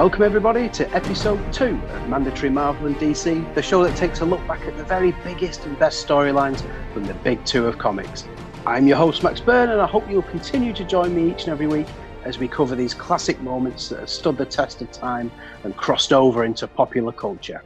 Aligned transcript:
Welcome, 0.00 0.22
everybody, 0.22 0.70
to 0.70 0.90
episode 0.94 1.52
two 1.52 1.78
of 1.78 2.08
Mandatory 2.08 2.48
Marvel 2.48 2.86
and 2.86 2.96
DC, 2.96 3.54
the 3.54 3.60
show 3.60 3.84
that 3.84 3.94
takes 3.98 4.22
a 4.22 4.24
look 4.24 4.40
back 4.48 4.62
at 4.62 4.74
the 4.78 4.84
very 4.84 5.12
biggest 5.24 5.66
and 5.66 5.78
best 5.78 6.08
storylines 6.08 6.64
from 6.94 7.04
the 7.04 7.12
big 7.12 7.44
two 7.44 7.66
of 7.66 7.76
comics. 7.76 8.26
I'm 8.64 8.86
your 8.86 8.96
host, 8.96 9.22
Max 9.22 9.40
Byrne, 9.40 9.68
and 9.68 9.78
I 9.78 9.86
hope 9.86 10.10
you'll 10.10 10.22
continue 10.22 10.72
to 10.72 10.84
join 10.84 11.14
me 11.14 11.30
each 11.30 11.42
and 11.42 11.52
every 11.52 11.66
week 11.66 11.86
as 12.24 12.38
we 12.38 12.48
cover 12.48 12.74
these 12.74 12.94
classic 12.94 13.42
moments 13.42 13.90
that 13.90 14.00
have 14.00 14.08
stood 14.08 14.38
the 14.38 14.46
test 14.46 14.80
of 14.80 14.90
time 14.90 15.30
and 15.64 15.76
crossed 15.76 16.14
over 16.14 16.44
into 16.44 16.66
popular 16.66 17.12
culture. 17.12 17.62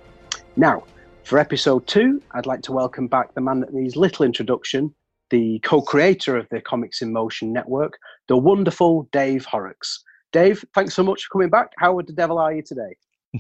Now, 0.57 0.83
for 1.23 1.39
episode 1.39 1.87
two, 1.87 2.21
I'd 2.33 2.47
like 2.47 2.63
to 2.63 2.73
welcome 2.73 3.07
back 3.07 3.33
the 3.35 3.43
man 3.43 3.61
that 3.61 3.73
needs 3.73 3.95
little 3.95 4.25
introduction, 4.25 4.93
the 5.31 5.61
co 5.61 5.81
creator 5.81 6.37
of 6.37 6.49
the 6.51 6.61
Comics 6.61 7.01
in 7.01 7.13
Motion 7.13 7.53
network, 7.53 7.97
the 8.27 8.37
wonderful 8.37 9.09
Dave 9.13 9.45
Horrocks. 9.45 10.03
Dave, 10.35 10.65
thanks 10.75 10.95
so 10.95 11.05
much 11.05 11.25
for 11.25 11.33
coming 11.33 11.49
back. 11.49 11.71
How 11.79 11.95
would 11.95 12.09
the 12.09 12.13
devil 12.13 12.39
are 12.39 12.53
you 12.53 12.61
today? 12.61 12.97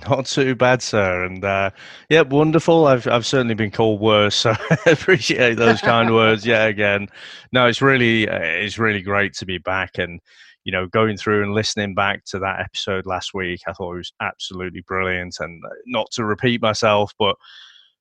Not 0.08 0.26
too 0.26 0.54
bad, 0.54 0.80
sir. 0.80 1.24
And 1.24 1.44
uh, 1.44 1.70
yeah, 2.08 2.22
wonderful. 2.22 2.86
I've 2.86 3.06
I've 3.06 3.26
certainly 3.26 3.54
been 3.54 3.70
called 3.70 4.00
worse, 4.00 4.36
so 4.36 4.54
I 4.70 4.90
appreciate 4.90 5.56
those 5.56 5.80
kind 5.80 6.14
words. 6.14 6.46
Yeah, 6.46 6.64
again, 6.64 7.08
no, 7.52 7.66
it's 7.66 7.82
really 7.82 8.28
uh, 8.28 8.38
it's 8.38 8.78
really 8.78 9.02
great 9.02 9.34
to 9.34 9.46
be 9.46 9.58
back, 9.58 9.98
and 9.98 10.20
you 10.64 10.72
know, 10.72 10.86
going 10.86 11.16
through 11.16 11.42
and 11.42 11.52
listening 11.52 11.94
back 11.94 12.24
to 12.26 12.38
that 12.38 12.60
episode 12.60 13.06
last 13.06 13.34
week, 13.34 13.60
I 13.66 13.72
thought 13.72 13.94
it 13.94 13.98
was 13.98 14.12
absolutely 14.20 14.82
brilliant. 14.86 15.36
And 15.40 15.62
uh, 15.64 15.68
not 15.86 16.10
to 16.12 16.24
repeat 16.24 16.62
myself, 16.62 17.12
but 17.18 17.36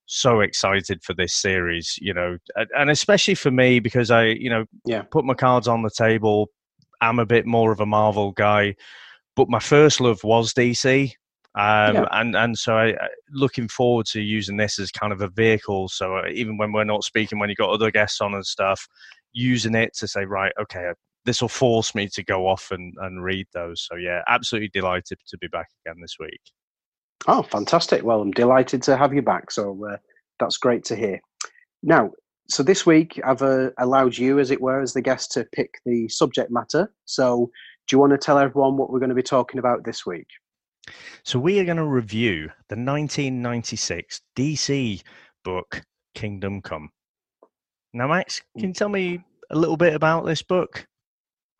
so 0.06 0.42
excited 0.42 1.04
for 1.04 1.14
this 1.14 1.34
series, 1.34 1.96
you 2.00 2.14
know, 2.14 2.38
and 2.56 2.90
especially 2.90 3.36
for 3.36 3.52
me 3.52 3.80
because 3.80 4.12
I, 4.12 4.26
you 4.26 4.50
know, 4.50 4.66
yeah. 4.86 5.04
put 5.04 5.26
my 5.26 5.34
cards 5.34 5.68
on 5.68 5.82
the 5.82 5.90
table. 5.90 6.50
I'm 7.04 7.20
a 7.20 7.26
bit 7.26 7.46
more 7.46 7.72
of 7.72 7.80
a 7.80 7.86
Marvel 7.86 8.32
guy, 8.32 8.76
but 9.36 9.50
my 9.50 9.60
first 9.60 10.00
love 10.00 10.24
was 10.24 10.54
DC. 10.54 11.14
Um, 11.56 11.94
yeah. 11.96 12.08
and 12.14 12.36
and 12.36 12.58
so 12.58 12.76
I 12.76 12.96
looking 13.30 13.68
forward 13.68 14.08
to 14.08 14.22
using 14.22 14.58
this 14.58 14.80
as 14.80 14.90
kind 14.90 15.14
of 15.14 15.22
a 15.22 15.28
vehicle. 15.28 15.88
So 15.88 16.18
uh, 16.18 16.24
even 16.34 16.58
when 16.58 16.72
we're 16.72 16.84
not 16.84 17.04
speaking, 17.04 17.38
when 17.38 17.50
you 17.50 17.56
got 17.56 17.70
other 17.70 17.92
guests 17.92 18.22
on 18.22 18.34
and 18.34 18.46
stuff, 18.46 18.88
using 19.34 19.76
it 19.76 19.94
to 19.98 20.08
say, 20.08 20.26
right, 20.26 20.52
okay, 20.60 20.94
this 21.26 21.42
will 21.42 21.50
force 21.50 21.94
me 21.94 22.08
to 22.08 22.24
go 22.24 22.48
off 22.48 22.72
and, 22.72 22.94
and 23.02 23.24
read 23.24 23.46
those. 23.54 23.88
So 23.88 23.98
yeah, 23.98 24.22
absolutely 24.28 24.70
delighted 24.70 25.20
to 25.28 25.38
be 25.38 25.48
back 25.48 25.68
again 25.86 26.02
this 26.02 26.16
week. 26.20 26.42
Oh, 27.28 27.44
fantastic! 27.44 28.04
Well, 28.04 28.22
I'm 28.22 28.32
delighted 28.32 28.82
to 28.84 28.98
have 28.98 29.14
you 29.14 29.22
back. 29.22 29.52
So 29.52 29.80
uh, 29.86 29.98
that's 30.40 30.58
great 30.58 30.84
to 30.86 30.96
hear. 30.96 31.20
Now, 31.84 32.12
so 32.48 32.64
this 32.64 32.86
week 32.86 33.20
I've 33.24 33.42
uh, 33.42 33.72
allowed 33.78 34.18
you, 34.18 34.40
as 34.40 34.52
it 34.52 34.62
were, 34.62 34.82
as 34.82 34.94
the 34.94 35.02
guest 35.02 35.32
to 35.34 35.46
pick 35.46 35.76
the 35.86 36.08
subject 36.10 36.52
matter. 36.52 36.92
So, 37.06 37.50
do 37.88 37.96
you 37.96 38.00
want 38.00 38.12
to 38.12 38.18
tell 38.18 38.40
everyone 38.40 38.78
what 38.78 38.90
we're 38.90 39.00
going 39.00 39.10
to 39.10 39.16
be 39.16 39.24
talking 39.24 39.60
about 39.60 39.84
this 39.84 40.06
week? 40.06 40.28
So, 41.24 41.40
we 41.40 41.60
are 41.60 41.66
going 41.66 41.78
to 41.78 41.86
review 41.86 42.50
the 42.70 42.76
1996 42.76 44.22
DC 44.36 45.04
book 45.44 45.82
Kingdom 46.16 46.62
Come. 46.62 46.90
Now, 47.94 48.08
Max, 48.08 48.42
can 48.58 48.70
you 48.70 48.74
tell 48.74 48.90
me 48.90 49.24
a 49.52 49.58
little 49.58 49.78
bit 49.78 49.94
about 49.94 50.26
this 50.26 50.42
book? 50.42 50.88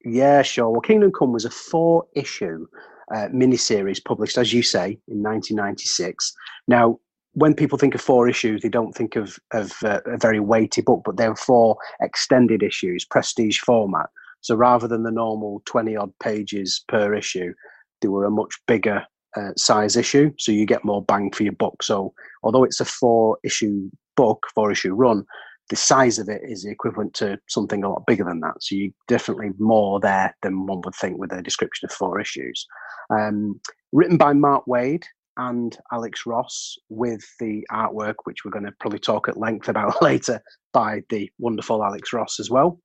Yeah, 0.04 0.42
sure. 0.42 0.70
Well, 0.70 0.82
Kingdom 0.82 1.12
Come 1.18 1.32
was 1.32 1.46
a 1.46 1.50
four 1.50 2.06
issue 2.16 2.66
uh, 3.14 3.28
miniseries 3.34 4.04
published, 4.04 4.38
as 4.38 4.54
you 4.54 4.64
say, 4.64 5.00
in 5.08 5.22
1996. 5.22 6.34
Now, 6.68 7.00
when 7.34 7.54
people 7.54 7.78
think 7.78 7.96
of 7.96 8.02
four 8.02 8.30
issues, 8.30 8.62
they 8.62 8.70
don't 8.70 8.94
think 8.94 9.16
of, 9.16 9.40
of 9.52 9.74
uh, 9.84 10.02
a 10.06 10.18
very 10.18 10.40
weighty 10.40 10.82
book, 10.82 11.02
but 11.04 11.18
they're 11.18 11.36
four 11.36 11.78
extended 12.02 12.62
issues, 12.62 13.06
prestige 13.06 13.60
format. 13.60 14.08
So 14.42 14.56
rather 14.56 14.88
than 14.88 15.04
the 15.04 15.12
normal 15.12 15.62
20 15.66 15.96
odd 15.96 16.12
pages 16.22 16.84
per 16.88 17.16
issue, 17.16 17.54
they 18.02 18.08
were 18.08 18.26
a 18.26 18.32
much 18.32 18.54
bigger 18.68 19.04
uh, 19.36 19.52
size 19.58 19.96
issue. 19.96 20.32
So 20.38 20.52
you 20.52 20.66
get 20.66 20.86
more 20.86 21.04
bang 21.04 21.32
for 21.32 21.44
your 21.44 21.54
buck. 21.54 21.82
So 21.82 22.14
although 22.44 22.64
it's 22.64 22.80
a 22.80 22.86
four 22.86 23.38
issue 23.44 23.90
book, 24.16 24.46
four 24.54 24.72
issue 24.72 24.94
run, 24.94 25.26
the 25.70 25.76
size 25.76 26.20
of 26.20 26.30
it 26.30 26.42
is 26.44 26.66
equivalent 26.66 27.14
to 27.16 27.40
something 27.48 27.84
a 27.84 27.90
lot 27.90 28.06
bigger 28.06 28.26
than 28.26 28.42
that. 28.42 28.62
So 28.62 28.76
you 28.76 28.94
definitely 29.08 29.52
more 29.58 30.00
there 30.00 30.36
than 30.44 30.68
one 30.68 30.82
would 30.82 30.96
think 30.96 31.18
with 31.18 31.32
a 31.32 31.42
description 31.42 31.88
of 31.88 31.96
four 31.96 32.20
issues. 32.20 32.68
Um, 33.10 33.60
written 33.92 34.18
by 34.18 34.34
Mark 34.34 34.66
Waid 34.68 35.06
and 35.38 35.78
Alex 35.92 36.26
Ross, 36.26 36.76
with 36.90 37.24
the 37.40 37.66
artwork, 37.72 38.16
which 38.24 38.44
we're 38.44 38.52
going 38.52 38.66
to 38.66 38.74
probably 38.80 39.00
talk 39.00 39.28
at 39.28 39.38
length 39.38 39.68
about 39.68 40.02
later, 40.02 40.42
by 40.74 41.02
the 41.10 41.30
wonderful 41.40 41.84
Alex 41.84 42.14
Ross 42.14 42.40
as 42.40 42.50
well. 42.50 42.80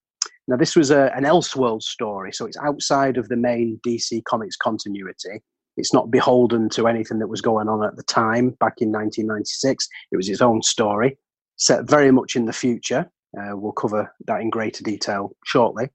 Now, 0.46 0.56
this 0.56 0.74
was 0.74 0.90
a, 0.90 1.12
an 1.14 1.24
Elseworld 1.24 1.82
story, 1.82 2.32
so 2.32 2.46
it's 2.46 2.56
outside 2.58 3.18
of 3.18 3.28
the 3.28 3.36
main 3.36 3.80
DC 3.86 4.24
Comics 4.24 4.56
continuity. 4.56 5.42
It's 5.76 5.92
not 5.92 6.10
beholden 6.10 6.68
to 6.70 6.88
anything 6.88 7.18
that 7.20 7.28
was 7.28 7.40
going 7.40 7.68
on 7.68 7.84
at 7.84 7.96
the 7.96 8.02
time 8.04 8.50
back 8.58 8.80
in 8.80 8.90
1996. 8.90 9.88
It 10.10 10.16
was 10.16 10.28
its 10.28 10.40
own 10.40 10.62
story 10.62 11.18
set 11.58 11.88
very 11.88 12.10
much 12.10 12.36
in 12.36 12.46
the 12.46 12.52
future. 12.52 13.10
Uh, 13.38 13.56
we'll 13.56 13.72
cover 13.72 14.12
that 14.26 14.40
in 14.40 14.48
greater 14.48 14.82
detail 14.82 15.36
shortly. 15.44 15.88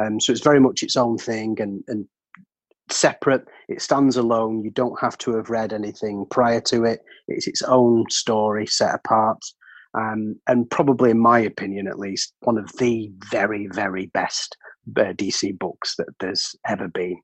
Um, 0.00 0.18
so 0.18 0.32
it's 0.32 0.42
very 0.42 0.60
much 0.60 0.82
its 0.82 0.96
own 0.96 1.18
thing 1.18 1.56
and, 1.60 1.84
and 1.88 2.06
separate. 2.92 3.46
It 3.68 3.82
stands 3.82 4.16
alone. 4.16 4.62
You 4.64 4.70
don't 4.70 4.98
have 5.00 5.16
to 5.18 5.36
have 5.36 5.50
read 5.50 5.72
anything 5.72 6.26
prior 6.30 6.60
to 6.62 6.84
it. 6.84 7.00
It's 7.28 7.46
its 7.46 7.62
own 7.62 8.04
story 8.10 8.66
set 8.66 8.94
apart. 8.94 9.38
Um, 9.94 10.36
and 10.46 10.70
probably, 10.70 11.10
in 11.10 11.18
my 11.18 11.40
opinion 11.40 11.88
at 11.88 11.98
least, 11.98 12.34
one 12.40 12.58
of 12.58 12.70
the 12.78 13.10
very, 13.30 13.68
very 13.72 14.06
best 14.06 14.56
uh, 14.96 15.12
DC 15.12 15.58
books 15.58 15.96
that 15.96 16.08
there's 16.20 16.54
ever 16.66 16.88
been. 16.88 17.20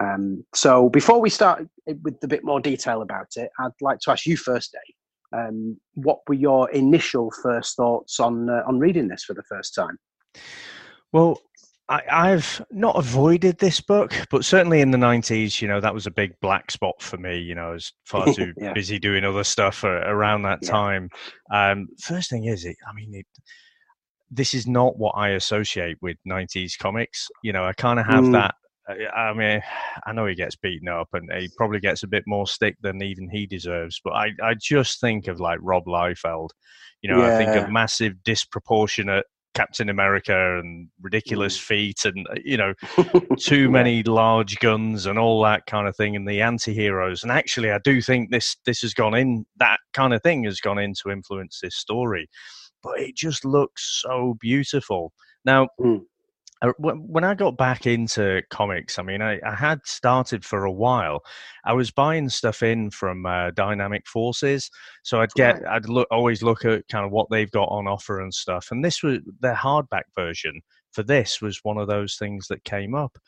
Um, 0.00 0.44
so 0.54 0.88
before 0.90 1.20
we 1.20 1.30
start 1.30 1.66
with 1.86 2.22
a 2.22 2.28
bit 2.28 2.44
more 2.44 2.60
detail 2.60 3.02
about 3.02 3.28
it, 3.36 3.50
I'd 3.58 3.72
like 3.80 3.98
to 4.00 4.12
ask 4.12 4.26
you 4.26 4.36
first, 4.36 4.72
Dave. 4.72 4.94
Um, 5.40 5.76
what 5.94 6.20
were 6.28 6.34
your 6.34 6.70
initial 6.70 7.30
first 7.42 7.76
thoughts 7.76 8.18
on 8.18 8.48
uh, 8.48 8.62
on 8.66 8.78
reading 8.78 9.08
this 9.08 9.24
for 9.24 9.34
the 9.34 9.42
first 9.42 9.74
time? 9.74 9.98
Well, 11.12 11.40
I, 11.88 12.28
have 12.28 12.64
not 12.70 12.96
avoided 12.96 13.58
this 13.58 13.80
book, 13.80 14.14
but 14.30 14.44
certainly 14.44 14.80
in 14.80 14.90
the 14.90 14.98
nineties, 14.98 15.62
you 15.62 15.68
know, 15.68 15.80
that 15.80 15.94
was 15.94 16.06
a 16.06 16.10
big 16.10 16.34
black 16.40 16.70
spot 16.70 17.00
for 17.00 17.16
me. 17.16 17.38
You 17.38 17.54
know, 17.54 17.70
I 17.70 17.72
was 17.72 17.92
far 18.04 18.26
too 18.34 18.52
yeah. 18.58 18.72
busy 18.72 18.98
doing 18.98 19.24
other 19.24 19.44
stuff 19.44 19.84
uh, 19.84 20.02
around 20.04 20.42
that 20.42 20.58
yeah. 20.62 20.70
time. 20.70 21.10
Um, 21.52 21.88
first 22.00 22.30
thing 22.30 22.44
is, 22.44 22.64
it. 22.64 22.76
I 22.88 22.94
mean, 22.94 23.14
it, 23.14 23.26
this 24.30 24.52
is 24.52 24.66
not 24.66 24.98
what 24.98 25.12
I 25.12 25.30
associate 25.30 25.96
with 26.02 26.18
'90s 26.28 26.78
comics. 26.78 27.28
You 27.42 27.52
know, 27.52 27.64
I 27.64 27.72
kind 27.72 27.98
of 27.98 28.06
have 28.06 28.24
mm. 28.24 28.32
that 28.32 28.54
I 29.14 29.34
mean, 29.34 29.60
I 30.06 30.12
know 30.12 30.26
he 30.26 30.34
gets 30.34 30.56
beaten 30.56 30.88
up 30.88 31.08
and 31.12 31.30
he 31.38 31.50
probably 31.56 31.78
gets 31.78 32.04
a 32.04 32.08
bit 32.08 32.24
more 32.26 32.46
stick 32.46 32.76
than 32.80 33.02
even 33.02 33.28
he 33.28 33.46
deserves. 33.46 34.00
But 34.02 34.14
I, 34.14 34.30
I 34.42 34.54
just 34.58 35.00
think 35.00 35.28
of 35.28 35.40
like 35.40 35.58
Rob 35.60 35.84
Liefeld. 35.84 36.50
You 37.02 37.12
know, 37.12 37.20
yeah. 37.20 37.34
I 37.34 37.38
think 37.38 37.50
of 37.50 37.70
massive, 37.70 38.22
disproportionate 38.24 39.26
Captain 39.54 39.88
America 39.88 40.58
and 40.58 40.88
ridiculous 41.00 41.58
mm. 41.58 41.62
feet 41.62 42.04
and, 42.04 42.26
uh, 42.30 42.34
you 42.44 42.56
know, 42.56 42.74
too 43.38 43.70
many 43.70 44.02
large 44.02 44.58
guns 44.60 45.06
and 45.06 45.18
all 45.18 45.42
that 45.42 45.66
kind 45.66 45.88
of 45.88 45.96
thing 45.96 46.16
and 46.16 46.28
the 46.28 46.40
anti 46.40 46.72
heroes. 46.72 47.22
And 47.22 47.32
actually, 47.32 47.70
I 47.70 47.78
do 47.82 48.00
think 48.00 48.30
this, 48.30 48.56
this 48.66 48.80
has 48.82 48.94
gone 48.94 49.14
in, 49.14 49.46
that 49.58 49.78
kind 49.94 50.14
of 50.14 50.22
thing 50.22 50.44
has 50.44 50.60
gone 50.60 50.78
in 50.78 50.94
to 51.02 51.10
influence 51.10 51.60
this 51.62 51.76
story. 51.76 52.28
But 52.82 53.00
it 53.00 53.16
just 53.16 53.44
looks 53.44 54.02
so 54.02 54.36
beautiful. 54.40 55.12
Now, 55.44 55.68
mm 55.80 56.02
when 56.78 57.24
I 57.24 57.34
got 57.34 57.56
back 57.56 57.86
into 57.86 58.42
comics, 58.50 58.98
I 58.98 59.02
mean, 59.02 59.22
I, 59.22 59.40
I, 59.46 59.54
had 59.54 59.80
started 59.84 60.44
for 60.44 60.64
a 60.64 60.72
while. 60.72 61.22
I 61.64 61.72
was 61.72 61.90
buying 61.90 62.28
stuff 62.28 62.62
in 62.62 62.90
from 62.90 63.26
uh, 63.26 63.52
Dynamic 63.52 64.06
Forces, 64.08 64.70
so 65.04 65.20
I'd 65.20 65.32
get, 65.34 65.62
right. 65.62 65.76
I'd 65.76 65.88
look, 65.88 66.08
always 66.10 66.42
look 66.42 66.64
at 66.64 66.88
kind 66.88 67.04
of 67.04 67.12
what 67.12 67.28
they've 67.30 67.50
got 67.50 67.68
on 67.68 67.86
offer 67.86 68.20
and 68.20 68.34
stuff. 68.34 68.68
And 68.70 68.84
this 68.84 69.02
was 69.02 69.18
their 69.40 69.54
hardback 69.54 70.04
version 70.16 70.60
for 70.92 71.02
this 71.02 71.40
was 71.40 71.60
one 71.62 71.78
of 71.78 71.86
those 71.86 72.16
things 72.16 72.48
that 72.48 72.64
came 72.64 72.94
up, 72.94 73.18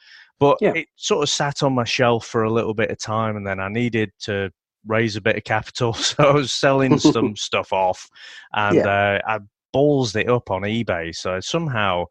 but 0.41 0.59
yeah. 0.61 0.73
it 0.75 0.89
sort 0.97 1.23
of 1.23 1.29
sat 1.29 1.63
on 1.63 1.75
my 1.75 1.85
shelf 1.85 2.27
for 2.27 2.43
a 2.43 2.51
little 2.51 2.75
bit 2.75 2.91
of 2.91 2.99
time, 2.99 3.37
and 3.37 3.47
then 3.47 3.61
I 3.61 3.69
needed 3.69 4.11
to 4.21 4.51
raise 4.87 5.15
a 5.15 5.21
bit 5.21 5.37
of 5.37 5.45
capital, 5.45 5.93
so 5.95 6.25
I 6.25 6.33
was 6.33 6.53
selling 6.53 6.99
some 6.99 7.37
stuff 7.37 7.73
off, 7.73 8.09
and 8.55 8.77
yeah. 8.77 9.21
uh, 9.27 9.31
I 9.37 9.39
ballsed 9.75 10.17
it 10.17 10.29
up 10.29 10.51
on 10.51 10.63
eBay. 10.63 11.15
So 11.15 11.41
somehow 11.41 12.07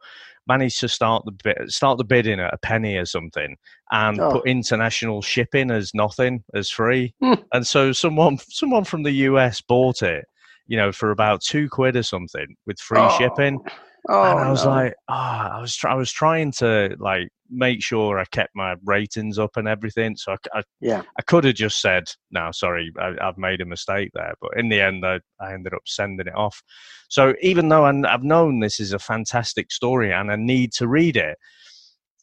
managed 0.47 0.79
to 0.79 0.87
start 0.87 1.23
the 1.25 1.31
bid, 1.31 1.71
start 1.71 1.97
the 1.97 2.03
bidding 2.03 2.39
at 2.39 2.53
a 2.53 2.57
penny 2.57 2.95
or 2.95 3.05
something, 3.05 3.55
and 3.91 4.19
oh. 4.19 4.33
put 4.33 4.47
international 4.47 5.21
shipping 5.21 5.71
as 5.71 5.93
nothing, 5.93 6.43
as 6.53 6.69
free. 6.69 7.13
Hmm. 7.21 7.33
And 7.53 7.65
so 7.65 7.91
someone 7.91 8.37
someone 8.49 8.83
from 8.83 9.03
the 9.03 9.11
US 9.11 9.61
bought 9.61 10.01
it, 10.01 10.25
you 10.67 10.77
know, 10.77 10.91
for 10.91 11.11
about 11.11 11.41
two 11.41 11.69
quid 11.69 11.95
or 11.95 12.03
something 12.03 12.55
with 12.65 12.79
free 12.79 12.99
oh. 12.99 13.17
shipping. 13.17 13.59
Oh, 14.07 14.23
and 14.23 14.39
I 14.39 14.49
was 14.49 14.63
no. 14.63 14.71
like, 14.71 14.93
oh, 15.09 15.13
I 15.13 15.59
was 15.59 15.77
I 15.83 15.95
was 15.95 16.11
trying 16.11 16.51
to 16.53 16.95
like 16.99 17.29
make 17.49 17.83
sure 17.83 18.19
I 18.19 18.25
kept 18.25 18.55
my 18.55 18.75
ratings 18.83 19.39
up 19.39 19.57
and 19.57 19.67
everything. 19.67 20.15
So 20.15 20.33
I, 20.33 20.59
I 20.59 20.63
yeah, 20.79 21.03
I 21.17 21.21
could 21.23 21.43
have 21.43 21.55
just 21.55 21.81
said, 21.81 22.09
no, 22.31 22.49
sorry, 22.51 22.91
I, 22.99 23.13
have 23.19 23.37
made 23.37 23.61
a 23.61 23.65
mistake 23.65 24.11
there. 24.13 24.33
But 24.41 24.57
in 24.57 24.69
the 24.69 24.81
end, 24.81 25.05
I, 25.05 25.19
I 25.39 25.53
ended 25.53 25.73
up 25.73 25.81
sending 25.85 26.27
it 26.27 26.35
off. 26.35 26.61
So 27.09 27.33
even 27.41 27.69
though 27.69 27.85
I, 27.85 27.93
I've 28.11 28.23
known 28.23 28.59
this 28.59 28.79
is 28.79 28.93
a 28.93 28.99
fantastic 28.99 29.71
story 29.71 30.13
and 30.13 30.31
I 30.31 30.35
need 30.35 30.73
to 30.73 30.87
read 30.87 31.17
it, 31.17 31.37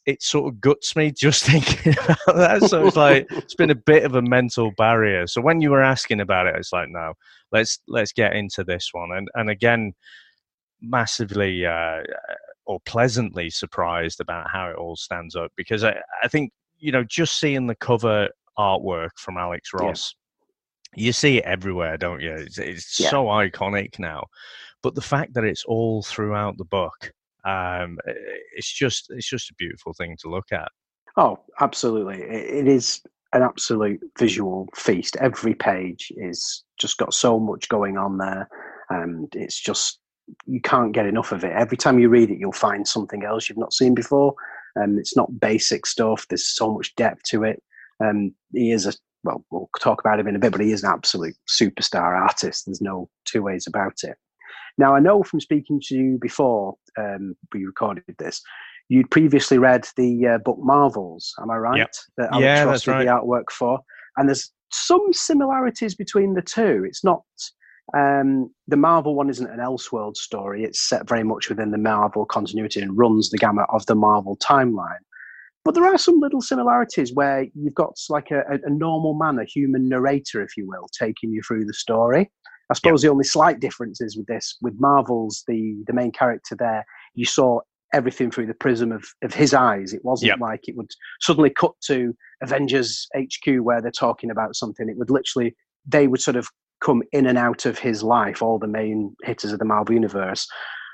it 0.05 0.23
sort 0.23 0.51
of 0.51 0.61
guts 0.61 0.95
me 0.95 1.11
just 1.17 1.43
thinking 1.43 1.93
about 1.93 2.35
that. 2.35 2.63
So 2.69 2.87
it's 2.87 2.95
like 2.95 3.27
it's 3.31 3.55
been 3.55 3.71
a 3.71 3.75
bit 3.75 4.05
of 4.05 4.15
a 4.15 4.21
mental 4.21 4.71
barrier. 4.77 5.27
So 5.27 5.41
when 5.41 5.61
you 5.61 5.69
were 5.69 5.83
asking 5.83 6.21
about 6.21 6.47
it, 6.47 6.55
it's 6.55 6.73
like 6.73 6.89
no, 6.89 7.13
let's 7.51 7.79
let's 7.87 8.13
get 8.13 8.35
into 8.35 8.63
this 8.63 8.89
one. 8.93 9.11
And 9.11 9.27
and 9.35 9.49
again, 9.49 9.93
massively 10.81 11.65
uh, 11.65 12.01
or 12.67 12.79
pleasantly 12.81 13.49
surprised 13.49 14.19
about 14.19 14.49
how 14.51 14.69
it 14.69 14.75
all 14.75 14.95
stands 14.95 15.35
up 15.35 15.51
because 15.55 15.83
I, 15.83 15.95
I 16.23 16.27
think 16.27 16.51
you 16.77 16.91
know 16.91 17.03
just 17.03 17.39
seeing 17.39 17.65
the 17.65 17.75
cover 17.75 18.29
artwork 18.57 19.11
from 19.17 19.37
Alex 19.37 19.71
Ross. 19.73 20.13
Yeah. 20.13 21.05
You 21.05 21.13
see 21.13 21.37
it 21.37 21.43
everywhere, 21.43 21.97
don't 21.97 22.21
you? 22.21 22.31
It's, 22.31 22.57
it's 22.57 22.99
yeah. 22.99 23.09
so 23.09 23.25
iconic 23.25 23.99
now. 23.99 24.23
But 24.81 24.95
the 24.95 25.01
fact 25.01 25.33
that 25.33 25.43
it's 25.43 25.65
all 25.65 26.01
throughout 26.01 26.57
the 26.57 26.65
book, 26.65 27.11
um, 27.45 27.97
it's 28.55 28.71
just 28.71 29.07
it's 29.09 29.29
just 29.29 29.49
a 29.49 29.55
beautiful 29.55 29.93
thing 29.93 30.15
to 30.21 30.29
look 30.29 30.51
at. 30.51 30.69
Oh, 31.17 31.39
absolutely! 31.59 32.21
It 32.21 32.67
is 32.67 33.01
an 33.33 33.41
absolute 33.41 33.99
visual 34.17 34.67
feast. 34.75 35.17
Every 35.17 35.53
page 35.53 36.11
is 36.15 36.63
just 36.79 36.97
got 36.97 37.13
so 37.13 37.39
much 37.39 37.69
going 37.69 37.97
on 37.97 38.17
there, 38.17 38.47
and 38.89 39.27
it's 39.35 39.59
just 39.59 39.99
you 40.45 40.61
can't 40.61 40.93
get 40.93 41.05
enough 41.05 41.31
of 41.31 41.43
it. 41.43 41.51
Every 41.53 41.77
time 41.77 41.99
you 41.99 42.09
read 42.09 42.29
it, 42.29 42.39
you'll 42.39 42.51
find 42.51 42.87
something 42.87 43.23
else 43.23 43.47
you've 43.47 43.57
not 43.57 43.73
seen 43.73 43.93
before. 43.93 44.35
And 44.75 44.93
um, 44.93 44.99
it's 44.99 45.15
not 45.15 45.39
basic 45.39 45.85
stuff. 45.85 46.27
There's 46.27 46.47
so 46.47 46.73
much 46.73 46.95
depth 46.95 47.23
to 47.29 47.43
it. 47.43 47.63
Um, 48.03 48.33
he 48.53 48.71
is 48.71 48.85
a 48.85 48.93
well, 49.23 49.43
we'll 49.51 49.69
talk 49.79 49.99
about 49.99 50.19
him 50.19 50.27
in 50.27 50.35
a 50.35 50.39
bit, 50.39 50.51
but 50.51 50.61
he 50.61 50.71
is 50.71 50.83
an 50.83 50.91
absolute 50.91 51.35
superstar 51.49 52.19
artist. 52.19 52.65
There's 52.65 52.81
no 52.81 53.09
two 53.25 53.41
ways 53.41 53.65
about 53.67 53.95
it. 54.03 54.15
Now, 54.77 54.95
I 54.95 54.99
know 54.99 55.23
from 55.23 55.41
speaking 55.41 55.81
to 55.85 55.95
you 55.95 56.17
before 56.21 56.75
um, 56.97 57.35
we 57.53 57.65
recorded 57.65 58.03
this, 58.19 58.41
you'd 58.89 59.11
previously 59.11 59.57
read 59.57 59.87
the 59.97 60.27
uh, 60.27 60.37
book 60.37 60.59
Marvels. 60.61 61.33
Am 61.41 61.49
I 61.49 61.57
right? 61.57 61.77
Yep. 61.79 61.91
That 62.17 62.29
Alex 62.31 62.43
yeah, 62.43 62.63
Ross 62.63 62.73
that's 62.73 62.83
did 62.83 62.91
right. 62.91 63.05
the 63.05 63.11
artwork 63.11 63.51
for, 63.51 63.79
and 64.15 64.29
there's 64.29 64.51
some 64.71 65.11
similarities 65.11 65.95
between 65.95 66.35
the 66.35 66.41
two. 66.41 66.83
It's 66.87 67.03
not 67.03 67.23
um, 67.95 68.49
the 68.67 68.77
Marvel 68.77 69.15
one 69.15 69.29
isn't 69.29 69.49
an 69.49 69.59
Elseworld 69.59 70.17
story. 70.17 70.63
It's 70.63 70.79
set 70.79 71.07
very 71.07 71.23
much 71.23 71.49
within 71.49 71.71
the 71.71 71.77
Marvel 71.77 72.25
continuity 72.25 72.81
and 72.81 72.97
runs 72.97 73.29
the 73.29 73.37
gamut 73.37 73.67
of 73.69 73.85
the 73.85 73.95
Marvel 73.95 74.37
timeline. 74.37 74.99
But 75.63 75.75
there 75.75 75.85
are 75.85 75.97
some 75.97 76.19
little 76.19 76.41
similarities 76.41 77.13
where 77.13 77.45
you've 77.53 77.75
got 77.75 77.97
like 78.09 78.31
a, 78.31 78.43
a 78.63 78.69
normal 78.69 79.13
man, 79.13 79.39
a 79.39 79.45
human 79.45 79.89
narrator, 79.89 80.41
if 80.41 80.55
you 80.55 80.67
will, 80.67 80.87
taking 80.97 81.31
you 81.31 81.41
through 81.41 81.65
the 81.65 81.73
story. 81.73 82.31
I 82.69 82.73
suppose 82.73 83.03
yep. 83.03 83.09
the 83.09 83.11
only 83.11 83.23
slight 83.23 83.59
difference 83.59 84.01
is 84.01 84.17
with 84.17 84.27
this, 84.27 84.57
with 84.61 84.75
Marvel's 84.79 85.43
the 85.47 85.83
the 85.87 85.93
main 85.93 86.11
character 86.11 86.55
there, 86.55 86.85
you 87.15 87.25
saw 87.25 87.59
everything 87.93 88.29
through 88.29 88.47
the 88.47 88.53
prism 88.53 88.91
of, 88.91 89.05
of 89.23 89.33
his 89.33 89.53
eyes. 89.53 89.93
It 89.93 90.03
wasn't 90.03 90.27
yep. 90.29 90.39
like 90.39 90.67
it 90.67 90.75
would 90.75 90.91
suddenly 91.21 91.49
cut 91.49 91.71
to 91.85 92.13
Avengers 92.41 93.07
HQ 93.15 93.61
where 93.61 93.81
they're 93.81 93.91
talking 93.91 94.29
about 94.29 94.55
something. 94.55 94.89
It 94.89 94.97
would 94.97 95.09
literally 95.09 95.55
they 95.85 96.07
would 96.07 96.21
sort 96.21 96.35
of 96.35 96.49
come 96.81 97.03
in 97.11 97.25
and 97.25 97.37
out 97.37 97.65
of 97.65 97.79
his 97.79 98.03
life, 98.03 98.41
all 98.41 98.59
the 98.59 98.67
main 98.67 99.15
hitters 99.23 99.51
of 99.51 99.59
the 99.59 99.65
Marvel 99.65 99.95
universe. 99.95 100.47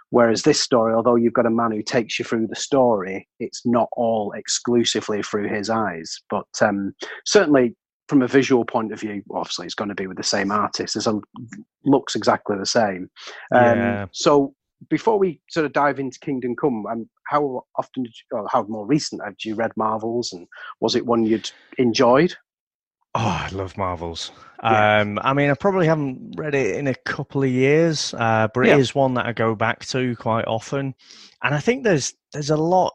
Whereas 0.10 0.44
this 0.44 0.62
story, 0.62 0.94
although 0.94 1.16
you've 1.16 1.34
got 1.34 1.48
a 1.48 1.50
man 1.50 1.72
who 1.72 1.82
takes 1.82 2.20
you 2.20 2.26
through 2.26 2.48
the 2.48 2.56
story, 2.56 3.28
it's 3.40 3.66
not 3.66 3.90
all 3.98 4.32
exclusively 4.34 5.24
through 5.24 5.50
his 5.50 5.72
eyes. 5.72 6.16
But 6.30 6.46
um, 6.62 6.94
certainly 7.26 7.76
from 8.08 8.22
a 8.22 8.28
visual 8.28 8.64
point 8.64 8.94
of 8.94 9.00
view, 9.00 9.24
obviously 9.32 9.66
it's 9.66 9.74
going 9.74 9.90
to 9.90 9.96
be 9.96 10.06
with 10.06 10.18
the 10.18 10.24
same 10.24 10.52
artist. 10.52 10.96
It 10.96 11.16
looks 11.84 12.16
exactly 12.16 12.58
the 12.58 12.66
same. 12.66 13.10
Um, 13.56 13.78
yeah. 13.78 14.06
So 14.12 14.54
before 14.90 15.18
we 15.18 15.42
sort 15.50 15.66
of 15.66 15.74
dive 15.74 16.00
into 16.00 16.20
Kingdom 16.20 16.56
Come, 16.56 16.86
um, 16.86 17.10
how 17.28 17.64
often, 17.78 18.04
did 18.04 18.14
you, 18.14 18.38
or 18.38 18.48
how 18.52 18.64
more 18.64 18.86
recent 18.86 19.22
have 19.24 19.36
you 19.44 19.56
read 19.56 19.72
Marvels, 19.78 20.34
and 20.34 20.48
was 20.80 20.96
it 20.96 21.06
one 21.06 21.24
you'd 21.24 21.50
enjoyed? 21.78 22.36
Oh, 23.16 23.20
I 23.20 23.50
love 23.50 23.78
Marvels. 23.78 24.32
Yeah. 24.64 25.02
Um, 25.02 25.20
I 25.22 25.34
mean, 25.34 25.50
I 25.50 25.54
probably 25.56 25.86
haven't 25.86 26.36
read 26.38 26.56
it 26.56 26.78
in 26.78 26.88
a 26.88 26.96
couple 26.96 27.44
of 27.44 27.50
years, 27.50 28.14
uh, 28.18 28.48
but 28.54 28.62
it 28.62 28.70
yeah. 28.70 28.78
is 28.78 28.96
one 28.96 29.14
that 29.16 29.26
I 29.26 29.34
go 29.34 29.56
back 29.56 29.86
to 29.88 30.16
quite 30.16 30.46
often, 30.46 30.96
and 31.44 31.54
I 31.54 31.60
think 31.60 31.84
there's 31.84 32.14
there's 32.32 32.50
a 32.50 32.58
lot 32.58 32.94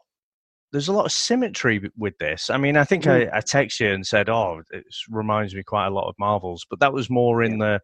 there's 0.71 0.87
a 0.87 0.93
lot 0.93 1.05
of 1.05 1.11
symmetry 1.11 1.81
with 1.97 2.17
this. 2.17 2.49
I 2.49 2.57
mean, 2.57 2.75
I 2.75 2.83
think 2.83 3.03
mm. 3.05 3.31
I, 3.31 3.37
I 3.37 3.41
texted 3.41 3.81
you 3.81 3.91
and 3.93 4.05
said, 4.05 4.29
"Oh, 4.29 4.61
it 4.71 4.83
reminds 5.09 5.55
me 5.55 5.63
quite 5.63 5.87
a 5.87 5.93
lot 5.93 6.09
of 6.09 6.15
Marvels," 6.19 6.65
but 6.69 6.79
that 6.79 6.93
was 6.93 7.09
more 7.09 7.43
in 7.43 7.59
yeah. 7.59 7.77
the 7.77 7.81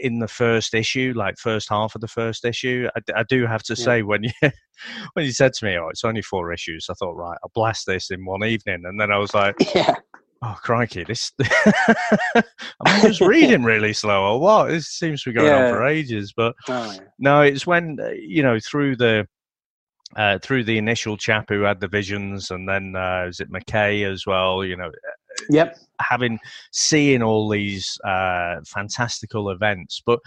in 0.00 0.18
the 0.18 0.28
first 0.28 0.74
issue, 0.74 1.12
like 1.14 1.36
first 1.38 1.68
half 1.68 1.94
of 1.94 2.00
the 2.00 2.08
first 2.08 2.44
issue. 2.44 2.88
I, 2.96 3.20
I 3.20 3.22
do 3.24 3.46
have 3.46 3.62
to 3.64 3.74
yeah. 3.74 3.84
say 3.84 4.02
when 4.02 4.24
you 4.24 4.30
when 5.12 5.24
you 5.24 5.32
said 5.32 5.52
to 5.54 5.64
me, 5.64 5.76
"Oh, 5.76 5.88
it's 5.88 6.04
only 6.04 6.22
four 6.22 6.52
issues," 6.52 6.86
I 6.90 6.94
thought, 6.94 7.16
right, 7.16 7.38
I'll 7.42 7.52
blast 7.54 7.86
this 7.86 8.10
in 8.10 8.24
one 8.24 8.44
evening, 8.44 8.82
and 8.84 9.00
then 9.00 9.10
I 9.10 9.18
was 9.18 9.34
like, 9.34 9.56
"Yeah." 9.74 9.94
Oh 10.46 10.56
crikey! 10.62 11.04
This 11.04 11.32
I'm 12.84 13.00
just 13.00 13.22
reading 13.22 13.64
really 13.64 13.94
slow 13.94 14.34
or 14.34 14.40
what? 14.40 14.68
This 14.68 14.88
seems 14.88 15.22
to 15.22 15.30
be 15.30 15.34
going 15.34 15.46
yeah. 15.46 15.68
on 15.68 15.72
for 15.72 15.86
ages. 15.86 16.34
But 16.36 16.54
oh, 16.68 16.92
yeah. 16.92 16.98
no, 17.18 17.40
it's 17.40 17.66
when 17.66 17.96
uh, 17.98 18.10
you 18.10 18.42
know 18.42 18.58
through 18.60 18.96
the 18.96 19.26
uh, 20.16 20.38
through 20.40 20.64
the 20.64 20.76
initial 20.76 21.16
chap 21.16 21.46
who 21.48 21.62
had 21.62 21.80
the 21.80 21.88
visions, 21.88 22.50
and 22.50 22.68
then 22.68 22.94
uh, 22.94 23.24
is 23.26 23.40
it 23.40 23.50
McCay 23.50 24.10
as 24.10 24.26
well? 24.26 24.62
You 24.62 24.76
know, 24.76 24.90
yep. 25.48 25.78
Having 26.00 26.40
seeing 26.72 27.22
all 27.22 27.48
these 27.48 27.96
uh, 28.04 28.56
fantastical 28.66 29.48
events, 29.48 30.02
but 30.04 30.18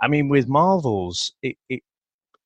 I 0.00 0.08
mean, 0.08 0.30
with 0.30 0.48
Marvels, 0.48 1.34
it 1.42 1.56
it 1.68 1.82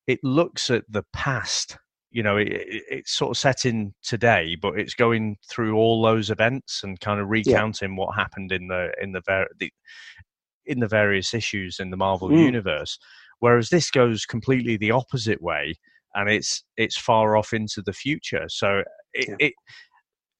it 0.05 0.19
looks 0.21 0.69
at 0.69 0.83
the 0.89 1.03
past. 1.13 1.77
You 2.15 2.23
know, 2.23 2.37
it, 2.37 2.47
it, 2.47 2.83
it's 2.89 3.11
sort 3.11 3.31
of 3.31 3.37
set 3.37 3.65
in 3.65 3.93
today, 4.01 4.55
but 4.61 4.79
it's 4.79 4.93
going 4.93 5.35
through 5.49 5.75
all 5.75 6.01
those 6.01 6.29
events 6.29 6.81
and 6.83 6.99
kind 6.99 7.19
of 7.19 7.27
recounting 7.27 7.91
yeah. 7.91 7.97
what 7.97 8.15
happened 8.15 8.51
in 8.51 8.67
the 8.67 8.91
in 9.01 9.11
the, 9.11 9.21
ver- 9.25 9.49
the 9.59 9.69
in 10.65 10.79
the 10.79 10.87
various 10.87 11.33
issues 11.33 11.79
in 11.79 11.89
the 11.89 11.97
Marvel 11.97 12.29
mm. 12.29 12.41
universe. 12.41 12.97
Whereas 13.39 13.69
this 13.69 13.91
goes 13.91 14.25
completely 14.25 14.77
the 14.77 14.91
opposite 14.91 15.41
way 15.41 15.75
and 16.15 16.29
it's 16.29 16.63
it's 16.77 16.97
far 16.97 17.37
off 17.37 17.53
into 17.53 17.81
the 17.81 17.93
future. 17.93 18.45
So 18.47 18.83
it 19.13 19.27
yeah. 19.27 19.35
it, 19.39 19.53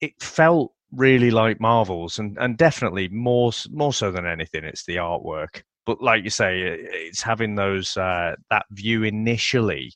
it 0.02 0.14
felt 0.22 0.72
really 0.92 1.32
like 1.32 1.60
Marvels, 1.60 2.18
and 2.18 2.38
and 2.40 2.58
definitely 2.58 3.10
more 3.10 3.52
more 3.70 3.94
so 3.94 4.12
than 4.12 4.26
anything, 4.26 4.64
it's 4.64 4.86
the 4.86 4.96
artwork. 4.96 5.62
But 5.86 6.02
like 6.02 6.24
you 6.24 6.32
say, 6.32 6.62
it's 6.62 7.22
having 7.22 7.56
those 7.56 7.96
uh, 7.96 8.36
that 8.50 8.66
view 8.72 9.04
initially 9.04 9.94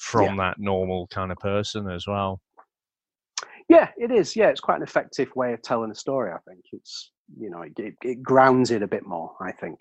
from 0.00 0.36
yeah. 0.36 0.48
that 0.48 0.58
normal 0.58 1.06
kind 1.08 1.30
of 1.30 1.38
person 1.38 1.88
as 1.90 2.06
well. 2.06 2.40
Yeah, 3.68 3.88
it 3.96 4.10
is. 4.10 4.34
Yeah, 4.34 4.48
it's 4.48 4.60
quite 4.60 4.78
an 4.78 4.82
effective 4.82 5.30
way 5.36 5.52
of 5.52 5.62
telling 5.62 5.92
a 5.92 5.94
story. 5.94 6.32
I 6.32 6.38
think 6.48 6.64
it's 6.72 7.12
you 7.38 7.50
know 7.50 7.62
it, 7.62 7.72
it, 7.78 7.94
it 8.02 8.22
grounds 8.22 8.70
it 8.70 8.82
a 8.82 8.88
bit 8.88 9.06
more. 9.06 9.32
I 9.40 9.52
think, 9.52 9.78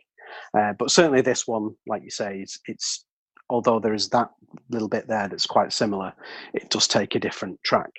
uh, 0.56 0.74
but 0.78 0.92
certainly 0.92 1.22
this 1.22 1.48
one, 1.48 1.72
like 1.88 2.04
you 2.04 2.12
say, 2.12 2.40
it's 2.40 2.60
it's 2.68 3.06
although 3.50 3.80
there 3.80 3.96
is 3.96 4.10
that 4.10 4.30
little 4.70 4.90
bit 4.90 5.08
there 5.08 5.28
that's 5.28 5.48
quite 5.48 5.74
similar, 5.74 6.14
it 6.54 6.70
does 6.70 6.88
take 6.88 7.16
a 7.16 7.20
different 7.20 7.60
track. 7.64 7.90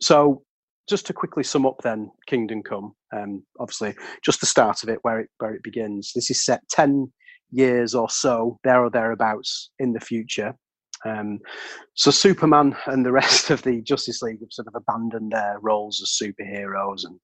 So, 0.00 0.42
just 0.88 1.06
to 1.06 1.12
quickly 1.12 1.42
sum 1.42 1.66
up, 1.66 1.80
then 1.82 2.10
Kingdom 2.28 2.62
Come, 2.62 2.94
um, 3.12 3.42
obviously, 3.58 3.94
just 4.22 4.40
the 4.40 4.46
start 4.46 4.82
of 4.82 4.90
it, 4.90 4.98
where 5.02 5.20
it 5.20 5.30
where 5.38 5.54
it 5.54 5.62
begins. 5.64 6.12
This 6.14 6.30
is 6.30 6.44
set 6.44 6.60
ten 6.68 7.10
years 7.50 7.94
or 7.94 8.08
so 8.08 8.58
there 8.62 8.84
or 8.84 8.90
thereabouts 8.90 9.70
in 9.78 9.92
the 9.92 10.00
future. 10.00 10.54
Um, 11.04 11.40
so 11.94 12.10
Superman 12.10 12.76
and 12.86 13.04
the 13.04 13.12
rest 13.12 13.50
of 13.50 13.62
the 13.62 13.82
Justice 13.82 14.22
League 14.22 14.40
have 14.40 14.52
sort 14.52 14.68
of 14.68 14.74
abandoned 14.74 15.32
their 15.32 15.58
roles 15.60 16.00
as 16.02 16.16
superheroes 16.20 17.04
and 17.04 17.18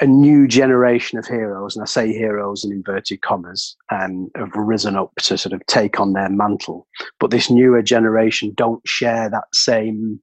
a 0.00 0.06
new 0.06 0.46
generation 0.46 1.18
of 1.18 1.26
heroes, 1.26 1.76
and 1.76 1.82
I 1.82 1.86
say 1.86 2.12
heroes 2.12 2.64
in 2.64 2.72
inverted 2.72 3.20
commas, 3.20 3.76
um, 3.90 4.30
have 4.36 4.54
risen 4.54 4.96
up 4.96 5.10
to 5.22 5.36
sort 5.36 5.52
of 5.52 5.64
take 5.66 6.00
on 6.00 6.12
their 6.12 6.28
mantle. 6.28 6.86
But 7.18 7.30
this 7.30 7.50
newer 7.50 7.82
generation 7.82 8.52
don't 8.56 8.80
share 8.86 9.28
that 9.30 9.44
same 9.52 10.20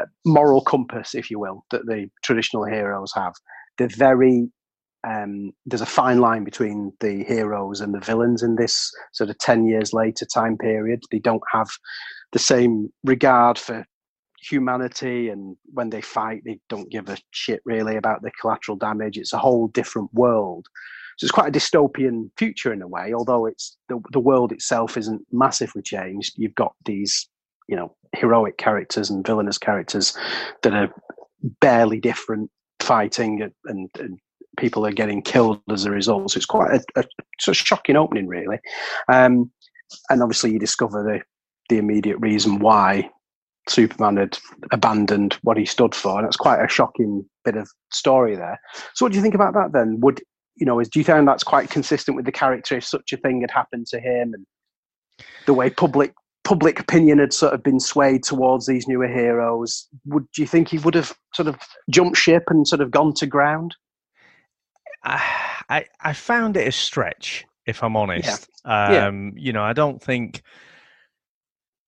uh, 0.00 0.06
moral 0.24 0.60
compass, 0.62 1.14
if 1.14 1.30
you 1.30 1.38
will, 1.38 1.64
that 1.70 1.86
the 1.86 2.08
traditional 2.22 2.64
heroes 2.64 3.12
have. 3.14 3.34
They're 3.78 3.88
very 3.88 4.48
um, 5.04 5.52
there's 5.66 5.80
a 5.80 5.86
fine 5.86 6.18
line 6.18 6.44
between 6.44 6.92
the 7.00 7.24
heroes 7.24 7.80
and 7.80 7.94
the 7.94 8.00
villains 8.00 8.42
in 8.42 8.56
this 8.56 8.92
sort 9.12 9.30
of 9.30 9.38
10 9.38 9.66
years 9.66 9.92
later 9.92 10.26
time 10.26 10.58
period. 10.58 11.02
They 11.10 11.18
don't 11.18 11.42
have 11.52 11.68
the 12.32 12.38
same 12.38 12.92
regard 13.04 13.58
for 13.58 13.86
humanity 14.42 15.28
and 15.28 15.56
when 15.72 15.90
they 15.90 16.00
fight 16.00 16.42
they 16.46 16.58
don't 16.70 16.90
give 16.90 17.10
a 17.10 17.18
shit 17.30 17.60
really 17.64 17.96
about 17.96 18.22
the 18.22 18.30
collateral 18.40 18.76
damage. 18.76 19.16
It's 19.16 19.32
a 19.32 19.38
whole 19.38 19.68
different 19.68 20.12
world. 20.12 20.66
So 21.18 21.24
it's 21.24 21.32
quite 21.32 21.54
a 21.54 21.58
dystopian 21.58 22.30
future 22.36 22.72
in 22.72 22.82
a 22.82 22.88
way 22.88 23.12
although 23.12 23.46
it's 23.46 23.76
the, 23.88 24.00
the 24.12 24.20
world 24.20 24.52
itself 24.52 24.96
isn't 24.96 25.22
massively 25.32 25.82
changed. 25.82 26.34
You've 26.36 26.54
got 26.54 26.74
these 26.84 27.28
you 27.68 27.76
know 27.76 27.94
heroic 28.14 28.58
characters 28.58 29.10
and 29.10 29.26
villainous 29.26 29.58
characters 29.58 30.16
that 30.62 30.74
are 30.74 30.88
barely 31.60 32.00
different 32.00 32.50
fighting 32.80 33.42
and, 33.66 33.90
and 33.96 34.18
people 34.58 34.84
are 34.84 34.92
getting 34.92 35.22
killed 35.22 35.60
as 35.70 35.84
a 35.84 35.90
result 35.90 36.30
so 36.30 36.36
it's 36.36 36.46
quite 36.46 36.72
a, 36.72 37.00
a, 37.00 37.04
a 37.48 37.54
shocking 37.54 37.96
opening 37.96 38.26
really 38.26 38.58
um, 39.12 39.50
and 40.08 40.22
obviously 40.22 40.52
you 40.52 40.58
discover 40.58 41.02
the 41.02 41.20
the 41.68 41.78
immediate 41.78 42.18
reason 42.18 42.58
why 42.58 43.08
Superman 43.68 44.16
had 44.16 44.38
abandoned 44.72 45.34
what 45.42 45.56
he 45.56 45.64
stood 45.64 45.94
for, 45.94 46.18
and 46.18 46.26
it's 46.26 46.36
quite 46.36 46.62
a 46.62 46.68
shocking 46.68 47.24
bit 47.44 47.56
of 47.56 47.70
story 47.92 48.36
there. 48.36 48.60
So, 48.94 49.04
what 49.04 49.12
do 49.12 49.16
you 49.16 49.22
think 49.22 49.34
about 49.34 49.54
that 49.54 49.72
then? 49.72 50.00
Would 50.00 50.20
you 50.56 50.66
know? 50.66 50.80
Is, 50.80 50.88
do 50.88 50.98
you 50.98 51.04
think 51.04 51.24
that's 51.26 51.44
quite 51.44 51.70
consistent 51.70 52.16
with 52.16 52.24
the 52.24 52.32
character 52.32 52.76
if 52.76 52.84
such 52.84 53.12
a 53.12 53.16
thing 53.16 53.40
had 53.40 53.50
happened 53.50 53.86
to 53.88 54.00
him, 54.00 54.34
and 54.34 54.44
the 55.46 55.54
way 55.54 55.70
public 55.70 56.12
public 56.42 56.80
opinion 56.80 57.18
had 57.18 57.32
sort 57.32 57.54
of 57.54 57.62
been 57.62 57.78
swayed 57.78 58.24
towards 58.24 58.66
these 58.66 58.88
newer 58.88 59.08
heroes? 59.08 59.86
Would 60.06 60.26
do 60.32 60.42
you 60.42 60.48
think 60.48 60.68
he 60.68 60.78
would 60.78 60.94
have 60.94 61.14
sort 61.34 61.48
of 61.48 61.56
jumped 61.88 62.16
ship 62.16 62.44
and 62.48 62.66
sort 62.66 62.80
of 62.80 62.90
gone 62.90 63.14
to 63.14 63.26
ground? 63.26 63.76
I 65.04 65.86
I 66.00 66.12
found 66.12 66.56
it 66.56 66.68
a 66.68 66.72
stretch, 66.72 67.44
if 67.66 67.82
I'm 67.82 67.96
honest. 67.96 68.48
Yeah. 68.64 69.06
Um, 69.06 69.32
yeah. 69.36 69.42
You 69.42 69.52
know, 69.52 69.62
I 69.62 69.72
don't 69.72 70.02
think 70.02 70.42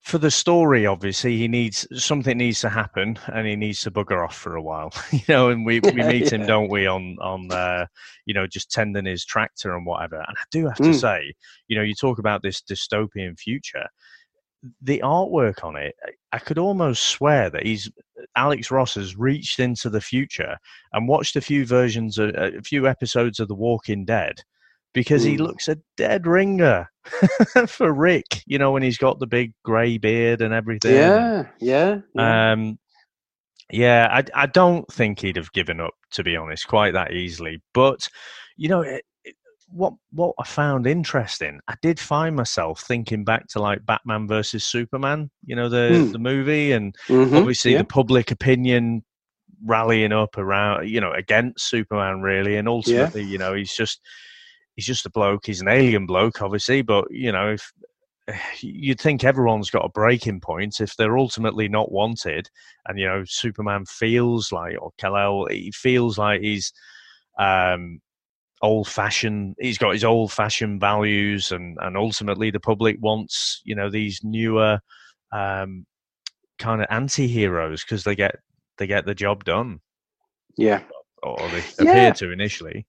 for 0.02 0.18
the 0.18 0.30
story, 0.30 0.84
obviously, 0.84 1.36
he 1.36 1.46
needs 1.46 1.86
something 1.94 2.36
needs 2.36 2.60
to 2.60 2.68
happen, 2.68 3.18
and 3.32 3.46
he 3.46 3.54
needs 3.54 3.82
to 3.82 3.90
bugger 3.90 4.24
off 4.24 4.36
for 4.36 4.56
a 4.56 4.62
while. 4.62 4.92
you 5.12 5.20
know, 5.28 5.48
and 5.50 5.64
we, 5.64 5.80
we 5.80 5.92
meet 5.92 6.24
yeah. 6.24 6.38
him, 6.38 6.46
don't 6.46 6.70
we, 6.70 6.86
on 6.86 7.16
on 7.20 7.50
uh, 7.52 7.86
you 8.26 8.34
know 8.34 8.46
just 8.46 8.70
tending 8.70 9.06
his 9.06 9.24
tractor 9.24 9.74
and 9.76 9.86
whatever. 9.86 10.16
And 10.16 10.36
I 10.36 10.44
do 10.50 10.66
have 10.66 10.76
to 10.78 10.82
mm. 10.82 11.00
say, 11.00 11.34
you 11.68 11.76
know, 11.76 11.82
you 11.82 11.94
talk 11.94 12.18
about 12.18 12.42
this 12.42 12.60
dystopian 12.60 13.38
future. 13.38 13.86
The 14.80 15.00
artwork 15.04 15.64
on 15.64 15.76
it, 15.76 15.94
I 16.32 16.38
could 16.38 16.58
almost 16.58 17.08
swear 17.08 17.50
that 17.50 17.66
he's 17.66 17.90
Alex 18.36 18.70
Ross 18.70 18.94
has 18.94 19.16
reached 19.16 19.58
into 19.58 19.90
the 19.90 20.00
future 20.00 20.56
and 20.92 21.08
watched 21.08 21.36
a 21.36 21.40
few 21.40 21.66
versions, 21.66 22.18
of, 22.18 22.30
a 22.36 22.62
few 22.62 22.86
episodes 22.86 23.40
of 23.40 23.48
The 23.48 23.54
Walking 23.54 24.04
Dead, 24.04 24.40
because 24.94 25.22
he 25.22 25.38
looks 25.38 25.68
a 25.68 25.78
dead 25.96 26.26
ringer 26.26 26.88
for 27.66 27.92
Rick. 27.92 28.42
You 28.46 28.58
know, 28.58 28.72
when 28.72 28.82
he's 28.82 28.98
got 28.98 29.18
the 29.18 29.26
big 29.26 29.52
grey 29.64 29.98
beard 29.98 30.40
and 30.40 30.54
everything. 30.54 30.94
Yeah, 30.94 31.46
yeah. 31.60 32.00
yeah. 32.14 32.52
Um, 32.52 32.78
yeah, 33.70 34.08
I, 34.10 34.42
I 34.42 34.46
don't 34.46 34.86
think 34.92 35.20
he'd 35.20 35.36
have 35.36 35.52
given 35.52 35.80
up, 35.80 35.94
to 36.12 36.22
be 36.22 36.36
honest, 36.36 36.68
quite 36.68 36.92
that 36.92 37.12
easily. 37.12 37.62
But 37.72 38.08
you 38.56 38.68
know, 38.68 38.82
it, 38.82 39.04
what 39.72 39.94
what 40.10 40.34
I 40.38 40.44
found 40.44 40.86
interesting, 40.86 41.60
I 41.68 41.74
did 41.82 41.98
find 41.98 42.36
myself 42.36 42.82
thinking 42.82 43.24
back 43.24 43.48
to 43.48 43.60
like 43.60 43.84
Batman 43.86 44.28
versus 44.28 44.64
Superman. 44.64 45.30
You 45.44 45.56
know, 45.56 45.68
the 45.68 45.90
mm. 45.92 46.12
the 46.12 46.18
movie, 46.18 46.72
and 46.72 46.94
mm-hmm, 47.08 47.36
obviously 47.36 47.72
yeah. 47.72 47.78
the 47.78 47.84
public 47.84 48.30
opinion 48.30 49.02
rallying 49.64 50.12
up 50.12 50.36
around, 50.38 50.88
you 50.88 51.00
know, 51.00 51.12
against 51.12 51.68
Superman, 51.68 52.20
really, 52.20 52.56
and 52.56 52.68
ultimately, 52.68 53.22
yeah. 53.22 53.28
you 53.28 53.38
know, 53.38 53.54
he's 53.54 53.74
just 53.74 54.00
he's 54.76 54.86
just 54.86 55.06
a 55.06 55.10
bloke. 55.10 55.46
He's 55.46 55.60
an 55.60 55.68
alien 55.68 56.06
bloke, 56.06 56.42
obviously, 56.42 56.82
but 56.82 57.06
you 57.10 57.32
know, 57.32 57.52
if 57.52 57.72
you'd 58.60 59.00
think 59.00 59.24
everyone's 59.24 59.70
got 59.70 59.84
a 59.84 59.90
breaking 59.90 60.40
point 60.40 60.80
if 60.80 60.96
they're 60.96 61.18
ultimately 61.18 61.68
not 61.68 61.92
wanted, 61.92 62.48
and 62.86 62.98
you 62.98 63.06
know, 63.06 63.24
Superman 63.26 63.84
feels 63.86 64.52
like, 64.52 64.76
or 64.80 64.92
Kal-El, 64.98 65.46
he 65.46 65.72
feels 65.72 66.18
like 66.18 66.40
he's 66.40 66.72
um, 67.38 68.00
old 68.62 68.88
fashioned. 68.88 69.56
He's 69.60 69.78
got 69.78 69.92
his 69.92 70.04
old 70.04 70.32
fashioned 70.32 70.80
values, 70.80 71.52
and 71.52 71.76
and 71.80 71.96
ultimately 71.96 72.50
the 72.50 72.60
public 72.60 72.96
wants 73.00 73.60
you 73.64 73.74
know 73.74 73.90
these 73.90 74.20
newer 74.22 74.80
um, 75.32 75.86
kind 76.58 76.80
of 76.80 76.86
anti-heroes 76.90 77.84
because 77.84 78.04
they 78.04 78.14
get 78.14 78.36
they 78.78 78.86
get 78.86 79.04
the 79.04 79.14
job 79.14 79.44
done. 79.44 79.80
Yeah, 80.56 80.82
or 81.22 81.36
they 81.48 81.62
yeah. 81.80 81.90
appear 81.90 82.12
to 82.14 82.30
initially. 82.30 82.86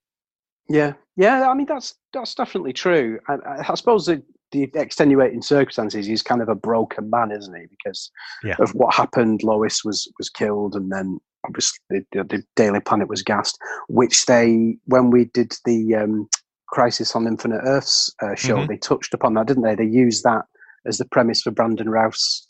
Yeah, 0.69 0.93
yeah. 1.15 1.49
I 1.49 1.53
mean, 1.53 1.65
that's 1.65 1.95
that's 2.13 2.35
definitely 2.35 2.73
true. 2.73 3.19
I, 3.27 3.63
I 3.67 3.75
suppose 3.75 4.05
the, 4.05 4.21
the 4.51 4.69
extenuating 4.75 5.41
circumstances, 5.41 6.05
he's 6.05 6.21
kind 6.21 6.41
of 6.41 6.49
a 6.49 6.55
broken 6.55 7.09
man, 7.09 7.31
isn't 7.31 7.55
he? 7.55 7.65
Because 7.69 8.11
yeah. 8.43 8.55
of 8.59 8.71
what 8.71 8.93
happened, 8.93 9.43
Lois 9.43 9.83
was 9.83 10.11
was 10.17 10.29
killed, 10.29 10.75
and 10.75 10.91
then 10.91 11.19
obviously 11.45 11.79
the, 11.89 12.23
the 12.23 12.43
Daily 12.55 12.79
Planet 12.79 13.09
was 13.09 13.23
gassed. 13.23 13.57
Which 13.87 14.25
they, 14.25 14.77
when 14.85 15.09
we 15.09 15.25
did 15.25 15.55
the 15.65 15.95
um, 15.95 16.29
Crisis 16.67 17.15
on 17.15 17.27
Infinite 17.27 17.61
Earths 17.63 18.13
uh, 18.21 18.35
show, 18.35 18.57
mm-hmm. 18.57 18.67
they 18.67 18.77
touched 18.77 19.13
upon 19.13 19.33
that, 19.35 19.47
didn't 19.47 19.63
they? 19.63 19.75
They 19.75 19.85
used 19.85 20.23
that 20.23 20.45
as 20.85 20.97
the 20.97 21.05
premise 21.05 21.41
for 21.41 21.51
Brandon 21.51 21.89
Routh's 21.89 22.45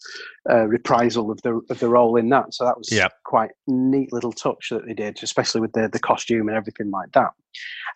uh, 0.50 0.68
reprisal 0.68 1.32
of 1.32 1.42
the 1.44 1.62
of 1.70 1.80
the 1.80 1.90
role 1.90 2.16
in 2.16 2.30
that. 2.30 2.54
So 2.54 2.66
that 2.66 2.78
was 2.78 2.92
yep. 2.92 3.14
quite 3.26 3.52
neat 3.68 4.12
little 4.12 4.32
touch 4.32 4.70
that 4.72 4.86
they 4.86 4.94
did, 4.94 5.20
especially 5.22 5.62
with 5.62 5.74
the 5.74 5.90
the 5.92 6.00
costume 6.00 6.48
and 6.48 6.58
everything 6.58 6.92
like 6.92 7.12
that. 7.14 7.32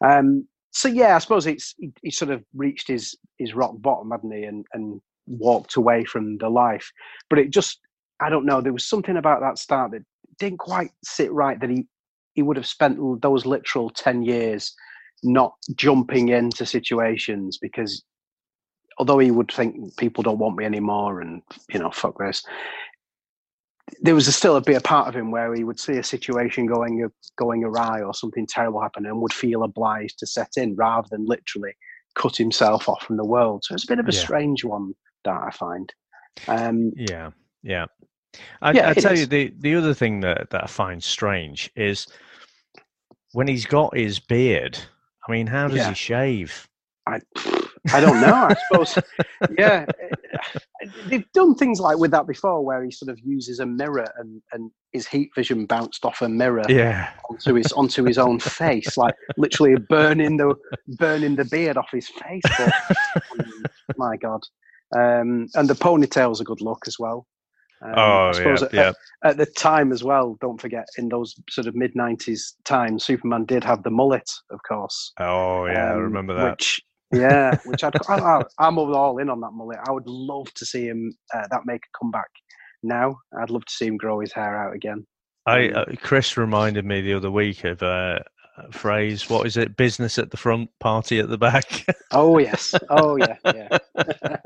Um, 0.04 0.48
so 0.72 0.88
yeah, 0.88 1.16
I 1.16 1.20
suppose 1.20 1.48
it's 1.48 1.74
he, 1.78 1.92
he, 2.04 2.12
sort 2.12 2.32
of 2.32 2.44
reached 2.56 2.88
his 2.88 3.16
his 3.40 3.56
rock 3.56 3.74
bottom, 3.80 4.12
hadn't 4.12 4.32
he, 4.32 4.44
and 4.44 4.66
and 4.74 5.02
walked 5.26 5.76
away 5.76 6.06
from 6.06 6.38
the 6.38 6.50
life. 6.50 6.92
But 7.30 7.40
it 7.40 7.50
just 7.50 7.80
I 8.20 8.30
don't 8.30 8.46
know. 8.46 8.62
There 8.62 8.74
was 8.74 8.88
something 8.88 9.18
about 9.18 9.42
that 9.42 9.58
start 9.58 9.92
that 9.92 10.04
didn't 10.40 10.60
quite 10.60 10.92
sit 11.04 11.32
right. 11.32 11.60
That 11.60 11.70
he 11.70 11.86
he 12.34 12.42
would 12.42 12.58
have 12.58 12.68
spent 12.68 13.00
those 13.22 13.46
literal 13.46 13.90
ten 13.90 14.22
years 14.22 14.74
not 15.24 15.54
jumping 15.76 16.30
into 16.30 16.66
situations 16.66 17.58
because 17.58 18.04
although 18.98 19.20
he 19.20 19.32
would 19.32 19.52
think 19.52 19.96
people 19.98 20.24
don't 20.24 20.40
want 20.40 20.58
me 20.58 20.66
anymore 20.66 21.22
and 21.22 21.42
you 21.70 21.80
know 21.80 21.92
fuck 21.92 22.18
this 22.20 22.44
there 24.02 24.16
was 24.16 24.28
a 24.28 24.32
still 24.32 24.58
a 24.58 24.62
bit 24.62 24.78
a 24.78 24.82
part 24.82 25.08
of 25.08 25.16
him 25.16 25.32
where 25.32 25.54
he 25.54 25.64
would 25.64 25.80
see 25.80 25.94
a 25.94 26.04
situation 26.04 26.66
going 26.66 27.10
going 27.38 27.64
awry 27.64 28.02
or 28.02 28.14
something 28.14 28.46
terrible 28.46 28.82
happen 28.82 29.06
and 29.06 29.22
would 29.22 29.34
feel 29.34 29.64
obliged 29.64 30.20
to 30.20 30.28
set 30.28 30.52
in 30.58 30.76
rather 30.76 31.08
than 31.10 31.26
literally 31.26 31.74
cut 32.16 32.36
himself 32.36 32.90
off 32.90 33.02
from 33.04 33.18
the 33.18 33.26
world 33.26 33.64
so 33.64 33.74
it's 33.74 33.86
a 33.86 33.88
bit 33.88 34.00
of 34.00 34.08
a 34.08 34.12
yeah. 34.12 34.20
strange 34.20 34.64
one 34.64 34.94
that 35.24 35.40
i 35.42 35.50
find 35.52 35.94
um, 36.48 36.92
yeah 36.96 37.32
yeah 37.64 37.86
I, 38.62 38.72
yeah, 38.72 38.90
I 38.90 38.94
tell 38.94 39.14
is. 39.14 39.22
you 39.22 39.26
the 39.26 39.54
the 39.60 39.76
other 39.76 39.94
thing 39.94 40.20
that, 40.22 40.50
that 40.50 40.64
I 40.64 40.68
find 40.68 41.04
strange 41.04 41.70
is 41.76 42.08
when 43.34 43.48
he's 43.48 43.66
got 43.66 43.96
his 43.96 44.20
beard. 44.20 44.78
I 45.28 45.32
mean, 45.32 45.48
how 45.48 45.68
does 45.68 45.78
yeah. 45.78 45.90
he 45.90 45.96
shave? 45.96 46.68
I 47.06 47.20
I 47.94 48.00
don't 48.00 48.20
know. 48.22 48.34
I 48.34 48.56
suppose, 48.68 48.98
yeah. 49.58 49.86
They've 51.08 51.30
done 51.34 51.56
things 51.56 51.80
like 51.80 51.98
with 51.98 52.12
that 52.12 52.28
before, 52.28 52.64
where 52.64 52.84
he 52.84 52.92
sort 52.92 53.10
of 53.10 53.20
uses 53.24 53.60
a 53.60 53.66
mirror 53.66 54.12
and, 54.18 54.42
and 54.52 54.72
his 54.92 55.08
heat 55.08 55.30
vision 55.36 55.66
bounced 55.66 56.06
off 56.06 56.22
a 56.22 56.30
mirror 56.30 56.64
yeah. 56.70 57.12
onto 57.30 57.54
his 57.54 57.72
onto 57.74 58.04
his 58.04 58.18
own 58.18 58.40
face, 58.40 58.98
like 58.98 59.16
literally 59.38 59.76
burning 59.90 60.38
the 60.38 60.56
burning 60.98 61.36
the 61.36 61.46
beard 61.46 61.78
off 61.78 61.90
his 61.92 62.08
face. 62.08 62.44
But, 62.58 62.74
my 63.98 64.18
God. 64.18 64.42
Um, 64.96 65.48
and 65.56 65.70
the 65.70 65.76
ponytail's 65.76 66.42
a 66.42 66.46
good 66.46 66.62
look 66.62 66.88
as 66.88 66.98
well. 66.98 67.28
Um, 67.84 67.94
oh, 67.96 68.32
yeah, 68.36 68.54
at, 68.54 68.74
yeah. 68.74 68.92
At, 69.24 69.38
the 69.38 69.46
time 69.46 69.92
as 69.92 70.04
well, 70.04 70.38
don't 70.42 70.60
forget, 70.60 70.88
in 70.98 71.10
those 71.10 71.36
sort 71.50 71.68
of 71.68 71.76
mid 71.76 71.94
90s 71.94 72.54
times, 72.66 73.06
Superman 73.06 73.46
did 73.46 73.64
have 73.64 73.84
the 73.84 73.92
mullet, 73.92 74.30
of 74.52 74.60
course. 74.68 75.14
Oh, 75.20 75.66
yeah, 75.66 75.92
um, 75.92 75.98
I 75.98 76.02
remember 76.02 76.34
that. 76.36 76.52
Which 76.52 76.82
yeah, 77.14 77.58
which 77.66 77.84
I'd, 77.84 77.96
I, 78.10 78.44
am 78.60 78.78
all 78.78 79.18
in 79.20 79.30
on 79.30 79.40
that 79.42 79.52
mullet. 79.52 79.80
I 79.88 79.92
would 79.92 80.08
love 80.08 80.54
to 80.56 80.66
see 80.66 80.86
him 80.88 81.16
uh, 81.34 81.48
that 81.52 81.66
make 81.66 81.84
a 81.84 81.98
comeback 81.98 82.30
now. 82.84 83.20
I'd 83.40 83.50
love 83.50 83.66
to 83.66 83.74
see 83.74 83.88
him 83.88 83.98
grow 83.98 84.20
his 84.20 84.34
hair 84.34 84.58
out 84.58 84.76
again. 84.76 85.06
I 85.46 85.70
um, 85.70 85.86
uh, 85.92 85.96
Chris 86.02 86.36
reminded 86.36 86.86
me 86.86 87.02
the 87.02 87.14
other 87.14 87.32
week 87.32 87.64
of 87.64 87.82
uh, 87.82 88.20
phrase. 88.72 89.30
What 89.30 89.46
is 89.46 89.58
it? 89.58 89.78
Business 89.78 90.18
at 90.18 90.32
the 90.32 90.38
front, 90.38 90.70
party 90.80 91.20
at 91.20 91.30
the 91.30 91.38
back. 91.38 91.86
oh 92.12 92.38
yes. 92.38 92.74
Oh 92.90 93.16
yeah. 93.16 93.36
Yeah. 93.46 93.78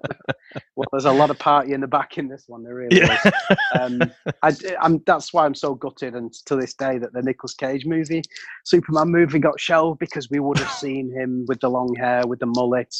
well, 0.76 0.88
there's 0.92 1.06
a 1.06 1.12
lot 1.12 1.30
of 1.30 1.40
party 1.40 1.74
in 1.74 1.82
the 1.82 1.88
back 1.88 2.18
in 2.18 2.28
this 2.28 2.46
one. 2.48 2.64
There 2.64 2.76
really 2.76 2.98
yeah. 2.98 3.20
is. 3.26 3.34
Um, 3.80 4.02
I, 4.44 4.54
am 4.82 5.02
that's 5.06 5.34
why 5.34 5.46
I'm 5.46 5.56
so 5.56 5.76
gutted, 5.76 6.16
and 6.16 6.32
to 6.46 6.56
this 6.56 6.74
day, 6.74 6.98
that 6.98 7.14
the 7.14 7.22
Nicolas 7.22 7.54
Cage 7.54 7.86
movie, 7.86 8.24
Superman 8.66 9.10
movie, 9.10 9.40
got 9.40 9.60
shelved 9.60 10.00
because 10.00 10.30
we 10.30 10.40
would 10.40 10.58
have 10.58 10.72
seen 10.72 11.12
him 11.12 11.46
with 11.48 11.60
the 11.60 11.70
long 11.70 11.96
hair, 11.96 12.26
with 12.26 12.40
the 12.40 12.48
mullet. 12.48 12.96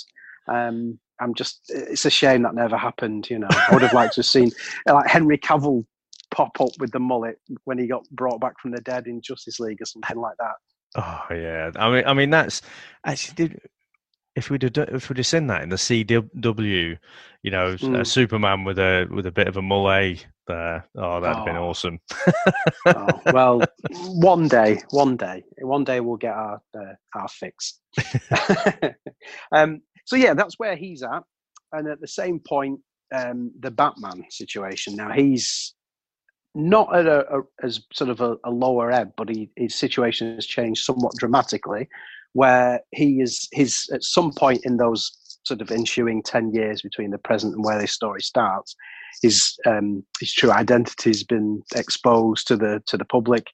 Um, 0.48 1.00
I'm 1.20 1.34
just. 1.34 1.62
It's 1.70 2.06
a 2.06 2.10
shame 2.10 2.44
that 2.44 2.56
never 2.56 2.78
happened. 2.78 3.30
You 3.30 3.40
know, 3.40 3.50
I 3.52 3.74
would 3.74 3.84
have 3.84 3.94
liked 3.94 4.16
to 4.16 4.20
have 4.22 4.26
seen 4.26 4.52
like 4.88 5.08
Henry 5.08 5.38
Cavill 5.38 5.86
pop 6.32 6.60
up 6.62 6.72
with 6.80 6.92
the 6.92 7.00
mullet 7.00 7.38
when 7.66 7.78
he 7.78 7.88
got 7.88 8.10
brought 8.12 8.40
back 8.40 8.60
from 8.60 8.72
the 8.72 8.82
dead 8.82 9.06
in 9.06 9.22
Justice 9.22 9.60
League 9.60 9.82
or 9.82 9.86
something 9.86 10.18
like 10.18 10.38
that. 10.40 10.54
Oh 10.96 11.22
yeah, 11.32 11.72
I 11.76 11.90
mean, 11.90 12.04
I 12.06 12.14
mean 12.14 12.30
that's 12.30 12.62
actually 13.06 13.36
did. 13.36 13.62
If 14.36 14.50
we'd 14.50 14.64
have 14.64 14.78
if 14.78 15.10
we'd 15.10 15.18
have 15.18 15.28
seen 15.28 15.48
that 15.48 15.62
in 15.62 15.70
the 15.70 15.76
CW, 15.76 16.98
you 17.44 17.52
know, 17.52 17.76
mm. 17.76 18.00
a 18.00 18.06
Superman 18.06 18.64
with 18.64 18.80
a 18.80 19.08
with 19.10 19.26
a 19.26 19.32
bit 19.32 19.48
of 19.48 19.58
a 19.58 19.62
mullet 19.62 20.26
there, 20.48 20.88
oh, 20.98 21.20
that'd 21.20 21.36
have 21.38 21.46
been 21.46 21.58
oh. 21.58 21.70
awesome. 21.70 22.00
oh, 22.88 23.08
well, 23.34 23.62
one 24.08 24.48
day, 24.48 24.82
one 24.90 25.18
day, 25.18 25.44
one 25.60 25.84
day 25.84 26.00
we'll 26.00 26.18
get 26.18 26.34
our 26.34 26.62
uh, 26.78 26.94
our 27.16 27.28
fix. 27.28 27.80
um, 29.52 29.82
so 30.06 30.16
yeah, 30.16 30.34
that's 30.34 30.58
where 30.58 30.76
he's 30.76 31.04
at, 31.04 31.24
and 31.74 31.88
at 31.88 32.02
the 32.02 32.08
same 32.08 32.40
point, 32.40 32.80
um, 33.14 33.52
the 33.60 33.72
Batman 33.72 34.24
situation. 34.30 34.96
Now 34.96 35.12
he's 35.12 35.74
not 36.54 36.96
at 36.96 37.06
a, 37.06 37.38
a 37.38 37.42
as 37.64 37.82
sort 37.94 38.10
of 38.10 38.22
a, 38.22 38.38
a 38.44 38.52
lower 38.52 38.92
ebb, 38.92 39.14
but 39.16 39.30
he, 39.30 39.50
his 39.56 39.76
situation 39.76 40.36
has 40.36 40.46
changed 40.46 40.84
somewhat 40.84 41.16
dramatically, 41.18 41.88
where 42.34 42.82
he 42.92 43.22
is 43.22 43.48
his 43.52 43.90
at 43.94 44.04
some 44.04 44.32
point 44.32 44.66
in 44.66 44.78
those 44.78 45.12
sort 45.44 45.62
of 45.62 45.72
ensuing 45.72 46.22
10 46.22 46.54
years 46.54 46.82
between 46.82 47.12
the 47.12 47.18
present 47.18 47.56
and 47.56 47.64
where 47.64 47.80
this 47.80 47.94
story 47.94 48.22
starts, 48.22 48.76
his, 49.22 49.58
um, 49.66 50.04
his 50.20 50.32
true 50.32 50.52
identity 50.52 51.10
has 51.10 51.24
been 51.24 51.62
exposed 51.76 52.48
to 52.48 52.56
the, 52.56 52.82
to 52.88 52.98
the 52.98 53.06
public. 53.06 53.48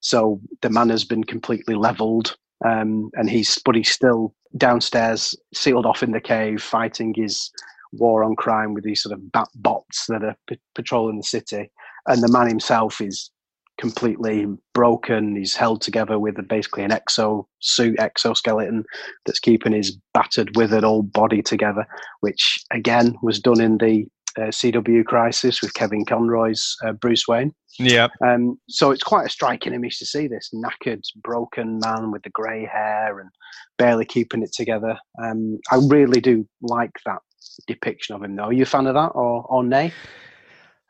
So 0.00 0.40
the 0.60 0.70
man 0.70 0.88
has 0.90 1.04
been 1.04 1.24
completely 1.24 1.74
leveled. 1.74 2.36
Um, 2.64 3.10
and 3.14 3.28
he's, 3.28 3.58
but 3.64 3.74
he's 3.74 3.90
still 3.90 4.34
downstairs, 4.56 5.34
sealed 5.52 5.86
off 5.86 6.02
in 6.02 6.12
the 6.12 6.20
cave, 6.20 6.62
fighting 6.62 7.12
his 7.14 7.50
war 7.92 8.22
on 8.22 8.36
crime 8.36 8.72
with 8.72 8.84
these 8.84 9.02
sort 9.02 9.12
of 9.12 9.32
bat 9.32 9.48
bots 9.56 10.06
that 10.06 10.22
are 10.22 10.36
p- 10.46 10.60
patrolling 10.74 11.16
the 11.16 11.24
city. 11.24 11.70
And 12.06 12.22
the 12.22 12.32
man 12.32 12.48
himself 12.48 13.00
is 13.00 13.30
completely 13.78 14.46
broken. 14.74 15.36
He's 15.36 15.56
held 15.56 15.80
together 15.80 16.18
with 16.18 16.38
a, 16.38 16.42
basically 16.42 16.84
an 16.84 16.90
exo 16.90 17.46
suit, 17.60 17.98
exoskeleton 17.98 18.84
that's 19.26 19.40
keeping 19.40 19.72
his 19.72 19.96
battered, 20.14 20.56
withered 20.56 20.84
old 20.84 21.12
body 21.12 21.42
together, 21.42 21.86
which 22.20 22.58
again 22.70 23.16
was 23.22 23.40
done 23.40 23.60
in 23.60 23.78
the 23.78 24.06
uh, 24.38 24.48
CW 24.48 25.04
Crisis 25.04 25.60
with 25.60 25.74
Kevin 25.74 26.04
Conroy's 26.04 26.76
uh, 26.84 26.92
Bruce 26.92 27.26
Wayne. 27.28 27.52
Yeah. 27.78 28.08
Um, 28.24 28.58
so 28.68 28.90
it's 28.90 29.02
quite 29.02 29.26
a 29.26 29.30
striking 29.30 29.74
image 29.74 29.98
to 29.98 30.06
see 30.06 30.26
this 30.26 30.50
knackered, 30.54 31.02
broken 31.22 31.80
man 31.84 32.10
with 32.10 32.22
the 32.22 32.30
grey 32.30 32.68
hair 32.70 33.18
and 33.18 33.30
barely 33.78 34.04
keeping 34.04 34.42
it 34.42 34.52
together. 34.52 34.96
Um, 35.22 35.58
I 35.70 35.80
really 35.88 36.20
do 36.20 36.46
like 36.62 36.92
that 37.06 37.18
depiction 37.66 38.14
of 38.14 38.22
him, 38.22 38.36
though. 38.36 38.44
Are 38.44 38.52
you 38.52 38.62
a 38.62 38.66
fan 38.66 38.86
of 38.86 38.94
that, 38.94 39.12
or 39.14 39.44
or 39.48 39.64
nay? 39.64 39.92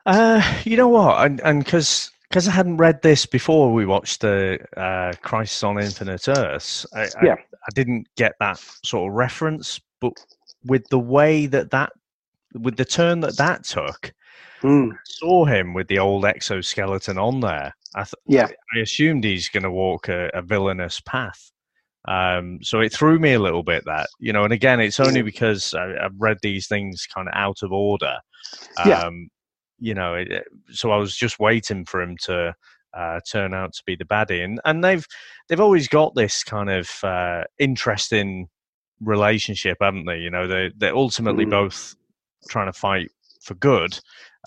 Uh, 0.05 0.41
you 0.65 0.75
know 0.75 0.89
what, 0.89 1.39
and 1.43 1.63
because 1.63 2.11
because 2.33 2.47
I 2.47 2.51
hadn't 2.51 2.77
read 2.77 3.03
this 3.03 3.27
before 3.27 3.71
we 3.71 3.85
watched 3.85 4.21
the 4.21 4.57
uh, 4.75 5.13
Crisis 5.21 5.63
on 5.63 5.79
Infinite 5.79 6.27
Earths, 6.27 6.83
I, 6.95 7.03
yeah. 7.23 7.33
I, 7.33 7.43
I, 7.67 7.69
didn't 7.75 8.07
get 8.17 8.33
that 8.39 8.57
sort 8.83 9.07
of 9.07 9.15
reference. 9.15 9.79
But 10.01 10.13
with 10.65 10.83
the 10.89 10.97
way 10.97 11.45
that 11.45 11.69
that, 11.69 11.91
with 12.55 12.75
the 12.75 12.85
turn 12.85 13.19
that 13.19 13.37
that 13.37 13.65
took, 13.65 14.11
mm. 14.63 14.97
saw 15.05 15.45
him 15.45 15.75
with 15.75 15.87
the 15.89 15.99
old 15.99 16.25
exoskeleton 16.25 17.19
on 17.19 17.39
there. 17.39 17.75
I 17.93 18.03
th- 18.03 18.15
yeah, 18.25 18.47
I 18.75 18.79
assumed 18.79 19.23
he's 19.23 19.49
going 19.49 19.61
to 19.61 19.71
walk 19.71 20.09
a, 20.09 20.31
a, 20.33 20.41
villainous 20.41 20.99
path. 21.01 21.51
Um, 22.07 22.57
so 22.63 22.79
it 22.79 22.91
threw 22.91 23.19
me 23.19 23.33
a 23.33 23.39
little 23.39 23.61
bit 23.61 23.85
that 23.85 24.07
you 24.19 24.33
know, 24.33 24.43
and 24.43 24.53
again, 24.53 24.79
it's 24.79 24.99
only 24.99 25.21
because 25.21 25.75
I, 25.75 25.89
have 26.01 26.15
read 26.17 26.39
these 26.41 26.65
things 26.65 27.05
kind 27.13 27.27
of 27.27 27.35
out 27.35 27.61
of 27.61 27.71
order. 27.71 28.17
Um, 28.79 28.89
yeah 28.89 29.09
you 29.83 29.93
know, 29.93 30.15
it, 30.15 30.45
so 30.71 30.91
I 30.91 30.97
was 30.97 31.13
just 31.13 31.39
waiting 31.39 31.83
for 31.83 32.01
him 32.01 32.15
to 32.23 32.55
uh, 32.97 33.19
turn 33.29 33.53
out 33.53 33.73
to 33.73 33.83
be 33.85 33.97
the 33.97 34.05
baddie, 34.05 34.43
and 34.43 34.61
and 34.63 34.81
they've 34.81 35.05
they've 35.47 35.59
always 35.59 35.89
got 35.89 36.15
this 36.15 36.41
kind 36.41 36.69
of 36.69 36.89
uh, 37.03 37.43
interesting 37.59 38.47
relationship, 39.01 39.77
haven't 39.81 40.05
they? 40.05 40.19
You 40.19 40.31
know, 40.31 40.47
they 40.47 40.71
they're 40.77 40.95
ultimately 40.95 41.43
mm-hmm. 41.43 41.65
both 41.65 41.95
trying 42.47 42.71
to 42.71 42.79
fight 42.79 43.09
for 43.41 43.55
good, 43.55 43.99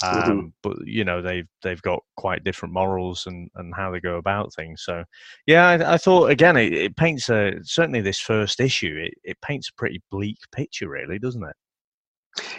um, 0.02 0.22
mm-hmm. 0.22 0.46
but 0.62 0.78
you 0.86 1.04
know 1.04 1.20
they've 1.20 1.48
they've 1.62 1.82
got 1.82 2.02
quite 2.16 2.42
different 2.42 2.72
morals 2.72 3.26
and, 3.26 3.50
and 3.56 3.74
how 3.76 3.90
they 3.90 4.00
go 4.00 4.16
about 4.16 4.54
things. 4.54 4.84
So, 4.84 5.04
yeah, 5.46 5.68
I, 5.68 5.94
I 5.94 5.98
thought 5.98 6.30
again 6.30 6.56
it, 6.56 6.72
it, 6.72 6.96
paints 6.96 7.28
a 7.28 7.52
certainly 7.62 8.00
this 8.00 8.20
first 8.20 8.58
issue 8.58 8.96
it, 9.06 9.14
it 9.22 9.40
paints 9.42 9.68
a 9.68 9.74
pretty 9.74 10.00
bleak 10.10 10.38
picture, 10.50 10.88
really, 10.88 11.18
doesn't 11.18 11.44
it? 11.44 11.56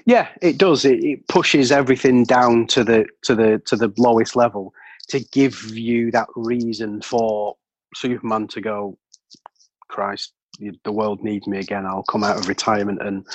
Yeah, 0.05 0.27
it 0.41 0.57
does. 0.57 0.85
It, 0.85 1.03
it, 1.03 1.27
pushes 1.27 1.71
everything 1.71 2.23
down 2.23 2.67
to 2.67 2.83
the 2.83 3.05
to 3.23 3.35
the 3.35 3.61
to 3.65 3.75
the 3.75 3.93
lowest 3.97 4.35
level 4.35 4.73
to 5.09 5.19
give 5.31 5.75
you 5.75 6.11
that 6.11 6.27
reason 6.35 7.01
for 7.01 7.55
Superman 7.95 8.47
to 8.49 8.61
go. 8.61 8.97
Christ, 9.89 10.33
the 10.83 10.91
world 10.91 11.23
needs 11.23 11.47
me 11.47 11.59
again. 11.59 11.85
I'll 11.85 12.03
come 12.03 12.23
out 12.23 12.37
of 12.37 12.47
retirement 12.47 13.01
and 13.01 13.25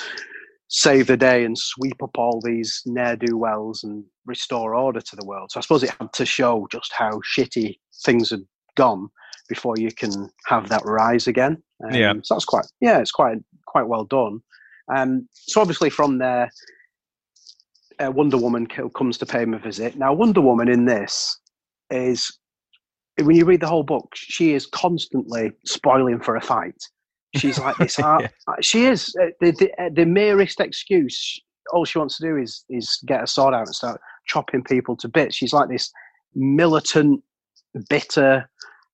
save 0.67 1.07
the 1.07 1.17
day 1.17 1.45
and 1.45 1.57
sweep 1.57 2.01
up 2.01 2.17
all 2.17 2.41
these 2.43 2.81
ne'er 2.85 3.15
do 3.15 3.37
wells 3.37 3.83
and 3.83 4.03
restore 4.25 4.75
order 4.75 5.01
to 5.01 5.15
the 5.15 5.25
world. 5.25 5.51
So 5.51 5.59
I 5.59 5.61
suppose 5.61 5.83
it 5.83 5.95
had 5.99 6.11
to 6.13 6.25
show 6.25 6.67
just 6.71 6.91
how 6.93 7.21
shitty 7.37 7.79
things 8.03 8.31
had 8.31 8.41
gone 8.75 9.09
before 9.49 9.75
you 9.77 9.91
can 9.91 10.29
have 10.47 10.69
that 10.69 10.83
rise 10.85 11.27
again. 11.27 11.61
Um, 11.85 11.93
yeah, 11.93 12.13
so 12.23 12.35
that's 12.35 12.45
quite 12.45 12.65
yeah, 12.81 12.99
it's 12.99 13.11
quite 13.11 13.37
quite 13.67 13.87
well 13.87 14.05
done. 14.05 14.41
Um, 14.93 15.27
so 15.31 15.61
obviously 15.61 15.89
from 15.89 16.17
there, 16.17 16.49
uh, 17.99 18.11
Wonder 18.11 18.37
Woman 18.37 18.67
comes 18.67 19.17
to 19.19 19.25
pay 19.25 19.43
him 19.43 19.53
a 19.53 19.59
visit. 19.59 19.95
Now 19.95 20.13
Wonder 20.13 20.41
Woman 20.41 20.67
in 20.67 20.85
this 20.85 21.39
is 21.89 22.37
when 23.21 23.35
you 23.35 23.45
read 23.45 23.61
the 23.61 23.67
whole 23.67 23.83
book, 23.83 24.11
she 24.15 24.53
is 24.53 24.65
constantly 24.65 25.51
spoiling 25.65 26.19
for 26.19 26.35
a 26.35 26.41
fight. 26.41 26.81
She's 27.35 27.59
like 27.59 27.77
this. 27.77 27.97
yeah. 27.99 28.27
Uh, 28.47 28.53
she 28.61 28.85
is 28.85 29.13
uh, 29.21 29.27
the, 29.39 29.51
the, 29.51 29.83
uh, 29.83 29.89
the 29.93 30.05
merest 30.05 30.59
excuse. 30.59 31.39
All 31.71 31.85
she 31.85 31.99
wants 31.99 32.17
to 32.17 32.23
do 32.23 32.37
is 32.37 32.65
is 32.69 32.99
get 33.05 33.23
a 33.23 33.27
sword 33.27 33.53
out 33.53 33.67
and 33.67 33.75
start 33.75 34.01
chopping 34.27 34.63
people 34.63 34.95
to 34.97 35.07
bits. 35.07 35.35
She's 35.35 35.53
like 35.53 35.69
this 35.69 35.91
militant, 36.35 37.23
bitter, 37.89 38.49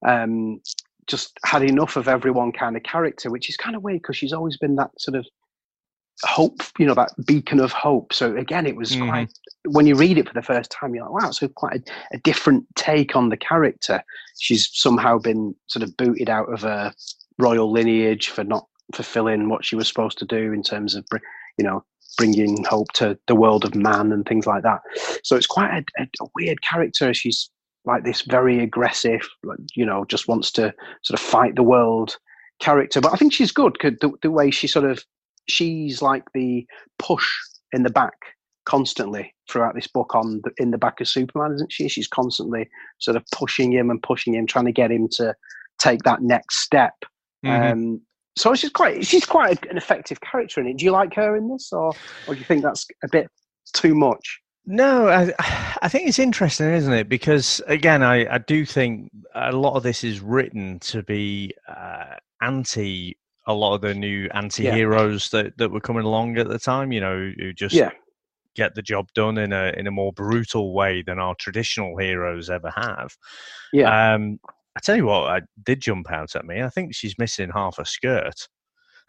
um, 0.06 0.60
just 1.06 1.38
had 1.44 1.62
enough 1.62 1.96
of 1.96 2.08
everyone 2.08 2.52
kind 2.52 2.76
of 2.76 2.82
character, 2.82 3.30
which 3.30 3.48
is 3.48 3.56
kind 3.56 3.76
of 3.76 3.82
weird 3.82 4.02
because 4.02 4.16
she's 4.16 4.32
always 4.32 4.56
been 4.56 4.76
that 4.76 4.90
sort 4.98 5.16
of 5.16 5.26
hope, 6.24 6.62
you 6.78 6.86
know, 6.86 6.94
that 6.94 7.12
beacon 7.26 7.60
of 7.60 7.72
hope. 7.72 8.12
So 8.12 8.36
again, 8.36 8.66
it 8.66 8.76
was 8.76 8.92
mm-hmm. 8.92 9.08
quite, 9.08 9.32
when 9.66 9.86
you 9.86 9.94
read 9.94 10.18
it 10.18 10.28
for 10.28 10.34
the 10.34 10.42
first 10.42 10.70
time, 10.70 10.94
you're 10.94 11.04
like, 11.08 11.22
wow, 11.22 11.30
so 11.30 11.48
quite 11.48 11.76
a, 11.76 12.16
a, 12.16 12.18
different 12.18 12.66
take 12.76 13.16
on 13.16 13.28
the 13.28 13.36
character. 13.36 14.02
She's 14.38 14.68
somehow 14.72 15.18
been 15.18 15.54
sort 15.66 15.82
of 15.82 15.96
booted 15.96 16.28
out 16.28 16.52
of 16.52 16.64
a 16.64 16.92
royal 17.38 17.70
lineage 17.70 18.28
for 18.28 18.44
not 18.44 18.66
fulfilling 18.94 19.48
what 19.48 19.64
she 19.64 19.76
was 19.76 19.88
supposed 19.88 20.18
to 20.18 20.24
do 20.24 20.52
in 20.52 20.62
terms 20.62 20.94
of, 20.94 21.06
you 21.56 21.64
know, 21.64 21.84
bringing 22.16 22.64
hope 22.64 22.92
to 22.92 23.18
the 23.28 23.34
world 23.34 23.64
of 23.64 23.74
man 23.74 24.12
and 24.12 24.26
things 24.26 24.46
like 24.46 24.62
that. 24.62 24.80
So 25.22 25.36
it's 25.36 25.46
quite 25.46 25.70
a, 25.70 26.02
a, 26.02 26.08
a 26.20 26.28
weird 26.34 26.62
character. 26.62 27.14
She's 27.14 27.50
like 27.84 28.04
this 28.04 28.22
very 28.22 28.62
aggressive, 28.62 29.26
you 29.74 29.86
know, 29.86 30.04
just 30.04 30.28
wants 30.28 30.50
to 30.52 30.74
sort 31.02 31.18
of 31.18 31.24
fight 31.24 31.56
the 31.56 31.62
world 31.62 32.18
character. 32.58 33.00
But 33.00 33.12
I 33.12 33.16
think 33.16 33.32
she's 33.32 33.52
good. 33.52 33.76
The, 33.80 34.12
the 34.22 34.30
way 34.30 34.50
she 34.50 34.66
sort 34.66 34.84
of 34.84 35.04
she's 35.50 36.02
like 36.02 36.24
the 36.34 36.66
push 36.98 37.28
in 37.72 37.82
the 37.82 37.90
back 37.90 38.14
constantly 38.64 39.34
throughout 39.50 39.74
this 39.74 39.86
book 39.86 40.14
on 40.14 40.40
the, 40.44 40.50
in 40.58 40.70
the 40.70 40.78
back 40.78 41.00
of 41.00 41.08
Superman, 41.08 41.54
isn't 41.54 41.72
she? 41.72 41.88
She's 41.88 42.08
constantly 42.08 42.68
sort 42.98 43.16
of 43.16 43.24
pushing 43.32 43.72
him 43.72 43.90
and 43.90 44.02
pushing 44.02 44.34
him, 44.34 44.46
trying 44.46 44.66
to 44.66 44.72
get 44.72 44.90
him 44.90 45.08
to 45.12 45.34
take 45.80 46.02
that 46.02 46.22
next 46.22 46.60
step. 46.60 46.94
Mm-hmm. 47.44 47.72
Um, 47.72 48.00
so 48.36 48.54
she's 48.54 48.70
quite 48.70 49.04
she's 49.04 49.26
quite 49.26 49.66
an 49.66 49.76
effective 49.76 50.20
character 50.20 50.60
in 50.60 50.68
it. 50.68 50.76
Do 50.76 50.84
you 50.84 50.92
like 50.92 51.14
her 51.14 51.36
in 51.36 51.48
this, 51.48 51.72
or 51.72 51.92
or 52.26 52.34
do 52.34 52.38
you 52.38 52.46
think 52.46 52.62
that's 52.62 52.86
a 53.02 53.08
bit 53.08 53.28
too 53.72 53.94
much? 53.94 54.40
No, 54.66 55.08
I, 55.08 55.32
I 55.82 55.88
think 55.88 56.08
it's 56.08 56.18
interesting, 56.18 56.68
isn't 56.68 56.92
it? 56.92 57.08
Because 57.08 57.60
again, 57.66 58.02
I, 58.02 58.34
I 58.34 58.38
do 58.38 58.64
think 58.64 59.10
a 59.34 59.52
lot 59.52 59.74
of 59.74 59.82
this 59.82 60.04
is 60.04 60.20
written 60.20 60.78
to 60.80 61.02
be 61.02 61.52
uh, 61.66 62.14
anti 62.40 63.16
a 63.50 63.52
lot 63.52 63.74
of 63.74 63.80
the 63.80 63.94
new 63.94 64.28
anti-heroes 64.34 65.30
yeah. 65.32 65.42
that, 65.42 65.58
that 65.58 65.70
were 65.70 65.80
coming 65.80 66.04
along 66.04 66.38
at 66.38 66.48
the 66.48 66.58
time, 66.58 66.92
you 66.92 67.00
know, 67.00 67.32
who 67.38 67.52
just 67.52 67.74
yeah. 67.74 67.90
get 68.54 68.74
the 68.74 68.82
job 68.82 69.08
done 69.14 69.38
in 69.38 69.52
a 69.52 69.72
in 69.76 69.86
a 69.86 69.90
more 69.90 70.12
brutal 70.12 70.72
way 70.74 71.02
than 71.02 71.18
our 71.18 71.34
traditional 71.38 71.96
heroes 71.96 72.50
ever 72.50 72.72
have. 72.76 73.16
Yeah. 73.72 74.14
Um, 74.14 74.38
I 74.76 74.80
tell 74.80 74.96
you 74.96 75.06
what, 75.06 75.30
I 75.30 75.42
did 75.64 75.80
jump 75.80 76.10
out 76.10 76.36
at 76.36 76.44
me. 76.44 76.62
I 76.62 76.68
think 76.68 76.94
she's 76.94 77.18
missing 77.18 77.50
half 77.52 77.78
a 77.78 77.84
skirt. 77.84 78.48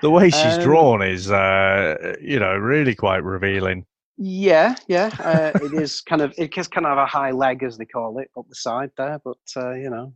the 0.00 0.10
way 0.10 0.30
she's 0.30 0.56
um, 0.56 0.62
drawn 0.62 1.02
is, 1.02 1.30
uh, 1.30 2.14
you 2.20 2.38
know, 2.38 2.56
really 2.56 2.94
quite 2.94 3.22
revealing. 3.22 3.84
Yeah, 4.18 4.76
yeah, 4.88 5.10
uh, 5.20 5.58
it 5.62 5.74
is 5.74 6.00
kind 6.00 6.22
of 6.22 6.32
it 6.38 6.44
it 6.44 6.58
is 6.58 6.68
kind 6.68 6.86
of 6.86 6.96
a 6.96 7.04
high 7.04 7.32
leg 7.32 7.62
as 7.62 7.76
they 7.76 7.84
call 7.84 8.18
it 8.18 8.30
up 8.38 8.46
the 8.48 8.54
side 8.54 8.90
there, 8.96 9.20
but 9.22 9.36
uh, 9.56 9.72
you 9.72 9.90
know, 9.90 10.14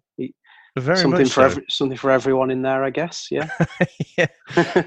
very 0.77 0.99
something 0.99 1.27
for 1.27 1.31
so. 1.31 1.43
every, 1.43 1.65
something 1.69 1.99
for 1.99 2.11
everyone 2.11 2.51
in 2.51 2.63
there, 2.63 2.85
I 2.85 2.91
guess. 2.91 3.29
Yeah. 3.31 3.49
yeah. 4.19 4.27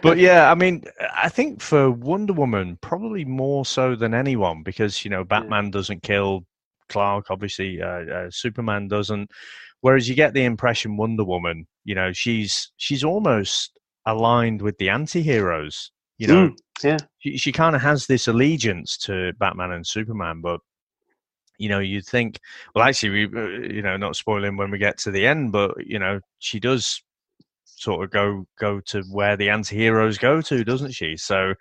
But 0.02 0.18
yeah, 0.18 0.52
I 0.52 0.56
mean, 0.56 0.84
I 1.16 1.30
think 1.30 1.62
for 1.62 1.92
Wonder 1.92 2.34
Woman, 2.34 2.78
probably 2.82 3.26
more 3.26 3.66
so 3.66 3.96
than 3.96 4.14
anyone, 4.14 4.64
because 4.64 5.04
you 5.04 5.12
know 5.12 5.24
Batman 5.24 5.66
yeah. 5.66 5.72
doesn't 5.72 6.04
kill 6.04 6.46
Clark, 6.90 7.30
obviously 7.30 7.82
uh, 7.82 7.88
uh, 7.88 8.28
Superman 8.30 8.88
doesn't. 8.88 9.30
Whereas 9.82 10.08
you 10.08 10.16
get 10.16 10.34
the 10.34 10.46
impression 10.46 10.96
Wonder 10.96 11.26
Woman, 11.26 11.68
you 11.84 11.96
know, 11.96 12.14
she's 12.14 12.72
she's 12.78 13.04
almost 13.04 13.78
aligned 14.06 14.62
with 14.62 14.78
the 14.78 14.90
anti-heroes. 14.90 15.92
You 16.18 16.28
know, 16.28 16.50
mm, 16.50 16.56
yeah. 16.84 16.98
She, 17.20 17.38
she 17.38 17.52
kind 17.52 17.76
of 17.76 17.82
has 17.82 18.06
this 18.06 18.28
allegiance 18.28 18.98
to 19.00 19.34
Batman 19.40 19.72
and 19.72 19.86
Superman, 19.86 20.42
but 20.42 20.62
you 21.58 21.70
know, 21.70 21.80
you'd 21.80 22.06
think, 22.06 22.40
well, 22.74 22.84
actually, 22.84 23.10
we, 23.10 23.26
uh, 23.26 23.48
you 23.74 23.82
know, 23.82 23.98
not 23.98 24.16
spoiling 24.16 24.58
when 24.58 24.72
we 24.72 24.78
get 24.78 24.98
to 25.00 25.12
the 25.12 25.26
end, 25.26 25.52
but 25.52 25.76
you 25.86 26.00
know, 26.00 26.20
she 26.40 26.60
does 26.60 27.02
sort 27.66 28.04
of 28.04 28.12
go 28.12 28.46
go 28.60 28.80
to 28.82 29.04
where 29.12 29.36
the 29.36 29.50
anti-heroes 29.50 30.18
go 30.18 30.42
to, 30.42 30.64
doesn't 30.64 30.92
she? 30.92 31.18
So, 31.18 31.54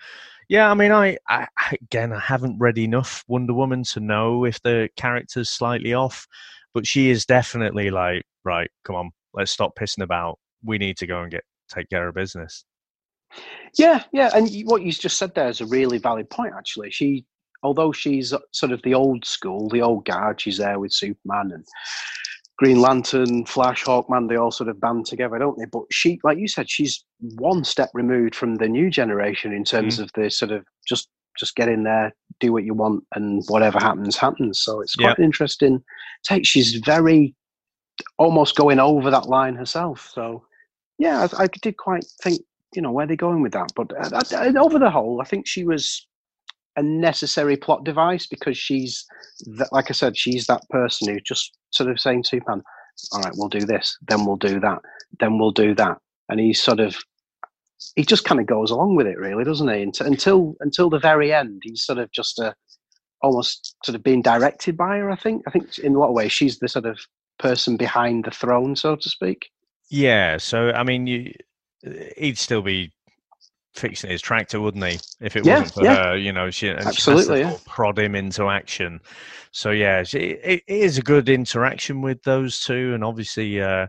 yeah, 0.48 0.70
I 0.70 0.74
mean, 0.74 0.92
I, 0.92 1.16
I 1.28 1.46
again, 1.72 2.12
I 2.12 2.20
haven't 2.20 2.58
read 2.58 2.78
enough 2.78 3.24
Wonder 3.28 3.54
Woman 3.54 3.84
to 3.84 4.00
know 4.00 4.44
if 4.44 4.60
the 4.62 4.88
character's 4.96 5.50
slightly 5.50 5.94
off, 5.94 6.26
but 6.74 6.86
she 6.86 7.10
is 7.10 7.26
definitely 7.26 7.90
like, 7.90 8.24
right, 8.44 8.70
come 8.84 8.96
on, 8.96 9.10
let's 9.34 9.50
stop 9.50 9.76
pissing 9.76 10.02
about. 10.02 10.38
We 10.64 10.78
need 10.78 10.96
to 10.98 11.06
go 11.06 11.22
and 11.22 11.30
get 11.30 11.44
take 11.68 11.88
care 11.90 12.08
of 12.08 12.14
business. 12.14 12.64
Yeah, 13.78 14.04
yeah, 14.12 14.30
and 14.34 14.48
what 14.64 14.82
you 14.82 14.92
just 14.92 15.16
said 15.16 15.34
there 15.34 15.48
is 15.48 15.60
a 15.60 15.66
really 15.66 15.98
valid 15.98 16.28
point. 16.28 16.52
Actually, 16.56 16.90
she, 16.90 17.24
although 17.62 17.92
she's 17.92 18.34
sort 18.52 18.72
of 18.72 18.82
the 18.82 18.94
old 18.94 19.24
school, 19.24 19.68
the 19.68 19.82
old 19.82 20.04
guard, 20.04 20.40
she's 20.40 20.58
there 20.58 20.78
with 20.78 20.92
Superman 20.92 21.52
and 21.52 21.64
Green 22.58 22.80
Lantern, 22.80 23.44
Flash, 23.46 23.84
Hawkman. 23.84 24.28
They 24.28 24.36
all 24.36 24.50
sort 24.50 24.68
of 24.68 24.80
band 24.80 25.06
together, 25.06 25.38
don't 25.38 25.58
they? 25.58 25.64
But 25.64 25.84
she, 25.90 26.20
like 26.22 26.38
you 26.38 26.48
said, 26.48 26.70
she's 26.70 27.04
one 27.36 27.64
step 27.64 27.90
removed 27.94 28.34
from 28.34 28.56
the 28.56 28.68
new 28.68 28.90
generation 28.90 29.52
in 29.52 29.64
terms 29.64 29.98
mm. 29.98 30.02
of 30.02 30.10
the 30.14 30.30
sort 30.30 30.52
of 30.52 30.64
just 30.86 31.08
just 31.38 31.56
get 31.56 31.68
in 31.68 31.82
there, 31.82 32.14
do 32.40 32.52
what 32.52 32.64
you 32.64 32.74
want, 32.74 33.04
and 33.14 33.42
whatever 33.48 33.78
happens, 33.78 34.16
happens. 34.16 34.60
So 34.60 34.80
it's 34.80 34.94
quite 34.94 35.18
interesting 35.18 35.82
take. 36.24 36.46
She's 36.46 36.74
very 36.74 37.34
almost 38.18 38.54
going 38.54 38.78
over 38.78 39.10
that 39.10 39.28
line 39.28 39.54
herself. 39.54 40.10
So 40.14 40.44
yeah, 40.98 41.26
I, 41.38 41.44
I 41.44 41.46
did 41.62 41.78
quite 41.78 42.04
think 42.22 42.42
you 42.74 42.82
know 42.82 42.92
where 42.92 43.06
they're 43.06 43.16
going 43.16 43.42
with 43.42 43.52
that. 43.52 43.72
But 43.74 43.92
uh, 43.92 44.52
over 44.58 44.78
the 44.78 44.90
whole, 44.90 45.20
I 45.20 45.24
think 45.24 45.46
she 45.46 45.64
was 45.64 46.06
a 46.76 46.82
necessary 46.82 47.56
plot 47.56 47.84
device 47.84 48.26
because 48.26 48.56
she's 48.56 49.04
that, 49.58 49.72
like 49.72 49.90
I 49.90 49.92
said, 49.92 50.16
she's 50.16 50.46
that 50.46 50.62
person 50.70 51.12
who 51.12 51.20
just 51.20 51.56
sort 51.70 51.90
of 51.90 52.00
saying 52.00 52.22
to 52.24 52.28
Superman, 52.28 52.62
"All 53.12 53.20
right, 53.20 53.32
we'll 53.34 53.48
do 53.48 53.60
this, 53.66 53.96
then 54.08 54.24
we'll 54.24 54.36
do 54.36 54.60
that, 54.60 54.78
then 55.20 55.38
we'll 55.38 55.50
do 55.52 55.74
that," 55.74 55.98
and 56.28 56.40
he's 56.40 56.62
sort 56.62 56.80
of 56.80 56.96
he 57.96 58.04
just 58.04 58.24
kind 58.24 58.40
of 58.40 58.46
goes 58.46 58.70
along 58.70 58.94
with 58.96 59.06
it, 59.06 59.18
really, 59.18 59.44
doesn't 59.44 59.68
he? 59.68 59.82
Until 59.82 60.54
until 60.60 60.90
the 60.90 60.98
very 60.98 61.32
end, 61.32 61.62
he's 61.64 61.84
sort 61.84 61.98
of 61.98 62.10
just 62.12 62.38
a 62.38 62.54
almost 63.22 63.76
sort 63.84 63.94
of 63.94 64.02
being 64.02 64.22
directed 64.22 64.76
by 64.76 64.98
her. 64.98 65.10
I 65.10 65.16
think. 65.16 65.42
I 65.46 65.50
think 65.50 65.78
in 65.78 65.94
a 65.94 65.98
lot 65.98 66.08
of 66.08 66.14
ways, 66.14 66.32
she's 66.32 66.58
the 66.58 66.68
sort 66.68 66.86
of 66.86 66.98
person 67.38 67.76
behind 67.76 68.24
the 68.24 68.30
throne, 68.30 68.76
so 68.76 68.96
to 68.96 69.08
speak. 69.08 69.50
Yeah. 69.90 70.38
So 70.38 70.70
I 70.72 70.84
mean, 70.84 71.06
you, 71.06 71.32
he'd 72.16 72.38
still 72.38 72.62
be 72.62 72.92
fixing 73.74 74.10
his 74.10 74.22
tractor, 74.22 74.60
wouldn't 74.60 74.84
he? 74.84 74.98
If 75.20 75.36
it 75.36 75.44
yeah, 75.44 75.60
wasn't 75.60 75.74
for 75.74 75.84
yeah. 75.84 76.04
her, 76.08 76.16
you 76.16 76.32
know, 76.32 76.50
she 76.50 76.70
absolutely 76.70 77.38
she 77.38 77.42
yeah. 77.42 77.56
prod 77.66 77.98
him 77.98 78.14
into 78.14 78.48
action. 78.48 79.00
So 79.50 79.70
yeah, 79.70 80.02
she, 80.02 80.18
it, 80.18 80.62
it 80.66 80.76
is 80.76 80.98
a 80.98 81.02
good 81.02 81.28
interaction 81.28 82.00
with 82.00 82.22
those 82.22 82.60
two, 82.60 82.94
and 82.94 83.04
obviously, 83.04 83.60
uh, 83.60 83.86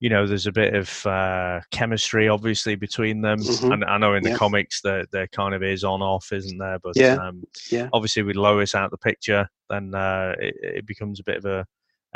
you 0.00 0.10
know, 0.10 0.26
there's 0.26 0.46
a 0.46 0.52
bit 0.52 0.74
of 0.74 1.06
uh, 1.06 1.60
chemistry 1.70 2.28
obviously 2.28 2.74
between 2.74 3.22
them. 3.22 3.38
Mm-hmm. 3.38 3.72
And 3.72 3.84
I 3.84 3.98
know 3.98 4.14
in 4.14 4.22
the 4.22 4.30
yeah. 4.30 4.36
comics 4.36 4.82
that 4.82 5.08
there 5.12 5.26
kind 5.28 5.54
of 5.54 5.62
is 5.62 5.84
on 5.84 6.02
off, 6.02 6.32
isn't 6.32 6.58
there? 6.58 6.78
But 6.82 6.96
yeah. 6.96 7.14
Um, 7.14 7.44
yeah. 7.70 7.88
obviously 7.92 8.22
with 8.22 8.36
Lois 8.36 8.74
out 8.74 8.90
the 8.90 8.98
picture, 8.98 9.48
then 9.70 9.94
uh, 9.94 10.34
it, 10.38 10.54
it 10.62 10.86
becomes 10.86 11.20
a 11.20 11.24
bit 11.24 11.38
of 11.38 11.44
a 11.46 11.66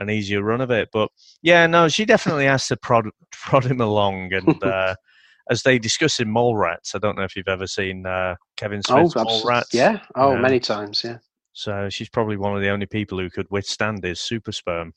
an 0.01 0.11
easier 0.11 0.43
run 0.43 0.61
of 0.61 0.71
it. 0.71 0.89
But 0.93 1.11
yeah, 1.43 1.67
no, 1.67 1.89
she 1.89 2.05
definitely 2.05 2.47
has 2.47 2.67
to 2.69 2.77
prod 2.77 3.09
prod 3.33 3.65
him 3.65 3.81
along, 3.81 4.33
and 4.33 4.63
uh, 4.65 4.97
as 5.51 5.63
they 5.63 5.79
discuss 5.79 6.21
in 6.21 6.29
Mallrats. 6.29 6.95
I 6.95 6.99
don't 6.99 7.17
know 7.17 7.25
if 7.25 7.37
you've 7.37 7.49
ever 7.49 7.67
seen 7.67 8.07
uh, 8.07 8.37
Kevin 8.57 8.81
oh, 8.89 9.09
Smith's 9.09 9.17
oh, 9.17 9.25
Mallrats. 9.25 9.75
Yeah, 9.75 9.99
oh, 10.15 10.37
many 10.37 10.61
times, 10.61 11.03
yeah. 11.05 11.19
So 11.53 11.89
she's 11.91 12.09
probably 12.09 12.37
one 12.37 12.55
of 12.55 12.63
the 12.63 12.71
only 12.71 12.87
people 12.87 13.19
who 13.19 13.29
could 13.29 13.47
withstand 13.51 14.05
his 14.05 14.21
super 14.21 14.53
sperm. 14.53 14.95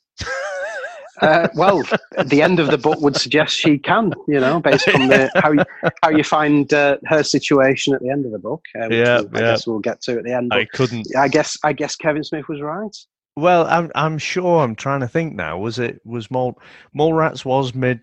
uh, 1.22 1.48
well, 1.56 1.84
the 2.26 2.42
end 2.42 2.60
of 2.60 2.68
the 2.68 2.78
book 2.78 3.02
would 3.02 3.18
suggest 3.18 3.56
she 3.56 3.80
can, 3.80 4.14
you 4.28 4.40
know, 4.40 4.60
based 4.60 4.88
on 4.90 5.08
the, 5.08 5.32
how 5.36 5.52
you, 5.52 5.64
how 6.04 6.10
you 6.10 6.24
find 6.24 6.72
uh, 6.72 6.98
her 7.06 7.24
situation 7.24 7.96
at 7.96 8.02
the 8.02 8.10
end 8.10 8.26
of 8.26 8.32
the 8.32 8.40
book. 8.40 8.62
Uh, 8.80 8.88
yeah, 8.90 9.22
I 9.34 9.40
yeah. 9.40 9.40
guess 9.40 9.68
we'll 9.68 9.80
get 9.80 10.02
to 10.04 10.20
at 10.20 10.24
the 10.24 10.34
end. 10.34 10.54
I 10.54 10.66
couldn't. 10.66 11.08
I 11.18 11.28
guess 11.28 11.58
I 11.64 11.74
guess 11.74 11.96
Kevin 11.96 12.24
Smith 12.24 12.48
was 12.48 12.62
right. 12.62 12.96
Well, 13.36 13.66
I'm 13.66 13.92
I'm 13.96 14.20
sure. 14.20 14.64
I'm 14.64 14.76
trying 14.76 15.00
to 15.00 15.08
think 15.08 15.34
now. 15.34 15.58
Was 15.58 15.80
it 15.80 16.02
was 16.06 16.30
Mole 16.30 16.60
Mallrats 16.96 17.44
was 17.44 17.74
mid 17.74 18.02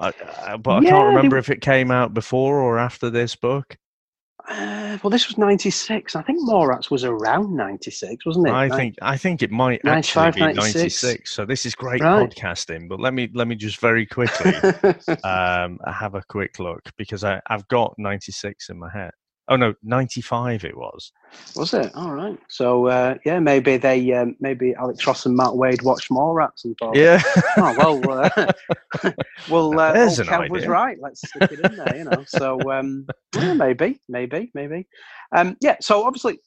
nineties, 0.00 0.56
but 0.58 0.82
yeah, 0.82 0.88
I 0.88 0.92
can't 0.92 1.06
remember 1.08 1.36
they, 1.36 1.40
if 1.40 1.50
it 1.50 1.60
came 1.60 1.90
out 1.90 2.14
before 2.14 2.60
or 2.60 2.78
after 2.78 3.10
this 3.10 3.34
book. 3.36 3.76
Uh, 4.48 4.96
well, 5.02 5.10
this 5.10 5.28
was 5.28 5.36
'96. 5.36 6.16
I 6.16 6.22
think 6.22 6.48
Mallrats 6.48 6.90
was 6.90 7.04
around 7.04 7.54
'96, 7.54 8.24
wasn't 8.24 8.48
it? 8.48 8.52
I 8.52 8.68
think 8.70 8.94
I 9.02 9.16
think 9.16 9.42
it 9.42 9.50
might 9.50 9.84
actually 9.84 10.30
be 10.30 10.40
'96. 10.40 11.30
So 11.30 11.44
this 11.44 11.66
is 11.66 11.74
great 11.74 12.00
right. 12.00 12.30
podcasting. 12.30 12.88
But 12.88 12.98
let 12.98 13.12
me 13.12 13.28
let 13.34 13.46
me 13.46 13.56
just 13.56 13.78
very 13.80 14.06
quickly 14.06 14.54
um, 15.24 15.78
have 15.86 16.14
a 16.14 16.22
quick 16.28 16.58
look 16.58 16.82
because 16.96 17.24
I, 17.24 17.40
I've 17.48 17.68
got 17.68 17.94
'96 17.98 18.70
in 18.70 18.78
my 18.78 18.90
head. 18.90 19.10
Oh 19.50 19.56
no, 19.56 19.74
ninety 19.82 20.20
five 20.20 20.64
it 20.64 20.76
was. 20.76 21.10
Was 21.56 21.72
it? 21.72 21.90
All 21.94 22.12
right. 22.12 22.38
So 22.48 22.86
uh, 22.86 23.14
yeah, 23.24 23.38
maybe 23.38 23.78
they 23.78 24.12
um, 24.12 24.36
maybe 24.40 24.74
Alex 24.74 25.06
Ross 25.06 25.24
and 25.24 25.34
Matt 25.34 25.48
Waid 25.48 25.82
watched 25.82 26.10
Mallrats 26.10 26.64
and 26.64 26.76
thought, 26.78 26.96
yeah, 26.96 27.22
oh 27.56 28.00
well, 28.04 28.22
uh, 28.36 29.12
well, 29.50 29.78
uh, 29.78 29.92
There's 29.92 30.18
an 30.18 30.28
idea. 30.28 30.50
was 30.50 30.66
right. 30.66 30.98
Let's 31.00 31.26
stick 31.26 31.52
it 31.52 31.60
in 31.60 31.76
there, 31.76 31.96
you 31.96 32.04
know. 32.04 32.24
So 32.26 32.58
um, 32.70 33.06
yeah, 33.34 33.54
maybe, 33.54 34.00
maybe, 34.08 34.50
maybe. 34.54 34.86
Um, 35.34 35.56
yeah. 35.62 35.76
So 35.80 36.04
obviously, 36.04 36.40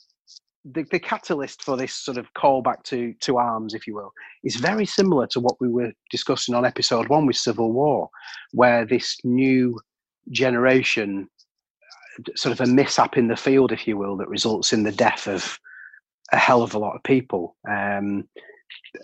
the, 0.63 0.85
the 0.91 0.99
catalyst 0.99 1.63
for 1.63 1.75
this 1.77 1.95
sort 1.95 2.17
of 2.17 2.31
callback 2.35 2.83
to 2.83 3.15
to 3.21 3.37
arms, 3.37 3.73
if 3.73 3.87
you 3.87 3.95
will, 3.95 4.11
is 4.43 4.57
very 4.57 4.85
similar 4.85 5.25
to 5.27 5.39
what 5.39 5.55
we 5.59 5.69
were 5.69 5.91
discussing 6.11 6.53
on 6.53 6.65
episode 6.65 7.09
one 7.09 7.25
with 7.25 7.35
Civil 7.37 7.71
War, 7.71 8.09
where 8.51 8.85
this 8.85 9.17
new 9.23 9.79
generation 10.29 11.27
sort 12.36 12.60
of 12.60 12.62
a 12.62 12.71
mishap 12.71 13.17
in 13.17 13.28
the 13.28 13.36
field, 13.36 13.71
if 13.71 13.88
you 13.88 13.97
will, 13.97 14.17
that 14.17 14.30
results 14.30 14.74
in 14.74 14.84
the 14.84 14.91
death 14.91 15.28
of 15.28 15.60
a 16.32 16.38
hell 16.38 16.62
of 16.62 16.74
a 16.74 16.80
lot 16.80 16.95
of 16.95 17.04
people. 17.04 17.56
Um, 17.69 18.28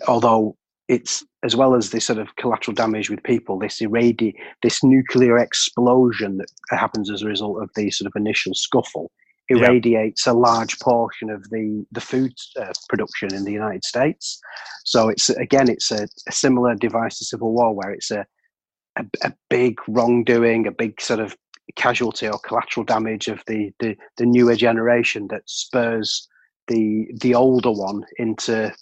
although 0.06 0.56
it's 0.88 1.24
as 1.44 1.54
well 1.54 1.74
as 1.74 1.90
the 1.90 2.00
sort 2.00 2.18
of 2.18 2.34
collateral 2.36 2.74
damage 2.74 3.10
with 3.10 3.22
people, 3.22 3.58
this 3.58 3.80
irradi- 3.80 4.34
this 4.62 4.82
nuclear 4.82 5.38
explosion 5.38 6.38
that 6.38 6.48
happens 6.70 7.10
as 7.10 7.22
a 7.22 7.26
result 7.26 7.62
of 7.62 7.70
the 7.76 7.90
sort 7.90 8.06
of 8.06 8.12
initial 8.16 8.54
scuffle 8.54 9.10
irradiates 9.50 10.26
a 10.26 10.32
large 10.32 10.78
portion 10.80 11.30
of 11.30 11.48
the 11.50 11.84
the 11.92 12.00
food 12.00 12.32
uh, 12.60 12.72
production 12.88 13.34
in 13.34 13.44
the 13.44 13.52
United 13.52 13.84
States. 13.84 14.40
So 14.84 15.08
it's 15.08 15.28
again, 15.30 15.68
it's 15.68 15.90
a, 15.90 16.08
a 16.26 16.32
similar 16.32 16.74
device 16.74 17.18
to 17.18 17.24
civil 17.24 17.52
war 17.52 17.74
where 17.74 17.90
it's 17.90 18.10
a, 18.10 18.26
a, 18.96 19.04
a 19.22 19.32
big 19.48 19.78
wrongdoing, 19.88 20.66
a 20.66 20.72
big 20.72 21.00
sort 21.00 21.20
of 21.20 21.36
casualty 21.76 22.28
or 22.28 22.38
collateral 22.38 22.84
damage 22.84 23.28
of 23.28 23.42
the, 23.46 23.72
the, 23.80 23.96
the 24.16 24.26
newer 24.26 24.56
generation 24.56 25.28
that 25.28 25.42
spurs 25.46 26.28
the 26.68 27.06
the 27.20 27.34
older 27.34 27.72
one 27.72 28.04
into 28.18 28.72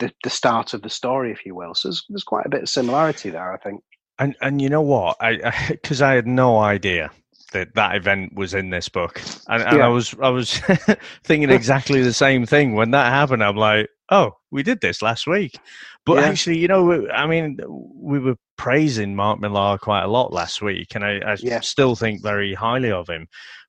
the, 0.00 0.10
the 0.24 0.30
start 0.30 0.74
of 0.74 0.82
the 0.82 0.90
story, 0.90 1.30
if 1.30 1.46
you 1.46 1.54
will. 1.54 1.74
So 1.74 1.88
there's, 1.88 2.04
there's 2.08 2.24
quite 2.24 2.46
a 2.46 2.48
bit 2.48 2.62
of 2.62 2.68
similarity 2.68 3.30
there, 3.30 3.52
I 3.52 3.58
think. 3.58 3.82
And 4.18 4.34
and 4.42 4.60
you 4.60 4.68
know 4.68 4.82
what? 4.82 5.16
I 5.20 5.68
because 5.68 6.02
I, 6.02 6.12
I, 6.12 6.14
had 6.16 6.26
no 6.26 6.58
idea 6.58 7.10
that 7.52 7.74
that 7.74 7.96
event 7.96 8.34
was 8.34 8.52
in 8.52 8.70
this 8.70 8.88
book, 8.88 9.22
and, 9.48 9.62
and 9.62 9.78
yeah. 9.78 9.86
I 9.86 9.88
was 9.88 10.14
I 10.20 10.28
was 10.28 10.60
thinking 11.24 11.50
exactly 11.50 12.02
the 12.02 12.12
same 12.12 12.44
thing 12.44 12.74
when 12.74 12.90
that 12.90 13.10
happened. 13.10 13.42
I'm 13.42 13.56
like, 13.56 13.88
oh, 14.10 14.36
we 14.50 14.62
did 14.62 14.80
this 14.80 15.02
last 15.02 15.26
week. 15.26 15.58
But 16.04 16.18
yeah. 16.18 16.24
actually, 16.24 16.58
you 16.58 16.68
know, 16.68 17.08
I 17.08 17.26
mean, 17.26 17.58
we 17.68 18.18
were 18.18 18.36
praising 18.56 19.14
Mark 19.14 19.40
Millar 19.40 19.78
quite 19.78 20.02
a 20.02 20.08
lot 20.08 20.32
last 20.32 20.62
week, 20.62 20.94
and 20.94 21.04
I, 21.04 21.18
I 21.18 21.36
yeah. 21.40 21.60
still 21.60 21.94
think 21.94 22.22
very 22.22 22.54
highly 22.54 22.90
of 22.90 23.08
him. 23.08 23.26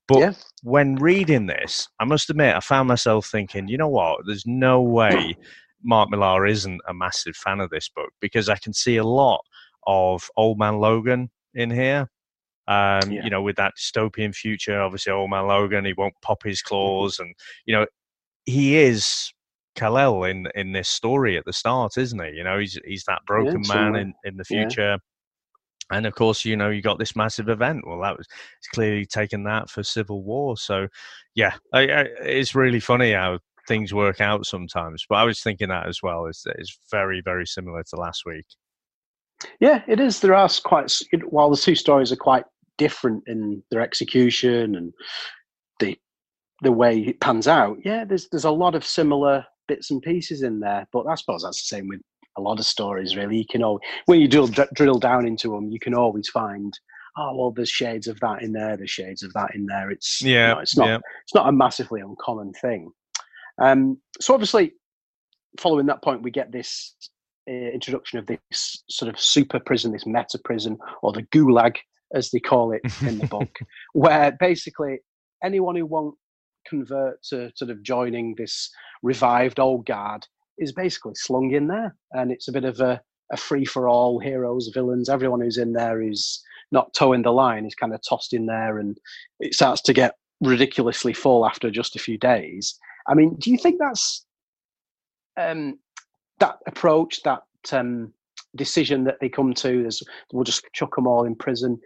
But 0.08 0.20
yeah. 0.20 0.34
when 0.64 0.96
reading 0.96 1.46
this, 1.46 1.88
I 2.00 2.06
must 2.06 2.30
admit, 2.30 2.56
I 2.56 2.60
found 2.60 2.88
myself 2.88 3.28
thinking, 3.28 3.68
you 3.68 3.78
know 3.78 3.88
what? 3.88 4.22
There's 4.26 4.46
no 4.46 4.82
way 4.82 5.38
Mark 5.84 6.10
Millar 6.10 6.46
isn't 6.46 6.82
a 6.88 6.94
massive 6.94 7.36
fan 7.36 7.60
of 7.60 7.70
this 7.70 7.90
book 7.90 8.12
because 8.20 8.50
I 8.50 8.58
can 8.58 8.74
see 8.74 8.98
a 8.98 9.06
lot 9.06 9.42
of 9.88 10.30
Old 10.36 10.60
Man 10.60 10.80
Logan 10.80 11.30
in 11.54 11.70
here. 11.70 12.10
Um. 12.68 13.12
You 13.12 13.30
know, 13.30 13.42
with 13.42 13.56
that 13.58 13.74
dystopian 13.78 14.34
future, 14.36 14.80
obviously, 14.80 15.12
Old 15.12 15.30
Man 15.30 15.48
Logan, 15.48 15.86
he 15.86 15.94
won't 15.94 16.14
pop 16.22 16.44
his 16.44 16.62
mm-hmm. 16.62 16.76
claws, 16.76 17.20
and 17.20 17.34
you 17.66 17.76
know, 17.76 17.86
he 18.46 18.78
is 18.78 19.32
Kal-El 19.76 20.24
in 20.26 20.48
in 20.56 20.72
this 20.72 20.90
story 20.90 21.38
at 21.38 21.46
the 21.46 21.54
start, 21.54 21.98
isn't 21.98 22.24
he? 22.24 22.32
You 22.38 22.44
know, 22.44 22.60
he's 22.60 22.80
he's 22.86 23.04
that 23.06 23.22
broken 23.26 23.64
yeah, 23.66 23.74
man 23.76 23.96
in 23.96 24.14
in 24.24 24.38
the 24.38 24.44
future. 24.44 24.82
Yeah. 24.82 24.98
And 25.92 26.06
of 26.06 26.16
course, 26.16 26.46
you 26.46 26.56
know, 26.56 26.70
you 26.70 26.82
got 26.82 27.00
this 27.00 27.18
massive 27.18 27.50
event. 27.50 27.86
Well, 27.86 28.00
that 28.02 28.18
was 28.18 28.26
it's 28.60 28.68
clearly 28.70 29.06
taken 29.06 29.44
that 29.44 29.70
for 29.70 29.84
Civil 29.84 30.24
War. 30.24 30.56
So, 30.56 30.88
yeah, 31.36 31.56
I, 31.74 31.80
I, 31.82 32.02
it's 32.22 32.56
really 32.56 32.80
funny 32.80 33.12
how 33.12 33.40
things 33.68 33.94
work 33.94 34.22
out 34.22 34.46
sometimes. 34.46 35.06
But 35.10 35.16
I 35.16 35.24
was 35.26 35.42
thinking 35.42 35.68
that 35.68 35.88
as 35.88 36.02
well. 36.02 36.28
It's, 36.28 36.46
it's 36.46 36.80
very, 36.90 37.22
very 37.22 37.46
similar 37.46 37.84
to 37.84 37.96
last 37.98 38.24
week. 38.26 38.46
Yeah, 39.60 39.82
it 39.88 40.00
is. 40.00 40.20
There 40.22 40.34
are 40.34 40.50
quite, 40.64 40.98
while 41.26 41.50
the 41.50 41.58
two 41.58 41.76
stories 41.76 42.12
are 42.12 42.18
quite 42.18 42.46
different 42.78 43.24
in 43.28 43.62
their 43.70 43.82
execution 43.82 44.76
and 44.76 44.94
the 45.80 45.98
the 46.64 46.72
way 46.72 47.00
it 47.00 47.20
pans 47.20 47.48
out, 47.48 47.80
yeah, 47.84 48.06
there's 48.06 48.30
there's 48.30 48.46
a 48.46 48.52
lot 48.52 48.76
of 48.76 48.86
similar 48.86 49.46
bits 49.72 49.90
and 49.90 50.02
pieces 50.02 50.44
in 50.44 50.60
there. 50.60 50.86
But 50.92 51.08
I 51.08 51.16
suppose 51.16 51.44
that's 51.44 51.62
the 51.62 51.76
same 51.76 51.88
with 51.88 52.02
a 52.38 52.42
lot 52.42 52.60
of 52.60 52.66
stories, 52.66 53.16
really. 53.16 53.38
You 53.38 53.46
can 53.50 53.64
always, 53.64 53.82
when 54.06 54.20
you 54.20 54.28
drill, 54.28 54.50
drill 54.74 55.00
down 55.00 55.26
into 55.26 55.50
them, 55.50 55.70
you 55.70 55.80
can 55.80 55.94
always 55.94 56.28
find, 56.28 56.78
oh 57.18 57.34
well, 57.38 57.52
there's 57.52 57.70
shades 57.70 58.08
of 58.08 58.20
that 58.20 58.42
in 58.42 58.52
there, 58.52 58.76
there's 58.76 58.90
shades 58.90 59.24
of 59.24 59.32
that 59.32 59.56
in 59.56 59.66
there. 59.68 59.90
It's 59.90 60.22
yeah, 60.22 60.50
you 60.50 60.56
know, 60.56 60.62
it's 60.62 60.78
not 60.78 60.88
yeah. 60.88 60.98
it's 61.24 61.34
not 61.34 61.48
a 61.48 61.54
massively 61.54 62.02
uncommon 62.02 62.52
thing. 62.52 62.92
Um, 63.62 64.02
so 64.20 64.34
obviously, 64.34 64.74
following 65.58 65.86
that 65.86 66.04
point, 66.04 66.22
we 66.22 66.32
get 66.32 66.52
this 66.52 66.94
uh, 67.50 67.54
introduction 67.54 68.20
of 68.20 68.28
this 68.28 68.84
sort 68.90 69.14
of 69.14 69.18
super 69.20 69.60
prison, 69.62 69.94
this 69.94 70.06
meta 70.06 70.40
prison, 70.44 70.78
or 71.02 71.14
the 71.14 71.24
gulag, 71.34 71.78
as 72.14 72.30
they 72.32 72.42
call 72.42 72.74
it 72.74 72.82
in 73.02 73.20
the 73.20 73.28
book, 73.28 73.60
where 73.94 74.36
basically 74.38 75.00
anyone 75.42 75.78
who 75.78 75.86
won't 75.86 76.16
convert 76.68 77.22
to 77.24 77.52
sort 77.56 77.72
of 77.72 77.84
joining 77.84 78.36
this 78.36 78.70
revived 79.04 79.60
old 79.60 79.86
guard 79.86 80.28
is 80.58 80.72
basically 80.72 81.16
slung 81.16 81.52
in 81.52 81.68
there, 81.68 81.96
and 82.12 82.32
it's 82.32 82.48
a 82.48 82.52
bit 82.52 82.66
of 82.66 82.80
a, 82.80 83.02
a 83.32 83.38
free 83.38 83.66
for 83.66 83.90
all 83.90 84.20
heroes, 84.20 84.70
villains, 84.74 85.10
everyone 85.10 85.42
who's 85.42 85.58
in 85.58 85.74
there 85.74 86.02
who's 86.02 86.44
not 86.72 86.94
toeing 86.94 87.24
the 87.24 87.32
line 87.32 87.66
is 87.66 87.76
kind 87.76 87.94
of 87.94 88.02
tossed 88.08 88.34
in 88.34 88.46
there, 88.46 88.78
and 88.80 89.00
it 89.40 89.54
starts 89.54 89.82
to 89.82 89.94
get 89.94 90.16
ridiculously 90.40 91.14
full 91.14 91.46
after 91.46 91.70
just 91.70 91.96
a 91.96 92.00
few 92.00 92.18
days. 92.18 92.78
I 93.08 93.14
mean, 93.14 93.36
do 93.40 93.52
you 93.52 93.58
think 93.58 93.80
that's 93.80 94.26
um, 95.38 95.80
that 96.40 96.58
approach, 96.68 97.24
that 97.24 97.44
um, 97.72 98.14
decision 98.56 99.04
that 99.06 99.20
they 99.20 99.30
come 99.30 99.54
to? 99.56 99.86
Is 99.86 100.04
we'll 100.32 100.44
just 100.44 100.66
chuck 100.74 100.96
them 100.96 101.08
all 101.08 101.26
in 101.26 101.36
prison. 101.36 101.80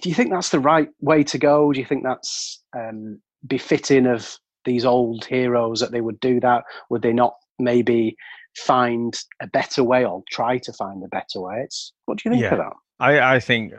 Do 0.00 0.08
you 0.08 0.14
think 0.14 0.30
that's 0.30 0.50
the 0.50 0.60
right 0.60 0.88
way 1.00 1.22
to 1.24 1.38
go? 1.38 1.72
Do 1.72 1.78
you 1.78 1.86
think 1.86 2.02
that's 2.02 2.62
um, 2.76 3.20
befitting 3.46 4.06
of 4.06 4.38
these 4.64 4.84
old 4.84 5.24
heroes 5.24 5.80
that 5.80 5.92
they 5.92 6.00
would 6.00 6.20
do 6.20 6.40
that? 6.40 6.64
Would 6.90 7.02
they 7.02 7.12
not 7.12 7.34
maybe 7.58 8.16
find 8.56 9.18
a 9.40 9.46
better 9.46 9.82
way 9.82 10.04
or 10.04 10.22
try 10.30 10.58
to 10.58 10.72
find 10.72 11.02
a 11.02 11.08
better 11.08 11.40
way? 11.40 11.62
It's, 11.64 11.92
what 12.06 12.18
do 12.18 12.22
you 12.28 12.32
think 12.32 12.42
yeah, 12.42 12.52
of 12.52 12.58
that? 12.58 12.72
I, 13.00 13.34
I 13.36 13.40
think 13.40 13.72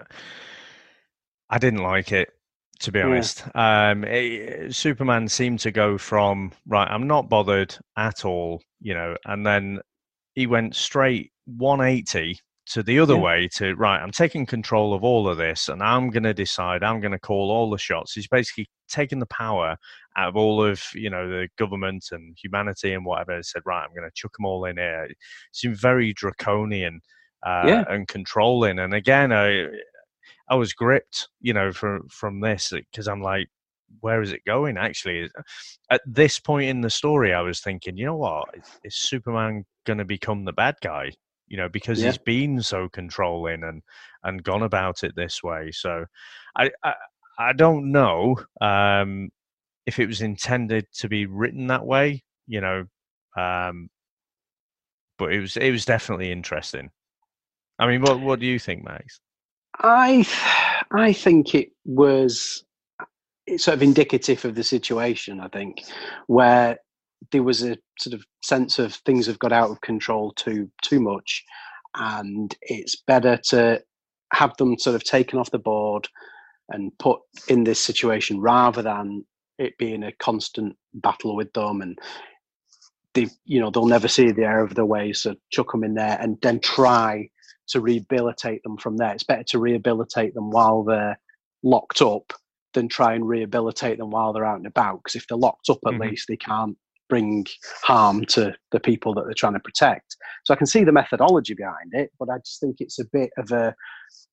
I 1.49 1.58
didn't 1.58 1.84
like 1.84 2.12
it 2.12 2.30
to 2.84 2.91
be 2.91 3.02
honest. 3.02 3.43
Yeah. 3.56 3.91
Um, 3.91 4.04
it, 4.04 4.76
Superman 4.76 5.28
seemed 5.30 5.60
to 5.62 5.71
go 5.71 5.97
from 5.97 6.52
right, 6.67 6.88
I'm 6.88 7.08
not 7.08 7.30
bothered 7.30 7.76
at 7.97 8.26
all, 8.26 8.62
you 8.82 8.93
know, 8.93 9.15
and 9.26 9.45
then 9.45 9.80
he 10.36 10.47
went 10.47 10.76
straight 10.76 11.32
180 11.45 12.39
to 12.74 12.82
the 12.82 13.00
other 13.00 13.14
yeah. 13.14 13.22
way 13.22 13.48
to 13.56 13.76
right. 13.76 14.02
I'm 14.02 14.12
taking 14.12 14.48
control 14.48 14.96
of 14.96 15.04
all 15.04 15.28
of 15.28 15.38
this, 15.38 15.70
and 15.70 15.84
I'm 15.84 16.10
going 16.10 16.24
to 16.24 16.34
decide. 16.34 16.84
I'm 16.84 17.00
going 17.00 17.12
to 17.12 17.20
call 17.20 17.52
all 17.52 17.70
the 17.70 17.78
shots. 17.78 18.14
He's 18.14 18.28
basically 18.28 18.68
taking 18.90 19.20
the 19.20 19.28
power 19.28 19.78
out 20.18 20.30
of 20.30 20.36
all 20.36 20.64
of 20.64 20.84
you 20.96 21.10
know 21.10 21.28
the 21.30 21.50
government 21.58 22.06
and 22.12 22.36
humanity 22.42 22.94
and 22.94 23.06
whatever. 23.06 23.38
He 23.38 23.44
said, 23.44 23.62
right, 23.66 23.84
I'm 23.84 23.96
going 23.96 24.10
to 24.10 24.16
chuck 24.16 24.36
them 24.36 24.46
all 24.46 24.66
in 24.66 24.78
here. 24.78 25.04
It 25.04 25.18
seemed 25.52 25.78
very 25.78 26.14
draconian. 26.14 27.02
Uh, 27.46 27.64
yeah. 27.68 27.84
and 27.90 28.08
controlling. 28.08 28.80
And 28.80 28.94
again, 28.94 29.34
I, 29.34 29.66
I 30.48 30.56
was 30.56 30.72
gripped, 30.72 31.28
you 31.42 31.52
know, 31.52 31.74
from 31.74 32.08
from 32.08 32.40
this 32.40 32.72
because 32.72 33.10
I'm 33.10 33.22
like, 33.22 33.50
where 34.00 34.22
is 34.22 34.32
it 34.32 34.46
going? 34.46 34.78
Actually, 34.78 35.30
at 35.90 36.00
this 36.06 36.40
point 36.40 36.70
in 36.70 36.80
the 36.80 36.90
story, 36.90 37.34
I 37.34 37.42
was 37.42 37.60
thinking, 37.60 37.98
you 37.98 38.06
know 38.06 38.16
what, 38.16 38.48
is 38.86 38.96
Superman 38.96 39.66
going 39.86 39.98
to 39.98 40.06
become 40.06 40.46
the 40.46 40.54
bad 40.54 40.76
guy? 40.82 41.12
You 41.54 41.58
know, 41.58 41.70
because 41.70 42.00
yeah. 42.00 42.08
he's 42.08 42.18
been 42.18 42.63
so 42.63 42.89
controlling 42.89 43.63
and 43.63 43.84
and 44.24 44.44
gone 44.44 44.63
about 44.63 45.04
it 45.04 45.16
this 45.16 45.44
way. 45.44 45.70
So, 45.72 46.06
I 46.58 46.72
I, 46.84 46.94
I 47.38 47.54
don't 47.54 47.92
know 47.92 48.38
um, 48.60 49.30
if 49.86 50.00
it 50.00 50.08
was 50.08 50.22
intended 50.22 50.88
to 50.94 51.08
be 51.08 51.28
written 51.28 51.68
that 51.68 51.86
way. 51.86 52.24
You 52.48 52.62
know, 52.62 52.86
um, 53.38 53.89
but 55.20 55.32
it 55.32 55.42
was 55.42 55.56
it 55.56 55.70
was 55.70 55.86
definitely 55.86 56.32
interesting. 56.32 56.89
I 57.78 57.86
mean, 57.86 58.02
what 58.02 58.20
what 58.20 58.39
do 58.39 58.48
you 58.48 58.58
think, 58.58 58.84
Max? 58.84 59.20
I 59.78 60.26
I 60.92 61.13
think 61.13 61.54
it 61.54 61.70
was 61.86 62.66
it's 63.46 63.66
sort 63.66 63.76
of 63.76 63.84
indicative 63.84 64.44
of 64.44 64.56
the 64.56 64.63
situation. 64.63 65.39
I 65.39 65.50
think 65.50 65.84
where 66.26 66.80
there 67.32 67.44
was 67.44 67.64
a 67.64 67.78
sort 68.00 68.14
of 68.14 68.24
sense 68.44 68.80
of 68.80 68.96
things 68.96 69.28
have 69.28 69.40
got 69.40 69.52
out 69.52 69.70
of 69.70 69.82
control 69.82 70.34
too 70.34 70.70
too 70.82 71.00
much, 71.00 71.44
and 71.96 72.56
it's 72.62 72.96
better 73.08 73.40
to 73.50 73.82
have 74.34 74.56
them 74.58 74.78
sort 74.80 74.96
of 74.96 75.04
taken 75.04 75.38
off 75.38 75.52
the 75.52 75.60
board 75.60 76.08
and 76.70 76.92
put 76.98 77.20
in 77.48 77.64
this 77.64 77.80
situation 77.80 78.40
rather 78.40 78.82
than 78.82 79.26
it 79.60 79.78
being 79.78 80.04
a 80.04 80.12
constant 80.14 80.76
battle 80.96 81.36
with 81.36 81.54
them 81.54 81.82
and 81.82 82.00
they 83.14 83.28
you 83.46 83.60
know 83.60 83.70
they'll 83.70 83.86
never 83.86 84.08
see 84.08 84.32
the 84.32 84.44
error 84.44 84.64
of 84.64 84.74
their 84.74 84.86
ways 84.86 85.22
so 85.22 85.36
chuck 85.52 85.72
them 85.72 85.84
in 85.84 85.94
there 85.94 86.18
and 86.20 86.40
then 86.42 86.60
try 86.60 87.30
to 87.68 87.80
rehabilitate 87.80 88.62
them 88.64 88.78
from 88.78 88.98
there. 88.98 89.14
It's 89.14 89.24
better 89.24 89.44
to 89.50 89.60
rehabilitate 89.60 90.34
them 90.34 90.52
while 90.52 90.84
they're 90.84 91.20
locked 91.64 92.02
up 92.02 92.34
than 92.74 92.88
try 92.88 93.14
and 93.14 93.28
rehabilitate 93.28 93.98
them 93.98 94.12
while 94.12 94.34
they're 94.34 94.46
out 94.46 94.58
and 94.58 94.68
about. 94.68 95.00
Because 95.04 95.16
if 95.16 95.28
they're 95.28 95.38
locked 95.38 95.70
up, 95.70 95.80
at 95.86 95.94
mm-hmm. 95.94 96.04
least 96.04 96.28
they 96.28 96.38
can't 96.38 96.78
bring 97.10 97.46
harm 97.84 98.26
to 98.26 98.54
the 98.72 98.80
people 98.80 99.13
that 99.13 99.26
they're 99.26 99.34
trying 99.34 99.54
to 99.54 99.60
protect. 99.60 100.16
So 100.46 100.54
I 100.54 100.58
can 100.58 100.68
see 100.68 100.84
the 100.84 100.92
methodology 100.92 101.54
behind 101.54 101.92
it, 101.94 102.12
but 102.20 102.30
I 102.30 102.38
just 102.39 102.60
think 102.60 102.78
it's 102.80 103.00
a 103.00 103.06
bit 103.12 103.32
of 103.38 103.52
a 103.52 103.76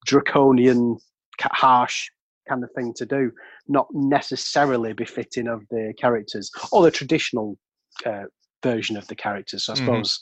draconian, 0.06 0.96
harsh 1.40 2.08
kind 2.48 2.64
of 2.64 2.70
thing 2.72 2.92
to 2.96 3.06
do, 3.06 3.30
not 3.68 3.86
necessarily 3.92 4.92
befitting 4.92 5.48
of 5.48 5.62
the 5.70 5.92
characters 5.98 6.50
or 6.72 6.82
the 6.82 6.90
traditional 6.90 7.56
uh, 8.06 8.24
version 8.62 8.96
of 8.96 9.06
the 9.08 9.14
characters. 9.14 9.64
So 9.64 9.72
I 9.72 9.76
mm-hmm. 9.76 9.84
suppose 9.86 10.20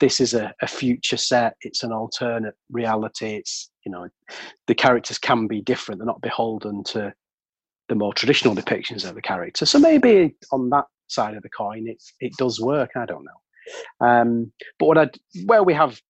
this 0.00 0.20
is 0.20 0.34
a, 0.34 0.54
a 0.62 0.66
future 0.66 1.16
set 1.16 1.54
it's 1.62 1.82
an 1.82 1.92
alternate 1.92 2.54
reality 2.70 3.34
it's 3.34 3.70
you 3.84 3.92
know 3.92 4.06
the 4.66 4.74
characters 4.74 5.18
can 5.18 5.46
be 5.46 5.60
different 5.60 5.98
they're 5.98 6.06
not 6.06 6.20
beholden 6.20 6.84
to 6.84 7.12
the 7.88 7.94
more 7.94 8.12
traditional 8.12 8.54
depictions 8.54 9.08
of 9.08 9.14
the 9.14 9.22
character 9.22 9.66
so 9.66 9.78
maybe 9.78 10.34
on 10.52 10.70
that 10.70 10.84
side 11.08 11.36
of 11.36 11.42
the 11.42 11.48
coin 11.48 11.86
it, 11.86 12.02
it 12.20 12.32
does 12.36 12.60
work 12.60 12.90
i 12.96 13.06
don't 13.06 13.24
know 13.24 14.06
um, 14.06 14.50
but 14.78 14.86
what 14.86 14.98
i 14.98 15.08
where 15.46 15.62
we 15.62 15.74
have 15.74 16.00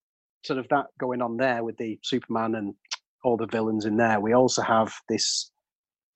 sort 0.45 0.59
of 0.59 0.69
that 0.69 0.87
going 0.99 1.21
on 1.21 1.37
there 1.37 1.65
with 1.65 1.77
the 1.77 1.99
superman 2.03 2.55
and 2.55 2.75
all 3.25 3.37
the 3.37 3.47
villains 3.47 3.85
in 3.85 3.97
there 3.97 4.21
we 4.21 4.33
also 4.33 4.63
have 4.63 4.95
this 5.09 5.51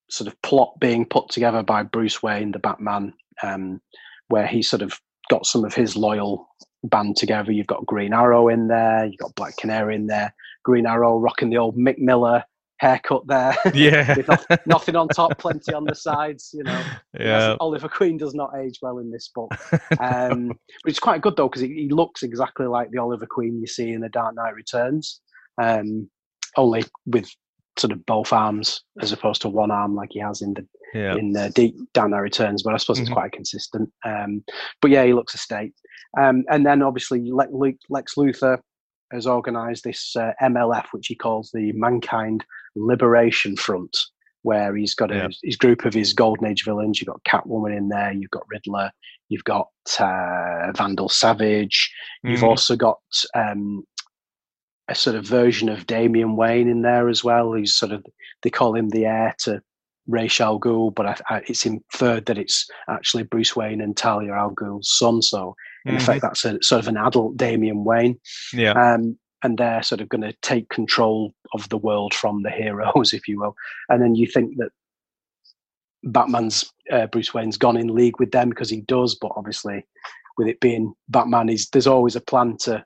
sort 0.09 0.29
of 0.29 0.41
plot 0.43 0.73
being 0.79 1.05
put 1.05 1.29
together 1.31 1.63
by 1.63 1.83
bruce 1.83 2.23
wayne 2.23 2.53
the 2.53 2.59
batman 2.59 3.13
um, 3.43 3.81
where 4.29 4.47
he 4.47 4.63
sort 4.63 4.83
of 4.83 5.01
got 5.31 5.47
some 5.47 5.65
of 5.65 5.75
his 5.75 5.97
loyal 5.97 6.49
band 6.85 7.17
together. 7.17 7.53
You've 7.53 7.67
got 7.67 7.87
Green 7.87 8.13
Arrow 8.13 8.49
in 8.49 8.69
there, 8.69 9.07
you've 9.07 9.19
got 9.19 9.35
Black 9.35 9.57
Canary 9.57 9.95
in 9.95 10.07
there, 10.07 10.35
Green 10.65 10.87
Arrow 10.87 11.19
rocking 11.19 11.51
the 11.51 11.59
old 11.59 11.77
Mick 11.77 11.99
Miller 11.99 12.45
haircut 12.83 13.27
there. 13.29 13.57
Yeah. 13.73 14.17
With 14.17 14.29
nothing 14.67 14.97
on 14.97 15.09
top, 15.09 15.39
plenty 15.39 15.73
on 15.73 15.85
the 15.85 15.95
sides, 15.95 16.51
you 16.53 16.65
know. 16.65 16.83
Yeah. 17.19 17.57
Oliver 17.61 17.89
Queen 17.89 18.19
does 18.19 18.35
not 18.35 18.51
age 18.59 18.81
well 18.83 18.99
in 18.99 19.11
this 19.11 19.29
book. 19.29 19.53
Um, 20.01 20.49
but 20.49 20.91
it's 20.91 20.99
quite 20.99 21.21
good 21.21 21.37
though, 21.37 21.49
because 21.49 21.63
he, 21.63 21.69
he, 21.69 21.89
looks 21.89 22.23
exactly 22.23 22.67
like 22.67 22.91
the 22.91 22.99
Oliver 22.99 23.27
Queen 23.27 23.61
you 23.61 23.67
see 23.67 23.93
in 23.93 24.01
The 24.01 24.09
Dark 24.09 24.35
Knight 24.35 24.55
Returns, 24.55 25.21
um, 25.61 26.09
only 26.57 26.85
with 27.07 27.31
sort 27.79 27.93
of 27.93 28.05
both 28.05 28.33
arms 28.33 28.83
as 29.01 29.13
opposed 29.13 29.43
to 29.43 29.49
one 29.49 29.71
arm 29.71 29.95
like 29.95 30.11
he 30.13 30.19
has 30.19 30.43
in 30.43 30.55
the 30.55 30.67
yeah. 30.93 31.15
in 31.15 31.33
the 31.33 31.51
deep 31.55 31.75
down 31.95 32.11
there 32.11 32.21
returns 32.21 32.63
but 32.63 32.75
i 32.75 32.77
suppose 32.77 32.97
mm-hmm. 32.97 33.05
it's 33.05 33.13
quite 33.13 33.33
consistent 33.33 33.91
um, 34.05 34.45
but 34.83 34.91
yeah 34.91 35.05
he 35.05 35.15
looks 35.15 35.33
a 35.33 35.39
state 35.39 35.73
um, 36.21 36.45
and 36.51 36.67
then 36.67 36.83
obviously 36.83 37.31
lex 37.31 38.15
luthor 38.17 38.59
has 39.13 39.27
organized 39.27 39.85
this 39.85 40.15
uh, 40.17 40.33
mlf 40.43 40.87
which 40.93 41.07
he 41.07 41.15
calls 41.15 41.51
the 41.53 41.73
mankind 41.73 42.45
liberation 42.75 43.57
front 43.57 43.97
where 44.43 44.75
he's 44.75 44.95
got 44.95 45.13
a, 45.13 45.15
yeah. 45.15 45.29
his 45.43 45.57
group 45.57 45.85
of 45.85 45.95
his 45.95 46.13
golden 46.13 46.47
age 46.47 46.65
villains 46.65 47.01
you've 47.01 47.09
got 47.09 47.23
catwoman 47.25 47.77
in 47.77 47.89
there 47.89 48.13
you've 48.13 48.31
got 48.31 48.49
riddler 48.51 48.91
you've 49.29 49.45
got 49.45 49.69
uh, 50.01 50.73
vandal 50.75 51.09
savage 51.09 51.93
mm-hmm. 52.25 52.33
you've 52.33 52.45
also 52.45 52.75
got 52.77 52.99
um, 53.35 53.85
a 54.89 54.95
sort 54.95 55.17
of 55.17 55.25
version 55.25 55.69
of 55.69 55.87
Damian 55.87 56.37
Wayne 56.37 56.69
in 56.69 56.83
there 56.83 57.09
as 57.09 57.23
well. 57.25 57.53
He's 57.55 57.75
sort 57.75 57.93
of 57.93 58.05
they 58.43 58.51
call 58.51 58.75
him 58.75 58.91
the 58.91 59.07
heir 59.07 59.35
to 59.45 59.63
Ra's 60.07 60.41
al 60.41 60.59
Ghul, 60.59 60.95
but 60.95 61.07
I, 61.07 61.17
I, 61.31 61.43
it's 61.47 61.65
inferred 61.65 62.27
that 62.27 62.39
it's 62.39 62.69
actually 62.89 63.23
Bruce 63.23 63.55
Wayne 63.55 63.81
and 63.81 63.97
Talia 63.97 64.33
al 64.33 64.51
Ghul's 64.51 64.91
son. 64.91 65.23
So 65.23 65.55
in 65.85 65.95
mm-hmm. 65.95 66.03
effect, 66.03 66.23
that's 66.23 66.45
a 66.45 66.59
sort 66.63 66.81
of 66.81 66.89
an 66.89 66.97
adult 66.97 67.37
Damian 67.37 67.85
Wayne. 67.85 68.19
Yeah. 68.53 68.73
Um, 68.73 69.19
and 69.43 69.59
they're 69.59 69.83
sort 69.83 70.01
of 70.01 70.09
going 70.09 70.23
to 70.23 70.35
take 70.43 70.69
control 70.69 71.35
of 71.53 71.69
the 71.69 71.79
world 71.79 72.15
from 72.15 72.43
the 72.43 72.51
heroes, 72.51 73.13
if 73.13 73.27
you 73.27 73.41
will. 73.41 73.55
And 73.89 74.03
then 74.03 74.15
you 74.15 74.27
think 74.27 74.57
that 74.59 74.71
Batman's 76.05 76.73
uh, 76.91 77.07
Bruce 77.07 77.33
Wayne's 77.33 77.57
gone 77.57 77.77
in 77.77 77.95
league 77.95 78.19
with 78.19 78.33
them 78.33 78.51
because 78.51 78.71
he 78.71 78.81
does, 78.83 79.17
but 79.21 79.33
obviously, 79.37 79.87
with 80.37 80.49
it 80.49 80.61
being 80.61 80.95
Batman, 81.09 81.49
is 81.49 81.69
there's 81.71 81.87
always 81.87 82.17
a 82.17 82.21
plan 82.21 82.57
to 82.63 82.85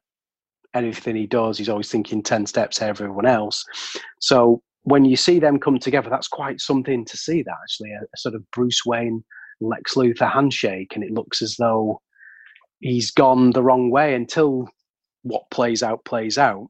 anything 0.75 1.17
he 1.17 1.27
does, 1.27 1.59
he's 1.59 1.69
always 1.69 1.91
thinking 1.91 2.23
10 2.23 2.47
steps 2.47 2.79
ahead 2.79 2.91
of 2.91 3.01
everyone 3.01 3.27
else. 3.27 3.65
So 4.21 4.63
when 4.83 5.05
you 5.05 5.17
see 5.17 5.39
them 5.39 5.59
come 5.59 5.79
together, 5.79 6.11
that's 6.11 6.29
quite 6.29 6.61
something 6.61 7.05
to 7.07 7.17
see 7.17 7.43
that 7.43 7.57
actually, 7.63 7.93
a, 7.93 8.03
a 8.03 8.17
sort 8.17 8.35
of 8.35 8.43
Bruce 8.53 8.85
Wayne, 8.85 9.25
Lex 9.61 9.95
Luthor 9.95 10.31
handshake. 10.31 10.93
And 10.95 11.03
it 11.03 11.13
looks 11.13 11.41
as 11.41 11.57
though 11.57 12.01
he's 12.81 13.11
gone 13.11 13.51
the 13.51 13.63
wrong 13.63 13.91
way 13.91 14.15
until 14.15 14.69
what 15.23 15.51
plays 15.51 15.83
out, 15.83 16.05
plays 16.05 16.39
out. 16.39 16.69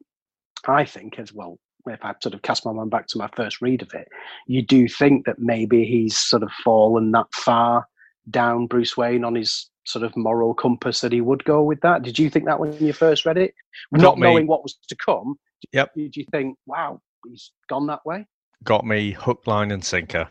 I 0.66 0.84
think 0.84 1.18
as 1.18 1.32
well, 1.32 1.58
if 1.86 2.04
I 2.04 2.14
sort 2.22 2.34
of 2.34 2.42
cast 2.42 2.64
my 2.64 2.72
mind 2.72 2.90
back 2.90 3.06
to 3.08 3.18
my 3.18 3.28
first 3.36 3.60
read 3.60 3.82
of 3.82 3.92
it, 3.94 4.08
you 4.46 4.62
do 4.62 4.88
think 4.88 5.26
that 5.26 5.38
maybe 5.38 5.84
he's 5.84 6.18
sort 6.18 6.42
of 6.42 6.50
fallen 6.64 7.12
that 7.12 7.26
far 7.32 7.86
down 8.30 8.66
Bruce 8.66 8.96
Wayne 8.96 9.24
on 9.24 9.34
his 9.34 9.70
sort 9.84 10.04
of 10.04 10.16
moral 10.16 10.52
compass 10.52 11.00
that 11.00 11.12
he 11.12 11.20
would 11.20 11.44
go 11.44 11.62
with 11.62 11.80
that. 11.82 12.02
Did 12.02 12.18
you 12.18 12.28
think 12.28 12.46
that 12.46 12.58
when 12.58 12.76
you 12.78 12.92
first 12.92 13.24
read 13.24 13.38
it, 13.38 13.54
not, 13.92 14.02
not 14.02 14.18
knowing 14.18 14.48
what 14.48 14.64
was 14.64 14.76
to 14.88 14.96
come? 14.96 15.36
Yep. 15.72 15.94
Did 15.94 16.16
you 16.16 16.24
think, 16.32 16.58
wow, 16.66 17.00
he's 17.24 17.52
gone 17.68 17.86
that 17.86 18.04
way? 18.04 18.26
got 18.64 18.84
me 18.84 19.12
hook, 19.12 19.46
line, 19.46 19.70
and 19.70 19.84
sinker. 19.84 20.28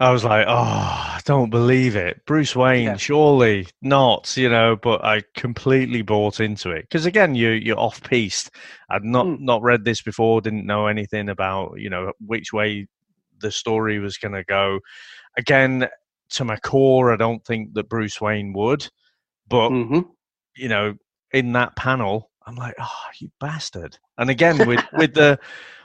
I 0.00 0.12
was 0.12 0.24
like, 0.24 0.46
oh, 0.48 1.17
don't 1.28 1.50
believe 1.50 1.94
it. 1.94 2.24
Bruce 2.24 2.56
Wayne, 2.56 2.84
yeah. 2.84 2.96
surely 2.96 3.68
not, 3.82 4.34
you 4.34 4.48
know, 4.48 4.76
but 4.76 5.04
I 5.04 5.22
completely 5.36 6.00
bought 6.00 6.40
into 6.40 6.70
it. 6.70 6.84
Because 6.88 7.04
again, 7.04 7.34
you, 7.34 7.50
you're 7.50 7.78
off 7.78 8.02
piste. 8.02 8.50
I'd 8.88 9.04
not, 9.04 9.26
mm. 9.26 9.38
not 9.40 9.60
read 9.60 9.84
this 9.84 10.00
before, 10.00 10.40
didn't 10.40 10.64
know 10.64 10.86
anything 10.86 11.28
about, 11.28 11.74
you 11.76 11.90
know, 11.90 12.12
which 12.18 12.54
way 12.54 12.86
the 13.40 13.52
story 13.52 13.98
was 13.98 14.16
going 14.16 14.32
to 14.32 14.44
go. 14.44 14.80
Again, 15.36 15.86
to 16.30 16.44
my 16.46 16.56
core, 16.56 17.12
I 17.12 17.16
don't 17.16 17.44
think 17.44 17.74
that 17.74 17.90
Bruce 17.90 18.22
Wayne 18.22 18.54
would. 18.54 18.88
But, 19.46 19.68
mm-hmm. 19.68 20.00
you 20.56 20.68
know, 20.70 20.94
in 21.34 21.52
that 21.52 21.76
panel, 21.76 22.30
I'm 22.46 22.56
like, 22.56 22.74
oh, 22.80 23.04
you 23.20 23.30
bastard. 23.38 23.98
And 24.16 24.30
again, 24.30 24.66
with, 24.66 24.82
with 24.94 25.12
the 25.12 25.38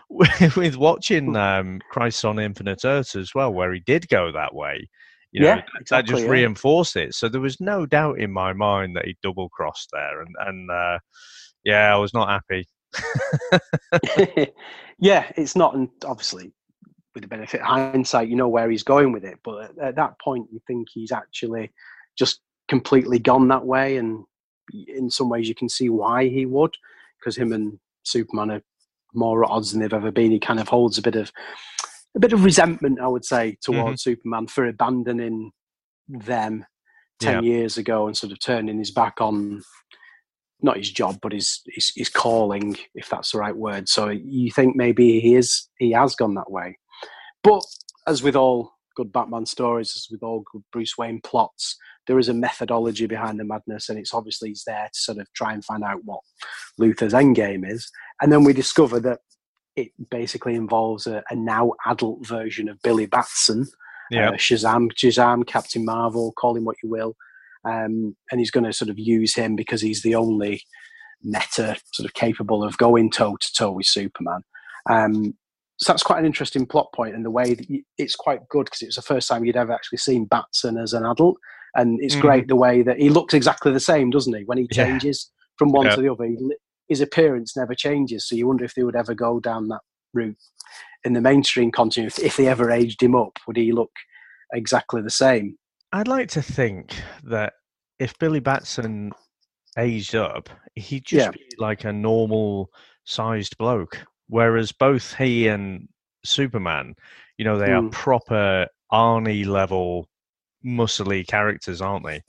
with 0.56 0.78
watching 0.78 1.36
um, 1.36 1.82
Crisis 1.90 2.24
on 2.24 2.40
Infinite 2.40 2.86
Earths 2.86 3.18
as 3.18 3.36
well, 3.36 3.52
where 3.52 3.74
he 3.74 3.82
did 3.82 4.08
go 4.08 4.32
that 4.32 4.56
way. 4.56 4.88
You 5.34 5.42
know, 5.42 5.48
yeah, 5.48 5.62
exactly, 5.80 5.86
that 5.90 6.06
just 6.06 6.24
yeah. 6.26 6.30
reinforced 6.30 6.96
it. 6.96 7.16
So 7.16 7.28
there 7.28 7.42
was 7.42 7.60
no 7.60 7.88
doubt 7.88 8.20
in 8.20 8.32
my 8.32 8.54
mind 8.54 8.96
that 8.96 9.06
he 9.06 9.18
double 9.24 9.50
crossed 9.50 9.90
there, 9.92 10.22
and 10.22 10.36
and 10.40 10.70
uh, 10.70 11.00
yeah, 11.64 11.92
I 11.94 11.98
was 11.98 12.14
not 12.14 12.30
happy. 12.30 12.68
yeah, 15.00 15.32
it's 15.36 15.56
not, 15.56 15.74
and 15.74 15.90
obviously 16.06 16.54
with 17.16 17.24
the 17.24 17.28
benefit 17.28 17.62
of 17.62 17.68
hindsight, 17.68 18.30
you 18.30 18.36
know 18.36 18.48
where 18.48 18.70
he's 18.70 18.84
going 18.84 19.12
with 19.12 19.26
it. 19.26 19.40
But 19.44 19.72
at, 19.72 19.78
at 19.80 19.96
that 19.96 20.20
point, 20.20 20.50
you 20.52 20.62
think 20.68 20.88
he's 20.94 21.12
actually 21.12 21.72
just 22.16 22.40
completely 22.68 23.18
gone 23.18 23.48
that 23.48 23.66
way, 23.66 23.98
and 23.98 24.24
in 24.88 25.10
some 25.10 25.30
ways, 25.30 25.50
you 25.50 25.56
can 25.56 25.68
see 25.70 25.90
why 25.90 26.28
he 26.28 26.46
would, 26.46 26.76
because 27.20 27.36
him 27.36 27.54
and 27.54 27.80
Superman 28.04 28.52
are 28.52 28.62
more 29.16 29.44
at 29.44 29.50
odds 29.50 29.72
than 29.72 29.82
they've 29.82 29.94
ever 29.94 30.12
been. 30.12 30.30
He 30.30 30.40
kind 30.40 30.60
of 30.60 30.68
holds 30.68 31.00
a 31.00 31.02
bit 31.02 31.16
of 31.16 31.32
a 32.16 32.20
bit 32.20 32.34
of 32.34 32.44
resentment, 32.44 33.00
I 33.00 33.08
would 33.08 33.26
say, 33.26 33.58
towards 33.62 34.02
mm-hmm. 34.02 34.12
Superman 34.12 34.48
for 34.48 34.66
abandoning 34.66 35.52
them 36.08 36.66
ten 37.20 37.44
yeah. 37.44 37.50
years 37.50 37.78
ago 37.78 38.08
and 38.08 38.16
sort 38.16 38.32
of 38.32 38.40
turning 38.40 38.78
his 38.78 38.92
back 38.92 39.22
on 39.22 39.62
not 40.62 40.78
his 40.78 40.92
job, 40.92 41.20
but 41.22 41.34
his, 41.34 41.62
his, 41.68 41.92
his 41.96 42.10
calling, 42.10 42.78
if 42.96 43.10
that's 43.10 43.34
the 43.34 43.38
right 43.38 43.56
word. 43.56 43.90
So 43.90 44.08
you 44.10 44.50
think 44.50 44.76
maybe 44.76 45.20
he 45.20 45.36
is 45.36 45.68
he 45.78 45.92
has 45.92 46.16
gone 46.16 46.36
that 46.36 46.52
way, 46.52 46.78
but 47.44 47.64
as 48.08 48.24
with 48.24 48.36
all 48.36 48.72
good 48.96 49.12
Batman 49.12 49.46
stories, 49.46 49.94
as 49.96 50.08
with 50.12 50.24
all 50.24 50.44
good 50.52 50.64
Bruce 50.72 50.98
Wayne 50.98 51.20
plots, 51.22 51.78
there 52.08 52.20
is 52.20 52.30
a 52.30 52.34
methodology 52.34 53.08
behind 53.08 53.40
the 53.40 53.44
madness, 53.44 53.90
and 53.90 53.98
it's 53.98 54.14
obviously 54.14 54.50
he's 54.50 54.64
there 54.66 54.90
to 54.94 55.00
sort 55.00 55.18
of 55.18 55.28
try 55.34 55.54
and 55.54 55.66
find 55.66 55.84
out 55.84 56.02
what 56.04 56.22
Luthor's 56.80 57.14
endgame 57.14 57.70
is. 57.70 57.90
And 58.22 58.32
then 58.32 58.44
we 58.44 58.54
discover 58.54 59.00
that 59.02 59.20
it 59.76 59.90
basically 60.10 60.56
involves 60.56 61.08
a, 61.08 61.24
a 61.30 61.36
now 61.36 61.74
adult 61.86 62.26
version 62.26 62.70
of 62.70 62.82
Billy 62.82 63.06
Batson, 63.06 63.66
yeah. 64.12 64.30
uh, 64.30 64.34
Shazam, 64.34 64.92
Shazam, 64.94 65.46
Captain 65.46 65.84
Marvel, 65.86 66.32
call 66.34 66.56
him 66.56 66.66
what 66.66 66.78
you 66.84 66.90
will. 66.90 67.16
Um, 67.66 68.16
and 68.30 68.40
he's 68.40 68.52
going 68.52 68.66
to 68.66 68.74
sort 68.74 68.90
of 68.90 69.00
use 69.00 69.36
him 69.36 69.56
because 69.56 69.82
he's 69.82 70.02
the 70.02 70.16
only 70.16 70.64
meta 71.24 71.78
sort 71.94 72.06
of 72.06 72.14
capable 72.14 72.64
of 72.64 72.78
going 72.78 73.10
toe 73.10 73.38
to 73.38 73.54
toe 73.54 73.72
with 73.72 73.86
Superman. 73.86 74.42
Um, 74.90 75.36
so 75.78 75.92
that's 75.92 76.04
quite 76.04 76.20
an 76.20 76.26
interesting 76.26 76.66
plot 76.66 76.90
point, 76.94 77.16
and 77.16 77.26
the 77.26 77.32
way 77.32 77.56
that 77.56 77.70
you, 77.70 77.84
it's 77.98 78.16
quite 78.16 78.48
good 78.50 78.66
because 78.66 78.82
it 78.82 78.88
was 78.88 78.96
the 78.96 79.02
first 79.02 79.28
time 79.28 79.44
you'd 79.44 79.58
ever 79.58 79.74
actually 79.74 79.98
seen 79.98 80.26
Batson 80.26 80.78
as 80.78 80.94
an 80.94 81.06
adult, 81.06 81.38
and 81.76 82.00
it's 82.02 82.16
mm. 82.16 82.22
great 82.22 82.48
the 82.48 82.56
way 82.56 82.84
that 82.84 83.00
he 83.00 83.10
looks 83.10 83.34
exactly 83.34 83.72
the 83.72 83.80
same, 83.80 84.10
doesn't 84.10 84.36
he? 84.36 84.44
When 84.44 84.58
he 84.58 84.68
changes 84.68 85.30
yeah. 85.30 85.56
from 85.58 85.72
one 85.72 85.88
yeah. 85.88 85.96
to 85.96 86.02
the 86.02 86.12
other, 86.12 86.26
he, 86.26 86.38
his 86.88 87.02
appearance 87.02 87.56
never 87.56 87.74
changes. 87.74 88.28
So 88.28 88.36
you 88.36 88.48
wonder 88.48 88.66
if 88.66 88.76
they 88.76 88.84
would 88.84 88.96
ever 88.96 89.14
go 89.14 89.40
down 89.40 89.68
that 89.70 89.82
route 90.14 90.38
in 91.04 91.14
the 91.14 91.22
mainstream 91.22 91.72
content. 91.72 92.08
If, 92.08 92.20
if 92.20 92.38
they 92.38 92.48
ever 92.48 92.72
aged 92.72 93.02
him 93.02 93.16
up, 93.16 93.40
would 93.48 93.58
he 93.58 93.72
look 93.72 93.92
exactly 94.54 95.02
the 95.02 95.10
same? 95.10 95.58
I'd 95.92 96.08
like 96.08 96.30
to 96.30 96.42
think 96.42 96.96
that 97.24 97.54
if 98.00 98.18
Billy 98.20 98.40
Batson 98.40 99.12
aged 99.78 100.16
up, 100.16 100.50
he'd 100.76 101.06
just 101.06 101.28
yeah. 101.28 101.32
be 101.32 101.48
like 101.58 101.84
a 101.84 101.94
normal 101.94 102.70
sized 103.06 103.58
bloke. 103.58 104.00
Whereas 104.28 104.72
both 104.72 105.14
he 105.16 105.48
and 105.48 105.88
Superman, 106.26 106.96
you 107.38 107.46
know, 107.46 107.58
they 107.58 107.68
mm. 107.68 107.88
are 107.88 107.90
proper 107.90 108.68
Arnie 108.92 109.46
level 109.46 110.08
muscly 110.66 111.28
characters, 111.28 111.82
aren't 111.82 112.06
they? 112.06 112.22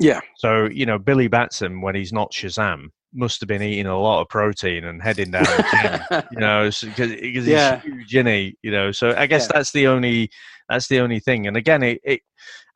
Yeah. 0.00 0.20
So 0.36 0.68
you 0.70 0.86
know, 0.86 0.98
Billy 0.98 1.28
Batson 1.28 1.80
when 1.80 1.94
he's 1.94 2.12
not 2.12 2.32
Shazam 2.32 2.88
must 3.12 3.40
have 3.40 3.48
been 3.48 3.62
eating 3.62 3.86
a 3.86 3.98
lot 3.98 4.22
of 4.22 4.28
protein 4.28 4.84
and 4.84 5.02
heading 5.02 5.30
down 5.30 5.44
the 5.44 6.04
gym, 6.10 6.22
you 6.32 6.40
know, 6.40 6.64
because 6.96 7.10
he's 7.10 7.46
yeah. 7.46 7.80
huge, 7.80 8.10
he? 8.10 8.56
You 8.62 8.70
know, 8.70 8.92
so 8.92 9.14
I 9.16 9.26
guess 9.26 9.42
yeah. 9.42 9.58
that's 9.58 9.72
the 9.72 9.86
only 9.86 10.30
that's 10.68 10.88
the 10.88 11.00
only 11.00 11.20
thing. 11.20 11.46
And 11.46 11.56
again, 11.56 11.82
it, 11.82 12.00
it 12.04 12.20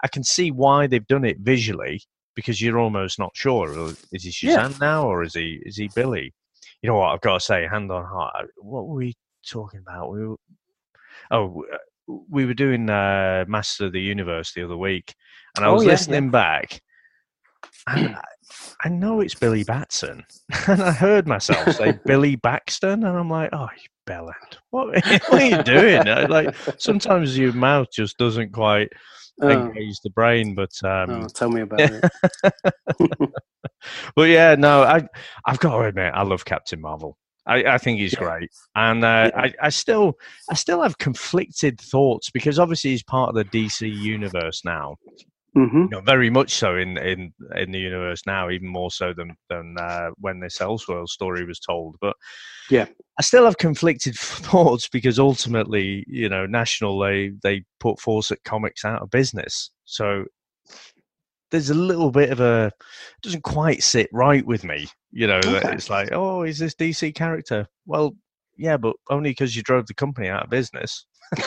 I 0.02 0.08
can 0.08 0.24
see 0.24 0.50
why 0.50 0.86
they've 0.86 1.06
done 1.06 1.24
it 1.24 1.38
visually 1.40 2.02
because 2.34 2.60
you're 2.60 2.78
almost 2.78 3.18
not 3.18 3.32
sure 3.34 3.90
is 4.12 4.24
he 4.24 4.30
Shazam 4.30 4.72
yeah. 4.72 4.76
now 4.80 5.08
or 5.08 5.22
is 5.22 5.34
he 5.34 5.60
is 5.64 5.76
he 5.76 5.88
Billy? 5.94 6.34
You 6.82 6.90
know 6.90 6.98
what? 6.98 7.08
I've 7.08 7.20
got 7.22 7.34
to 7.34 7.40
say, 7.40 7.66
hand 7.66 7.90
on 7.90 8.04
heart, 8.04 8.48
what 8.56 8.86
were 8.86 8.96
we 8.96 9.14
talking 9.48 9.80
about? 9.80 10.12
We 10.12 10.26
were, 10.26 10.36
oh, 11.30 11.64
we 12.28 12.44
were 12.44 12.54
doing 12.54 12.88
uh, 12.88 13.44
Master 13.48 13.86
of 13.86 13.92
the 13.92 14.00
Universe 14.00 14.52
the 14.52 14.62
other 14.62 14.76
week, 14.76 15.14
and 15.56 15.64
I 15.64 15.70
was 15.70 15.82
oh, 15.82 15.86
yeah, 15.86 15.90
listening 15.92 16.24
yeah. 16.24 16.30
back, 16.30 16.82
and 17.88 18.16
I, 18.84 18.88
know 18.88 19.20
it's 19.20 19.34
Billy 19.34 19.64
Batson, 19.64 20.24
and 20.68 20.82
I 20.82 20.92
heard 20.92 21.26
myself 21.26 21.76
say 21.76 21.98
Billy 22.06 22.36
Baxton, 22.36 22.94
and 22.94 23.06
I'm 23.06 23.30
like, 23.30 23.50
oh, 23.52 23.68
you 23.76 23.88
bellend, 24.06 24.58
what, 24.70 24.88
what 25.28 25.32
are 25.32 25.44
you 25.44 25.62
doing? 25.62 26.04
like 26.28 26.54
sometimes 26.78 27.36
your 27.36 27.52
mouth 27.52 27.88
just 27.92 28.16
doesn't 28.18 28.52
quite 28.52 28.88
oh. 29.42 29.48
engage 29.48 29.98
the 30.00 30.10
brain, 30.10 30.54
but 30.54 30.72
um, 30.84 31.10
oh, 31.10 31.26
tell 31.28 31.50
me 31.50 31.62
about 31.62 31.80
it. 31.80 33.32
but 34.14 34.28
yeah, 34.28 34.54
no, 34.54 34.82
I 34.82 35.06
I've 35.44 35.58
got 35.58 35.76
to 35.76 35.84
admit, 35.84 36.12
I 36.14 36.22
love 36.22 36.44
Captain 36.44 36.80
Marvel. 36.80 37.18
I, 37.46 37.64
I 37.64 37.78
think 37.78 38.00
he's 38.00 38.12
yeah. 38.12 38.18
great, 38.18 38.50
and 38.74 39.04
uh, 39.04 39.30
yeah. 39.32 39.40
I, 39.40 39.54
I 39.62 39.68
still, 39.68 40.14
I 40.50 40.54
still 40.54 40.82
have 40.82 40.98
conflicted 40.98 41.80
thoughts 41.80 42.28
because 42.30 42.58
obviously 42.58 42.90
he's 42.90 43.04
part 43.04 43.28
of 43.28 43.34
the 43.36 43.44
DC 43.44 43.92
universe 43.94 44.62
now. 44.64 44.96
Mm-hmm. 45.56 45.82
You 45.84 45.88
know, 45.88 46.00
very 46.00 46.28
much 46.28 46.54
so 46.54 46.76
in, 46.76 46.98
in 46.98 47.32
in 47.54 47.70
the 47.72 47.78
universe 47.78 48.22
now, 48.26 48.50
even 48.50 48.68
more 48.68 48.90
so 48.90 49.14
than 49.14 49.34
than 49.48 49.76
uh, 49.80 50.10
when 50.18 50.38
this 50.38 50.58
Elseworld 50.58 51.08
story 51.08 51.46
was 51.46 51.58
told. 51.58 51.96
But 52.00 52.14
yeah, 52.68 52.86
I 53.18 53.22
still 53.22 53.46
have 53.46 53.56
conflicted 53.56 54.14
thoughts 54.18 54.86
because 54.88 55.18
ultimately, 55.18 56.04
you 56.08 56.28
know, 56.28 56.44
National 56.44 56.98
they 56.98 57.32
they 57.42 57.64
put 57.80 58.00
Fawcett 58.00 58.44
Comics 58.44 58.84
out 58.84 59.00
of 59.00 59.10
business, 59.10 59.70
so 59.86 60.24
there's 61.50 61.70
a 61.70 61.74
little 61.74 62.10
bit 62.10 62.30
of 62.30 62.40
a 62.40 62.70
doesn't 63.22 63.44
quite 63.44 63.82
sit 63.82 64.10
right 64.12 64.44
with 64.44 64.62
me. 64.62 64.86
You 65.10 65.26
know, 65.26 65.40
okay. 65.42 65.72
it's 65.72 65.88
like, 65.88 66.10
oh, 66.12 66.42
is 66.42 66.58
this 66.58 66.74
DC 66.74 67.14
character? 67.14 67.66
Well, 67.86 68.14
yeah, 68.56 68.76
but 68.76 68.96
only 69.10 69.30
because 69.30 69.56
you 69.56 69.62
drove 69.62 69.86
the 69.86 69.94
company 69.94 70.28
out 70.28 70.44
of 70.44 70.50
business. 70.50 71.06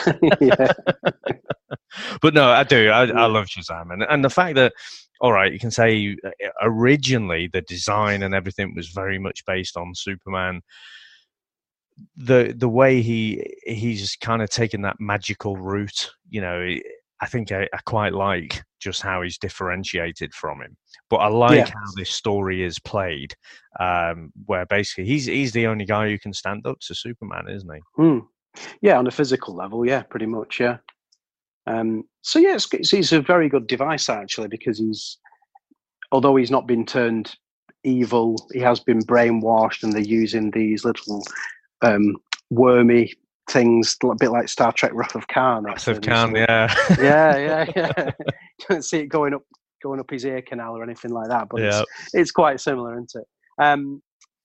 but 2.20 2.34
no, 2.34 2.48
I 2.48 2.64
do. 2.64 2.90
I, 2.90 3.06
I 3.06 3.26
love 3.26 3.46
Shazam, 3.46 3.92
and 3.92 4.02
and 4.02 4.24
the 4.24 4.30
fact 4.30 4.56
that 4.56 4.72
all 5.20 5.32
right, 5.32 5.52
you 5.52 5.58
can 5.58 5.70
say 5.70 6.16
uh, 6.24 6.30
originally 6.62 7.48
the 7.52 7.60
design 7.62 8.22
and 8.22 8.34
everything 8.34 8.74
was 8.74 8.88
very 8.88 9.18
much 9.18 9.44
based 9.44 9.76
on 9.76 9.94
Superman. 9.94 10.62
The 12.16 12.54
the 12.56 12.68
way 12.68 13.02
he 13.02 13.44
he's 13.64 14.16
kind 14.16 14.40
of 14.40 14.48
taken 14.48 14.82
that 14.82 14.96
magical 14.98 15.56
route, 15.56 16.10
you 16.28 16.40
know, 16.40 16.74
I 17.20 17.26
think 17.26 17.52
I, 17.52 17.68
I, 17.72 17.78
quite 17.84 18.14
like 18.14 18.62
just 18.80 19.02
how 19.02 19.22
he's 19.22 19.38
differentiated 19.38 20.32
from 20.32 20.62
him. 20.62 20.76
But 21.10 21.16
I 21.16 21.28
like 21.28 21.68
yeah. 21.68 21.74
how 21.74 21.92
this 21.96 22.10
story 22.10 22.62
is 22.62 22.78
played, 22.78 23.34
um, 23.78 24.32
where 24.46 24.66
basically 24.66 25.04
he's 25.04 25.26
he's 25.26 25.52
the 25.52 25.66
only 25.66 25.84
guy 25.84 26.08
who 26.08 26.18
can 26.18 26.32
stand 26.32 26.66
up 26.66 26.78
to 26.80 26.94
Superman, 26.94 27.48
isn't 27.48 27.70
he? 27.74 28.02
Mm. 28.02 28.26
Yeah, 28.80 28.98
on 28.98 29.06
a 29.06 29.10
physical 29.12 29.54
level, 29.54 29.86
yeah, 29.86 30.02
pretty 30.02 30.26
much, 30.26 30.60
yeah. 30.60 30.78
Um, 31.66 32.04
so 32.22 32.38
yeah, 32.38 32.54
it's, 32.54 32.72
it's, 32.72 32.92
it's, 32.92 33.12
a 33.12 33.20
very 33.20 33.48
good 33.48 33.66
device 33.66 34.08
actually 34.08 34.48
because 34.48 34.78
he's, 34.78 35.18
although 36.10 36.34
he's 36.36 36.50
not 36.50 36.66
been 36.66 36.84
turned 36.84 37.34
evil, 37.84 38.36
he 38.52 38.60
has 38.60 38.80
been 38.80 39.00
brainwashed, 39.00 39.82
and 39.82 39.92
they're 39.92 40.00
using 40.00 40.50
these 40.50 40.84
little 40.84 41.22
um, 41.82 42.16
wormy 42.50 43.12
things 43.50 43.96
a 44.02 44.14
bit 44.18 44.30
like 44.30 44.48
Star 44.48 44.72
Trek 44.72 44.92
Wrath 44.94 45.14
of 45.14 45.28
Khan. 45.28 45.64
Wrath 45.64 45.88
of 45.88 46.00
Khan, 46.00 46.34
yeah, 46.34 46.74
yeah, 46.98 47.36
yeah, 47.36 47.66
yeah. 47.76 48.10
you 48.18 48.66
don't 48.68 48.84
see 48.84 48.98
it 48.98 49.06
going 49.06 49.34
up, 49.34 49.42
going 49.82 50.00
up 50.00 50.10
his 50.10 50.24
ear 50.24 50.42
canal 50.42 50.76
or 50.76 50.82
anything 50.82 51.10
like 51.10 51.28
that, 51.28 51.48
but 51.50 51.60
yeah. 51.60 51.80
it's, 51.80 52.14
it's 52.14 52.30
quite 52.30 52.60
similar, 52.60 52.94
isn't 52.94 53.12
it? 53.14 53.26
Um, 53.62 54.02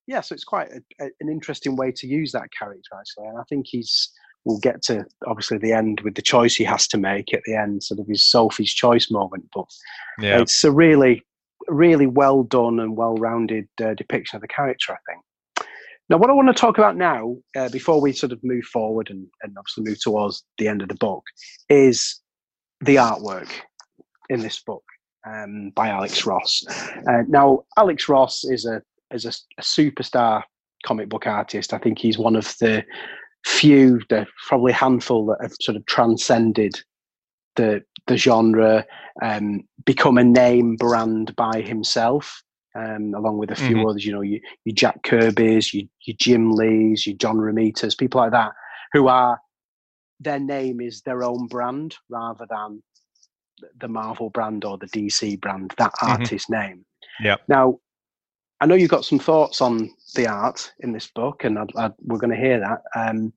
yeah, 0.07 0.21
so 0.21 0.33
it's 0.33 0.43
quite 0.43 0.69
a, 0.71 0.81
a, 1.03 1.09
an 1.19 1.29
interesting 1.29 1.75
way 1.75 1.91
to 1.95 2.07
use 2.07 2.31
that 2.33 2.49
character 2.57 2.91
actually, 2.97 3.27
and 3.27 3.39
I 3.39 3.43
think 3.49 3.65
he's. 3.67 4.11
We'll 4.47 4.59
get 4.59 4.83
to 4.83 5.03
obviously 5.25 5.57
the 5.57 5.73
end 5.73 6.01
with 6.01 6.13
the 6.13 6.21
choice 6.21 6.53
he 6.53 6.65
has 6.65 6.87
to 6.89 6.99
make 6.99 7.33
at 7.33 7.41
the 7.47 7.55
end, 7.55 7.81
sort 7.81 7.99
of 7.99 8.05
his 8.05 8.29
Sophie's 8.29 8.71
choice 8.71 9.09
moment. 9.09 9.45
But 9.51 9.65
yeah. 10.19 10.39
it's 10.39 10.63
a 10.63 10.71
really, 10.71 11.23
really 11.67 12.05
well 12.05 12.43
done 12.43 12.79
and 12.79 12.95
well-rounded 12.95 13.67
uh, 13.83 13.95
depiction 13.95 14.37
of 14.37 14.43
the 14.43 14.47
character. 14.47 14.93
I 14.93 14.97
think. 15.11 15.24
Now, 16.09 16.17
what 16.17 16.29
I 16.29 16.33
want 16.33 16.55
to 16.55 16.59
talk 16.59 16.77
about 16.77 16.95
now, 16.95 17.35
uh, 17.57 17.69
before 17.69 17.99
we 17.99 18.13
sort 18.13 18.31
of 18.31 18.39
move 18.43 18.65
forward 18.65 19.09
and, 19.09 19.27
and 19.41 19.55
obviously 19.57 19.83
move 19.83 19.99
towards 19.99 20.43
the 20.59 20.67
end 20.67 20.81
of 20.81 20.89
the 20.89 20.95
book, 20.95 21.23
is 21.69 22.21
the 22.81 22.95
artwork 22.95 23.49
in 24.29 24.41
this 24.41 24.61
book 24.61 24.83
um, 25.27 25.71
by 25.75 25.89
Alex 25.89 26.25
Ross. 26.25 26.63
Uh, 27.07 27.23
now, 27.27 27.63
Alex 27.77 28.07
Ross 28.07 28.43
is 28.43 28.65
a 28.65 28.81
is 29.11 29.25
a, 29.25 29.33
a, 29.57 29.61
superstar 29.61 30.43
comic 30.85 31.09
book 31.09 31.27
artist. 31.27 31.73
I 31.73 31.77
think 31.77 31.99
he's 31.99 32.17
one 32.17 32.35
of 32.35 32.55
the 32.59 32.83
few, 33.45 34.01
the 34.09 34.25
probably 34.47 34.73
handful 34.73 35.25
that 35.27 35.37
have 35.41 35.53
sort 35.61 35.77
of 35.77 35.85
transcended 35.85 36.79
the 37.55 37.83
the 38.07 38.17
genre, 38.17 38.85
um, 39.23 39.63
become 39.85 40.17
a 40.17 40.23
name 40.23 40.75
brand 40.75 41.35
by 41.35 41.61
himself. 41.61 42.43
Um, 42.75 43.13
along 43.13 43.37
with 43.37 43.51
a 43.51 43.55
few 43.55 43.77
mm-hmm. 43.77 43.85
others, 43.87 44.05
you 44.05 44.11
know, 44.11 44.21
you, 44.21 44.41
your 44.65 44.75
Jack 44.75 45.01
Kirby's, 45.03 45.73
your, 45.73 45.85
your 46.05 46.15
Jim 46.19 46.51
Lee's, 46.51 47.07
your 47.07 47.15
John 47.15 47.37
Romita's, 47.37 47.95
people 47.95 48.19
like 48.19 48.31
that, 48.31 48.51
who 48.91 49.07
are 49.07 49.39
their 50.19 50.39
name 50.39 50.81
is 50.81 51.01
their 51.01 51.23
own 51.23 51.47
brand 51.47 51.95
rather 52.09 52.45
than 52.49 52.83
the 53.79 53.87
Marvel 53.87 54.29
brand 54.29 54.65
or 54.65 54.77
the 54.77 54.87
DC 54.87 55.39
brand, 55.39 55.73
that 55.77 55.93
mm-hmm. 55.93 56.11
artist 56.11 56.49
name. 56.49 56.85
Yeah. 57.21 57.37
Now, 57.47 57.79
I 58.61 58.65
know 58.65 58.75
you've 58.75 58.89
got 58.89 59.05
some 59.05 59.19
thoughts 59.19 59.61
on 59.61 59.89
the 60.15 60.27
art 60.27 60.73
in 60.79 60.91
this 60.91 61.07
book, 61.07 61.43
and 61.43 61.59
I'd, 61.59 61.75
I'd, 61.75 61.93
we're 62.01 62.19
going 62.19 62.31
to 62.31 62.37
hear 62.37 62.59
that. 62.59 62.81
Um, 62.95 63.33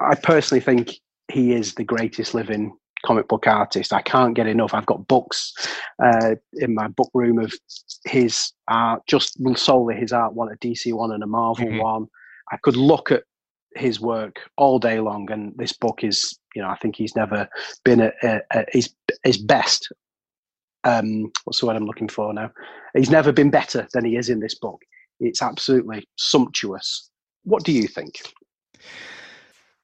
I 0.00 0.14
personally 0.14 0.60
think 0.60 0.92
he 1.32 1.52
is 1.52 1.74
the 1.74 1.84
greatest 1.84 2.34
living 2.34 2.76
comic 3.06 3.28
book 3.28 3.46
artist. 3.46 3.92
I 3.92 4.02
can't 4.02 4.34
get 4.34 4.46
enough. 4.46 4.74
I've 4.74 4.86
got 4.86 5.06
books 5.06 5.52
uh, 6.02 6.34
in 6.54 6.74
my 6.74 6.88
book 6.88 7.10
room 7.14 7.38
of 7.38 7.52
his 8.04 8.52
art, 8.68 9.02
just 9.06 9.38
solely 9.56 9.94
his 9.94 10.12
art, 10.12 10.34
one 10.34 10.52
a 10.52 10.56
DC 10.56 10.92
one 10.92 11.12
and 11.12 11.22
a 11.22 11.26
Marvel 11.26 11.66
mm-hmm. 11.66 11.78
one. 11.78 12.06
I 12.52 12.56
could 12.58 12.76
look 12.76 13.10
at 13.10 13.22
his 13.76 14.00
work 14.00 14.40
all 14.56 14.78
day 14.78 15.00
long, 15.00 15.30
and 15.30 15.52
this 15.56 15.72
book 15.72 16.02
is, 16.02 16.38
you 16.54 16.62
know, 16.62 16.68
I 16.68 16.76
think 16.76 16.96
he's 16.96 17.14
never 17.14 17.48
been 17.84 18.00
at, 18.00 18.14
at 18.22 18.68
his 18.72 18.92
his 19.22 19.38
best. 19.38 19.92
Um, 20.84 21.32
what's 21.44 21.60
the 21.60 21.66
word 21.66 21.76
I'm 21.76 21.86
looking 21.86 22.08
for 22.08 22.32
now? 22.32 22.50
He's 22.94 23.10
never 23.10 23.32
been 23.32 23.50
better 23.50 23.88
than 23.92 24.04
he 24.04 24.16
is 24.16 24.28
in 24.28 24.40
this 24.40 24.54
book. 24.54 24.80
It's 25.18 25.42
absolutely 25.42 26.08
sumptuous. 26.16 27.10
What 27.44 27.64
do 27.64 27.72
you 27.72 27.88
think? 27.88 28.20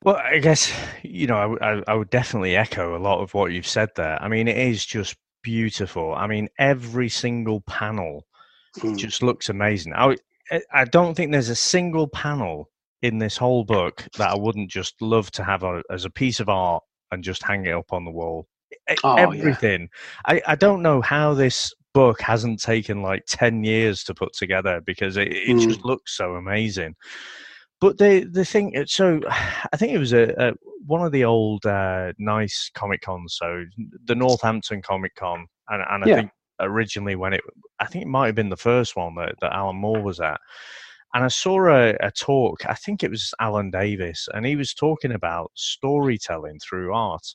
Well, 0.04 0.16
I 0.16 0.38
guess 0.38 0.72
you 1.02 1.26
know 1.26 1.56
I, 1.60 1.82
I, 1.86 1.94
would 1.94 2.10
definitely 2.10 2.56
echo 2.56 2.96
a 2.96 2.98
lot 2.98 3.20
of 3.20 3.34
what 3.34 3.52
you've 3.52 3.66
said 3.66 3.90
there. 3.96 4.20
I 4.22 4.28
mean, 4.28 4.48
it 4.48 4.56
is 4.56 4.84
just 4.84 5.16
beautiful. 5.42 6.14
I 6.14 6.26
mean, 6.26 6.48
every 6.58 7.08
single 7.08 7.60
panel 7.62 8.26
mm. 8.78 8.96
just 8.96 9.22
looks 9.22 9.48
amazing. 9.48 9.94
I 9.94 10.16
I 10.72 10.84
don't 10.84 11.14
think 11.14 11.32
there's 11.32 11.48
a 11.48 11.54
single 11.54 12.08
panel 12.08 12.68
in 13.02 13.18
this 13.18 13.36
whole 13.36 13.64
book 13.64 14.06
that 14.16 14.30
I 14.30 14.36
wouldn't 14.36 14.70
just 14.70 15.00
love 15.00 15.30
to 15.32 15.44
have 15.44 15.62
a, 15.62 15.82
as 15.90 16.04
a 16.04 16.10
piece 16.10 16.40
of 16.40 16.48
art 16.48 16.82
and 17.10 17.22
just 17.22 17.42
hang 17.42 17.66
it 17.66 17.72
up 17.72 17.92
on 17.92 18.04
the 18.04 18.10
wall. 18.10 18.46
Oh, 19.04 19.14
Everything. 19.14 19.88
Yeah. 20.28 20.34
I, 20.34 20.52
I 20.52 20.54
don't 20.54 20.82
know 20.82 21.00
how 21.00 21.34
this 21.34 21.72
book 21.94 22.20
hasn't 22.20 22.60
taken 22.60 23.02
like 23.02 23.24
10 23.26 23.64
years 23.64 24.02
to 24.04 24.14
put 24.14 24.32
together 24.32 24.80
because 24.84 25.16
it, 25.16 25.28
it 25.28 25.56
mm. 25.56 25.62
just 25.62 25.84
looks 25.84 26.16
so 26.16 26.36
amazing. 26.36 26.94
But 27.82 27.98
the 27.98 28.22
the 28.30 28.44
thing, 28.44 28.72
so 28.86 29.20
I 29.72 29.76
think 29.76 29.92
it 29.92 29.98
was 29.98 30.12
a, 30.12 30.32
a 30.38 30.52
one 30.86 31.04
of 31.04 31.10
the 31.10 31.24
old 31.24 31.66
uh, 31.66 32.12
nice 32.16 32.70
comic 32.74 33.02
cons. 33.02 33.36
So 33.38 33.64
the 34.04 34.14
Northampton 34.14 34.82
Comic 34.82 35.16
Con, 35.16 35.46
and, 35.68 35.82
and 35.90 36.04
I 36.04 36.06
yeah. 36.06 36.16
think 36.16 36.30
originally 36.60 37.16
when 37.16 37.32
it, 37.32 37.40
I 37.80 37.86
think 37.86 38.04
it 38.04 38.08
might 38.08 38.26
have 38.26 38.34
been 38.36 38.50
the 38.50 38.56
first 38.56 38.94
one 38.94 39.16
that, 39.16 39.34
that 39.40 39.52
Alan 39.52 39.76
Moore 39.76 40.00
was 40.00 40.20
at. 40.20 40.40
And 41.14 41.24
I 41.24 41.28
saw 41.28 41.68
a, 41.68 41.94
a 42.00 42.10
talk, 42.10 42.64
I 42.66 42.74
think 42.74 43.02
it 43.02 43.10
was 43.10 43.34
Alan 43.40 43.70
Davis, 43.70 44.28
and 44.32 44.46
he 44.46 44.56
was 44.56 44.72
talking 44.72 45.12
about 45.12 45.50
storytelling 45.54 46.58
through 46.60 46.94
art. 46.94 47.26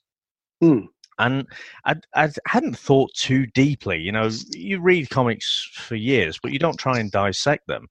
Mm. 0.63 0.87
And 1.19 1.45
I, 1.85 1.95
I 2.15 2.29
hadn't 2.47 2.77
thought 2.77 3.13
too 3.13 3.45
deeply. 3.47 3.99
You 3.99 4.13
know, 4.13 4.29
you 4.51 4.79
read 4.79 5.09
comics 5.09 5.69
for 5.73 5.95
years, 5.95 6.39
but 6.41 6.53
you 6.53 6.59
don't 6.59 6.77
try 6.77 6.99
and 6.99 7.11
dissect 7.11 7.67
them. 7.67 7.87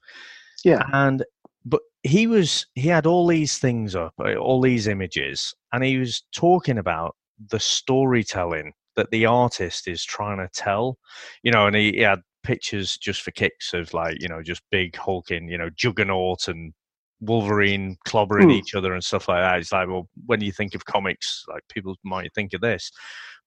Yeah. 0.64 0.82
And 0.92 1.24
but 1.67 1.81
he 2.05 2.27
was 2.27 2.67
he 2.75 2.89
had 2.89 3.07
all 3.07 3.27
these 3.27 3.59
things 3.59 3.95
up, 3.97 4.14
uh, 4.25 4.37
all 4.37 4.61
these 4.61 4.87
images, 4.87 5.55
and 5.73 5.85
he 5.85 5.99
was 5.99 6.23
talking 6.35 6.79
about 6.79 7.17
the 7.51 7.61
storytelling 7.61 8.73
that 8.95 9.11
the 9.11 9.27
artist 9.27 9.89
is 9.89 10.05
trying 10.05 10.39
to 10.39 10.49
tell. 10.55 10.97
You 11.43 11.51
know, 11.51 11.67
and 11.67 11.77
he, 11.77 11.93
he 11.93 12.01
had 12.01 12.21
pictures 12.45 12.97
just 12.97 13.23
for 13.23 13.33
kicks 13.33 13.75
of 13.75 13.93
like 13.93 14.17
you 14.23 14.29
know 14.29 14.43
just 14.43 14.62
big 14.71 14.95
hulking 14.97 15.49
you 15.49 15.59
know 15.59 15.69
juggernaut 15.77 16.47
and 16.47 16.73
Wolverine 17.21 17.97
clobbering 18.07 18.51
mm. 18.51 18.53
each 18.53 18.75
other 18.75 18.95
and 18.95 19.03
stuff 19.03 19.29
like 19.29 19.43
that. 19.43 19.59
It's 19.59 19.73
like, 19.73 19.89
well, 19.89 20.09
when 20.27 20.41
you 20.43 20.53
think 20.53 20.75
of 20.75 20.85
comics, 20.85 21.45
like 21.49 21.62
people 21.69 21.97
might 22.05 22.33
think 22.35 22.55
of 22.55 22.61
this, 22.61 22.93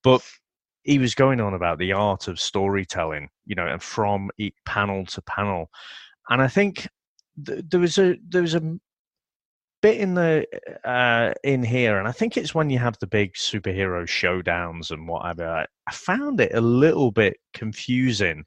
but 0.04 0.22
he 0.82 0.98
was 0.98 1.14
going 1.14 1.40
on 1.40 1.54
about 1.54 1.78
the 1.78 1.92
art 1.92 2.28
of 2.28 2.40
storytelling, 2.40 3.28
you 3.46 3.54
know, 3.54 3.66
and 3.66 3.82
from 3.82 4.30
panel 4.66 5.06
to 5.06 5.22
panel, 5.22 5.70
and 6.28 6.42
I 6.42 6.48
think 6.48 6.86
th- 7.44 7.64
there 7.68 7.80
was 7.80 7.98
a 7.98 8.16
there 8.28 8.42
was 8.42 8.54
a 8.54 8.78
bit 9.82 9.98
in 9.98 10.14
the 10.14 10.46
uh, 10.84 11.32
in 11.42 11.62
here, 11.62 11.98
and 11.98 12.06
I 12.06 12.12
think 12.12 12.36
it's 12.36 12.54
when 12.54 12.70
you 12.70 12.78
have 12.78 12.98
the 13.00 13.06
big 13.06 13.34
superhero 13.34 14.04
showdowns 14.04 14.90
and 14.90 15.08
whatever. 15.08 15.46
I, 15.46 15.66
found 15.92 16.40
it 16.40 16.54
a 16.54 16.60
little 16.60 17.10
bit 17.10 17.36
confusing, 17.52 18.44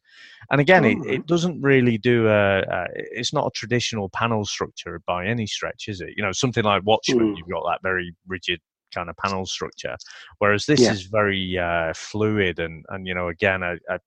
and 0.49 0.61
again, 0.61 0.85
it, 0.85 0.97
it 1.05 1.27
doesn't 1.27 1.61
really 1.61 1.97
do 1.97 2.29
a, 2.29 2.59
a, 2.59 2.85
It's 2.95 3.33
not 3.33 3.47
a 3.47 3.51
traditional 3.51 4.09
panel 4.09 4.45
structure 4.45 5.01
by 5.05 5.25
any 5.25 5.45
stretch, 5.45 5.89
is 5.89 5.99
it? 5.99 6.11
You 6.15 6.23
know, 6.23 6.31
something 6.31 6.63
like 6.63 6.83
Watchmen, 6.85 7.33
mm. 7.33 7.37
you've 7.37 7.49
got 7.49 7.65
that 7.67 7.79
very 7.83 8.15
rigid 8.27 8.61
kind 8.93 9.09
of 9.09 9.17
panel 9.17 9.45
structure, 9.45 9.97
whereas 10.37 10.65
this 10.65 10.81
yeah. 10.81 10.93
is 10.93 11.03
very 11.03 11.57
uh, 11.57 11.91
fluid, 11.95 12.59
and 12.59 12.85
and 12.89 13.07
you 13.07 13.13
know, 13.13 13.27
again, 13.27 13.61
I, 13.61 13.73
I 13.89 13.97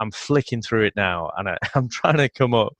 I'm 0.00 0.10
flicking 0.10 0.62
through 0.62 0.86
it 0.86 0.94
now, 0.96 1.30
and 1.36 1.48
I, 1.48 1.56
I'm 1.74 1.88
trying 1.88 2.16
to 2.16 2.28
come 2.28 2.54
up 2.54 2.72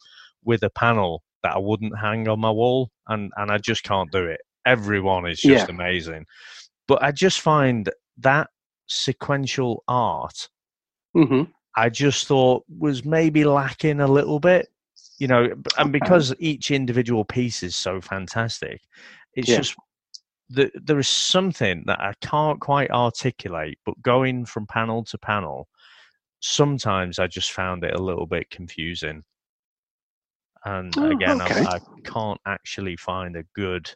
with 0.42 0.62
a 0.62 0.70
panel 0.70 1.22
that 1.43 1.55
I 1.55 1.59
wouldn't 1.59 1.99
hang 1.99 2.28
on 2.28 2.41
my 2.41 2.51
wall, 2.51 2.91
and 3.09 3.32
and 3.36 3.51
I 3.51 3.59
just 3.59 3.82
can't 3.82 4.11
do 4.11 4.24
it. 4.24 4.41
Everyone 4.66 5.26
is 5.26 5.41
just 5.41 5.68
yeah. 5.68 5.74
amazing, 5.74 6.26
but 6.86 7.03
I 7.03 7.12
just 7.12 7.41
find 7.41 7.88
that 8.18 8.49
sequential 8.88 9.82
art. 9.88 10.49
Mm-hmm. 11.16 11.51
I 11.76 11.88
just 11.88 12.26
thought 12.26 12.64
was 12.68 13.05
maybe 13.05 13.45
lacking 13.45 14.01
a 14.01 14.09
little 14.09 14.41
bit, 14.41 14.68
you 15.18 15.28
know, 15.28 15.49
and 15.78 15.93
because 15.93 16.34
each 16.38 16.70
individual 16.70 17.24
piece 17.24 17.62
is 17.62 17.76
so 17.76 18.01
fantastic, 18.01 18.80
it's 19.34 19.49
yeah. 19.49 19.59
just 19.59 19.76
the, 20.51 20.70
there 20.74 20.99
is 20.99 21.09
something 21.09 21.84
that 21.86 22.01
I 22.01 22.12
can't 22.20 22.61
quite 22.61 22.91
articulate, 22.91 23.78
but 23.86 24.01
going 24.03 24.45
from 24.45 24.66
panel 24.66 25.05
to 25.05 25.18
panel, 25.18 25.68
sometimes 26.41 27.18
I 27.18 27.28
just 27.28 27.53
found 27.53 27.84
it 27.84 27.95
a 27.95 28.03
little 28.03 28.26
bit 28.26 28.51
confusing 28.51 29.22
and 30.64 30.92
oh, 30.98 31.11
again, 31.11 31.40
okay. 31.40 31.64
I, 31.64 31.76
I, 31.76 31.80
can't 32.04 32.40
actually 32.46 32.96
find 32.96 33.36
a 33.36 33.44
good 33.54 33.90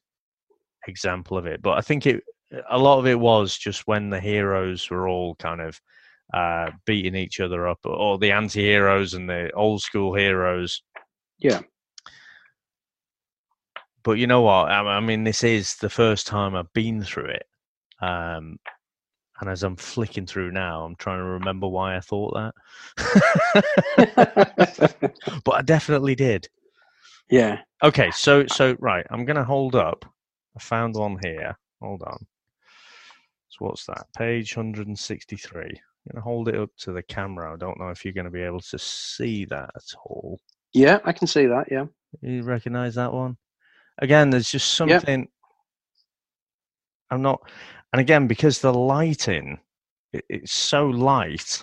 example 0.89 1.37
of 1.37 1.47
it. 1.47 1.63
But 1.63 1.79
I 1.79 1.81
think 1.81 2.07
it 2.07 2.23
a 2.71 2.79
lot 2.79 2.99
of 2.99 3.07
it 3.07 3.19
was 3.19 3.57
just 3.57 3.87
when 3.87 4.11
the 4.11 4.21
heroes 4.21 4.89
were 4.91 5.09
all 5.09 5.35
kind 5.37 5.61
of 5.61 5.81
uh, 6.33 6.71
beating 6.87 7.15
each 7.15 7.41
other 7.41 7.69
up, 7.69 7.81
or 7.85 8.19
the 8.19 8.33
anti-heroes 8.33 9.15
and 9.15 9.29
the 9.29 9.51
old 9.53 9.83
school 9.83 10.15
heroes. 10.15 10.83
Yeah. 11.39 11.61
But 14.03 14.13
you 14.13 14.27
know 14.27 14.43
what? 14.43 14.71
I, 14.71 14.81
I 14.81 15.01
mean, 15.01 15.25
this 15.25 15.43
is 15.43 15.77
the 15.77 15.91
first 15.91 16.27
time 16.27 16.55
I've 16.55 16.73
been 16.73 17.03
through 17.03 17.27
it. 17.27 17.47
Um, 18.01 18.59
and 19.41 19.51
as 19.51 19.63
I'm 19.63 19.77
flicking 19.77 20.27
through 20.27 20.53
now, 20.53 20.85
I'm 20.85 20.97
trying 20.97 21.19
to 21.19 21.25
remember 21.25 21.67
why 21.67 21.97
I 21.97 22.01
thought 22.01 22.35
that. 22.35 22.55
but 25.45 25.55
I 25.55 25.63
definitely 25.63 26.15
did. 26.15 26.49
Yeah. 27.31 27.61
Okay, 27.83 28.11
so 28.13 28.47
so 28.47 28.77
right, 28.79 29.07
I'm 29.11 29.25
gonna 29.25 29.45
hold 29.45 29.75
up. 29.75 30.05
I 30.57 30.61
found 30.61 30.95
one 30.95 31.19
here. 31.23 31.57
Hold 31.81 32.03
on. 32.03 32.27
So 33.49 33.67
what's 33.67 33.87
that? 33.87 34.07
Page 34.17 34.57
163. 34.57 35.63
I'm 35.63 35.71
gonna 36.13 36.23
hold 36.23 36.49
it 36.49 36.57
up 36.57 36.71
to 36.79 36.93
the 36.93 37.03
camera. 37.03 37.53
I 37.53 37.57
don't 37.57 37.79
know 37.79 37.89
if 37.89 38.05
you're 38.05 38.15
gonna 38.15 38.31
be 38.31 38.43
able 38.43 38.61
to 38.61 38.79
see 38.79 39.45
that 39.47 39.71
at 39.75 39.95
all. 40.05 40.41
Yeah, 40.73 40.99
I 41.05 41.13
can 41.13 41.27
see 41.27 41.47
that. 41.47 41.67
Yeah. 41.71 41.87
You 42.21 42.43
recognize 42.43 42.95
that 42.97 43.13
one? 43.13 43.37
Again, 43.99 44.31
there's 44.31 44.51
just 44.51 44.75
something. 44.75 45.21
Yep. 45.21 45.29
I'm 47.11 47.23
not, 47.23 47.49
and 47.95 48.01
again 48.01 48.27
because 48.27 48.59
the 48.59 48.75
lighting, 48.75 49.61
it, 50.13 50.25
it's 50.29 50.53
so 50.53 50.87
light. 50.87 51.63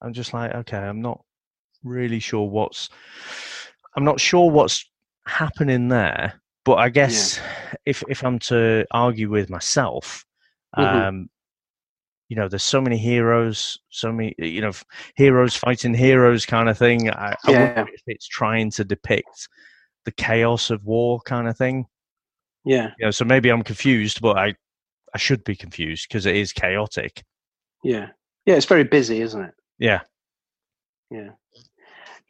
I'm 0.00 0.12
just 0.12 0.32
like, 0.32 0.54
okay, 0.54 0.76
I'm 0.76 1.02
not 1.02 1.20
really 1.82 2.20
sure 2.20 2.48
what's 2.48 2.88
I'm 3.96 4.04
not 4.04 4.20
sure 4.20 4.48
what's 4.48 4.88
happening 5.26 5.88
there, 5.88 6.40
but 6.64 6.74
I 6.76 6.88
guess 6.88 7.38
yeah. 7.38 7.74
if 7.84 8.04
if 8.08 8.24
I'm 8.24 8.38
to 8.50 8.86
argue 8.92 9.28
with 9.28 9.50
myself, 9.50 10.24
mm-hmm. 10.78 10.96
um, 10.96 11.30
you 12.28 12.36
know, 12.36 12.46
there's 12.46 12.62
so 12.62 12.80
many 12.80 12.96
heroes, 12.96 13.76
so 13.90 14.12
many, 14.12 14.36
you 14.38 14.60
know, 14.60 14.70
heroes 15.16 15.56
fighting 15.56 15.94
heroes 15.94 16.46
kind 16.46 16.68
of 16.68 16.78
thing. 16.78 17.10
I, 17.10 17.34
yeah. 17.48 17.58
I 17.58 17.74
wonder 17.74 17.92
if 17.92 18.02
it's 18.06 18.28
trying 18.28 18.70
to 18.70 18.84
depict 18.84 19.48
the 20.04 20.12
chaos 20.12 20.70
of 20.70 20.84
war 20.84 21.18
kind 21.22 21.48
of 21.48 21.58
thing. 21.58 21.86
Yeah. 22.64 22.92
You 23.00 23.06
know, 23.06 23.10
so 23.10 23.24
maybe 23.24 23.48
I'm 23.48 23.64
confused, 23.64 24.20
but 24.20 24.38
I 24.38 24.54
I 25.16 25.18
should 25.18 25.44
be 25.44 25.56
confused 25.56 26.08
because 26.10 26.26
it 26.26 26.36
is 26.36 26.52
chaotic. 26.52 27.24
Yeah. 27.82 28.08
Yeah, 28.44 28.56
it's 28.56 28.66
very 28.66 28.84
busy, 28.84 29.22
isn't 29.22 29.42
it? 29.42 29.54
Yeah. 29.78 30.00
Yeah. 31.10 31.30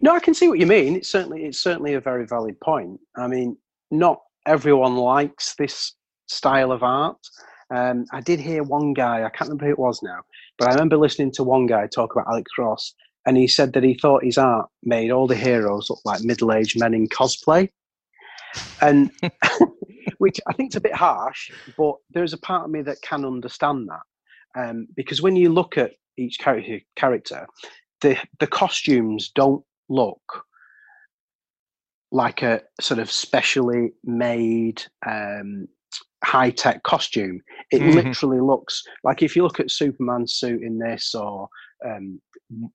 No, 0.01 0.14
I 0.14 0.20
can 0.20 0.34
see 0.34 0.47
what 0.47 0.61
you 0.61 0.68
mean. 0.68 0.95
It's 0.95 1.09
certainly 1.09 1.47
it's 1.47 1.59
certainly 1.59 1.95
a 1.95 2.01
very 2.01 2.28
valid 2.28 2.61
point. 2.61 3.01
I 3.16 3.26
mean, 3.26 3.57
not 3.91 4.20
everyone 4.47 4.95
likes 4.95 5.57
this 5.57 5.95
style 6.28 6.70
of 6.70 6.84
art. 6.84 7.18
Um, 7.74 8.05
I 8.12 8.20
did 8.20 8.39
hear 8.39 8.62
one 8.62 8.93
guy, 8.93 9.24
I 9.24 9.30
can't 9.30 9.51
remember 9.51 9.64
who 9.64 9.72
it 9.72 9.80
was 9.80 10.01
now, 10.01 10.20
but 10.57 10.68
I 10.68 10.74
remember 10.74 10.97
listening 10.97 11.32
to 11.32 11.43
one 11.43 11.66
guy 11.66 11.89
talk 11.89 12.12
about 12.12 12.28
Alex 12.30 12.49
Ross, 12.57 12.95
and 13.26 13.37
he 13.37 13.49
said 13.49 13.72
that 13.72 13.82
he 13.82 13.99
thought 14.01 14.22
his 14.22 14.39
art 14.39 14.68
made 14.84 15.11
all 15.11 15.26
the 15.26 15.34
heroes 15.34 15.91
look 15.91 15.99
like 16.05 16.22
middle-aged 16.22 16.78
men 16.78 16.95
in 16.95 17.09
cosplay, 17.09 17.68
and 18.80 19.11
which 20.18 20.40
I 20.46 20.52
think 20.52 20.72
is 20.72 20.76
a 20.76 20.80
bit 20.80 20.94
harsh, 20.94 21.50
but 21.76 21.94
there's 22.10 22.32
a 22.32 22.38
part 22.38 22.64
of 22.64 22.70
me 22.70 22.82
that 22.82 23.02
can 23.02 23.24
understand 23.24 23.88
that 23.88 24.00
um, 24.56 24.88
because 24.96 25.22
when 25.22 25.36
you 25.36 25.50
look 25.50 25.76
at 25.76 25.92
each 26.16 26.38
character, 26.38 26.80
character, 26.96 27.46
the 28.00 28.16
the 28.40 28.46
costumes 28.46 29.30
don't 29.34 29.64
look 29.88 30.44
like 32.12 32.42
a 32.42 32.62
sort 32.80 32.98
of 33.00 33.10
specially 33.10 33.92
made 34.04 34.82
um, 35.06 35.68
high 36.24 36.50
tech 36.50 36.82
costume. 36.82 37.40
It 37.70 37.80
mm-hmm. 37.80 37.90
literally 37.90 38.40
looks 38.40 38.82
like 39.04 39.22
if 39.22 39.36
you 39.36 39.42
look 39.42 39.60
at 39.60 39.70
Superman's 39.70 40.34
suit 40.34 40.62
in 40.62 40.78
this, 40.78 41.14
or 41.14 41.48
um, 41.84 42.20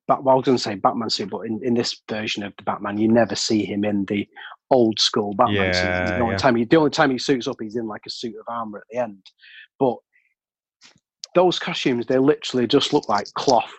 well, 0.07 0.29
I 0.29 0.33
was 0.35 0.45
going 0.45 0.57
to 0.57 0.63
say 0.63 0.75
Batman 0.75 1.09
suit, 1.09 1.29
but 1.29 1.41
in, 1.41 1.59
in 1.63 1.73
this 1.73 1.99
version 2.09 2.43
of 2.43 2.53
the 2.57 2.63
Batman, 2.63 2.97
you 2.97 3.07
never 3.07 3.35
see 3.35 3.65
him 3.65 3.83
in 3.83 4.05
the 4.05 4.27
old 4.71 4.99
school 4.99 5.33
Batman 5.35 5.55
yeah, 5.55 6.05
suit. 6.05 6.15
The 6.15 6.21
only 6.21 6.33
yeah. 6.33 6.37
time 6.37 6.55
he, 6.55 6.65
the 6.65 6.77
only 6.77 6.89
time 6.89 7.11
he 7.11 7.17
suits 7.17 7.47
up, 7.47 7.57
he's 7.59 7.75
in 7.75 7.87
like 7.87 8.01
a 8.07 8.09
suit 8.09 8.35
of 8.39 8.45
armor 8.47 8.79
at 8.79 8.83
the 8.89 8.97
end. 8.97 9.23
But 9.79 9.97
those 11.35 11.59
costumes, 11.59 12.07
they 12.07 12.17
literally 12.17 12.67
just 12.67 12.93
look 12.93 13.07
like 13.07 13.27
cloth 13.35 13.71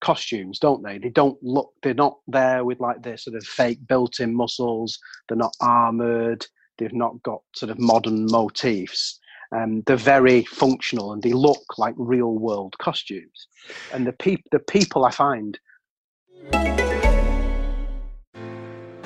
costumes, 0.00 0.58
don't 0.58 0.82
they? 0.82 0.98
They 0.98 1.10
don't 1.10 1.38
look. 1.42 1.72
They're 1.82 1.94
not 1.94 2.18
there 2.26 2.64
with 2.64 2.80
like 2.80 3.02
their 3.02 3.16
sort 3.16 3.36
of 3.36 3.44
fake 3.44 3.86
built-in 3.86 4.34
muscles. 4.34 4.98
They're 5.28 5.36
not 5.36 5.54
armored. 5.60 6.44
They've 6.78 6.92
not 6.92 7.22
got 7.22 7.40
sort 7.54 7.70
of 7.70 7.78
modern 7.78 8.26
motifs. 8.26 9.18
Um, 9.50 9.82
they're 9.86 9.96
very 9.96 10.44
functional 10.44 11.12
and 11.12 11.22
they 11.22 11.32
look 11.32 11.78
like 11.78 11.94
real 11.96 12.34
world 12.34 12.76
costumes. 12.78 13.48
And 13.92 14.06
the, 14.06 14.12
peop- 14.12 14.44
the 14.52 14.58
people 14.58 15.04
I 15.04 15.10
find. 15.10 15.58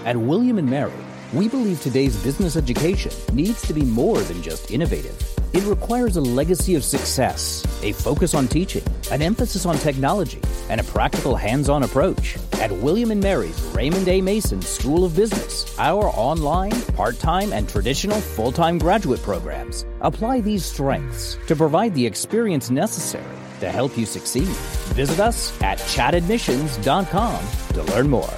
At 0.04 0.16
William 0.16 0.58
and 0.58 0.68
Mary, 0.68 0.92
we 1.32 1.48
believe 1.48 1.80
today's 1.80 2.22
business 2.22 2.56
education 2.56 3.10
needs 3.34 3.62
to 3.62 3.72
be 3.72 3.82
more 3.82 4.20
than 4.20 4.42
just 4.42 4.70
innovative. 4.70 5.16
It 5.54 5.64
requires 5.64 6.16
a 6.16 6.20
legacy 6.20 6.74
of 6.74 6.84
success, 6.84 7.64
a 7.82 7.92
focus 7.92 8.34
on 8.34 8.48
teaching, 8.48 8.82
an 9.10 9.22
emphasis 9.22 9.66
on 9.66 9.76
technology, 9.78 10.40
and 10.68 10.80
a 10.80 10.84
practical 10.84 11.34
hands-on 11.34 11.82
approach. 11.82 12.36
At 12.54 12.70
William 12.70 13.18
Mary's 13.18 13.60
Raymond 13.74 14.08
A. 14.08 14.20
Mason 14.20 14.62
School 14.62 15.04
of 15.04 15.16
Business, 15.16 15.78
our 15.78 16.08
online, 16.08 16.80
part-time, 16.94 17.52
and 17.52 17.68
traditional 17.68 18.20
full-time 18.20 18.78
graduate 18.78 19.22
programs 19.22 19.84
apply 20.00 20.40
these 20.40 20.64
strengths 20.64 21.38
to 21.46 21.56
provide 21.56 21.94
the 21.94 22.06
experience 22.06 22.70
necessary 22.70 23.36
to 23.60 23.70
help 23.70 23.96
you 23.96 24.04
succeed. 24.04 24.48
Visit 24.94 25.20
us 25.20 25.52
at 25.62 25.78
chatadmissions.com 25.78 27.46
to 27.74 27.82
learn 27.84 28.08
more. 28.08 28.34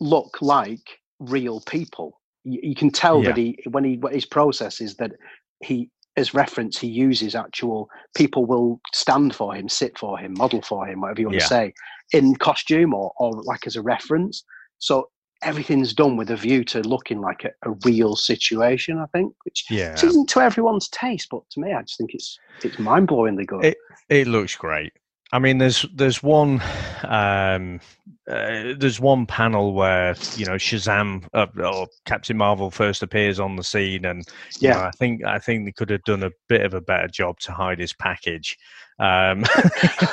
Look 0.00 0.38
like 0.40 1.00
real 1.18 1.60
people. 1.60 2.20
You, 2.44 2.60
you 2.62 2.74
can 2.74 2.90
tell 2.90 3.22
yeah. 3.22 3.28
that 3.28 3.36
he 3.36 3.58
when 3.70 3.84
he 3.84 4.00
his 4.10 4.26
process 4.26 4.80
is 4.80 4.96
that 4.96 5.12
he 5.60 5.90
as 6.16 6.32
reference 6.34 6.78
he 6.78 6.86
uses 6.86 7.34
actual 7.34 7.88
people 8.14 8.46
will 8.46 8.80
stand 8.92 9.34
for 9.34 9.54
him, 9.54 9.68
sit 9.68 9.98
for 9.98 10.18
him, 10.18 10.34
model 10.34 10.62
for 10.62 10.86
him, 10.86 11.00
whatever 11.00 11.20
you 11.20 11.26
want 11.26 11.36
yeah. 11.36 11.40
to 11.40 11.46
say, 11.46 11.74
in 12.12 12.36
costume 12.36 12.94
or 12.94 13.12
or 13.18 13.32
like 13.42 13.66
as 13.66 13.76
a 13.76 13.82
reference. 13.82 14.44
So 14.78 15.08
everything's 15.42 15.92
done 15.92 16.16
with 16.16 16.30
a 16.30 16.36
view 16.36 16.64
to 16.64 16.80
looking 16.80 17.20
like 17.20 17.44
a, 17.44 17.50
a 17.68 17.74
real 17.84 18.16
situation. 18.16 18.98
I 18.98 19.06
think, 19.06 19.34
which 19.44 19.64
yeah. 19.70 19.94
isn't 19.94 20.28
to 20.30 20.40
everyone's 20.40 20.88
taste, 20.88 21.28
but 21.30 21.42
to 21.50 21.60
me, 21.60 21.72
I 21.72 21.82
just 21.82 21.98
think 21.98 22.14
it's 22.14 22.38
it's 22.62 22.78
mind 22.78 23.08
blowingly 23.08 23.46
good. 23.46 23.64
It 23.64 23.78
it 24.08 24.26
looks 24.26 24.56
great. 24.56 24.92
I 25.32 25.38
mean, 25.38 25.58
there's 25.58 25.84
there's 25.94 26.22
one 26.22 26.62
um, 27.02 27.80
uh, 28.28 28.72
there's 28.78 29.00
one 29.00 29.26
panel 29.26 29.74
where 29.74 30.14
you 30.36 30.46
know 30.46 30.54
Shazam 30.54 31.28
uh, 31.34 31.46
or 31.62 31.88
Captain 32.06 32.36
Marvel 32.36 32.70
first 32.70 33.02
appears 33.02 33.38
on 33.38 33.56
the 33.56 33.64
scene, 33.64 34.04
and 34.06 34.26
yeah, 34.60 34.74
know, 34.74 34.80
I 34.80 34.90
think 34.92 35.24
I 35.24 35.38
think 35.38 35.64
they 35.64 35.72
could 35.72 35.90
have 35.90 36.04
done 36.04 36.22
a 36.22 36.30
bit 36.48 36.62
of 36.62 36.72
a 36.72 36.80
better 36.80 37.08
job 37.08 37.38
to 37.40 37.52
hide 37.52 37.78
his 37.78 37.92
package. 37.92 38.56
Um, 38.98 39.42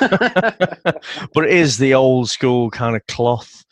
but 0.00 1.44
it 1.44 1.50
is 1.50 1.78
the 1.78 1.94
old 1.94 2.28
school 2.28 2.70
kind 2.70 2.96
of 2.96 3.06
cloth 3.06 3.64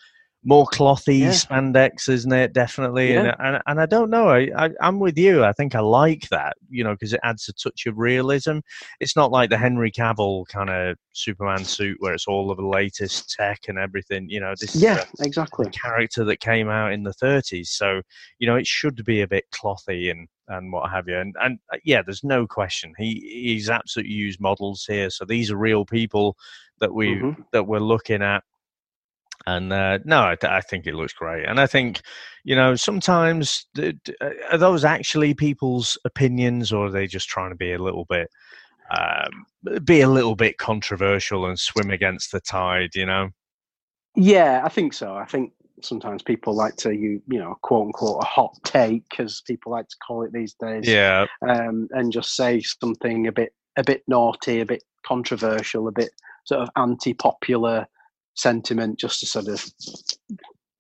more 0.43 0.67
clothy 0.67 1.21
yeah. 1.21 1.31
spandex, 1.31 2.09
isn't 2.09 2.33
it? 2.33 2.53
Definitely, 2.53 3.13
yeah. 3.13 3.35
and, 3.39 3.57
and 3.57 3.63
and 3.67 3.81
I 3.81 3.87
don't 3.87 4.11
know. 4.11 4.31
I, 4.31 4.49
I 4.57 4.71
am 4.81 4.99
with 4.99 5.19
you. 5.19 5.45
I 5.45 5.53
think 5.53 5.75
I 5.75 5.81
like 5.81 6.29
that, 6.31 6.57
you 6.71 6.83
know, 6.83 6.93
because 6.93 7.13
it 7.13 7.21
adds 7.23 7.49
a 7.49 7.53
touch 7.53 7.87
of 7.87 7.99
realism. 7.99 8.61
It's 9.01 9.17
not 9.17 9.31
like 9.31 9.51
the 9.51 9.59
Henry 9.59 9.93
Cavill 9.93 10.47
kind 10.49 10.71
of 10.71 10.97
Superman 11.13 11.65
suit 11.65 11.99
where 12.01 12.15
it's 12.15 12.27
all 12.27 12.51
of 12.51 12.57
the 12.57 12.67
latest 12.67 13.31
tech 13.31 13.61
and 13.69 13.79
everything. 13.79 14.31
You 14.31 14.41
know, 14.41 14.55
this 14.59 14.75
yeah, 14.77 15.05
exactly 15.21 15.69
character 15.71 16.25
that 16.25 16.41
came 16.41 16.71
out 16.71 16.93
in 16.93 17.03
the 17.03 17.15
30s. 17.15 17.69
So 17.69 18.01
you 18.39 18.47
know, 18.47 18.57
it 18.57 18.67
should 18.67 19.05
be 19.05 19.21
a 19.21 19.29
bit 19.29 19.45
clothy 19.53 20.11
and 20.11 20.27
and 20.49 20.73
what 20.73 20.91
have 20.91 21.07
you. 21.07 21.19
And 21.19 21.35
and 21.41 21.59
uh, 21.73 21.79
yeah, 21.85 22.01
there's 22.03 22.25
no 22.25 22.47
question. 22.47 22.95
He 22.97 23.21
he's 23.45 23.69
absolutely 23.69 24.15
used 24.15 24.41
models 24.41 24.85
here. 24.87 25.11
So 25.11 25.25
these 25.25 25.51
are 25.51 25.57
real 25.57 25.85
people 25.85 26.37
that 26.81 26.95
we 26.95 27.17
mm-hmm. 27.17 27.43
that 27.53 27.67
we're 27.67 27.79
looking 27.79 28.23
at 28.23 28.43
and 29.47 29.73
uh, 29.73 29.99
no, 30.05 30.21
I, 30.21 30.37
I, 30.43 30.61
think 30.61 30.87
it 30.87 30.95
looks 30.95 31.13
great. 31.13 31.47
And 31.47 31.61
I 31.61 31.67
think, 31.67 32.03
you 32.45 32.55
know, 32.55 32.77
sometimes 32.77 33.67
uh, 33.79 33.93
are 34.51 34.59
those 34.59 34.85
actually 34.85 35.35
people's 35.35 35.99
opinions, 36.05 36.73
or 36.73 36.87
are 36.87 36.91
they 36.91 37.07
just 37.07 37.29
trying 37.29 37.51
to 37.51 37.57
be 37.57 37.73
a 37.73 37.83
little 37.83 38.05
bit, 38.09 38.29
um, 38.91 39.85
be 39.85 40.01
a 40.01 40.09
little 40.09 40.37
bit 40.37 40.59
controversial 40.59 41.47
and 41.47 41.59
swim 41.59 41.91
against 41.91 42.33
the 42.33 42.41
tide? 42.41 42.91
You 42.95 43.07
know? 43.07 43.31
Yeah, 44.15 44.63
I 44.65 44.69
think 44.69 44.93
so. 44.93 45.15
I 45.15 45.25
think 45.25 45.53
sometimes 45.83 46.23
people 46.23 46.55
like 46.55 46.77
to 46.77 46.93
you 46.93 47.23
you 47.27 47.39
know 47.39 47.57
quote 47.63 47.87
unquote 47.87 48.23
a 48.23 48.27
hot 48.27 48.55
take 48.65 49.19
as 49.19 49.43
people 49.47 49.73
like 49.73 49.89
to 49.89 49.97
call 50.07 50.23
it 50.23 50.31
these 50.31 50.55
days 50.61 50.87
yeah 50.87 51.25
um, 51.49 51.89
and 51.93 52.13
just 52.13 52.37
say 52.37 52.61
something 52.61 53.27
a 53.27 53.33
bit 53.33 53.55
a 53.77 53.83
bit 53.83 54.03
naughty 54.07 54.61
a 54.61 54.67
bit 54.67 54.83
controversial 55.07 55.89
a 55.89 55.93
bit 55.93 56.11
sort 56.45 56.61
of 56.61 56.69
anti-popular 56.77 57.87
sentiment 58.35 58.99
just 58.99 59.21
to 59.21 59.27
sort 59.27 59.49
of, 59.49 59.65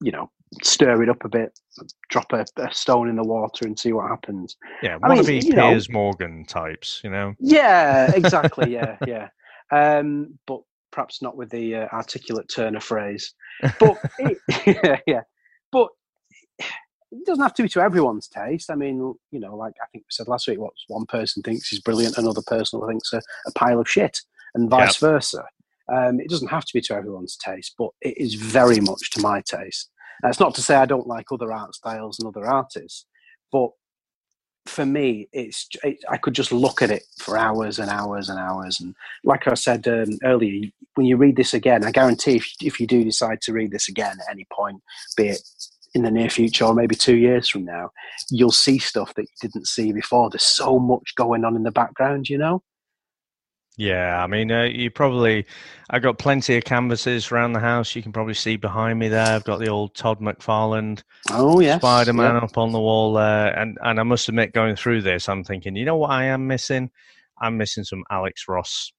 you 0.02 0.12
know, 0.12 0.30
stir 0.62 1.02
it 1.02 1.08
up 1.08 1.24
a 1.24 1.28
bit, 1.28 1.58
drop 2.08 2.32
a, 2.32 2.44
a 2.56 2.72
stone 2.72 3.08
in 3.08 3.16
the 3.16 3.22
water 3.22 3.66
and 3.66 3.78
see 3.78 3.92
what 3.92 4.08
happens. 4.08 4.56
Yeah, 4.82 4.96
one 4.96 5.18
of 5.18 5.26
these 5.26 5.46
Piers 5.46 5.88
know, 5.88 5.92
Morgan 5.92 6.44
types, 6.44 7.00
you 7.04 7.10
know? 7.10 7.34
Yeah, 7.38 8.10
exactly. 8.14 8.72
yeah, 8.72 8.96
yeah. 9.06 9.28
Um, 9.70 10.38
but 10.46 10.60
perhaps 10.90 11.22
not 11.22 11.36
with 11.36 11.50
the 11.50 11.76
uh, 11.76 11.88
articulate 11.92 12.48
turn 12.48 12.76
of 12.76 12.82
phrase. 12.82 13.34
But 13.78 13.98
it, 14.18 14.38
yeah, 14.66 14.96
yeah. 15.06 15.22
But 15.72 15.88
it 16.58 17.26
doesn't 17.26 17.42
have 17.42 17.54
to 17.54 17.62
be 17.62 17.68
to 17.70 17.80
everyone's 17.80 18.28
taste. 18.28 18.70
I 18.70 18.74
mean, 18.74 18.96
you 19.30 19.40
know, 19.40 19.56
like 19.56 19.74
I 19.82 19.86
think 19.92 20.04
we 20.04 20.10
said 20.10 20.28
last 20.28 20.48
week, 20.48 20.58
what 20.58 20.72
one 20.88 21.06
person 21.06 21.42
thinks 21.42 21.72
is 21.72 21.80
brilliant, 21.80 22.18
another 22.18 22.42
person 22.46 22.80
thinks 22.86 23.12
a, 23.12 23.20
a 23.46 23.52
pile 23.52 23.80
of 23.80 23.88
shit, 23.88 24.20
and 24.54 24.70
vice 24.70 24.96
versa. 24.96 25.44
Um, 25.92 26.20
it 26.20 26.28
doesn't 26.28 26.48
have 26.48 26.64
to 26.64 26.72
be 26.72 26.80
to 26.82 26.94
everyone's 26.94 27.36
taste, 27.36 27.74
but 27.78 27.90
it 28.00 28.16
is 28.16 28.34
very 28.34 28.80
much 28.80 29.10
to 29.10 29.20
my 29.20 29.40
taste. 29.40 29.90
That's 30.22 30.40
not 30.40 30.54
to 30.56 30.62
say 30.62 30.76
I 30.76 30.86
don't 30.86 31.06
like 31.06 31.32
other 31.32 31.52
art 31.52 31.74
styles 31.74 32.18
and 32.18 32.28
other 32.28 32.46
artists, 32.46 33.06
but 33.50 33.70
for 34.66 34.84
me, 34.86 35.28
it's 35.32 35.68
it, 35.82 35.98
I 36.08 36.16
could 36.16 36.34
just 36.34 36.52
look 36.52 36.82
at 36.82 36.90
it 36.90 37.02
for 37.18 37.38
hours 37.38 37.78
and 37.78 37.90
hours 37.90 38.28
and 38.28 38.38
hours. 38.38 38.80
And 38.80 38.94
like 39.24 39.48
I 39.48 39.54
said 39.54 39.88
um, 39.88 40.18
earlier, 40.22 40.70
when 40.94 41.06
you 41.06 41.16
read 41.16 41.36
this 41.36 41.54
again, 41.54 41.84
I 41.84 41.90
guarantee 41.90 42.36
if, 42.36 42.52
if 42.62 42.78
you 42.78 42.86
do 42.86 43.02
decide 43.02 43.40
to 43.42 43.52
read 43.52 43.70
this 43.70 43.88
again 43.88 44.18
at 44.20 44.30
any 44.30 44.46
point, 44.52 44.82
be 45.16 45.28
it 45.28 45.40
in 45.94 46.02
the 46.02 46.10
near 46.10 46.30
future 46.30 46.66
or 46.66 46.74
maybe 46.74 46.94
two 46.94 47.16
years 47.16 47.48
from 47.48 47.64
now, 47.64 47.90
you'll 48.30 48.52
see 48.52 48.78
stuff 48.78 49.12
that 49.14 49.22
you 49.22 49.48
didn't 49.48 49.66
see 49.66 49.92
before. 49.92 50.30
There's 50.30 50.42
so 50.42 50.78
much 50.78 51.14
going 51.16 51.44
on 51.44 51.56
in 51.56 51.64
the 51.64 51.72
background, 51.72 52.28
you 52.28 52.38
know. 52.38 52.62
Yeah, 53.80 54.22
I 54.22 54.26
mean, 54.26 54.52
uh, 54.52 54.64
you 54.64 54.90
probably. 54.90 55.46
I've 55.88 56.02
got 56.02 56.18
plenty 56.18 56.54
of 56.58 56.64
canvases 56.64 57.32
around 57.32 57.54
the 57.54 57.60
house. 57.60 57.96
You 57.96 58.02
can 58.02 58.12
probably 58.12 58.34
see 58.34 58.56
behind 58.56 58.98
me 58.98 59.08
there. 59.08 59.26
I've 59.26 59.44
got 59.44 59.58
the 59.58 59.70
old 59.70 59.94
Todd 59.94 60.20
McFarlane, 60.20 61.02
oh 61.30 61.60
yeah, 61.60 61.78
Spider 61.78 62.12
Man 62.12 62.34
yep. 62.34 62.42
up 62.42 62.58
on 62.58 62.72
the 62.72 62.78
wall 62.78 63.14
there. 63.14 63.58
And 63.58 63.78
and 63.82 63.98
I 63.98 64.02
must 64.02 64.28
admit, 64.28 64.52
going 64.52 64.76
through 64.76 65.00
this, 65.00 65.30
I'm 65.30 65.44
thinking, 65.44 65.76
you 65.76 65.86
know 65.86 65.96
what, 65.96 66.10
I 66.10 66.24
am 66.24 66.46
missing. 66.46 66.90
I'm 67.40 67.56
missing 67.56 67.84
some 67.84 68.04
Alex 68.10 68.44
Ross 68.48 68.92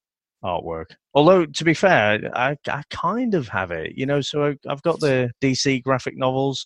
artwork. 0.44 0.88
Although, 1.14 1.46
to 1.46 1.64
be 1.64 1.74
fair, 1.74 2.20
I, 2.36 2.56
I 2.68 2.84
kind 2.90 3.34
of 3.36 3.48
have 3.50 3.72
it, 3.72 3.94
you 3.96 4.06
know. 4.06 4.22
So 4.22 4.46
I, 4.46 4.56
have 4.68 4.82
got 4.82 5.00
the 5.00 5.32
DC 5.42 5.84
graphic 5.84 6.18
novels, 6.18 6.66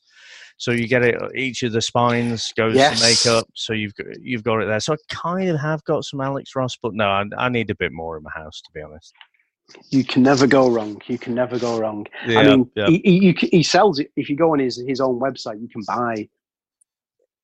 so 0.57 0.71
you 0.71 0.87
get 0.87 1.03
it. 1.03 1.15
Each 1.35 1.63
of 1.63 1.71
the 1.71 1.81
spines 1.81 2.53
goes 2.55 2.75
yes. 2.75 2.99
to 2.99 3.05
makeup, 3.05 3.47
so 3.53 3.73
you've 3.73 3.95
got, 3.95 4.07
you've 4.21 4.43
got 4.43 4.61
it 4.61 4.67
there. 4.67 4.79
So 4.79 4.93
I 4.93 4.97
kind 5.09 5.49
of 5.49 5.59
have 5.59 5.83
got 5.85 6.05
some 6.05 6.21
Alex 6.21 6.55
Ross, 6.55 6.77
but 6.81 6.93
no, 6.93 7.07
I, 7.07 7.23
I 7.37 7.49
need 7.49 7.69
a 7.69 7.75
bit 7.75 7.91
more 7.91 8.17
in 8.17 8.23
my 8.23 8.31
house, 8.31 8.61
to 8.61 8.71
be 8.73 8.81
honest. 8.81 9.13
You 9.89 10.03
can 10.03 10.21
never 10.21 10.45
go 10.45 10.69
wrong. 10.69 11.01
You 11.07 11.17
can 11.17 11.33
never 11.33 11.57
go 11.57 11.79
wrong. 11.79 12.05
Yeah, 12.27 12.39
I 12.39 12.43
mean, 12.43 12.71
yeah. 12.75 12.87
he, 12.87 12.99
he, 13.03 13.47
he 13.47 13.63
sells 13.63 13.99
it. 13.99 14.11
If 14.15 14.29
you 14.29 14.35
go 14.35 14.53
on 14.53 14.59
his 14.59 14.77
his 14.87 15.01
own 15.01 15.19
website, 15.19 15.59
you 15.59 15.67
can 15.67 15.81
buy 15.87 16.29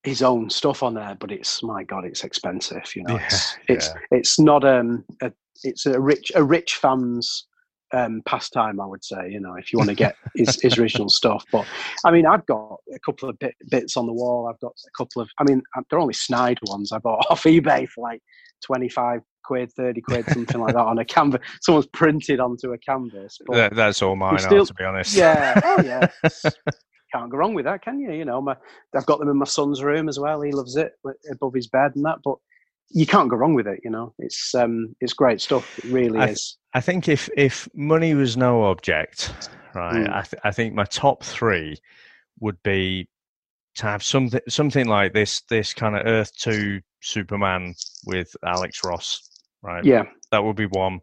his 0.04 0.22
own 0.22 0.50
stuff 0.50 0.84
on 0.84 0.96
there, 0.96 1.16
but 1.20 1.32
it's 1.32 1.62
my 1.64 1.84
god, 1.84 2.06
it's 2.06 2.24
expensive. 2.24 2.96
You 2.96 3.04
know, 3.04 3.16
yeah, 3.16 3.26
it's 3.26 3.58
it's, 3.68 3.88
yeah. 3.88 4.18
it's 4.18 4.40
not 4.40 4.64
um 4.64 5.04
a, 5.22 5.32
it's 5.64 5.86
a 5.86 6.00
rich 6.00 6.32
a 6.36 6.44
rich 6.44 6.76
fans 6.76 7.48
um, 7.94 8.22
pastime, 8.26 8.80
I 8.80 8.86
would 8.86 9.04
say. 9.04 9.30
You 9.30 9.40
know, 9.40 9.56
if 9.56 9.72
you 9.72 9.78
want 9.78 9.90
to 9.90 9.96
get 9.96 10.16
his, 10.36 10.60
his 10.62 10.78
original 10.78 11.10
stuff. 11.20 11.46
But 11.52 11.66
I 12.06 12.12
mean, 12.12 12.26
I've 12.26 12.46
got 12.46 12.78
a 12.94 13.00
couple 13.06 13.30
of 13.30 13.38
bit, 13.40 13.56
bits 13.70 13.98
on 13.98 14.06
the 14.06 14.14
wall. 14.14 14.48
I've 14.50 14.60
got 14.60 14.74
a 14.86 14.92
couple 14.98 15.22
of. 15.22 15.30
I 15.40 15.44
mean, 15.44 15.62
they're 15.90 16.00
only 16.00 16.14
snide 16.14 16.60
ones 16.68 16.92
I 16.92 17.00
bought 17.00 17.26
off 17.30 17.44
eBay 17.44 17.88
for 17.90 18.02
like 18.02 18.22
twenty 18.66 18.90
five 18.90 19.22
quid, 19.44 19.72
thirty 19.74 20.02
quid, 20.02 20.26
something 20.30 20.62
like 20.62 20.74
that 20.74 20.86
on 20.86 21.00
a 21.00 21.06
canvas. 21.06 21.42
Someone's 21.62 21.88
printed 21.88 22.40
onto 22.40 22.74
a 22.74 22.78
canvas. 22.78 23.38
That, 23.50 23.76
that's 23.76 24.02
all 24.02 24.16
mine 24.16 24.40
still, 24.40 24.64
are, 24.64 24.66
to 24.66 24.74
be 24.74 24.84
honest. 24.84 25.16
Yeah. 25.16 25.60
Oh 25.64 25.82
yeah. 25.84 26.08
can't 27.14 27.30
go 27.30 27.38
wrong 27.38 27.54
with 27.54 27.66
that, 27.66 27.84
can 27.84 28.00
you? 28.00 28.14
You 28.14 28.24
know, 28.24 28.42
my, 28.42 28.56
I've 28.96 29.06
got 29.06 29.20
them 29.20 29.30
in 29.30 29.38
my 29.38 29.46
son's 29.46 29.84
room 29.84 30.08
as 30.08 30.18
well. 30.18 30.42
He 30.42 30.52
loves 30.52 30.78
it 30.78 30.94
above 31.30 31.54
his 31.54 31.68
bed 31.68 31.92
and 31.96 32.06
that. 32.06 32.20
But 32.24 32.36
you 32.94 33.06
can't 33.06 33.30
go 33.30 33.36
wrong 33.36 33.54
with 33.54 33.68
it. 33.68 33.80
You 33.84 33.90
know, 33.90 34.14
it's 34.20 34.54
um, 34.56 34.96
it's 35.00 35.14
great 35.14 35.42
stuff. 35.42 35.80
It 35.80 35.92
really 35.92 36.20
I, 36.20 36.30
is. 36.30 36.58
I 36.74 36.82
think 36.82 37.08
if 37.08 37.30
if 37.38 37.68
money 37.74 38.14
was 38.14 38.38
no 38.38 38.64
object, 38.64 39.34
right, 39.74 40.08
mm. 40.08 40.14
I, 40.14 40.22
th- 40.22 40.42
I 40.44 40.52
think 40.52 40.74
my 40.74 40.86
top 40.86 41.24
three 41.24 41.78
would 42.40 42.62
be 42.64 43.08
to 43.76 43.86
have 43.86 44.04
something 44.04 44.42
something 44.50 44.88
like 44.88 45.14
this 45.14 45.42
this 45.50 45.74
kind 45.74 45.96
of 45.96 46.06
Earth 46.06 46.36
Two 46.36 46.82
Superman 47.02 47.76
with 48.06 48.36
Alex 48.46 48.84
Ross, 48.84 49.30
right? 49.62 49.84
Yeah, 49.84 50.04
that 50.32 50.44
would 50.44 50.56
be 50.56 50.68
one. 50.68 51.00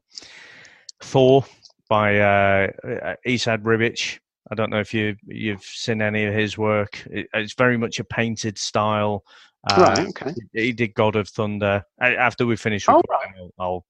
Thor 1.03 1.45
by 1.89 2.19
uh, 2.19 2.69
uh 2.85 3.15
Esad 3.27 3.63
Ribic. 3.63 4.19
I 4.51 4.55
don't 4.55 4.71
know 4.71 4.81
if 4.81 4.95
you 4.95 5.17
you've 5.27 5.63
seen 5.63 6.03
any 6.03 6.25
of 6.25 6.35
his 6.35 6.57
work. 6.57 7.07
It, 7.11 7.29
it's 7.35 7.55
very 7.55 7.77
much 7.77 7.99
a 7.99 8.05
painted 8.05 8.59
style. 8.59 9.25
Uh, 9.71 9.83
right. 9.83 10.09
Okay. 10.09 10.35
He 10.53 10.73
did 10.73 10.95
God 10.95 11.17
of 11.17 11.29
Thunder. 11.29 11.83
After 12.01 12.47
we 12.47 12.57
finish 12.57 12.89
oh, 12.89 12.97
recording, 12.97 13.33
right. 13.35 13.51
I'll, 13.59 13.65
I'll, 13.65 13.85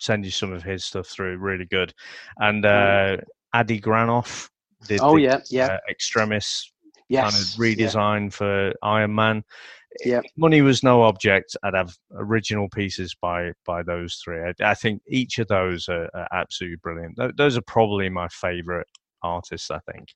send 0.00 0.24
you 0.24 0.30
some 0.30 0.52
of 0.52 0.62
his 0.62 0.84
stuff 0.84 1.06
through. 1.06 1.38
Really 1.38 1.66
good. 1.66 1.94
And 2.38 2.66
uh, 2.66 3.16
Adi 3.52 3.80
Granov 3.80 4.50
did. 4.88 5.00
Oh 5.00 5.14
the, 5.14 5.22
yeah, 5.22 5.38
yeah. 5.50 5.66
Uh, 5.66 5.78
Extremis 5.88 6.72
yes. 7.08 7.30
kind 7.30 7.42
of 7.42 7.48
redesign 7.60 8.24
yeah. 8.24 8.30
for 8.30 8.72
Iron 8.82 9.14
Man. 9.14 9.44
Yeah. 10.04 10.22
money 10.36 10.60
was 10.60 10.82
no 10.82 11.04
object, 11.04 11.56
I'd 11.62 11.74
have 11.74 11.94
original 12.12 12.68
pieces 12.68 13.14
by 13.20 13.52
by 13.64 13.82
those 13.84 14.16
three. 14.16 14.40
I, 14.40 14.70
I 14.70 14.74
think 14.74 15.00
each 15.06 15.38
of 15.38 15.46
those 15.46 15.88
are, 15.88 16.10
are 16.14 16.28
absolutely 16.32 16.78
brilliant. 16.82 17.16
Those 17.36 17.56
are 17.56 17.62
probably 17.62 18.08
my 18.08 18.26
favourite 18.28 18.86
artists. 19.22 19.70
I 19.70 19.78
think. 19.92 20.08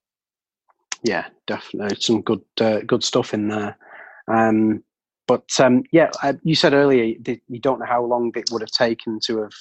Yeah, 1.05 1.29
definitely 1.47 1.97
some 2.01 2.23
good 2.23 2.43
uh, 2.61 2.81
good 2.87 3.05
stuff 3.05 3.35
in 3.35 3.47
there. 3.49 3.79
Um, 4.27 4.83
but 5.29 5.49
um, 5.61 5.85
yeah, 5.93 6.11
you 6.43 6.57
said 6.57 6.72
earlier 6.72 7.05
you 7.05 7.61
don't 7.61 7.79
know 7.79 7.87
how 7.87 8.03
long 8.03 8.33
it 8.35 8.51
would 8.51 8.62
have 8.62 8.70
taken 8.70 9.20
to 9.26 9.43
have 9.43 9.53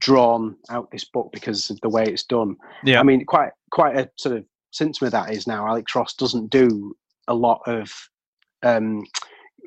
drawn 0.00 0.56
out 0.70 0.90
this 0.90 1.04
book 1.04 1.30
because 1.32 1.68
of 1.70 1.78
the 1.82 1.88
way 1.88 2.02
it's 2.04 2.24
done. 2.24 2.56
Yeah, 2.82 2.98
I 2.98 3.02
mean, 3.04 3.24
quite 3.26 3.52
quite 3.70 3.96
a 3.96 4.10
sort 4.16 4.36
of 4.36 4.44
since 4.72 5.00
with 5.00 5.12
that 5.12 5.32
is 5.32 5.46
now 5.46 5.66
Alex 5.68 5.94
Ross 5.94 6.14
doesn't 6.14 6.50
do 6.50 6.96
a 7.28 7.34
lot 7.34 7.60
of 7.66 7.92
um, 8.62 9.04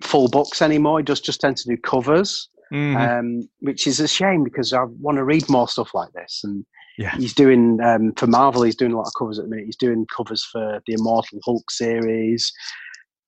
full 0.02 0.28
books 0.28 0.62
anymore. 0.62 1.00
He 1.00 1.04
does 1.04 1.22
just 1.22 1.40
tend 1.40 1.58
to 1.58 1.70
do 1.70 1.78
covers, 1.78 2.50
mm-hmm. 2.74 2.98
um, 2.98 3.50
which 3.60 3.86
is 3.86 4.00
a 4.00 4.08
shame 4.08 4.44
because 4.44 4.74
I 4.74 4.84
want 5.00 5.18
to 5.18 5.24
read 5.24 5.48
more 5.48 5.68
stuff 5.68 5.94
like 5.94 6.12
this. 6.14 6.42
And 6.44 6.66
yeah. 6.98 7.16
he's 7.18 7.34
doing 7.34 7.80
um, 7.82 8.14
for 8.14 8.28
Marvel. 8.28 8.64
He's 8.64 8.76
doing 8.76 8.94
a 8.94 8.98
lot 8.98 9.08
of 9.08 9.14
covers 9.18 9.38
at 9.38 9.46
the 9.46 9.50
minute. 9.50 9.66
He's 9.66 9.76
doing 9.76 10.08
covers 10.16 10.44
for 10.44 10.82
the 10.88 10.94
Immortal 10.94 11.40
Hulk 11.46 11.70
series. 11.70 12.52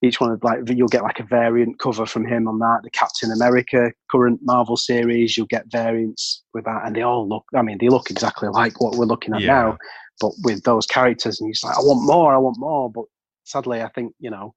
Each 0.02 0.20
one 0.20 0.32
of 0.32 0.44
like 0.44 0.60
you'll 0.68 0.88
get 0.88 1.04
like 1.04 1.20
a 1.20 1.24
variant 1.24 1.80
cover 1.80 2.06
from 2.06 2.26
him 2.26 2.48
on 2.48 2.60
that. 2.60 2.82
The 2.84 2.90
Captain 2.90 3.32
America 3.32 3.92
current 4.12 4.40
Marvel 4.44 4.78
series, 4.78 5.38
you'll 5.38 5.48
get 5.48 5.72
variants 5.72 6.44
with 6.54 6.66
that, 6.66 6.84
and 6.86 6.96
they 6.96 7.02
all 7.02 7.28
look. 7.28 7.46
I 7.56 7.62
mean, 7.62 7.78
they 7.80 7.90
look 7.90 8.12
exactly 8.12 8.50
like 8.50 8.82
what 8.82 8.96
we're 8.96 9.06
looking 9.06 9.34
at 9.34 9.42
yeah. 9.42 9.48
now, 9.48 9.78
but 10.20 10.32
with 10.44 10.64
those 10.64 10.86
characters. 10.86 11.40
And 11.40 11.48
he's 11.48 11.64
like, 11.64 11.78
I 11.78 11.82
want 11.82 12.06
more, 12.06 12.36
I 12.36 12.38
want 12.38 12.60
more. 12.60 12.92
But 12.92 13.06
sadly, 13.46 13.82
I 13.82 13.90
think 13.90 14.14
you 14.20 14.30
know 14.30 14.54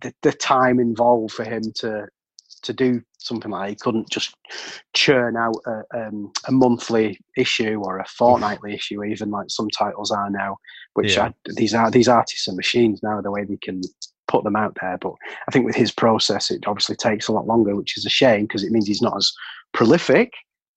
the, 0.00 0.12
the 0.22 0.32
time 0.32 0.78
involved 0.78 1.32
for 1.32 1.44
him 1.44 1.62
to 1.76 2.06
to 2.62 2.72
do 2.72 3.02
something 3.18 3.50
like 3.50 3.66
that. 3.66 3.70
He 3.70 3.76
couldn't 3.76 4.10
just 4.10 4.34
churn 4.94 5.36
out 5.36 5.56
a, 5.66 6.06
um, 6.06 6.32
a 6.46 6.52
monthly 6.52 7.18
issue 7.36 7.80
or 7.82 7.98
a 7.98 8.06
fortnightly 8.18 8.74
issue, 8.74 9.04
even 9.04 9.30
like 9.30 9.46
some 9.48 9.68
titles 9.70 10.10
are 10.10 10.30
now. 10.30 10.56
Which 10.94 11.16
yeah. 11.16 11.30
these 11.56 11.74
are 11.74 11.90
these 11.90 12.08
artists 12.08 12.48
and 12.48 12.56
machines 12.56 13.00
now 13.02 13.20
the 13.20 13.30
way 13.30 13.44
they 13.44 13.58
can 13.58 13.80
put 14.28 14.44
them 14.44 14.56
out 14.56 14.76
there. 14.80 14.98
But 14.98 15.14
I 15.48 15.50
think 15.50 15.66
with 15.66 15.76
his 15.76 15.92
process, 15.92 16.50
it 16.50 16.66
obviously 16.66 16.96
takes 16.96 17.28
a 17.28 17.32
lot 17.32 17.46
longer, 17.46 17.74
which 17.76 17.96
is 17.96 18.06
a 18.06 18.10
shame 18.10 18.42
because 18.42 18.64
it 18.64 18.72
means 18.72 18.86
he's 18.86 19.02
not 19.02 19.16
as 19.16 19.32
prolific. 19.72 20.32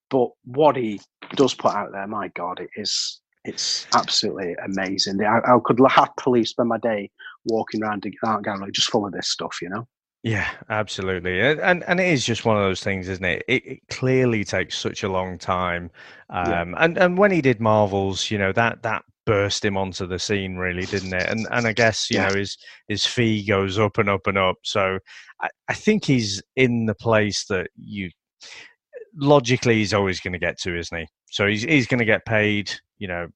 But 0.09 0.29
what 0.45 0.75
he 0.75 1.01
does 1.35 1.53
put 1.53 1.73
out 1.73 1.91
there, 1.91 2.07
my 2.07 2.29
God, 2.29 2.59
it 2.59 2.69
is 2.75 3.21
it's 3.45 3.87
absolutely 3.95 4.55
amazing. 4.65 5.23
I, 5.23 5.39
I 5.39 5.57
could 5.63 5.79
happily 5.89 6.43
spend 6.45 6.69
my 6.69 6.77
day 6.77 7.09
walking 7.45 7.83
around 7.83 8.05
an 8.05 8.13
art 8.23 8.43
gallery 8.43 8.71
just 8.71 8.89
full 8.89 9.05
of 9.05 9.13
this 9.13 9.29
stuff, 9.29 9.57
you 9.61 9.69
know. 9.69 9.87
Yeah, 10.21 10.49
absolutely, 10.69 11.39
and 11.39 11.81
and 11.85 11.99
it 11.99 12.07
is 12.07 12.25
just 12.25 12.43
one 12.43 12.57
of 12.57 12.63
those 12.63 12.83
things, 12.83 13.07
isn't 13.07 13.23
it? 13.23 13.43
It, 13.47 13.65
it 13.65 13.79
clearly 13.89 14.43
takes 14.43 14.77
such 14.77 15.03
a 15.03 15.09
long 15.09 15.37
time, 15.37 15.89
um, 16.29 16.71
yeah. 16.71 16.83
and 16.83 16.97
and 16.97 17.17
when 17.17 17.31
he 17.31 17.39
did 17.41 17.61
Marvels, 17.61 18.29
you 18.29 18.37
know 18.37 18.51
that 18.51 18.83
that 18.83 19.05
burst 19.29 19.63
him 19.63 19.77
onto 19.77 20.07
the 20.07 20.17
scene, 20.17 20.55
really, 20.55 20.87
didn't 20.87 21.13
it? 21.13 21.29
And 21.29 21.47
and 21.51 21.67
I 21.67 21.71
guess 21.71 22.09
you 22.09 22.17
yeah. 22.17 22.29
know 22.29 22.35
his 22.35 22.57
his 22.87 23.05
fee 23.05 23.45
goes 23.45 23.77
up 23.77 23.99
and 23.99 24.09
up 24.09 24.25
and 24.25 24.39
up. 24.39 24.55
So 24.63 24.97
I, 25.39 25.49
I 25.67 25.75
think 25.75 26.03
he's 26.03 26.41
in 26.55 26.87
the 26.87 26.95
place 26.95 27.45
that 27.45 27.67
you 27.77 28.09
logically 29.15 29.75
he's 29.75 29.93
always 29.93 30.19
going 30.19 30.33
to 30.33 30.39
get 30.39 30.59
to, 30.61 30.75
isn't 30.75 30.97
he? 30.97 31.05
So 31.29 31.45
he's 31.45 31.61
he's 31.61 31.85
going 31.85 31.99
to 31.99 32.05
get 32.05 32.25
paid, 32.25 32.71
you 32.97 33.07
know. 33.07 33.27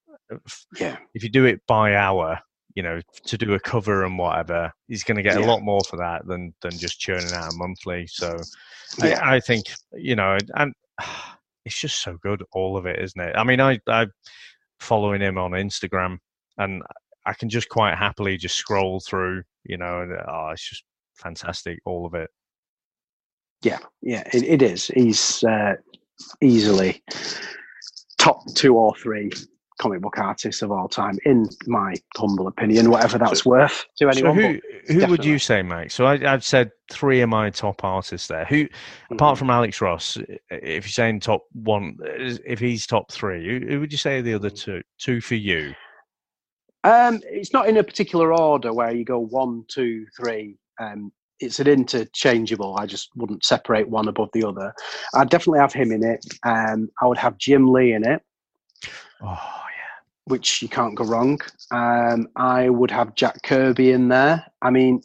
Yeah. 0.79 0.97
If 1.13 1.21
you 1.21 1.29
do 1.29 1.45
it 1.45 1.61
by 1.67 1.95
hour, 1.95 2.39
you 2.73 2.81
know, 2.81 2.99
to 3.27 3.37
do 3.37 3.53
a 3.53 3.59
cover 3.59 4.03
and 4.03 4.17
whatever, 4.17 4.71
he's 4.87 5.03
going 5.03 5.17
to 5.17 5.23
get 5.23 5.39
yeah. 5.39 5.45
a 5.45 5.47
lot 5.47 5.61
more 5.61 5.81
for 5.87 5.97
that 5.97 6.25
than 6.25 6.55
than 6.63 6.71
just 6.71 6.99
churning 6.99 7.33
out 7.33 7.53
a 7.53 7.55
monthly. 7.55 8.07
So, 8.07 8.35
yeah. 8.97 9.19
I, 9.23 9.35
I, 9.35 9.39
think 9.41 9.65
you 9.93 10.15
know, 10.15 10.39
and 10.55 10.73
it's 11.65 11.79
just 11.79 12.01
so 12.01 12.17
good, 12.23 12.43
all 12.51 12.77
of 12.77 12.87
it, 12.87 12.99
isn't 12.99 13.21
it? 13.21 13.35
I 13.37 13.43
mean, 13.43 13.61
I 13.61 13.79
I 13.87 14.07
following 14.83 15.21
him 15.21 15.37
on 15.37 15.51
Instagram, 15.51 16.17
and 16.57 16.83
I 17.25 17.33
can 17.33 17.49
just 17.49 17.69
quite 17.69 17.97
happily 17.97 18.37
just 18.37 18.55
scroll 18.55 18.99
through, 18.99 19.43
you 19.63 19.77
know, 19.77 20.01
and 20.01 20.13
oh, 20.27 20.49
it's 20.51 20.69
just 20.69 20.83
fantastic, 21.15 21.79
all 21.85 22.05
of 22.05 22.13
it. 22.13 22.29
Yeah, 23.61 23.79
yeah, 24.01 24.23
it, 24.33 24.43
it 24.43 24.61
is. 24.61 24.87
He's 24.87 25.43
uh, 25.43 25.75
easily 26.41 27.01
top 28.17 28.41
two 28.55 28.75
or 28.75 28.93
three 28.95 29.31
comic 29.79 30.01
book 30.01 30.17
artists 30.17 30.61
of 30.61 30.71
all 30.71 30.87
time, 30.87 31.17
in 31.25 31.47
my 31.67 31.95
humble 32.15 32.47
opinion, 32.47 32.89
whatever 32.89 33.17
that's 33.17 33.43
so, 33.43 33.49
worth 33.49 33.85
to 33.97 34.09
anyone. 34.09 34.35
So 34.35 34.41
who 34.41 34.99
who 34.99 35.07
would 35.07 35.25
you 35.25 35.39
say, 35.39 35.61
Mike? 35.61 35.91
So 35.91 36.05
I, 36.05 36.17
have 36.17 36.43
said 36.43 36.71
three 36.91 37.21
of 37.21 37.29
my 37.29 37.49
top 37.49 37.83
artists 37.83 38.27
there. 38.27 38.45
Who, 38.45 38.65
mm-hmm. 38.65 39.13
apart 39.15 39.37
from 39.37 39.49
Alex 39.49 39.81
Ross, 39.81 40.17
if 40.49 40.85
you're 40.85 40.91
saying 40.91 41.21
top 41.21 41.43
one, 41.53 41.97
if 42.03 42.59
he's 42.59 42.85
top 42.85 43.11
three, 43.11 43.45
who, 43.45 43.67
who 43.67 43.79
would 43.79 43.91
you 43.91 43.97
say 43.97 44.21
the 44.21 44.33
other 44.33 44.49
mm. 44.49 44.59
two? 44.59 44.81
Two 44.99 45.21
for 45.21 45.35
you? 45.35 45.73
Um, 46.83 47.21
it's 47.23 47.53
not 47.53 47.69
in 47.69 47.77
a 47.77 47.83
particular 47.83 48.33
order 48.33 48.73
where 48.73 48.93
you 48.93 49.05
go 49.05 49.19
one, 49.19 49.63
two, 49.69 50.05
three. 50.17 50.57
Um, 50.79 51.11
it's 51.39 51.59
an 51.59 51.67
interchangeable. 51.67 52.77
I 52.77 52.85
just 52.85 53.09
wouldn't 53.15 53.43
separate 53.43 53.89
one 53.89 54.07
above 54.07 54.29
the 54.33 54.45
other. 54.45 54.73
I'd 55.13 55.29
definitely 55.29 55.59
have 55.59 55.73
him 55.73 55.91
in 55.91 56.03
it. 56.03 56.25
Um, 56.43 56.89
I 57.01 57.07
would 57.07 57.17
have 57.17 57.37
Jim 57.37 57.71
Lee 57.71 57.93
in 57.93 58.07
it. 58.07 58.21
Oh, 59.21 59.62
which 60.25 60.61
you 60.61 60.69
can't 60.69 60.95
go 60.95 61.05
wrong. 61.05 61.39
Um, 61.71 62.27
I 62.35 62.69
would 62.69 62.91
have 62.91 63.15
Jack 63.15 63.43
Kirby 63.43 63.91
in 63.91 64.07
there. 64.07 64.45
I 64.61 64.69
mean, 64.69 65.01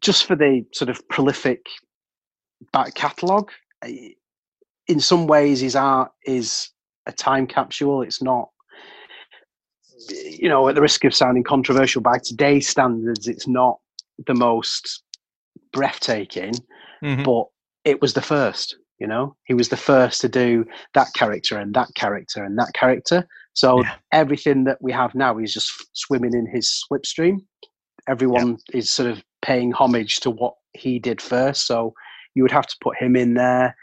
just 0.00 0.26
for 0.26 0.36
the 0.36 0.64
sort 0.72 0.88
of 0.88 1.06
prolific 1.08 1.66
back 2.72 2.94
catalogue, 2.94 3.50
eh, 3.82 4.10
in 4.86 5.00
some 5.00 5.26
ways, 5.26 5.60
his 5.60 5.76
art 5.76 6.12
is 6.24 6.70
a 7.06 7.12
time 7.12 7.46
capsule. 7.46 8.02
It's 8.02 8.22
not, 8.22 8.48
you 10.24 10.48
know, 10.48 10.68
at 10.68 10.74
the 10.74 10.80
risk 10.80 11.04
of 11.04 11.14
sounding 11.14 11.44
controversial 11.44 12.00
by 12.00 12.18
today's 12.18 12.68
standards, 12.68 13.28
it's 13.28 13.48
not 13.48 13.78
the 14.26 14.34
most 14.34 15.02
breathtaking, 15.72 16.54
mm-hmm. 17.02 17.22
but 17.22 17.46
it 17.84 18.00
was 18.00 18.14
the 18.14 18.22
first. 18.22 18.76
You 18.98 19.06
know, 19.06 19.36
he 19.44 19.54
was 19.54 19.68
the 19.68 19.76
first 19.76 20.20
to 20.22 20.28
do 20.28 20.64
that 20.94 21.08
character 21.14 21.56
and 21.56 21.72
that 21.74 21.88
character 21.94 22.42
and 22.42 22.58
that 22.58 22.72
character. 22.74 23.28
So 23.58 23.82
yeah. 23.82 23.94
everything 24.12 24.62
that 24.64 24.78
we 24.80 24.92
have 24.92 25.16
now 25.16 25.36
is 25.38 25.52
just 25.52 25.72
swimming 25.92 26.32
in 26.32 26.46
his 26.46 26.80
slipstream. 26.84 27.38
Everyone 28.08 28.56
yeah. 28.72 28.78
is 28.78 28.88
sort 28.88 29.10
of 29.10 29.20
paying 29.42 29.72
homage 29.72 30.20
to 30.20 30.30
what 30.30 30.54
he 30.74 31.00
did 31.00 31.20
first. 31.20 31.66
So 31.66 31.92
you 32.36 32.44
would 32.44 32.52
have 32.52 32.68
to 32.68 32.76
put 32.80 32.96
him 32.98 33.16
in 33.16 33.34
there. 33.34 33.74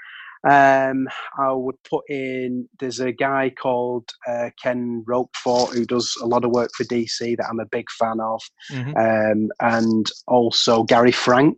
Um, 0.47 1.09
I 1.38 1.51
would 1.51 1.76
put 1.89 2.05
in. 2.07 2.69
There's 2.80 3.01
a 3.01 3.11
guy 3.11 3.51
called 3.61 4.09
uh, 4.26 4.51
Ken 4.63 5.03
Rocafort 5.09 5.73
who 5.73 5.86
does 5.86 6.15
a 6.21 6.26
lot 6.26 6.45
of 6.45 6.51
work 6.51 6.69
for 6.78 6.86
DC 6.86 7.36
that 7.36 7.47
I'm 7.49 7.59
a 7.59 7.65
big 7.65 7.88
fan 7.99 8.21
of, 8.21 8.41
mm-hmm. 8.71 8.95
um, 8.95 9.49
and 9.59 10.05
also 10.26 10.84
Gary 10.84 11.11
Frank, 11.11 11.57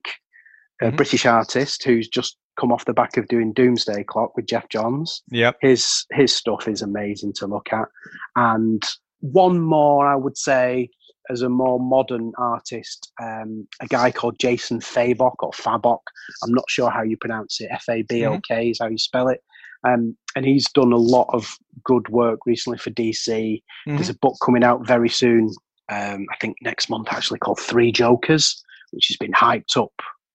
a 0.81 0.85
mm-hmm. 0.85 0.95
British 0.95 1.27
artist 1.27 1.83
who's 1.83 2.07
just 2.07 2.35
come 2.59 2.71
off 2.71 2.85
the 2.85 2.93
back 2.93 3.17
of 3.17 3.27
doing 3.27 3.53
Doomsday 3.53 4.03
Clock 4.03 4.35
with 4.35 4.47
Geoff 4.47 4.67
Johns. 4.69 5.21
Yep. 5.31 5.57
His 5.61 6.05
his 6.11 6.33
stuff 6.33 6.67
is 6.67 6.81
amazing 6.81 7.33
to 7.33 7.47
look 7.47 7.67
at. 7.71 7.87
And 8.35 8.81
one 9.19 9.59
more 9.59 10.07
I 10.07 10.15
would 10.15 10.37
say 10.37 10.89
as 11.29 11.41
a 11.41 11.49
more 11.49 11.79
modern 11.79 12.31
artist, 12.37 13.11
um, 13.21 13.67
a 13.81 13.87
guy 13.87 14.11
called 14.11 14.39
Jason 14.39 14.79
Fabok 14.79 15.35
or 15.39 15.51
Fabok. 15.51 15.99
I'm 16.43 16.53
not 16.53 16.69
sure 16.69 16.89
how 16.89 17.03
you 17.03 17.17
pronounce 17.17 17.59
it. 17.59 17.69
F 17.71 17.85
A 17.89 18.03
B 18.03 18.25
O 18.25 18.39
K 18.47 18.55
mm-hmm. 18.55 18.71
is 18.71 18.79
how 18.79 18.87
you 18.87 18.97
spell 18.97 19.27
it. 19.27 19.41
Um, 19.87 20.17
and 20.35 20.45
he's 20.45 20.69
done 20.71 20.91
a 20.91 20.97
lot 20.97 21.27
of 21.33 21.55
good 21.83 22.09
work 22.09 22.39
recently 22.45 22.77
for 22.77 22.89
DC. 22.91 23.27
Mm-hmm. 23.27 23.95
There's 23.95 24.09
a 24.09 24.17
book 24.17 24.35
coming 24.43 24.63
out 24.63 24.87
very 24.87 25.09
soon. 25.09 25.53
Um, 25.89 26.25
I 26.31 26.37
think 26.41 26.57
next 26.61 26.89
month 26.89 27.07
actually 27.09 27.39
called 27.39 27.59
Three 27.59 27.91
Jokers, 27.91 28.63
which 28.91 29.07
has 29.07 29.17
been 29.17 29.31
hyped 29.31 29.77
up 29.77 29.93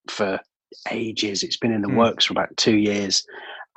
for 0.08 0.40
ages. 0.90 1.42
It's 1.42 1.56
been 1.56 1.72
in 1.72 1.82
the 1.82 1.88
mm. 1.88 1.96
works 1.96 2.26
for 2.26 2.32
about 2.32 2.56
two 2.56 2.76
years, 2.76 3.26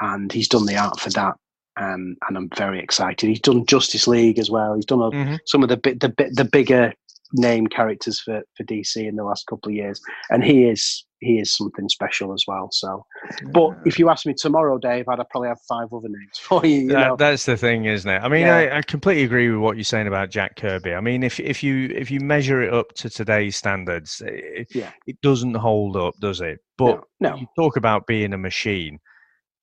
and 0.01 0.31
he's 0.31 0.47
done 0.47 0.65
the 0.65 0.77
art 0.77 0.99
for 0.99 1.09
that. 1.11 1.35
Um, 1.77 2.15
and 2.27 2.37
I'm 2.37 2.49
very 2.55 2.79
excited. 2.79 3.27
He's 3.27 3.41
done 3.41 3.65
Justice 3.65 4.07
League 4.07 4.39
as 4.39 4.49
well. 4.49 4.75
He's 4.75 4.85
done 4.85 5.01
a, 5.01 5.11
mm-hmm. 5.11 5.35
some 5.45 5.61
of 5.61 5.69
the 5.69 5.77
bit 5.77 5.99
the 5.99 6.13
the 6.31 6.45
bigger 6.45 6.93
name 7.35 7.67
characters 7.67 8.19
for, 8.19 8.41
for 8.55 8.63
DC 8.63 8.95
in 8.95 9.15
the 9.15 9.23
last 9.23 9.45
couple 9.47 9.69
of 9.69 9.75
years, 9.75 10.01
and 10.29 10.43
he 10.43 10.65
is 10.65 11.05
he 11.19 11.39
is 11.39 11.55
something 11.55 11.89
special 11.89 12.33
as 12.33 12.43
well. 12.47 12.69
So, 12.71 13.05
but 13.51 13.71
if 13.85 13.97
you 13.97 14.09
ask 14.09 14.25
me 14.25 14.33
tomorrow, 14.37 14.77
Dave, 14.77 15.07
I'd 15.07 15.17
probably 15.29 15.49
have 15.49 15.59
five 15.67 15.87
other 15.93 16.07
names 16.07 16.37
for 16.39 16.65
you. 16.65 16.81
you 16.81 16.87
that, 16.89 17.17
that's 17.17 17.45
the 17.45 17.57
thing, 17.57 17.85
isn't 17.85 18.09
it? 18.09 18.19
I 18.21 18.27
mean, 18.27 18.41
yeah. 18.41 18.55
I, 18.55 18.77
I, 18.77 18.81
completely 18.81 19.23
agree 19.23 19.49
with 19.49 19.59
what 19.59 19.77
you're 19.77 19.83
saying 19.83 20.07
about 20.07 20.29
Jack 20.29 20.55
Kirby. 20.55 20.93
I 20.93 21.01
mean, 21.01 21.23
if 21.23 21.39
if 21.39 21.63
you 21.63 21.91
if 21.95 22.11
you 22.11 22.19
measure 22.19 22.61
it 22.61 22.73
up 22.73 22.93
to 22.95 23.09
today's 23.09 23.55
standards, 23.55 24.21
eh, 24.25 24.31
it, 24.31 24.67
yeah. 24.75 24.91
it 25.07 25.19
doesn't 25.21 25.55
hold 25.55 25.97
up, 25.97 26.15
does 26.19 26.41
it? 26.41 26.59
But 26.77 27.01
no, 27.19 27.35
no. 27.35 27.45
talk 27.57 27.77
about 27.77 28.07
being 28.07 28.33
a 28.33 28.37
machine. 28.37 28.99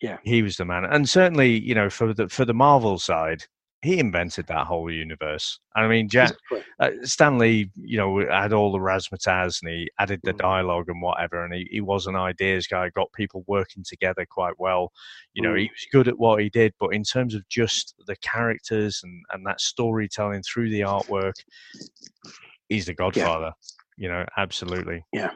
Yeah, 0.00 0.18
he 0.24 0.42
was 0.42 0.56
the 0.56 0.64
man, 0.64 0.84
and 0.84 1.08
certainly, 1.08 1.60
you 1.60 1.76
know, 1.76 1.88
for 1.88 2.12
the 2.12 2.28
for 2.28 2.44
the 2.44 2.54
Marvel 2.54 2.98
side, 2.98 3.44
he 3.82 3.98
invented 3.98 4.46
that 4.46 4.66
whole 4.66 4.90
universe. 4.90 5.58
I 5.74 5.88
mean, 5.88 6.08
Jack 6.08 6.32
uh, 6.78 6.90
Stan 7.02 7.36
Lee, 7.38 7.68
you 7.74 7.98
know, 7.98 8.24
had 8.30 8.52
all 8.52 8.70
the 8.70 8.78
razzmatazz 8.78 9.60
and 9.60 9.72
he 9.72 9.90
added 9.98 10.20
the 10.22 10.32
mm. 10.32 10.38
dialogue 10.38 10.88
and 10.88 11.02
whatever, 11.02 11.44
and 11.44 11.52
he, 11.52 11.66
he 11.68 11.80
was 11.80 12.06
an 12.06 12.14
ideas 12.14 12.68
guy, 12.68 12.90
got 12.90 13.12
people 13.12 13.44
working 13.48 13.84
together 13.86 14.24
quite 14.30 14.54
well. 14.58 14.92
You 15.34 15.42
know, 15.42 15.54
mm. 15.54 15.62
he 15.62 15.64
was 15.64 15.86
good 15.90 16.06
at 16.06 16.18
what 16.18 16.40
he 16.40 16.48
did, 16.48 16.72
but 16.78 16.94
in 16.94 17.02
terms 17.02 17.34
of 17.34 17.46
just 17.48 17.94
the 18.06 18.16
characters 18.16 19.00
and, 19.02 19.24
and 19.32 19.44
that 19.46 19.60
storytelling 19.60 20.42
through 20.42 20.70
the 20.70 20.82
artwork, 20.82 21.34
he's 22.68 22.86
the 22.86 22.94
godfather. 22.94 23.52
Yeah. 23.96 24.04
You 24.04 24.08
know, 24.08 24.26
absolutely. 24.36 25.04
Yeah. 25.12 25.32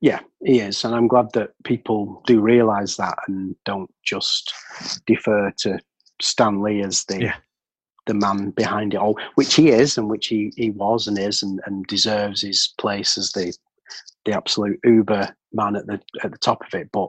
Yeah, 0.00 0.20
he 0.44 0.60
is. 0.60 0.84
And 0.84 0.94
I'm 0.94 1.06
glad 1.06 1.26
that 1.34 1.50
people 1.62 2.22
do 2.26 2.40
realize 2.40 2.96
that 2.96 3.16
and 3.28 3.54
don't 3.64 3.90
just 4.02 4.52
defer 5.06 5.52
to 5.58 5.78
Stan 6.20 6.62
Lee 6.62 6.82
as 6.82 7.04
the 7.04 7.20
yeah 7.20 7.36
the 8.10 8.14
man 8.14 8.50
behind 8.50 8.92
it 8.92 8.96
all, 8.96 9.16
which 9.36 9.54
he 9.54 9.68
is, 9.68 9.96
and 9.96 10.10
which 10.10 10.26
he, 10.26 10.52
he 10.56 10.70
was 10.70 11.06
and 11.06 11.16
is, 11.16 11.44
and, 11.44 11.60
and 11.64 11.86
deserves 11.86 12.42
his 12.42 12.74
place 12.78 13.16
as 13.16 13.30
the 13.32 13.56
the 14.26 14.32
absolute 14.32 14.78
uber 14.84 15.34
man 15.52 15.76
at 15.76 15.86
the 15.86 16.00
at 16.24 16.32
the 16.32 16.38
top 16.38 16.60
of 16.66 16.74
it. 16.74 16.90
But 16.92 17.08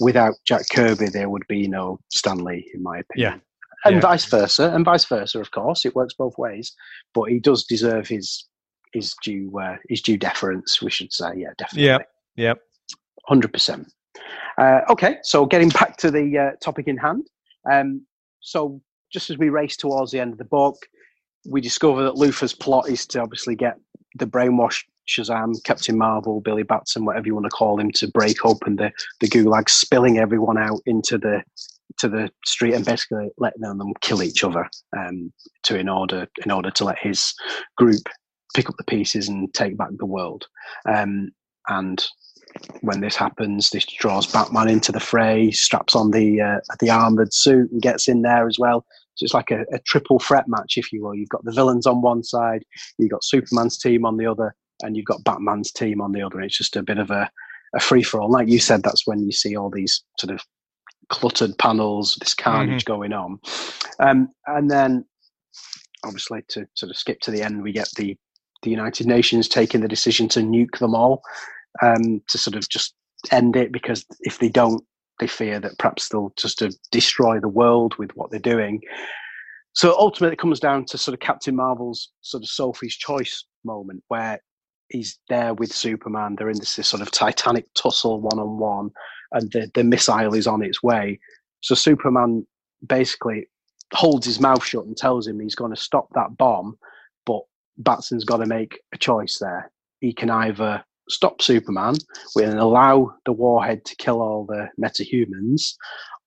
without 0.00 0.34
Jack 0.46 0.62
Kirby, 0.72 1.10
there 1.10 1.28
would 1.28 1.46
be 1.48 1.68
no 1.68 2.00
Stan 2.10 2.38
Lee, 2.38 2.70
in 2.74 2.82
my 2.82 2.98
opinion. 2.98 3.34
Yeah. 3.34 3.38
And 3.84 3.96
yeah. 3.96 4.00
vice 4.00 4.24
versa, 4.24 4.72
and 4.74 4.84
vice 4.84 5.04
versa. 5.04 5.38
Of 5.38 5.50
course, 5.50 5.84
it 5.84 5.94
works 5.94 6.14
both 6.14 6.36
ways. 6.38 6.74
But 7.12 7.24
he 7.24 7.38
does 7.38 7.64
deserve 7.64 8.08
his 8.08 8.48
his 8.94 9.14
due 9.22 9.52
uh, 9.60 9.76
his 9.90 10.00
due 10.00 10.16
deference. 10.16 10.80
We 10.80 10.90
should 10.90 11.12
say, 11.12 11.30
yeah, 11.36 11.52
definitely. 11.58 11.86
Yeah. 11.86 11.98
Yep. 12.36 12.58
Hundred 13.26 13.50
uh, 13.50 13.52
percent. 13.52 13.92
Okay, 14.90 15.18
so 15.22 15.44
getting 15.44 15.68
back 15.68 15.98
to 15.98 16.10
the 16.10 16.38
uh, 16.38 16.50
topic 16.64 16.88
in 16.88 16.96
hand. 16.96 17.28
Um, 17.70 18.06
so 18.40 18.80
just 19.12 19.30
as 19.30 19.38
we 19.38 19.48
race 19.48 19.76
towards 19.76 20.12
the 20.12 20.20
end 20.20 20.32
of 20.32 20.38
the 20.38 20.44
book, 20.44 20.86
we 21.48 21.60
discover 21.60 22.02
that 22.04 22.14
Luthor's 22.14 22.54
plot 22.54 22.88
is 22.88 23.06
to 23.06 23.20
obviously 23.20 23.54
get 23.54 23.76
the 24.16 24.26
brainwashed 24.26 24.84
Shazam, 25.08 25.62
Captain 25.64 25.96
Marvel, 25.96 26.40
Billy 26.40 26.62
Batson, 26.62 27.04
whatever 27.04 27.26
you 27.26 27.34
want 27.34 27.46
to 27.46 27.50
call 27.50 27.80
him, 27.80 27.90
to 27.92 28.08
break 28.08 28.44
open 28.44 28.76
the, 28.76 28.92
the 29.20 29.28
gulag, 29.28 29.68
spilling 29.70 30.18
everyone 30.18 30.58
out 30.58 30.80
into 30.86 31.18
the 31.18 31.42
to 31.98 32.08
the 32.08 32.30
street 32.44 32.74
and 32.74 32.84
basically 32.84 33.28
letting 33.38 33.62
them 33.62 33.92
kill 34.02 34.22
each 34.22 34.44
other 34.44 34.68
um, 34.96 35.32
to 35.64 35.76
in 35.76 35.88
order 35.88 36.28
in 36.44 36.50
order 36.50 36.70
to 36.70 36.84
let 36.84 36.98
his 36.98 37.34
group 37.76 38.02
pick 38.54 38.68
up 38.68 38.76
the 38.76 38.84
pieces 38.84 39.28
and 39.28 39.52
take 39.54 39.76
back 39.76 39.88
the 39.96 40.06
world. 40.06 40.46
Um, 40.88 41.30
and 41.68 42.06
when 42.80 43.00
this 43.00 43.16
happens, 43.16 43.70
this 43.70 43.84
draws 43.84 44.26
Batman 44.26 44.68
into 44.68 44.92
the 44.92 45.00
fray, 45.00 45.50
straps 45.50 45.94
on 45.94 46.10
the 46.10 46.40
uh, 46.40 46.60
the 46.80 46.90
armored 46.90 47.32
suit, 47.32 47.70
and 47.70 47.82
gets 47.82 48.08
in 48.08 48.22
there 48.22 48.46
as 48.46 48.58
well. 48.58 48.84
So 49.14 49.24
it's 49.24 49.34
like 49.34 49.50
a, 49.50 49.64
a, 49.72 49.80
triple 49.80 50.20
threat 50.20 50.44
match, 50.46 50.74
if 50.76 50.92
you 50.92 51.02
will. 51.02 51.14
You've 51.14 51.28
got 51.28 51.44
the 51.44 51.52
villains 51.52 51.86
on 51.86 52.02
one 52.02 52.22
side, 52.22 52.62
you've 52.98 53.10
got 53.10 53.24
Superman's 53.24 53.76
team 53.76 54.04
on 54.04 54.16
the 54.16 54.26
other, 54.26 54.54
and 54.82 54.96
you've 54.96 55.06
got 55.06 55.24
Batman's 55.24 55.72
team 55.72 56.00
on 56.00 56.12
the 56.12 56.22
other. 56.22 56.40
It's 56.40 56.56
just 56.56 56.76
a 56.76 56.82
bit 56.82 56.98
of 56.98 57.10
a, 57.10 57.28
a 57.74 57.80
free 57.80 58.02
for 58.02 58.20
all. 58.20 58.30
Like 58.30 58.48
you 58.48 58.60
said, 58.60 58.82
that's 58.82 59.06
when 59.06 59.24
you 59.24 59.32
see 59.32 59.56
all 59.56 59.70
these 59.70 60.04
sort 60.20 60.32
of 60.32 60.40
cluttered 61.08 61.58
panels, 61.58 62.16
this 62.20 62.34
carnage 62.34 62.84
mm-hmm. 62.84 62.92
going 62.92 63.12
on, 63.12 63.40
um, 63.98 64.28
and 64.46 64.70
then 64.70 65.04
obviously 66.04 66.42
to 66.48 66.66
sort 66.74 66.90
of 66.90 66.96
skip 66.96 67.18
to 67.20 67.30
the 67.30 67.42
end, 67.42 67.62
we 67.62 67.72
get 67.72 67.88
the 67.96 68.16
the 68.62 68.70
United 68.70 69.06
Nations 69.06 69.48
taking 69.48 69.80
the 69.80 69.88
decision 69.88 70.28
to 70.28 70.40
nuke 70.40 70.78
them 70.78 70.94
all 70.94 71.22
um, 71.82 72.22
to 72.28 72.38
sort 72.38 72.56
of 72.56 72.68
just 72.68 72.94
end 73.30 73.56
it 73.56 73.72
because 73.72 74.04
if 74.20 74.38
they 74.38 74.48
don't, 74.48 74.84
they 75.20 75.26
fear 75.26 75.58
that 75.60 75.78
perhaps 75.78 76.08
they'll 76.08 76.32
just 76.36 76.62
uh, 76.62 76.70
destroy 76.92 77.40
the 77.40 77.48
world 77.48 77.94
with 77.98 78.10
what 78.14 78.30
they're 78.30 78.40
doing. 78.40 78.80
So 79.74 79.96
ultimately, 79.98 80.34
it 80.34 80.40
comes 80.40 80.60
down 80.60 80.84
to 80.86 80.98
sort 80.98 81.14
of 81.14 81.20
Captain 81.20 81.54
Marvel's 81.54 82.10
sort 82.22 82.42
of 82.42 82.48
Sophie's 82.48 82.96
choice 82.96 83.44
moment 83.64 84.02
where 84.08 84.40
he's 84.88 85.18
there 85.28 85.54
with 85.54 85.72
Superman. 85.72 86.36
They're 86.36 86.50
in 86.50 86.58
this, 86.58 86.76
this 86.76 86.88
sort 86.88 87.02
of 87.02 87.10
titanic 87.10 87.66
tussle 87.74 88.20
one 88.20 88.38
on 88.38 88.58
one, 88.58 88.90
and 89.32 89.50
the, 89.52 89.70
the 89.74 89.84
missile 89.84 90.34
is 90.34 90.46
on 90.46 90.62
its 90.62 90.82
way. 90.82 91.20
So 91.60 91.74
Superman 91.74 92.46
basically 92.86 93.46
holds 93.94 94.26
his 94.26 94.40
mouth 94.40 94.64
shut 94.64 94.84
and 94.84 94.96
tells 94.96 95.26
him 95.26 95.40
he's 95.40 95.54
going 95.54 95.74
to 95.74 95.80
stop 95.80 96.08
that 96.14 96.36
bomb, 96.36 96.78
but 97.26 97.42
Batson's 97.78 98.24
got 98.24 98.38
to 98.38 98.46
make 98.46 98.80
a 98.92 98.98
choice 98.98 99.38
there. 99.38 99.70
He 100.00 100.12
can 100.12 100.30
either 100.30 100.84
stop 101.08 101.42
Superman 101.42 101.94
and 102.36 102.58
allow 102.58 103.12
the 103.24 103.32
warhead 103.32 103.84
to 103.86 103.96
kill 103.96 104.20
all 104.20 104.46
the 104.46 104.68
metahumans, 104.82 105.74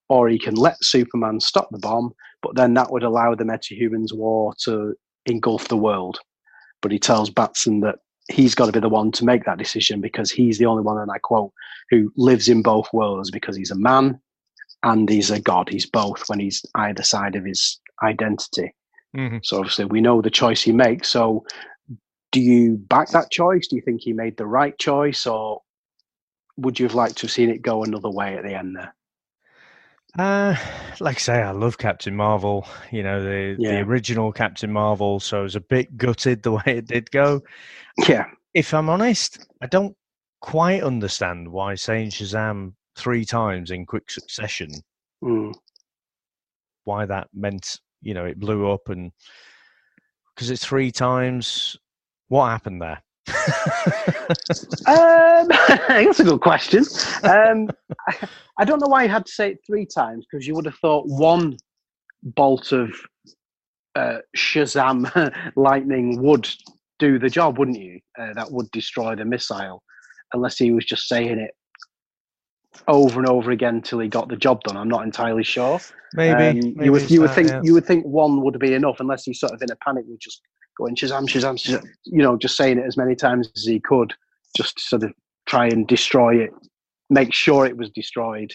or 0.09 0.27
he 0.27 0.39
can 0.39 0.55
let 0.55 0.83
Superman 0.83 1.39
stop 1.39 1.69
the 1.71 1.79
bomb, 1.79 2.13
but 2.41 2.55
then 2.55 2.73
that 2.73 2.91
would 2.91 3.03
allow 3.03 3.35
the 3.35 3.43
metahumans 3.43 4.13
war 4.13 4.53
to 4.63 4.93
engulf 5.25 5.67
the 5.67 5.77
world. 5.77 6.19
But 6.81 6.91
he 6.91 6.99
tells 6.99 7.29
Batson 7.29 7.81
that 7.81 7.99
he's 8.29 8.55
got 8.55 8.65
to 8.65 8.71
be 8.71 8.79
the 8.79 8.89
one 8.89 9.11
to 9.13 9.25
make 9.25 9.45
that 9.45 9.57
decision 9.57 10.01
because 10.01 10.31
he's 10.31 10.57
the 10.57 10.65
only 10.65 10.83
one, 10.83 10.97
and 10.97 11.11
I 11.11 11.17
quote, 11.19 11.53
who 11.89 12.11
lives 12.17 12.49
in 12.49 12.61
both 12.61 12.87
worlds 12.93 13.31
because 13.31 13.55
he's 13.55 13.71
a 13.71 13.77
man 13.77 14.19
and 14.83 15.09
he's 15.09 15.29
a 15.29 15.39
god. 15.39 15.69
He's 15.69 15.85
both 15.85 16.23
when 16.27 16.39
he's 16.39 16.65
either 16.75 17.03
side 17.03 17.35
of 17.35 17.45
his 17.45 17.79
identity. 18.03 18.73
Mm-hmm. 19.15 19.37
So 19.43 19.57
obviously 19.57 19.85
we 19.85 20.01
know 20.01 20.21
the 20.21 20.29
choice 20.29 20.61
he 20.61 20.71
makes. 20.71 21.09
So 21.09 21.45
do 22.31 22.39
you 22.39 22.77
back 22.77 23.09
that 23.09 23.31
choice? 23.31 23.67
Do 23.67 23.75
you 23.75 23.81
think 23.81 24.01
he 24.01 24.13
made 24.13 24.37
the 24.37 24.45
right 24.45 24.77
choice, 24.77 25.27
or 25.27 25.61
would 26.57 26.79
you 26.79 26.85
have 26.85 26.95
liked 26.95 27.17
to 27.17 27.23
have 27.23 27.31
seen 27.31 27.49
it 27.49 27.61
go 27.61 27.83
another 27.83 28.09
way 28.09 28.37
at 28.37 28.43
the 28.43 28.53
end 28.53 28.75
there? 28.75 28.93
Uh, 30.17 30.55
like 30.99 31.17
I 31.17 31.19
say, 31.19 31.41
I 31.41 31.51
love 31.51 31.77
Captain 31.77 32.15
Marvel. 32.15 32.67
You 32.91 33.03
know 33.03 33.23
the 33.23 33.55
yeah. 33.57 33.71
the 33.71 33.79
original 33.79 34.31
Captain 34.31 34.71
Marvel, 34.71 35.19
so 35.19 35.39
I 35.39 35.43
was 35.43 35.55
a 35.55 35.61
bit 35.61 35.97
gutted 35.97 36.43
the 36.43 36.51
way 36.51 36.63
it 36.65 36.87
did 36.87 37.11
go. 37.11 37.41
Yeah. 38.07 38.25
If 38.53 38.73
I'm 38.73 38.89
honest, 38.89 39.47
I 39.61 39.67
don't 39.67 39.95
quite 40.41 40.83
understand 40.83 41.47
why 41.47 41.75
saying 41.75 42.09
Shazam 42.09 42.73
three 42.97 43.23
times 43.23 43.71
in 43.71 43.85
quick 43.85 44.11
succession, 44.11 44.69
mm. 45.23 45.53
why 46.83 47.05
that 47.05 47.29
meant 47.33 47.79
you 48.01 48.13
know 48.13 48.25
it 48.25 48.39
blew 48.39 48.69
up 48.69 48.89
and 48.89 49.11
because 50.35 50.49
it's 50.49 50.65
three 50.65 50.91
times 50.91 51.77
what 52.31 52.47
happened 52.47 52.81
there? 52.81 53.03
um, 54.87 55.47
that's 55.87 56.21
a 56.21 56.23
good 56.23 56.39
question. 56.39 56.85
Um, 57.23 57.69
I, 58.07 58.27
I 58.57 58.63
don't 58.63 58.79
know 58.79 58.87
why 58.87 59.03
he 59.03 59.09
had 59.09 59.25
to 59.25 59.31
say 59.31 59.51
it 59.51 59.59
three 59.67 59.85
times 59.85 60.25
because 60.31 60.47
you 60.47 60.55
would 60.55 60.65
have 60.65 60.77
thought 60.77 61.07
one 61.07 61.57
bolt 62.23 62.71
of 62.71 62.89
uh, 63.95 64.19
Shazam 64.37 65.11
lightning 65.57 66.21
would 66.23 66.49
do 66.99 67.19
the 67.19 67.29
job, 67.29 67.59
wouldn't 67.59 67.77
you? 67.77 67.99
Uh, 68.17 68.33
that 68.33 68.49
would 68.49 68.71
destroy 68.71 69.13
the 69.13 69.25
missile, 69.25 69.83
unless 70.33 70.57
he 70.57 70.71
was 70.71 70.85
just 70.85 71.09
saying 71.09 71.37
it 71.37 71.51
over 72.87 73.19
and 73.19 73.27
over 73.27 73.51
again 73.51 73.75
until 73.75 73.99
he 73.99 74.07
got 74.07 74.29
the 74.29 74.37
job 74.37 74.63
done. 74.63 74.77
I'm 74.77 74.87
not 74.87 75.03
entirely 75.03 75.43
sure. 75.43 75.81
Maybe, 76.13 76.31
um, 76.31 76.55
maybe 76.55 76.85
you 76.85 76.91
would 76.93 77.11
you 77.11 77.19
would 77.21 77.31
think 77.31 77.49
yeah. 77.49 77.59
you 77.61 77.73
would 77.73 77.85
think 77.85 78.05
one 78.05 78.41
would 78.41 78.57
be 78.57 78.73
enough, 78.73 79.01
unless 79.01 79.25
he's 79.25 79.41
sort 79.41 79.51
of 79.51 79.61
in 79.61 79.69
a 79.69 79.75
panic, 79.75 80.05
would 80.07 80.21
just 80.21 80.41
going 80.77 80.95
Shazam, 80.95 81.27
Shazam, 81.27 81.55
Shazam, 81.55 81.85
you 82.05 82.21
know, 82.21 82.37
just 82.37 82.57
saying 82.57 82.77
it 82.77 82.85
as 82.85 82.97
many 82.97 83.15
times 83.15 83.49
as 83.55 83.63
he 83.63 83.79
could, 83.79 84.13
just 84.55 84.77
to 84.77 84.83
sort 84.83 85.03
of 85.03 85.13
try 85.45 85.67
and 85.67 85.87
destroy 85.87 86.37
it, 86.37 86.51
make 87.09 87.33
sure 87.33 87.65
it 87.65 87.77
was 87.77 87.89
destroyed. 87.89 88.53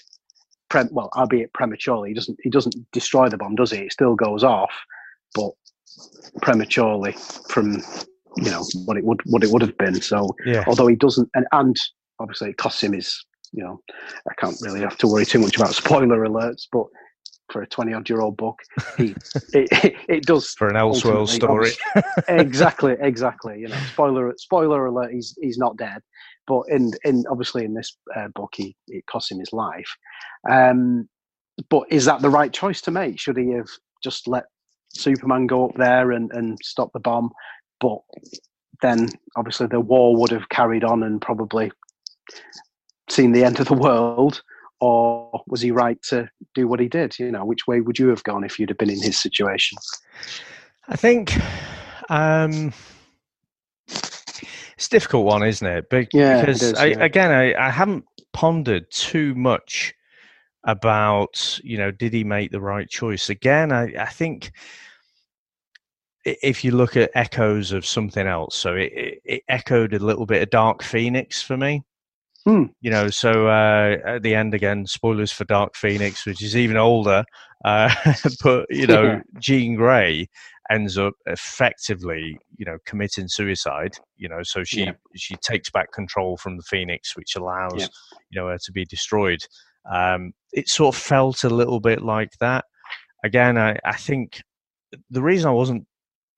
Pre- 0.68 0.84
well, 0.90 1.10
albeit 1.16 1.52
prematurely, 1.52 2.10
he 2.10 2.14
doesn't 2.14 2.38
he 2.42 2.50
doesn't 2.50 2.74
destroy 2.92 3.28
the 3.28 3.36
bomb, 3.36 3.54
does 3.54 3.70
he? 3.70 3.78
It 3.78 3.92
still 3.92 4.14
goes 4.16 4.42
off, 4.42 4.72
but 5.34 5.50
prematurely 6.42 7.14
from 7.48 7.82
you 8.36 8.50
know 8.50 8.64
what 8.84 8.96
it 8.96 9.04
would 9.04 9.20
what 9.26 9.44
it 9.44 9.50
would 9.50 9.62
have 9.62 9.76
been. 9.78 10.00
So 10.00 10.34
yeah. 10.44 10.64
although 10.66 10.86
he 10.86 10.96
doesn't, 10.96 11.28
and 11.34 11.46
and 11.52 11.76
obviously 12.18 12.50
it 12.50 12.56
costs 12.56 12.82
him 12.82 12.92
his 12.92 13.24
you 13.52 13.62
know 13.62 13.80
I 14.28 14.34
can't 14.34 14.56
really 14.60 14.80
have 14.80 14.98
to 14.98 15.08
worry 15.08 15.24
too 15.24 15.38
much 15.38 15.56
about 15.56 15.74
spoiler 15.74 16.26
alerts, 16.26 16.66
but 16.70 16.86
for 17.50 17.62
a 17.62 17.66
20 17.66 17.92
odd 17.92 18.08
year 18.08 18.20
old 18.20 18.36
book. 18.36 18.60
He, 18.96 19.14
it, 19.52 19.68
it, 19.84 19.94
it, 20.08 20.22
does 20.24 20.54
for 20.54 20.68
an 20.68 20.76
Elseworld 20.76 21.28
story. 21.28 21.70
exactly, 22.28 22.96
exactly. 23.00 23.60
You 23.60 23.68
know, 23.68 23.78
spoiler 23.92 24.34
spoiler 24.38 24.86
alert. 24.86 25.12
He's 25.12 25.36
he's 25.40 25.58
not 25.58 25.76
dead, 25.76 26.00
but 26.46 26.62
in 26.68 26.92
in 27.04 27.24
obviously 27.30 27.64
in 27.64 27.74
this 27.74 27.96
uh, 28.16 28.28
book, 28.34 28.54
he 28.56 28.74
it 28.88 29.04
costs 29.06 29.30
him 29.30 29.38
his 29.38 29.52
life. 29.52 29.94
Um, 30.48 31.08
but 31.68 31.84
is 31.90 32.06
that 32.06 32.22
the 32.22 32.30
right 32.30 32.52
choice 32.52 32.80
to 32.82 32.90
make? 32.90 33.20
Should 33.20 33.36
he 33.36 33.50
have 33.50 33.68
just 34.02 34.26
let 34.28 34.44
Superman 34.94 35.46
go 35.46 35.68
up 35.68 35.76
there 35.76 36.12
and 36.12 36.30
and 36.32 36.58
stop 36.62 36.90
the 36.94 37.00
bomb? 37.00 37.30
But 37.80 37.98
then 38.80 39.08
obviously 39.36 39.66
the 39.66 39.80
war 39.80 40.16
would 40.16 40.30
have 40.30 40.48
carried 40.48 40.84
on 40.84 41.02
and 41.02 41.20
probably 41.20 41.70
seen 43.10 43.32
the 43.32 43.44
end 43.44 43.60
of 43.60 43.68
the 43.68 43.74
world 43.74 44.42
or 44.80 45.42
was 45.46 45.60
he 45.60 45.70
right 45.70 46.00
to 46.04 46.28
do 46.54 46.68
what 46.68 46.80
he 46.80 46.88
did? 46.88 47.18
You 47.18 47.30
know, 47.30 47.44
which 47.44 47.66
way 47.66 47.80
would 47.80 47.98
you 47.98 48.08
have 48.08 48.22
gone 48.24 48.44
if 48.44 48.58
you'd 48.58 48.68
have 48.68 48.78
been 48.78 48.90
in 48.90 49.00
his 49.00 49.18
situation? 49.18 49.78
I 50.88 50.96
think 50.96 51.36
um, 52.08 52.72
it's 53.88 54.86
a 54.86 54.90
difficult 54.90 55.24
one, 55.24 55.42
isn't 55.42 55.66
it? 55.66 55.86
But, 55.90 56.08
yeah, 56.12 56.40
because 56.40 56.62
it 56.62 56.72
is, 56.72 56.74
I, 56.74 56.86
yeah. 56.86 57.04
again, 57.04 57.32
I, 57.32 57.54
I 57.54 57.70
haven't 57.70 58.04
pondered 58.32 58.90
too 58.90 59.34
much 59.34 59.94
about 60.66 61.58
you 61.62 61.78
know 61.78 61.90
did 61.90 62.12
he 62.12 62.24
make 62.24 62.50
the 62.50 62.60
right 62.60 62.88
choice 62.88 63.30
again 63.30 63.72
i, 63.72 63.84
I 63.98 64.06
think 64.06 64.50
if 66.24 66.64
you 66.64 66.72
look 66.72 66.96
at 66.96 67.10
echoes 67.14 67.70
of 67.70 67.86
something 67.86 68.26
else 68.26 68.56
so 68.56 68.74
it, 68.74 68.92
it, 68.92 69.22
it, 69.24 69.42
echoed 69.48 69.94
a 69.94 69.98
little 70.00 70.26
bit 70.26 70.42
of 70.42 70.50
dark 70.50 70.82
phoenix 70.82 71.40
for 71.40 71.56
me 71.56 71.84
Hmm. 72.46 72.66
You 72.80 72.92
know, 72.92 73.10
so 73.10 73.48
uh, 73.48 73.96
at 74.06 74.22
the 74.22 74.36
end 74.36 74.54
again, 74.54 74.86
spoilers 74.86 75.32
for 75.32 75.44
Dark 75.44 75.74
Phoenix, 75.74 76.24
which 76.24 76.42
is 76.42 76.56
even 76.56 76.76
older. 76.76 77.24
Uh, 77.64 77.92
but 78.44 78.66
you 78.70 78.86
know, 78.86 79.20
Jean 79.40 79.74
Grey 79.74 80.28
ends 80.70 80.96
up 80.96 81.14
effectively, 81.26 82.38
you 82.56 82.64
know, 82.64 82.78
committing 82.86 83.26
suicide. 83.26 83.94
You 84.16 84.28
know, 84.28 84.44
so 84.44 84.62
she 84.62 84.84
yeah. 84.84 84.92
she 85.16 85.34
takes 85.36 85.70
back 85.70 85.90
control 85.90 86.36
from 86.36 86.56
the 86.56 86.62
Phoenix, 86.62 87.16
which 87.16 87.34
allows 87.34 87.80
yeah. 87.80 87.88
you 88.30 88.40
know 88.40 88.48
her 88.48 88.58
to 88.58 88.72
be 88.72 88.84
destroyed. 88.84 89.40
Um, 89.92 90.32
it 90.52 90.68
sort 90.68 90.94
of 90.94 91.02
felt 91.02 91.42
a 91.42 91.50
little 91.50 91.80
bit 91.80 92.00
like 92.00 92.30
that. 92.38 92.64
Again, 93.24 93.58
I, 93.58 93.76
I 93.84 93.96
think 93.96 94.40
the 95.10 95.22
reason 95.22 95.48
I 95.48 95.52
wasn't 95.52 95.84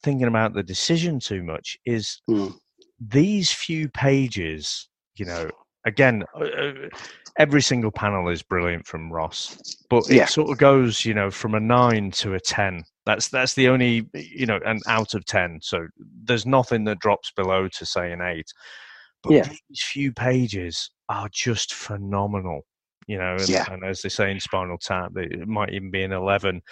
thinking 0.02 0.26
about 0.26 0.54
the 0.54 0.62
decision 0.62 1.20
too 1.20 1.42
much 1.42 1.76
is 1.84 2.22
mm. 2.30 2.54
these 2.98 3.52
few 3.52 3.90
pages, 3.90 4.88
you 5.16 5.26
know, 5.26 5.50
again, 5.88 6.24
uh, 6.34 6.44
uh, 6.44 6.72
every 7.38 7.62
single 7.62 7.90
panel 7.90 8.28
is 8.28 8.42
brilliant 8.42 8.86
from 8.86 9.12
Ross, 9.12 9.76
but 9.88 10.08
yeah. 10.08 10.24
it 10.24 10.28
sort 10.28 10.50
of 10.50 10.58
goes, 10.58 11.04
you 11.04 11.14
know, 11.14 11.30
from 11.30 11.54
a 11.54 11.60
nine 11.60 12.10
to 12.12 12.34
a 12.34 12.40
ten. 12.40 12.84
That's 13.06 13.28
that's 13.28 13.54
the 13.54 13.68
only, 13.68 14.08
you 14.14 14.46
know, 14.46 14.60
an 14.64 14.80
out 14.86 15.14
of 15.14 15.24
ten. 15.24 15.58
So 15.62 15.88
there's 16.24 16.46
nothing 16.46 16.84
that 16.84 17.00
drops 17.00 17.32
below 17.32 17.68
to 17.68 17.86
say 17.86 18.12
an 18.12 18.20
eight. 18.20 18.52
But 19.22 19.32
yeah. 19.32 19.48
these 19.48 19.82
few 19.82 20.12
pages 20.12 20.90
are 21.08 21.28
just 21.32 21.74
phenomenal, 21.74 22.62
you 23.06 23.18
know. 23.18 23.34
And, 23.38 23.48
yeah. 23.48 23.64
and 23.72 23.84
as 23.84 24.02
they 24.02 24.08
say 24.08 24.30
in 24.30 24.40
Spinal 24.40 24.78
Tap, 24.78 25.12
it 25.16 25.48
might 25.48 25.72
even 25.72 25.90
be 25.90 26.02
an 26.02 26.12
eleven. 26.12 26.62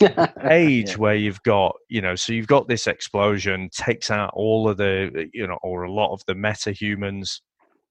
age 0.50 0.90
yeah. 0.90 0.96
where 0.96 1.14
you've 1.14 1.42
got 1.44 1.74
you 1.88 2.02
know 2.02 2.16
so 2.16 2.32
you've 2.32 2.48
got 2.48 2.68
this 2.68 2.88
explosion 2.88 3.70
takes 3.72 4.10
out 4.10 4.30
all 4.34 4.68
of 4.68 4.76
the 4.76 5.30
you 5.32 5.46
know 5.46 5.56
or 5.62 5.84
a 5.84 5.92
lot 5.92 6.12
of 6.12 6.20
the 6.26 6.34
meta 6.34 6.72
humans 6.72 7.40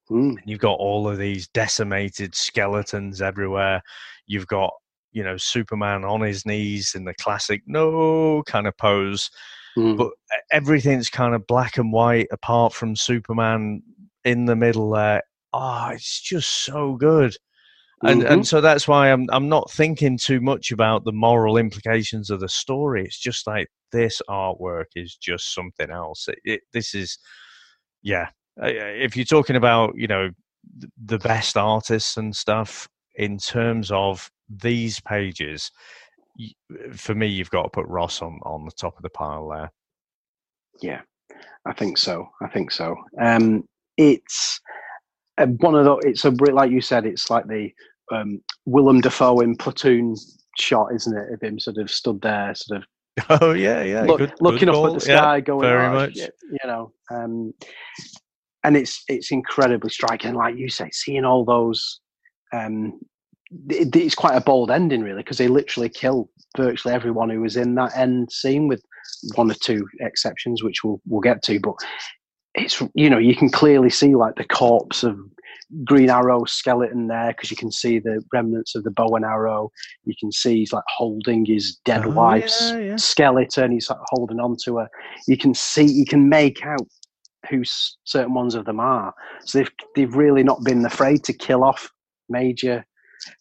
Mm. 0.09 0.37
You've 0.45 0.59
got 0.59 0.79
all 0.79 1.07
of 1.07 1.17
these 1.17 1.47
decimated 1.49 2.35
skeletons 2.35 3.21
everywhere. 3.21 3.81
You've 4.27 4.47
got, 4.47 4.73
you 5.11 5.23
know, 5.23 5.37
Superman 5.37 6.03
on 6.03 6.21
his 6.21 6.45
knees 6.45 6.93
in 6.95 7.05
the 7.05 7.13
classic 7.15 7.61
no 7.65 8.43
kind 8.45 8.67
of 8.67 8.77
pose. 8.77 9.29
Mm. 9.77 9.97
But 9.97 10.11
everything's 10.51 11.09
kind 11.09 11.35
of 11.35 11.47
black 11.47 11.77
and 11.77 11.91
white 11.91 12.27
apart 12.31 12.73
from 12.73 12.95
Superman 12.95 13.81
in 14.23 14.45
the 14.45 14.55
middle 14.55 14.91
there. 14.91 15.23
Oh, 15.53 15.89
it's 15.93 16.21
just 16.21 16.49
so 16.63 16.95
good. 16.95 17.35
And 18.03 18.21
mm-hmm. 18.21 18.33
and 18.33 18.47
so 18.47 18.59
that's 18.61 18.87
why 18.87 19.11
I'm 19.11 19.27
I'm 19.31 19.47
not 19.47 19.71
thinking 19.71 20.17
too 20.17 20.41
much 20.41 20.71
about 20.71 21.05
the 21.05 21.13
moral 21.13 21.57
implications 21.57 22.29
of 22.29 22.41
the 22.41 22.49
story. 22.49 23.03
It's 23.05 23.19
just 23.19 23.47
like 23.47 23.69
this 23.91 24.21
artwork 24.29 24.87
is 24.95 25.15
just 25.15 25.53
something 25.53 25.89
else. 25.89 26.27
It, 26.27 26.39
it, 26.43 26.61
this 26.73 26.93
is, 26.93 27.17
yeah, 28.01 28.29
if 28.57 29.15
you're 29.15 29.25
talking 29.25 29.55
about 29.55 29.93
you 29.95 30.07
know 30.07 30.29
the 31.05 31.19
best 31.19 31.57
artists 31.57 32.17
and 32.17 32.35
stuff 32.35 32.87
in 33.15 33.37
terms 33.37 33.91
of 33.91 34.29
these 34.49 34.99
pages 35.01 35.71
for 36.93 37.15
me 37.15 37.27
you've 37.27 37.49
got 37.49 37.63
to 37.63 37.69
put 37.69 37.85
ross 37.87 38.21
on 38.21 38.39
on 38.43 38.65
the 38.65 38.71
top 38.71 38.95
of 38.97 39.03
the 39.03 39.09
pile 39.09 39.49
there 39.49 39.71
yeah 40.81 41.01
i 41.65 41.73
think 41.73 41.97
so 41.97 42.27
i 42.41 42.47
think 42.47 42.71
so 42.71 42.95
um 43.21 43.63
it's 43.97 44.59
uh, 45.37 45.45
one 45.45 45.75
of 45.75 45.85
the 45.85 45.95
it's 46.07 46.25
a 46.25 46.29
like 46.29 46.71
you 46.71 46.81
said 46.81 47.05
it's 47.05 47.29
like 47.29 47.47
the 47.47 47.71
um 48.11 48.41
willem 48.65 49.01
dafoe 49.01 49.39
in 49.39 49.55
platoon 49.55 50.15
shot 50.57 50.93
isn't 50.93 51.17
it 51.17 51.33
of 51.33 51.41
him 51.41 51.59
sort 51.59 51.77
of 51.77 51.89
stood 51.89 52.21
there 52.21 52.53
sort 52.55 52.81
of 52.81 52.87
Oh 53.41 53.53
yeah, 53.53 53.81
yeah. 53.83 54.01
Look, 54.01 54.17
good, 54.17 54.33
looking 54.41 54.67
good 54.67 54.75
up 54.75 54.87
at 54.87 54.93
the 54.95 54.99
sky, 54.99 55.35
yeah, 55.35 55.39
going, 55.39 55.61
very 55.61 55.85
oh, 55.85 55.93
much. 55.93 56.17
You 56.17 56.57
know, 56.65 56.91
um, 57.11 57.53
and 58.65 58.75
it's 58.75 59.03
it's 59.07 59.31
incredibly 59.31 59.91
striking. 59.91 60.33
Like 60.33 60.57
you 60.57 60.69
say, 60.69 60.89
seeing 60.91 61.23
all 61.23 61.45
those, 61.45 62.01
um, 62.51 62.99
it, 63.69 63.95
it's 63.95 64.15
quite 64.15 64.35
a 64.35 64.41
bold 64.41 64.71
ending, 64.71 65.01
really, 65.01 65.21
because 65.21 65.37
they 65.37 65.47
literally 65.47 65.87
kill 65.87 66.29
virtually 66.57 66.93
everyone 66.93 67.29
who 67.29 67.41
was 67.41 67.57
in 67.57 67.75
that 67.75 67.95
end 67.95 68.31
scene, 68.31 68.67
with 68.67 68.81
one 69.35 69.51
or 69.51 69.55
two 69.55 69.87
exceptions, 69.99 70.63
which 70.63 70.83
we'll 70.83 70.99
we'll 71.05 71.21
get 71.21 71.43
to. 71.43 71.59
But 71.59 71.75
it's 72.55 72.81
you 72.95 73.09
know 73.09 73.19
you 73.19 73.35
can 73.35 73.49
clearly 73.49 73.91
see 73.91 74.15
like 74.15 74.35
the 74.35 74.45
corpse 74.45 75.03
of 75.03 75.15
Green 75.83 76.09
Arrow 76.09 76.45
skeleton 76.45 77.05
there 77.05 77.33
because 77.33 77.51
you 77.51 77.57
can 77.57 77.71
see 77.71 77.99
the 77.99 78.23
remnants 78.33 78.73
of 78.73 78.83
the 78.83 78.91
bow 78.91 79.15
and 79.15 79.25
arrow. 79.25 79.69
You 80.05 80.15
can 80.19 80.31
see 80.31 80.57
he's 80.57 80.73
like 80.73 80.83
holding 80.87 81.45
his 81.45 81.75
dead 81.85 82.05
oh, 82.05 82.09
wife's 82.09 82.71
yeah, 82.71 82.79
yeah. 82.79 82.95
skeleton. 82.95 83.73
He's 83.73 83.91
like 83.91 83.99
holding 84.05 84.39
onto 84.39 84.79
her. 84.79 84.89
You 85.27 85.37
can 85.37 85.53
see, 85.53 85.85
you 85.85 86.05
can 86.05 86.29
make 86.29 86.65
out 86.65 86.87
who 87.49 87.63
certain 88.03 88.33
ones 88.33 88.55
of 88.55 88.65
them 88.65 88.79
are. 88.79 89.13
So 89.43 89.59
they've 89.59 89.71
they've 89.95 90.15
really 90.15 90.43
not 90.43 90.63
been 90.63 90.85
afraid 90.85 91.23
to 91.25 91.33
kill 91.33 91.63
off 91.63 91.89
major 92.29 92.85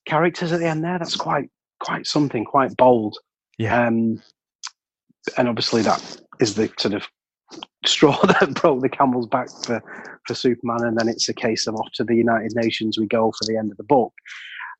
characters 0.06 0.52
at 0.52 0.60
the 0.60 0.66
end 0.66 0.84
there. 0.84 0.98
That's 0.98 1.16
quite 1.16 1.50
quite 1.80 2.06
something, 2.06 2.44
quite 2.44 2.76
bold. 2.76 3.16
Yeah. 3.58 3.86
Um, 3.86 4.22
and 5.38 5.48
obviously 5.48 5.82
that 5.82 6.20
is 6.40 6.54
the 6.54 6.70
sort 6.78 6.94
of 6.94 7.06
straw 7.86 8.20
that 8.26 8.54
broke 8.54 8.82
the 8.82 8.88
camel's 8.88 9.26
back 9.26 9.48
for, 9.64 9.82
for 10.26 10.34
Superman, 10.34 10.84
and 10.84 10.98
then 10.98 11.08
it's 11.08 11.28
a 11.28 11.34
case 11.34 11.66
of 11.66 11.74
off 11.76 11.90
to 11.94 12.04
the 12.04 12.16
United 12.16 12.52
Nations 12.54 12.98
we 12.98 13.06
go 13.06 13.32
for 13.32 13.44
the 13.46 13.56
end 13.56 13.70
of 13.70 13.76
the 13.76 13.84
book. 13.84 14.12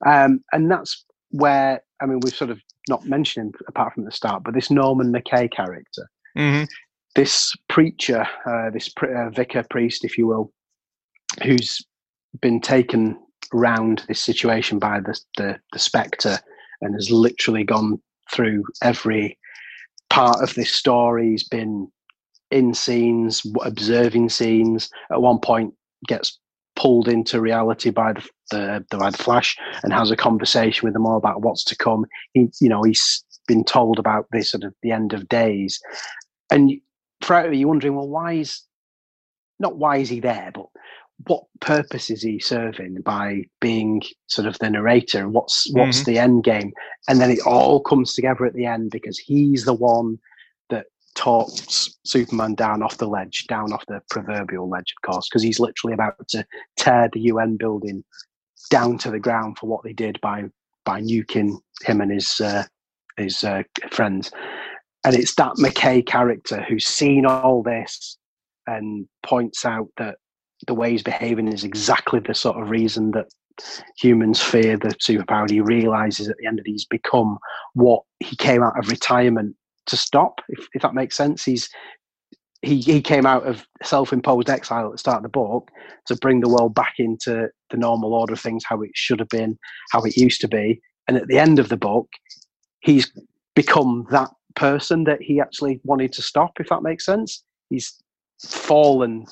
Um, 0.07 0.43
and 0.53 0.71
that's 0.71 1.05
where 1.31 1.83
I 2.01 2.07
mean 2.07 2.21
we've 2.21 2.35
sort 2.35 2.51
of 2.51 2.61
not 2.89 3.07
mentioned 3.07 3.55
apart 3.69 3.95
from 3.95 4.05
the 4.05 4.13
start, 4.13 4.43
but 4.45 4.55
this 4.55 4.71
Norman 4.71 5.13
McCay 5.13 5.51
character. 5.51 6.09
Mm-hmm 6.37 6.65
this 7.15 7.53
preacher, 7.69 8.27
uh, 8.47 8.71
this 8.71 8.91
uh, 9.03 9.31
vicar 9.31 9.65
priest, 9.71 10.05
if 10.05 10.19
you 10.19 10.27
will, 10.27 10.53
who's 11.43 11.81
been 12.41 12.61
taken 12.61 13.19
around 13.53 14.05
this 14.09 14.21
situation 14.21 14.79
by 14.79 15.01
the, 15.01 15.19
the, 15.37 15.59
the 15.73 15.79
spectre 15.79 16.39
and 16.81 16.95
has 16.95 17.11
literally 17.11 17.65
gone 17.65 18.01
through 18.33 18.65
every 18.83 19.39
part 20.11 20.43
of 20.43 20.55
this 20.55 20.73
story. 20.73 21.31
He's 21.31 21.49
been 21.49 21.89
in 22.51 22.75
scenes, 22.75 23.43
observing 23.63 24.29
scenes. 24.31 24.91
At 25.11 25.23
one 25.23 25.39
point, 25.39 25.75
gets 26.07 26.39
pulled 26.77 27.09
into 27.09 27.41
reality 27.41 27.91
by 27.91 28.13
the 28.13 28.29
the 28.51 28.85
the, 28.91 28.99
the 28.99 29.19
Flash 29.19 29.57
and 29.83 29.93
has 29.93 30.11
a 30.11 30.17
conversation 30.17 30.87
with 30.87 30.93
them 30.93 31.07
all 31.07 31.17
about 31.17 31.43
what's 31.43 31.65
to 31.65 31.77
come. 31.77 32.05
He, 32.33 32.49
you 32.61 32.69
know, 32.69 32.83
he's 32.83 33.25
been 33.47 33.65
told 33.65 33.99
about 33.99 34.27
this 34.33 34.51
sort 34.51 34.65
of 34.65 34.75
the 34.83 34.91
end 34.91 35.13
of 35.13 35.29
days, 35.29 35.81
and 36.51 36.73
throughout 37.23 37.55
you're 37.55 37.69
wondering, 37.69 37.95
well, 37.95 38.09
why 38.09 38.35
is 38.35 38.63
not 39.59 39.77
why 39.77 39.99
is 39.99 40.09
he 40.09 40.21
there, 40.21 40.51
but 40.55 40.67
what 41.27 41.45
purpose 41.61 42.11
is 42.11 42.23
he 42.23 42.39
serving 42.39 43.01
by 43.03 43.45
being 43.61 44.03
sort 44.27 44.47
of 44.47 44.59
the 44.59 44.71
narrator? 44.71 45.21
and 45.21 45.33
What's 45.33 45.71
what's 45.73 46.01
mm-hmm. 46.01 46.11
the 46.11 46.19
end 46.19 46.45
game? 46.45 46.73
And 47.09 47.21
then 47.21 47.31
it 47.31 47.41
all 47.47 47.81
comes 47.81 48.15
together 48.15 48.45
at 48.45 48.55
the 48.55 48.67
end 48.67 48.91
because 48.91 49.19
he's 49.19 49.65
the 49.65 49.75
one 49.75 50.19
that 50.71 50.87
talks 51.15 51.97
Superman 52.05 52.55
down 52.55 52.83
off 52.83 52.99
the 52.99 53.09
ledge, 53.09 53.47
down 53.49 53.73
off 53.73 53.87
the 53.87 54.01
proverbial 54.11 54.69
ledge, 54.69 54.93
of 54.97 55.11
course, 55.11 55.29
because 55.29 55.43
he's 55.43 55.61
literally 55.61 55.95
about 55.95 56.29
to 56.29 56.45
tear 56.77 57.09
the 57.13 57.21
UN 57.21 57.57
building 57.57 58.05
down 58.71 58.99
to 58.99 59.11
the 59.11 59.21
ground 59.21 59.59
for 59.59 59.67
what 59.67 59.85
they 59.85 59.93
did 59.93 60.21
by 60.21 60.45
by 60.85 61.01
nuking 61.01 61.59
him 61.83 62.01
and 62.01 62.13
his 62.13 62.41
uh, 62.41 62.65
his 63.17 63.45
uh, 63.45 63.63
friends. 63.91 64.31
And 65.05 65.15
it's 65.15 65.35
that 65.35 65.55
McCay 65.59 66.07
character 66.07 66.63
who's 66.63 66.87
seen 66.87 67.27
all 67.27 67.63
this 67.63 68.17
and 68.67 69.07
points 69.23 69.65
out 69.65 69.89
that 69.99 70.17
the 70.67 70.75
way 70.75 70.91
he's 70.91 71.03
behaving 71.03 71.49
is 71.49 71.65
exactly 71.65 72.21
the 72.21 72.35
sort 72.35 72.61
of 72.61 72.71
reason 72.71 73.11
that 73.11 73.27
humans 73.99 74.41
fear 74.41 74.77
the 74.77 74.89
superpower. 74.95 75.49
He 75.49 75.61
realizes 75.61 76.29
at 76.29 76.37
the 76.39 76.47
end 76.47 76.59
of 76.59 76.65
he's 76.67 76.87
become 76.87 77.39
what 77.75 78.03
he 78.21 78.35
came 78.37 78.63
out 78.63 78.79
of 78.79 78.89
retirement 78.89 79.55
to 79.87 79.97
stop. 79.97 80.41
If, 80.49 80.67
if 80.73 80.83
that 80.83 80.95
makes 80.95 81.17
sense, 81.17 81.45
he's 81.45 81.69
he 82.63 82.81
he 82.81 83.03
came 83.03 83.27
out 83.27 83.47
of 83.47 83.67
self-imposed 83.83 84.49
exile 84.49 84.87
at 84.87 84.93
the 84.93 84.99
start 84.99 85.19
of 85.19 85.23
the 85.25 85.29
book 85.29 85.71
to 86.07 86.17
bring 86.17 86.41
the 86.41 86.49
world 86.49 86.75
back 86.75 86.95
into 86.99 87.49
the 87.71 87.77
normal 87.77 88.15
order 88.15 88.33
of 88.33 88.41
things, 88.41 88.65
how 88.67 88.81
it 88.81 88.91
should 88.95 89.19
have 89.19 89.29
been, 89.29 89.59
how 89.93 90.03
it 90.03 90.17
used 90.17 90.41
to 90.41 90.49
be. 90.49 90.81
And 91.07 91.19
at 91.19 91.29
the 91.29 91.39
end 91.39 91.59
of 91.59 91.69
the 91.69 91.77
book, 91.77 92.09
he's 92.81 93.13
become 93.55 94.07
that 94.11 94.31
person 94.57 95.05
that 95.05 95.21
he 95.21 95.41
actually 95.41 95.81
wanted 95.85 96.13
to 96.15 96.23
stop. 96.23 96.53
If 96.61 96.69
that 96.69 96.83
makes 96.83 97.05
sense, 97.05 97.45
he's 97.71 97.95
fallen 98.41 99.27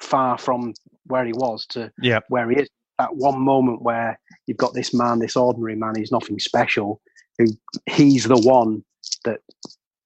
far 0.00 0.38
from 0.38 0.74
where 1.06 1.24
he 1.24 1.32
was 1.32 1.66
to 1.66 1.90
yeah. 2.00 2.20
where 2.28 2.50
he 2.50 2.62
is. 2.62 2.68
That 2.98 3.14
one 3.14 3.40
moment 3.40 3.82
where 3.82 4.18
you've 4.46 4.56
got 4.56 4.74
this 4.74 4.92
man, 4.92 5.20
this 5.20 5.36
ordinary 5.36 5.76
man, 5.76 5.94
he's 5.96 6.10
nothing 6.10 6.40
special, 6.40 7.00
who 7.38 7.46
he's 7.86 8.24
the 8.24 8.40
one 8.40 8.84
that 9.24 9.38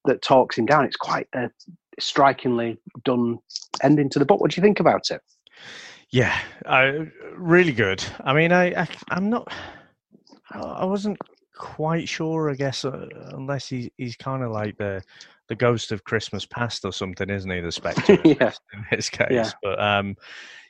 that 0.05 0.21
talks 0.21 0.59
him 0.59 0.67
down. 0.67 0.85
It's 0.85 0.97
quite 0.97 1.27
a 1.35 1.51
strikingly 1.99 2.79
done 3.05 3.39
ending 3.83 4.11
to 4.11 4.19
the 4.19 4.27
book. 4.27 4.41
What 4.41 4.51
do 4.51 4.61
you 4.61 4.63
think 4.63 4.81
about 4.81 5.11
it? 5.11 5.23
Yeah, 6.11 6.39
uh, 6.67 6.93
really 7.35 7.73
good. 7.73 8.05
I 8.21 8.35
mean, 8.35 8.53
I, 8.53 8.83
I 8.83 8.89
am 9.11 9.31
not. 9.31 9.51
I 10.51 10.85
wasn't 10.85 11.17
quite 11.63 12.09
sure. 12.09 12.51
I 12.51 12.55
guess 12.55 12.85
uh, 12.85 13.07
unless 13.31 13.69
he, 13.69 13.93
he's 13.97 14.17
kind 14.17 14.43
of 14.43 14.51
like 14.51 14.77
the 14.79 15.01
the 15.49 15.55
ghost 15.55 15.93
of 15.93 16.03
Christmas 16.03 16.45
past 16.45 16.85
or 16.85 16.93
something, 16.93 17.31
isn't 17.31 17.51
he? 17.51 17.61
The 17.61 17.71
Spectre 17.71 18.19
yeah. 18.25 18.53
in 18.75 18.85
his 18.91 19.09
case. 19.09 19.29
Yeah. 19.31 19.51
But 19.63 19.81
um, 19.81 20.17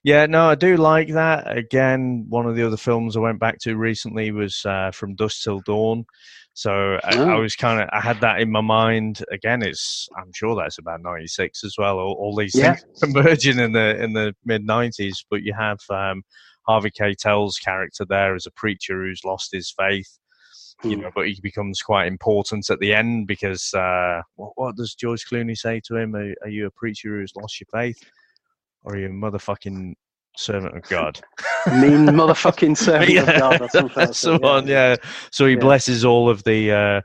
yeah, 0.05 0.26
no, 0.26 0.51
I 0.51 0.55
do 0.55 0.76
like 0.76 1.09
that. 1.09 1.57
Again, 1.57 2.26
one 2.28 2.47
of 2.47 2.57
the 2.57 2.66
other 2.66 2.76
films 2.76 3.16
I 3.16 3.20
went 3.20 3.40
back 3.40 3.59
to 3.61 3.76
recently 3.76 4.32
was 4.32 4.61
uh, 4.66 4.90
From 4.93 5.14
Dusk 5.14 5.43
Till 5.43 5.61
Dawn. 5.61 6.05
So 6.53 6.99
I, 7.03 7.16
I, 7.16 7.38
was 7.38 7.57
kind 7.57 7.80
of 7.80 7.88
I 7.90 8.01
had 8.01 8.20
that 8.20 8.43
in 8.43 8.51
my 8.51 8.61
mind. 8.61 9.24
Again, 9.32 9.62
it's 9.62 10.07
I'm 10.18 10.30
sure 10.34 10.55
that's 10.55 10.76
about 10.76 11.01
'96 11.01 11.64
as 11.64 11.76
well. 11.78 11.99
All, 11.99 12.18
all 12.20 12.36
these 12.36 12.55
yeah. 12.55 12.74
things 12.74 13.03
emerging 13.16 13.59
in 13.59 13.72
the 13.72 14.03
in 14.03 14.12
the 14.12 14.34
mid 14.45 14.66
'90s, 14.66 15.24
but 15.30 15.43
you 15.43 15.55
have 15.59 15.78
um, 15.88 16.22
Harvey 16.66 16.90
Keitel's 16.90 17.57
character 17.57 18.05
there 18.07 18.34
as 18.34 18.45
a 18.45 18.51
preacher 18.51 19.03
who's 19.03 19.22
lost 19.24 19.49
his 19.53 19.72
faith 19.74 20.18
you 20.83 20.97
hmm. 20.97 21.03
know, 21.03 21.11
but 21.14 21.29
he 21.29 21.39
becomes 21.43 21.81
quite 21.81 22.07
important 22.07 22.70
at 22.70 22.79
the 22.81 22.95
end 22.95 23.27
because 23.27 23.73
uh, 23.75 24.23
what, 24.37 24.53
what, 24.57 24.77
does 24.77 24.95
George 24.95 25.25
Clooney 25.27 25.57
say 25.57 25.81
to 25.87 25.97
him? 25.97 26.14
Are, 26.14 26.35
are, 26.43 26.49
you 26.49 26.66
a 26.66 26.70
preacher 26.70 27.18
who's 27.18 27.35
lost 27.37 27.61
your 27.61 27.68
faith, 27.73 28.03
or 28.83 28.95
are 28.95 28.99
you 28.99 29.07
a 29.07 29.11
motherfucking 29.11 29.95
servant 30.37 30.77
of 30.77 30.83
God? 30.85 31.20
mean 31.66 32.07
motherfucking 32.07 32.77
servant 32.77 33.11
yeah, 33.11 33.23
of 33.23 33.41
God. 33.41 33.68
That's, 33.73 33.95
that's 33.95 34.20
the 34.23 34.39
one. 34.39 34.66
Yeah. 34.66 34.91
yeah. 34.91 34.97
So 35.31 35.47
he 35.47 35.55
yeah. 35.55 35.61
blesses 35.61 36.05
all 36.05 36.29
of 36.29 36.45
the. 36.45 36.73
Uh, 36.73 37.01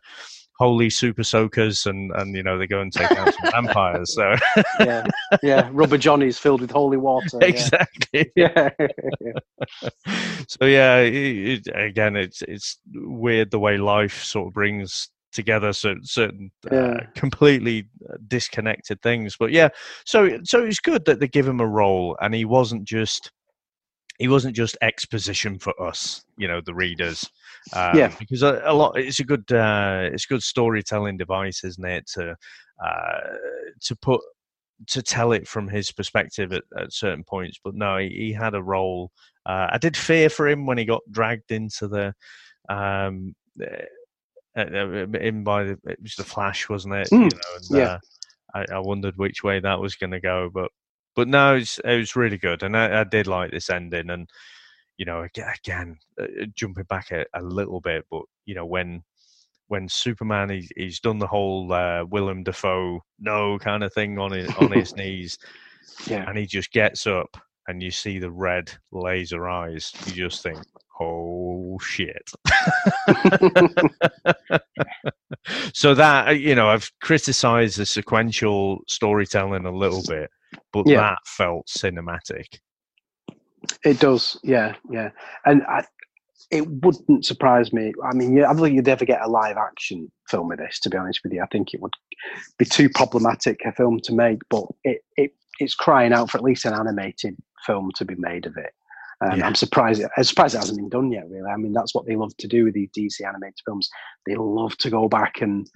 holy 0.57 0.89
super 0.89 1.23
soakers 1.23 1.85
and 1.85 2.11
and 2.15 2.35
you 2.35 2.43
know 2.43 2.57
they 2.57 2.67
go 2.67 2.81
and 2.81 2.91
take 2.91 3.11
out 3.11 3.33
some 3.33 3.51
vampires 3.51 4.13
so. 4.13 4.35
Yeah 4.79 5.05
yeah 5.43 5.69
rubber 5.71 5.97
johnnies 5.97 6.37
filled 6.37 6.61
with 6.61 6.71
holy 6.71 6.97
water 6.97 7.37
exactly. 7.41 8.31
Yeah, 8.35 8.69
so 10.47 10.65
yeah 10.65 10.97
it, 10.97 11.67
it, 11.67 11.75
again 11.75 12.15
it's 12.15 12.41
it's 12.41 12.79
weird 12.93 13.51
the 13.51 13.59
way 13.59 13.77
life 13.77 14.23
sort 14.23 14.47
of 14.47 14.53
brings 14.53 15.09
together 15.31 15.73
certain, 15.73 16.05
certain 16.05 16.51
uh, 16.71 16.75
yeah. 16.75 16.81
uh, 16.81 16.99
completely 17.15 17.87
disconnected 18.27 19.01
things 19.01 19.35
but 19.37 19.51
yeah 19.51 19.69
so 20.05 20.39
so 20.43 20.63
it's 20.63 20.79
good 20.79 21.05
that 21.05 21.19
they 21.19 21.27
give 21.27 21.47
him 21.47 21.59
a 21.59 21.67
role 21.67 22.17
and 22.21 22.33
he 22.33 22.45
wasn't 22.45 22.83
just 22.83 23.31
he 24.17 24.27
wasn't 24.27 24.55
just 24.55 24.77
exposition 24.81 25.59
for 25.59 25.73
us 25.81 26.25
you 26.37 26.47
know 26.47 26.61
the 26.61 26.73
readers 26.73 27.29
um, 27.73 27.97
yeah, 27.97 28.13
because 28.17 28.43
a, 28.43 28.61
a, 28.65 28.73
lot 28.73 28.97
it's 28.97 29.19
a 29.19 29.23
good 29.23 29.51
uh, 29.51 30.09
it's 30.11 30.25
a 30.25 30.33
good 30.33 30.43
storytelling 30.43 31.17
device, 31.17 31.63
isn't 31.63 31.85
it? 31.85 32.07
To 32.13 32.35
uh, 32.83 33.19
to 33.81 33.95
put 33.97 34.21
to 34.87 35.01
tell 35.01 35.31
it 35.31 35.47
from 35.47 35.67
his 35.67 35.91
perspective 35.91 36.53
at, 36.53 36.63
at 36.77 36.93
certain 36.93 37.23
points. 37.23 37.59
But 37.63 37.75
no, 37.75 37.97
he, 37.97 38.09
he 38.09 38.33
had 38.33 38.53
a 38.53 38.63
role. 38.63 39.11
Uh, 39.45 39.67
I 39.71 39.77
did 39.79 39.97
fear 39.97 40.29
for 40.29 40.47
him 40.47 40.65
when 40.65 40.77
he 40.77 40.85
got 40.85 41.01
dragged 41.11 41.51
into 41.51 41.87
the 41.87 42.13
um, 42.69 43.35
eh, 43.61 43.85
uh, 44.57 44.61
uh, 44.61 45.17
in 45.19 45.43
by 45.43 45.63
the 45.63 45.79
it 45.85 46.01
was 46.01 46.15
the 46.15 46.23
Flash, 46.23 46.69
wasn't 46.69 46.95
it? 46.95 47.09
Mm, 47.09 47.31
you 47.31 47.37
know, 47.37 47.55
and, 47.55 47.65
yeah. 47.69 47.93
Uh, 47.93 47.99
I, 48.53 48.65
I, 48.75 48.79
wondered 48.79 49.17
which 49.17 49.43
way 49.43 49.59
that 49.59 49.79
was 49.79 49.95
going 49.95 50.11
to 50.11 50.21
go, 50.21 50.49
but 50.51 50.71
but 51.17 51.27
no, 51.27 51.55
it 51.55 51.59
was, 51.59 51.79
it 51.83 51.97
was 51.97 52.15
really 52.15 52.37
good, 52.37 52.61
and 52.61 52.77
I, 52.77 53.01
I, 53.01 53.03
did 53.03 53.25
like 53.25 53.49
this 53.49 53.71
ending. 53.71 54.11
And 54.11 54.29
you 54.97 55.05
know, 55.05 55.23
again, 55.23 55.97
uh, 56.21 56.27
jumping 56.53 56.83
back 56.83 57.09
a, 57.11 57.25
a, 57.33 57.41
little 57.41 57.81
bit, 57.81 58.05
but 58.11 58.21
you 58.45 58.53
know, 58.53 58.67
when 58.67 59.03
when 59.67 59.89
Superman 59.89 60.51
he's, 60.51 60.71
he's 60.77 60.99
done 60.99 61.17
the 61.17 61.25
whole 61.25 61.73
uh, 61.73 62.05
Willem 62.05 62.43
Dafoe 62.43 63.01
no 63.19 63.57
kind 63.57 63.83
of 63.83 63.91
thing 63.93 64.19
on 64.19 64.31
his 64.31 64.53
on 64.59 64.71
his 64.71 64.95
knees, 64.97 65.39
yeah, 66.05 66.29
and 66.29 66.37
he 66.37 66.45
just 66.45 66.71
gets 66.71 67.07
up 67.07 67.35
and 67.67 67.81
you 67.81 67.89
see 67.91 68.19
the 68.19 68.31
red 68.31 68.71
laser 68.91 69.49
eyes, 69.49 69.91
you 70.05 70.13
just 70.13 70.43
think, 70.43 70.59
oh 71.01 71.79
shit. 71.81 72.29
so 75.73 75.95
that 75.95 76.27
uh, 76.27 76.31
you 76.31 76.53
know, 76.53 76.69
I've 76.69 76.91
criticized 77.01 77.79
the 77.79 77.87
sequential 77.87 78.81
storytelling 78.87 79.65
a 79.65 79.71
little 79.71 80.03
bit, 80.07 80.29
but 80.73 80.87
yeah. 80.87 81.01
that 81.01 81.19
felt 81.25 81.67
cinematic. 81.67 82.59
It 83.83 83.99
does, 83.99 84.39
yeah, 84.43 84.75
yeah, 84.89 85.09
and 85.45 85.63
I, 85.63 85.83
it 86.51 86.67
wouldn't 86.67 87.25
surprise 87.25 87.73
me. 87.73 87.93
I 88.03 88.13
mean, 88.13 88.35
yeah, 88.35 88.49
I 88.49 88.53
don't 88.53 88.63
think 88.63 88.75
you'd 88.75 88.87
ever 88.87 89.05
get 89.05 89.21
a 89.21 89.27
live 89.27 89.57
action 89.57 90.11
film 90.29 90.51
of 90.51 90.59
this. 90.59 90.79
To 90.81 90.89
be 90.89 90.97
honest 90.97 91.21
with 91.23 91.33
you, 91.33 91.41
I 91.41 91.47
think 91.47 91.73
it 91.73 91.81
would 91.81 91.93
be 92.57 92.65
too 92.65 92.89
problematic 92.89 93.59
a 93.65 93.71
film 93.71 93.99
to 94.03 94.13
make. 94.13 94.39
But 94.49 94.65
it, 94.83 95.01
it 95.17 95.31
it's 95.59 95.75
crying 95.75 96.13
out 96.13 96.29
for 96.29 96.37
at 96.37 96.43
least 96.43 96.65
an 96.65 96.73
animated 96.73 97.35
film 97.65 97.91
to 97.95 98.05
be 98.05 98.15
made 98.17 98.45
of 98.45 98.55
it. 98.57 98.73
Um, 99.19 99.39
yeah. 99.39 99.47
I'm 99.47 99.55
surprised. 99.55 100.01
I'm 100.15 100.23
surprised 100.23 100.55
it 100.55 100.59
hasn't 100.59 100.77
been 100.77 100.89
done 100.89 101.11
yet. 101.11 101.29
Really, 101.29 101.49
I 101.49 101.57
mean, 101.57 101.73
that's 101.73 101.93
what 101.93 102.05
they 102.05 102.15
love 102.15 102.35
to 102.37 102.47
do 102.47 102.63
with 102.63 102.75
these 102.75 102.89
DC 102.97 103.27
animated 103.27 103.59
films. 103.65 103.89
They 104.25 104.35
love 104.35 104.77
to 104.77 104.89
go 104.89 105.09
back 105.09 105.41
and 105.41 105.67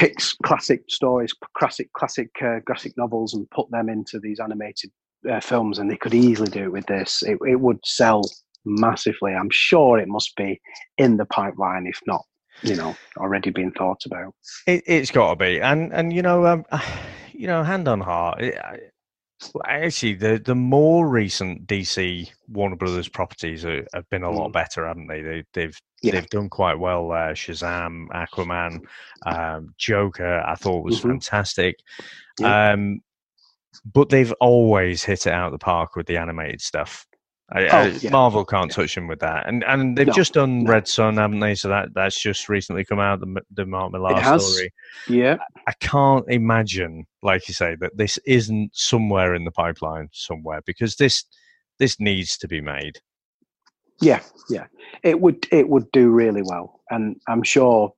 pick 0.00 0.16
classic 0.42 0.82
stories, 0.88 1.34
classic 1.56 1.92
classic 1.92 2.30
uh, 2.42 2.60
graphic 2.64 2.94
novels, 2.96 3.34
and 3.34 3.48
put 3.50 3.70
them 3.70 3.90
into 3.90 4.18
these 4.18 4.40
animated 4.40 4.90
uh, 5.30 5.40
films, 5.40 5.78
and 5.78 5.90
they 5.90 5.96
could 5.96 6.14
easily 6.14 6.50
do 6.50 6.64
it 6.64 6.72
with 6.72 6.86
this. 6.86 7.22
It, 7.22 7.38
it 7.46 7.60
would 7.60 7.78
sell 7.84 8.22
massively. 8.64 9.34
I'm 9.34 9.50
sure 9.50 9.98
it 9.98 10.08
must 10.08 10.34
be 10.36 10.58
in 10.96 11.18
the 11.18 11.26
pipeline, 11.26 11.86
if 11.86 12.00
not, 12.06 12.24
you 12.62 12.76
know, 12.76 12.96
already 13.18 13.50
being 13.50 13.72
thought 13.72 14.00
about. 14.06 14.34
It, 14.66 14.88
has 14.88 15.10
got 15.10 15.30
to 15.30 15.36
be, 15.36 15.60
and 15.60 15.92
and 15.92 16.12
you 16.14 16.22
know, 16.22 16.46
um, 16.46 16.64
you 17.32 17.46
know, 17.46 17.62
hand 17.62 17.86
on 17.86 18.00
heart. 18.00 18.40
It, 18.40 18.92
actually, 19.66 20.14
the 20.14 20.40
the 20.44 20.54
more 20.54 21.08
recent 21.08 21.66
DC 21.66 22.30
Warner 22.48 22.76
Brothers 22.76 23.08
properties 23.08 23.64
are, 23.64 23.86
have 23.94 24.08
been 24.10 24.22
a 24.22 24.30
lot 24.30 24.50
mm. 24.50 24.52
better, 24.52 24.86
haven't 24.86 25.06
they? 25.06 25.22
they 25.22 25.44
they've 25.52 25.80
yeah. 26.02 26.12
they've 26.12 26.28
done 26.28 26.48
quite 26.48 26.78
well. 26.78 27.10
Uh, 27.12 27.32
Shazam, 27.32 28.06
Aquaman, 28.08 28.80
um, 29.26 29.74
Joker, 29.78 30.40
I 30.40 30.54
thought 30.54 30.84
was 30.84 30.98
mm-hmm. 30.98 31.10
fantastic. 31.10 31.76
Yeah. 32.38 32.72
Um, 32.72 33.00
but 33.84 34.08
they've 34.08 34.32
always 34.40 35.04
hit 35.04 35.26
it 35.26 35.32
out 35.32 35.46
of 35.46 35.52
the 35.52 35.64
park 35.64 35.96
with 35.96 36.06
the 36.06 36.16
animated 36.16 36.60
stuff. 36.60 37.06
I, 37.52 37.66
oh, 37.66 37.98
yeah. 38.00 38.10
Marvel 38.10 38.44
can't 38.44 38.70
yeah. 38.70 38.76
touch 38.76 38.96
him 38.96 39.08
with 39.08 39.18
that, 39.20 39.48
and 39.48 39.64
and 39.64 39.98
they've 39.98 40.06
no, 40.06 40.12
just 40.12 40.34
done 40.34 40.64
no. 40.64 40.70
Red 40.70 40.86
Son, 40.86 41.16
haven't 41.16 41.40
they? 41.40 41.56
So 41.56 41.68
that 41.68 41.88
that's 41.94 42.20
just 42.20 42.48
recently 42.48 42.84
come 42.84 43.00
out 43.00 43.20
the 43.20 43.40
the 43.52 43.66
Mark 43.66 43.92
Millar 43.92 44.38
story. 44.38 44.72
Yeah, 45.08 45.38
I 45.66 45.72
can't 45.80 46.24
imagine, 46.28 47.06
like 47.22 47.48
you 47.48 47.54
say, 47.54 47.74
that 47.80 47.96
this 47.96 48.18
isn't 48.18 48.70
somewhere 48.74 49.34
in 49.34 49.44
the 49.44 49.50
pipeline 49.50 50.08
somewhere 50.12 50.60
because 50.64 50.96
this 50.96 51.24
this 51.80 51.98
needs 51.98 52.38
to 52.38 52.46
be 52.46 52.60
made. 52.60 53.00
Yeah, 54.00 54.20
yeah, 54.48 54.66
it 55.02 55.20
would 55.20 55.46
it 55.50 55.68
would 55.68 55.90
do 55.90 56.10
really 56.10 56.42
well, 56.42 56.80
and 56.90 57.20
I'm 57.28 57.42
sure, 57.42 57.92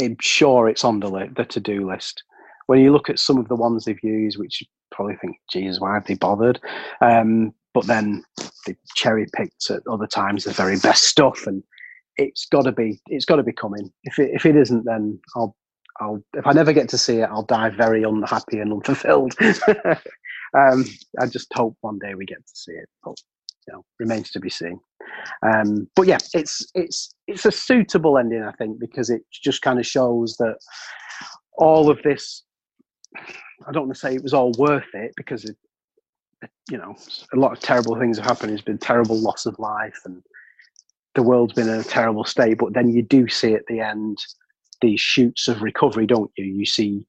I'm 0.00 0.16
sure 0.20 0.68
it's 0.68 0.84
on 0.84 1.00
the 1.00 1.30
the 1.34 1.44
to 1.46 1.60
do 1.60 1.88
list. 1.88 2.22
When 2.66 2.78
you 2.78 2.92
look 2.92 3.08
at 3.08 3.18
some 3.18 3.38
of 3.38 3.48
the 3.48 3.56
ones 3.56 3.84
they've 3.84 4.02
used, 4.02 4.38
which 4.38 4.60
you 4.60 4.66
probably 4.90 5.16
think, 5.16 5.36
"Jesus, 5.50 5.80
why 5.80 5.94
have 5.94 6.06
they 6.06 6.14
bothered?" 6.14 6.60
Um, 7.00 7.54
but 7.74 7.86
then 7.86 8.24
they 8.66 8.76
cherry 8.94 9.26
picked 9.34 9.70
at 9.70 9.82
other 9.90 10.06
times 10.06 10.44
the 10.44 10.52
very 10.52 10.78
best 10.78 11.04
stuff, 11.04 11.46
and 11.46 11.62
it's 12.16 12.46
got 12.46 12.62
to 12.62 12.72
be 12.72 13.00
it's 13.06 13.24
got 13.24 13.36
to 13.36 13.42
be 13.42 13.52
coming. 13.52 13.92
If 14.04 14.18
it 14.18 14.30
if 14.32 14.46
it 14.46 14.56
isn't, 14.56 14.84
then 14.84 15.18
I'll 15.36 15.56
I'll 16.00 16.22
if 16.34 16.46
I 16.46 16.52
never 16.52 16.72
get 16.72 16.88
to 16.90 16.98
see 16.98 17.18
it, 17.18 17.28
I'll 17.30 17.44
die 17.44 17.70
very 17.70 18.02
unhappy 18.02 18.58
and 18.58 18.72
unfulfilled. 18.72 19.34
um, 19.40 20.84
I 21.20 21.26
just 21.26 21.52
hope 21.54 21.76
one 21.80 21.98
day 21.98 22.14
we 22.14 22.26
get 22.26 22.46
to 22.46 22.52
see 22.54 22.72
it, 22.72 22.88
but 23.04 23.14
you 23.66 23.74
know, 23.74 23.84
remains 23.98 24.30
to 24.32 24.40
be 24.40 24.50
seen. 24.50 24.80
Um, 25.46 25.88
but 25.94 26.06
yeah, 26.06 26.18
it's 26.34 26.66
it's 26.74 27.14
it's 27.26 27.46
a 27.46 27.52
suitable 27.52 28.18
ending, 28.18 28.42
I 28.42 28.52
think, 28.52 28.80
because 28.80 29.10
it 29.10 29.22
just 29.32 29.62
kind 29.62 29.78
of 29.78 29.86
shows 29.86 30.36
that 30.38 30.56
all 31.58 31.90
of 31.90 32.00
this. 32.02 32.44
I 33.66 33.70
don't 33.70 33.86
want 33.86 33.94
to 33.94 34.00
say 34.00 34.14
it 34.14 34.22
was 34.22 34.34
all 34.34 34.52
worth 34.58 34.94
it 34.94 35.12
because 35.16 35.44
you 36.70 36.78
know 36.78 36.96
a 37.32 37.36
lot 37.36 37.52
of 37.52 37.60
terrible 37.60 37.98
things 37.98 38.18
have 38.18 38.26
happened. 38.26 38.50
There's 38.50 38.62
been 38.62 38.78
terrible 38.78 39.18
loss 39.18 39.46
of 39.46 39.58
life 39.58 39.98
and 40.04 40.22
the 41.14 41.22
world's 41.22 41.54
been 41.54 41.68
in 41.68 41.80
a 41.80 41.84
terrible 41.84 42.24
state. 42.24 42.58
But 42.58 42.74
then 42.74 42.90
you 42.90 43.02
do 43.02 43.28
see 43.28 43.54
at 43.54 43.66
the 43.68 43.80
end 43.80 44.18
these 44.80 45.00
shoots 45.00 45.48
of 45.48 45.62
recovery, 45.62 46.06
don't 46.06 46.30
you? 46.36 46.44
You 46.44 46.66
see 46.66 47.04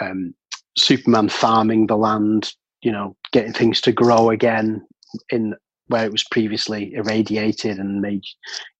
um, 0.00 0.34
Superman 0.76 1.28
farming 1.28 1.86
the 1.86 1.96
land, 1.96 2.52
you 2.82 2.92
know, 2.92 3.16
getting 3.32 3.52
things 3.52 3.80
to 3.82 3.92
grow 3.92 4.30
again 4.30 4.86
in 5.30 5.54
where 5.88 6.04
it 6.04 6.12
was 6.12 6.24
previously 6.24 6.92
irradiated 6.94 7.78
and 7.78 8.00
made 8.00 8.24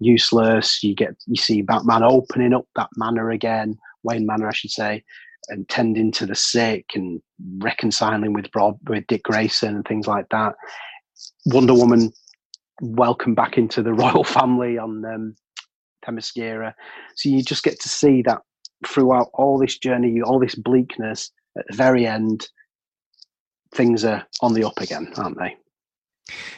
useless. 0.00 0.82
You 0.82 0.94
get 0.94 1.14
you 1.26 1.36
see 1.36 1.62
Batman 1.62 2.02
opening 2.02 2.52
up 2.52 2.66
that 2.76 2.90
manor 2.96 3.30
again, 3.30 3.78
Wayne 4.02 4.26
Manor, 4.26 4.48
I 4.48 4.52
should 4.52 4.70
say, 4.70 5.04
and 5.48 5.68
tending 5.68 6.12
to 6.12 6.26
the 6.26 6.34
sick 6.34 6.86
and 6.94 7.20
reconciling 7.58 8.32
with 8.32 8.46
Rob 8.54 8.78
with 8.88 9.06
Dick 9.06 9.22
Grayson 9.24 9.76
and 9.76 9.84
things 9.86 10.06
like 10.06 10.28
that. 10.30 10.54
Wonder 11.46 11.74
Woman 11.74 12.12
welcome 12.80 13.34
back 13.34 13.56
into 13.56 13.82
the 13.82 13.92
royal 13.94 14.24
family 14.24 14.78
on 14.78 15.04
um, 15.04 15.34
Themyscira. 16.04 16.74
So 17.16 17.28
you 17.28 17.42
just 17.42 17.64
get 17.64 17.80
to 17.80 17.88
see 17.88 18.22
that 18.22 18.42
throughout 18.86 19.28
all 19.34 19.58
this 19.58 19.78
journey, 19.78 20.20
all 20.22 20.38
this 20.38 20.54
bleakness. 20.54 21.30
At 21.58 21.66
the 21.68 21.76
very 21.76 22.06
end, 22.06 22.48
things 23.74 24.04
are 24.04 24.26
on 24.42 24.52
the 24.52 24.64
up 24.64 24.78
again, 24.78 25.10
aren't 25.16 25.38
they? 25.38 25.56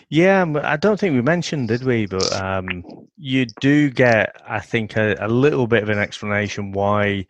Yeah, 0.08 0.46
I 0.62 0.76
don't 0.76 0.98
think 0.98 1.14
we 1.14 1.20
mentioned, 1.20 1.68
did 1.68 1.84
we? 1.84 2.06
But 2.06 2.32
um, 2.32 2.82
you 3.16 3.46
do 3.60 3.90
get, 3.90 4.40
I 4.46 4.60
think, 4.60 4.96
a, 4.96 5.14
a, 5.20 5.28
little 5.28 5.66
bit 5.66 5.82
of 5.82 5.90
an 5.90 5.98
explanation 5.98 6.72
why 6.72 7.26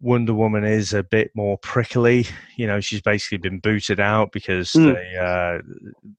Wonder 0.00 0.34
Woman 0.34 0.64
is 0.64 0.92
a 0.92 1.02
bit 1.02 1.30
more 1.34 1.58
prickly. 1.58 2.26
You 2.56 2.66
know, 2.66 2.80
she's 2.80 3.00
basically 3.00 3.38
been 3.38 3.60
booted 3.60 4.00
out 4.00 4.32
because 4.32 4.72
mm. 4.72 4.94
they 4.94 5.16
uh, 5.16 5.62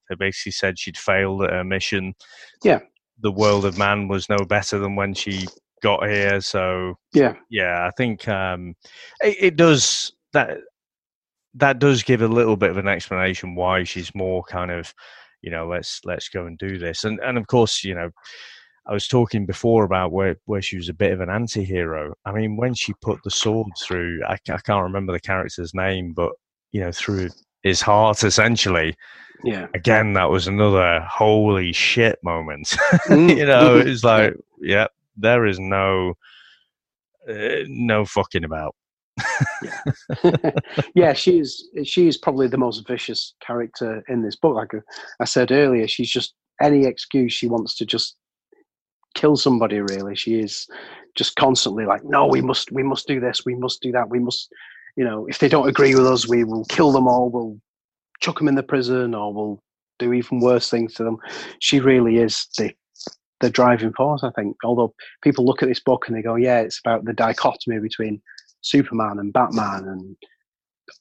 they 0.10 0.16
basically 0.16 0.54
said 0.54 0.80
she'd 0.80 0.98
failed 0.98 1.44
at 1.44 1.52
her 1.52 1.64
mission. 1.64 2.16
Yeah, 2.64 2.80
the 3.20 3.32
world 3.32 3.66
of 3.66 3.78
man 3.78 4.08
was 4.08 4.30
no 4.30 4.38
better 4.38 4.80
than 4.80 4.96
when 4.96 5.14
she 5.14 5.46
got 5.82 6.08
here. 6.08 6.42
So 6.42 6.96
yeah, 7.14 7.36
yeah, 7.50 7.88
I 7.88 7.92
think 7.98 8.28
um, 8.28 8.76
it, 9.22 9.38
it 9.40 9.56
does 9.56 10.12
that. 10.34 10.58
That 11.54 11.80
does 11.80 12.04
give 12.04 12.22
a 12.22 12.28
little 12.28 12.56
bit 12.56 12.70
of 12.70 12.78
an 12.78 12.88
explanation 12.88 13.56
why 13.56 13.84
she's 13.84 14.14
more 14.14 14.44
kind 14.44 14.70
of, 14.70 14.94
you 15.42 15.50
know, 15.50 15.68
let's 15.68 16.02
let's 16.04 16.30
go 16.30 16.46
and 16.46 16.58
do 16.58 16.78
this, 16.80 17.04
and 17.04 17.20
and 17.20 17.38
of 17.38 17.48
course, 17.48 17.84
you 17.84 17.94
know 17.94 18.10
I 18.88 18.94
was 18.94 19.08
talking 19.08 19.46
before 19.46 19.84
about 19.84 20.12
where, 20.12 20.38
where 20.46 20.62
she 20.62 20.78
was 20.78 20.88
a 20.88 20.94
bit 20.94 21.12
of 21.12 21.20
an 21.20 21.30
anti 21.30 21.64
hero. 21.64 22.14
I 22.26 22.32
mean, 22.32 22.56
when 22.56 22.74
she 22.74 22.94
put 23.02 23.22
the 23.24 23.32
sword 23.32 23.68
through, 23.82 24.22
I, 24.26 24.34
I 24.34 24.58
can't 24.58 24.84
remember 24.84 25.12
the 25.12 25.20
character's 25.20 25.74
name, 25.74 26.14
but, 26.14 26.32
you 26.72 26.80
know, 26.80 26.92
through 26.92 27.30
his 27.64 27.82
heart 27.82 28.24
essentially. 28.24 28.96
Yeah. 29.44 29.68
Again, 29.74 30.14
that 30.14 30.30
was 30.30 30.48
another 30.48 31.02
holy 31.02 31.74
shit 31.74 32.18
moment. 32.24 32.76
Mm. 33.08 33.38
you 33.38 33.46
know, 33.46 33.78
it's 33.86 34.04
like, 34.04 34.34
yeah, 34.60 34.88
there 35.16 35.46
is 35.46 35.60
no, 35.60 36.16
uh, 37.30 37.64
no 37.68 38.06
fucking 38.06 38.44
about. 38.44 38.76
yeah. 39.64 40.52
yeah, 40.96 41.14
she's 41.14 41.70
she's 41.84 42.18
probably 42.18 42.48
the 42.48 42.58
most 42.58 42.86
vicious 42.88 43.34
character 43.40 44.04
in 44.10 44.22
this 44.22 44.36
book. 44.36 44.56
Like 44.56 44.74
I 45.20 45.26
said 45.26 45.52
earlier, 45.52 45.88
she's 45.88 46.10
just 46.10 46.36
any 46.62 46.86
excuse 46.86 47.34
she 47.34 47.48
wants 47.48 47.76
to 47.78 47.86
just 47.86 48.18
kill 49.18 49.36
somebody 49.36 49.80
really. 49.80 50.16
She 50.16 50.40
is 50.40 50.68
just 51.16 51.36
constantly 51.36 51.86
like 51.86 52.04
no 52.06 52.28
we 52.28 52.42
must 52.42 52.72
we 52.72 52.84
must 52.84 53.08
do 53.08 53.20
this 53.20 53.44
we 53.44 53.56
must 53.56 53.82
do 53.82 53.92
that 53.92 54.08
we 54.08 54.20
must 54.20 54.54
you 54.96 55.04
know 55.04 55.26
if 55.26 55.40
they 55.40 55.50
don't 55.50 55.68
agree 55.68 55.96
with 55.96 56.06
us 56.06 56.30
we 56.30 56.44
will 56.44 56.64
kill 56.66 56.92
them 56.92 57.08
all 57.08 57.32
we'll 57.32 57.60
chuck 58.20 58.38
them 58.38 58.48
in 58.48 58.54
the 58.54 58.62
prison 58.62 59.16
or 59.16 59.34
we'll 59.34 59.64
do 60.00 60.14
even 60.14 60.40
worse 60.40 60.70
things 60.70 60.94
to 60.94 61.04
them. 61.04 61.18
She 61.60 61.80
really 61.80 62.18
is 62.18 62.48
the 62.58 62.72
the 63.40 63.50
driving 63.50 63.94
force 63.94 64.24
i 64.24 64.32
think. 64.32 64.56
Although 64.64 64.94
people 65.22 65.46
look 65.46 65.62
at 65.62 65.70
this 65.70 65.80
book 65.80 66.08
and 66.08 66.16
they 66.16 66.22
go 66.22 66.36
yeah 66.36 66.60
it's 66.60 66.80
about 66.80 67.06
the 67.06 67.14
dichotomy 67.14 67.80
between 67.80 68.22
superman 68.62 69.20
and 69.20 69.34
batman 69.34 69.88
and 69.88 70.16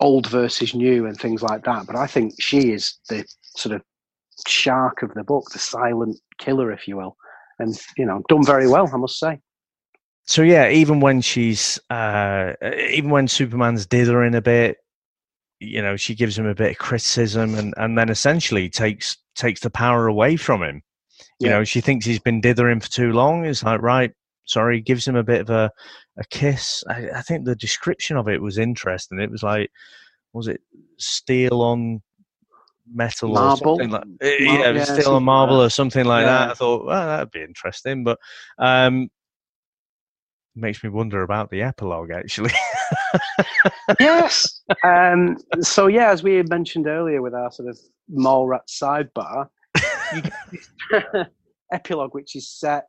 old 0.01 0.27
versus 0.29 0.75
new 0.75 1.07
and 1.07 1.19
things 1.19 1.43
like 1.43 1.65
that. 1.65 1.87
But 1.87 1.97
i 1.97 2.07
think 2.07 2.35
she 2.41 2.73
is 2.73 2.99
the 3.09 3.25
sort 3.43 3.75
of 3.75 3.83
shark 4.47 5.03
of 5.03 5.15
the 5.15 5.25
book 5.25 5.51
the 5.51 5.59
silent 5.59 6.19
killer 6.39 6.71
if 6.71 6.87
you 6.87 6.97
will 6.97 7.17
and 7.59 7.79
you 7.97 8.07
know 8.07 8.23
done 8.29 8.45
very 8.45 8.69
well, 8.69 8.91
I 8.93 8.97
must 8.97 9.19
say. 9.19 9.41
So 10.25 10.43
yeah, 10.43 10.69
even 10.69 11.01
when 11.01 11.21
she's 11.21 11.79
uh, 11.91 12.55
even 12.91 13.11
when 13.11 13.29
Superman's 13.29 13.87
dithering 13.87 14.35
a 14.35 14.43
bit, 14.43 14.79
you 15.61 15.81
know, 15.81 15.97
she 15.97 16.15
gives 16.15 16.37
him 16.37 16.47
a 16.47 16.55
bit 16.55 16.73
of 16.73 16.79
criticism, 16.79 17.55
and 17.55 17.75
and 17.77 17.97
then 17.97 18.09
essentially 18.09 18.69
takes 18.69 19.17
takes 19.37 19.61
the 19.61 19.71
power 19.71 20.07
away 20.07 20.37
from 20.37 20.63
him. 20.63 20.83
You 21.39 21.49
yeah. 21.49 21.59
know, 21.59 21.65
she 21.65 21.81
thinks 21.81 22.05
he's 22.05 22.19
been 22.19 22.41
dithering 22.41 22.81
for 22.81 22.91
too 22.91 23.13
long. 23.13 23.45
It's 23.45 23.63
like 23.63 23.81
right, 23.83 24.13
sorry, 24.47 24.81
gives 24.81 25.07
him 25.07 25.17
a 25.17 25.23
bit 25.23 25.43
of 25.43 25.51
a 25.51 25.71
a 26.19 26.25
kiss. 26.31 26.83
I, 26.89 27.11
I 27.11 27.23
think 27.23 27.45
the 27.45 27.57
description 27.57 28.17
of 28.17 28.29
it 28.29 28.43
was 28.43 28.59
interesting. 28.59 29.21
It 29.21 29.31
was 29.31 29.43
like, 29.43 29.71
was 30.33 30.49
it 30.49 30.61
steel 30.99 31.63
on 31.63 32.03
metal 32.93 33.31
marble. 33.31 33.51
or 33.51 33.57
something 33.57 33.91
like 33.91 34.05
eh, 34.21 34.37
Mar- 34.45 34.59
yeah, 34.59 34.71
yeah 34.71 34.85
steel 34.85 35.17
and 35.17 35.27
marble 35.27 35.61
or 35.61 35.71
something 35.71 36.05
like 36.05 36.25
yeah. 36.25 36.47
that. 36.47 36.51
I 36.51 36.55
thought, 36.55 36.87
well, 36.87 37.07
that'd 37.07 37.31
be 37.31 37.43
interesting, 37.43 38.05
but 38.05 38.19
um, 38.59 39.09
makes 40.55 40.83
me 40.83 40.91
wonder 40.91 41.23
about 41.23 41.51
the 41.51 41.63
epilogue 41.63 42.11
actually. 42.11 42.53
yes. 44.01 44.63
Um, 44.83 45.37
so 45.61 45.87
yeah, 45.87 46.11
as 46.11 46.23
we 46.23 46.43
mentioned 46.45 46.87
earlier 46.87 47.23
with 47.23 47.35
our 47.35 47.51
sort 47.51 47.69
of 47.69 47.79
Mallrats 48.11 48.81
sidebar, 48.81 49.49
you 50.15 50.23
get 50.23 50.33
this 50.51 50.71
epilogue 51.73 52.15
which 52.15 52.37
is 52.37 52.49
set. 52.49 52.87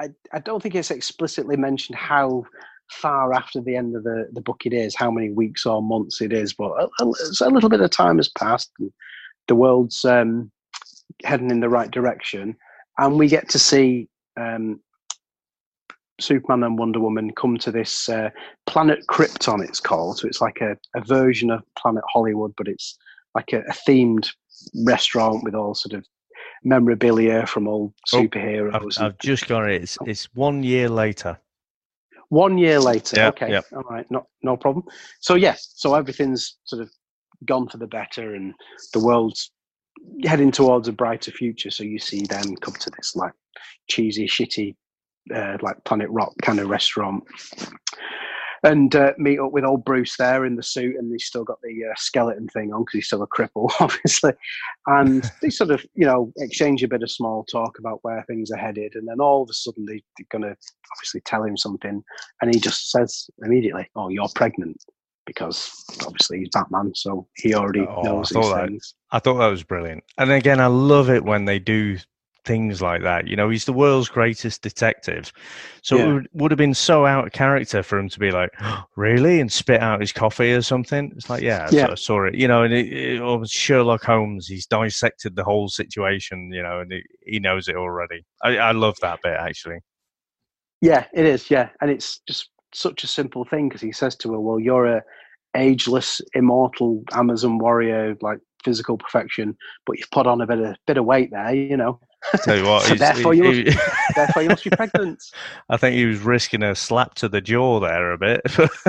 I, 0.00 0.08
I 0.32 0.40
don't 0.40 0.62
think 0.62 0.74
it's 0.74 0.90
explicitly 0.90 1.56
mentioned 1.56 1.96
how 1.96 2.44
far 2.92 3.32
after 3.32 3.60
the 3.60 3.76
end 3.76 3.96
of 3.96 4.04
the, 4.04 4.28
the 4.32 4.40
book 4.40 4.62
it 4.64 4.72
is, 4.72 4.94
how 4.94 5.10
many 5.10 5.30
weeks 5.30 5.66
or 5.66 5.82
months 5.82 6.20
it 6.20 6.32
is, 6.32 6.52
but 6.52 6.70
a, 6.72 6.88
a, 7.00 7.12
a 7.42 7.50
little 7.50 7.68
bit 7.68 7.80
of 7.80 7.90
time 7.90 8.16
has 8.18 8.28
passed. 8.28 8.70
And 8.78 8.92
the 9.48 9.54
world's 9.54 10.04
um, 10.04 10.50
heading 11.24 11.50
in 11.50 11.60
the 11.60 11.68
right 11.68 11.90
direction, 11.90 12.56
and 12.98 13.18
we 13.18 13.28
get 13.28 13.48
to 13.50 13.58
see 13.58 14.08
um, 14.38 14.80
Superman 16.20 16.62
and 16.62 16.78
Wonder 16.78 17.00
Woman 17.00 17.32
come 17.32 17.56
to 17.58 17.72
this 17.72 18.08
uh, 18.08 18.30
planet 18.66 19.00
Krypton. 19.08 19.64
It's 19.64 19.80
called, 19.80 20.18
so 20.18 20.28
it's 20.28 20.40
like 20.40 20.60
a, 20.60 20.76
a 20.94 21.04
version 21.04 21.50
of 21.50 21.62
Planet 21.78 22.04
Hollywood, 22.12 22.52
but 22.56 22.68
it's 22.68 22.96
like 23.34 23.52
a, 23.52 23.60
a 23.60 23.72
themed 23.88 24.28
restaurant 24.84 25.42
with 25.44 25.54
all 25.54 25.74
sort 25.74 25.94
of 25.94 26.06
memorabilia 26.64 27.46
from 27.46 27.66
all 27.66 27.92
oh, 28.12 28.16
superheroes. 28.16 28.98
Oh, 28.98 29.04
I've, 29.04 29.12
I've, 29.12 29.18
just 29.18 29.48
got 29.48 29.68
it. 29.68 29.82
It's, 29.82 29.98
it's 30.06 30.26
one 30.34 30.62
year 30.62 30.88
later. 30.88 31.38
One 32.32 32.56
year 32.56 32.80
later. 32.80 33.16
Yep, 33.16 33.34
okay. 33.34 33.50
Yep. 33.50 33.64
All 33.76 33.82
right. 33.82 34.10
No, 34.10 34.26
no 34.42 34.56
problem. 34.56 34.86
So 35.20 35.34
yes. 35.34 35.74
So 35.74 35.94
everything's 35.94 36.56
sort 36.64 36.80
of 36.80 36.90
gone 37.44 37.68
for 37.68 37.76
the 37.76 37.86
better, 37.86 38.34
and 38.34 38.54
the 38.94 39.00
world's 39.00 39.52
heading 40.24 40.50
towards 40.50 40.88
a 40.88 40.92
brighter 40.92 41.30
future. 41.30 41.70
So 41.70 41.84
you 41.84 41.98
see 41.98 42.22
them 42.22 42.56
come 42.56 42.72
to 42.72 42.90
this 42.96 43.14
like 43.14 43.34
cheesy, 43.90 44.26
shitty, 44.26 44.74
uh, 45.34 45.58
like 45.60 45.76
Planet 45.84 46.08
Rock 46.08 46.32
kind 46.40 46.58
of 46.58 46.70
restaurant, 46.70 47.22
and 48.64 48.94
uh, 48.94 49.12
meet 49.18 49.40
up 49.40 49.52
with 49.52 49.64
old 49.64 49.84
Bruce 49.84 50.16
there 50.16 50.44
in 50.44 50.56
the 50.56 50.62
suit, 50.62 50.96
and 50.96 51.10
he's 51.10 51.26
still 51.26 51.44
got 51.44 51.58
the 51.62 51.84
uh, 51.84 51.94
skeleton 51.96 52.46
thing 52.48 52.72
on 52.72 52.82
because 52.82 52.98
he's 52.98 53.06
still 53.06 53.22
a 53.22 53.26
cripple, 53.26 53.70
obviously. 53.80 54.32
And 54.86 55.30
they 55.42 55.50
sort 55.50 55.70
of, 55.70 55.84
you 55.94 56.06
know, 56.06 56.32
exchange 56.38 56.82
a 56.82 56.88
bit 56.88 57.02
of 57.02 57.10
small 57.10 57.44
talk 57.44 57.78
about 57.78 57.98
where 58.02 58.24
things 58.24 58.50
are 58.50 58.58
headed, 58.58 58.94
and 58.94 59.06
then 59.08 59.20
all 59.20 59.42
of 59.42 59.50
a 59.50 59.54
sudden 59.54 59.84
they, 59.86 59.96
are 59.96 60.26
going 60.30 60.42
to 60.42 60.56
obviously 60.96 61.20
tell 61.22 61.42
him 61.44 61.56
something, 61.56 62.02
and 62.40 62.54
he 62.54 62.60
just 62.60 62.90
says 62.90 63.28
immediately, 63.44 63.88
"Oh, 63.96 64.08
you're 64.08 64.28
pregnant." 64.34 64.82
Because 65.24 65.72
obviously 66.04 66.40
he's 66.40 66.48
Batman, 66.48 66.92
so 66.96 67.28
he 67.36 67.54
already 67.54 67.86
oh, 67.86 68.02
knows 68.02 68.30
these 68.30 68.44
that, 68.44 68.66
things. 68.66 68.94
I 69.12 69.20
thought 69.20 69.38
that 69.38 69.46
was 69.46 69.62
brilliant, 69.62 70.02
and 70.18 70.32
again, 70.32 70.60
I 70.60 70.66
love 70.66 71.10
it 71.10 71.24
when 71.24 71.44
they 71.44 71.60
do 71.60 71.98
things 72.44 72.82
like 72.82 73.02
that. 73.02 73.28
You 73.28 73.36
know, 73.36 73.48
he's 73.48 73.64
the 73.64 73.72
world's 73.72 74.08
greatest 74.08 74.62
detective. 74.62 75.32
So 75.82 75.96
yeah. 75.96 76.02
it 76.02 76.12
would, 76.12 76.28
would, 76.32 76.50
have 76.50 76.58
been 76.58 76.74
so 76.74 77.06
out 77.06 77.26
of 77.26 77.32
character 77.32 77.82
for 77.82 77.98
him 77.98 78.08
to 78.08 78.18
be 78.18 78.30
like, 78.30 78.50
oh, 78.60 78.84
really? 78.96 79.40
And 79.40 79.50
spit 79.50 79.80
out 79.80 80.00
his 80.00 80.12
coffee 80.12 80.52
or 80.52 80.62
something. 80.62 81.12
It's 81.16 81.30
like, 81.30 81.42
yeah, 81.42 81.68
yeah. 81.70 81.88
I 81.90 81.94
saw 81.94 82.26
it. 82.26 82.34
You 82.34 82.48
know, 82.48 82.62
and 82.62 82.72
it, 82.72 82.92
it, 82.92 83.20
or 83.20 83.44
Sherlock 83.46 84.04
Holmes, 84.04 84.46
he's 84.46 84.66
dissected 84.66 85.36
the 85.36 85.44
whole 85.44 85.68
situation, 85.68 86.50
you 86.52 86.62
know, 86.62 86.80
and 86.80 86.92
it, 86.92 87.04
he 87.24 87.38
knows 87.38 87.68
it 87.68 87.76
already. 87.76 88.24
I, 88.42 88.58
I 88.58 88.72
love 88.72 88.96
that 89.02 89.20
bit, 89.22 89.36
actually. 89.38 89.78
Yeah, 90.80 91.06
it 91.12 91.24
is. 91.24 91.50
Yeah. 91.50 91.68
And 91.80 91.90
it's 91.90 92.20
just 92.26 92.50
such 92.74 93.04
a 93.04 93.08
simple 93.08 93.44
thing 93.44 93.68
because 93.68 93.82
he 93.82 93.92
says 93.92 94.16
to 94.16 94.32
her, 94.32 94.40
well, 94.40 94.58
you're 94.58 94.86
a 94.86 95.02
ageless, 95.54 96.20
immortal 96.34 97.02
Amazon 97.12 97.58
warrior, 97.58 98.16
like 98.20 98.38
physical 98.64 98.96
perfection, 98.96 99.56
but 99.86 99.98
you've 99.98 100.10
put 100.10 100.26
on 100.26 100.40
a 100.40 100.46
bit 100.46 100.58
of 100.58 100.76
bit 100.86 100.96
of 100.96 101.04
weight 101.04 101.30
there, 101.30 101.54
you 101.54 101.76
know. 101.76 102.00
Tell 102.44 102.56
you 102.56 102.64
what, 102.64 102.82
so 102.86 102.94
therefore, 102.94 103.34
he, 103.34 103.38
you 103.38 103.64
must, 103.64 103.78
therefore 104.14 104.42
you 104.42 104.48
must 104.48 104.64
be 104.64 104.70
pregnant. 104.70 105.22
I 105.68 105.76
think 105.76 105.96
he 105.96 106.06
was 106.06 106.20
risking 106.20 106.62
a 106.62 106.74
slap 106.74 107.14
to 107.16 107.28
the 107.28 107.40
jaw 107.40 107.80
there 107.80 108.12
a 108.12 108.18
bit. 108.18 108.40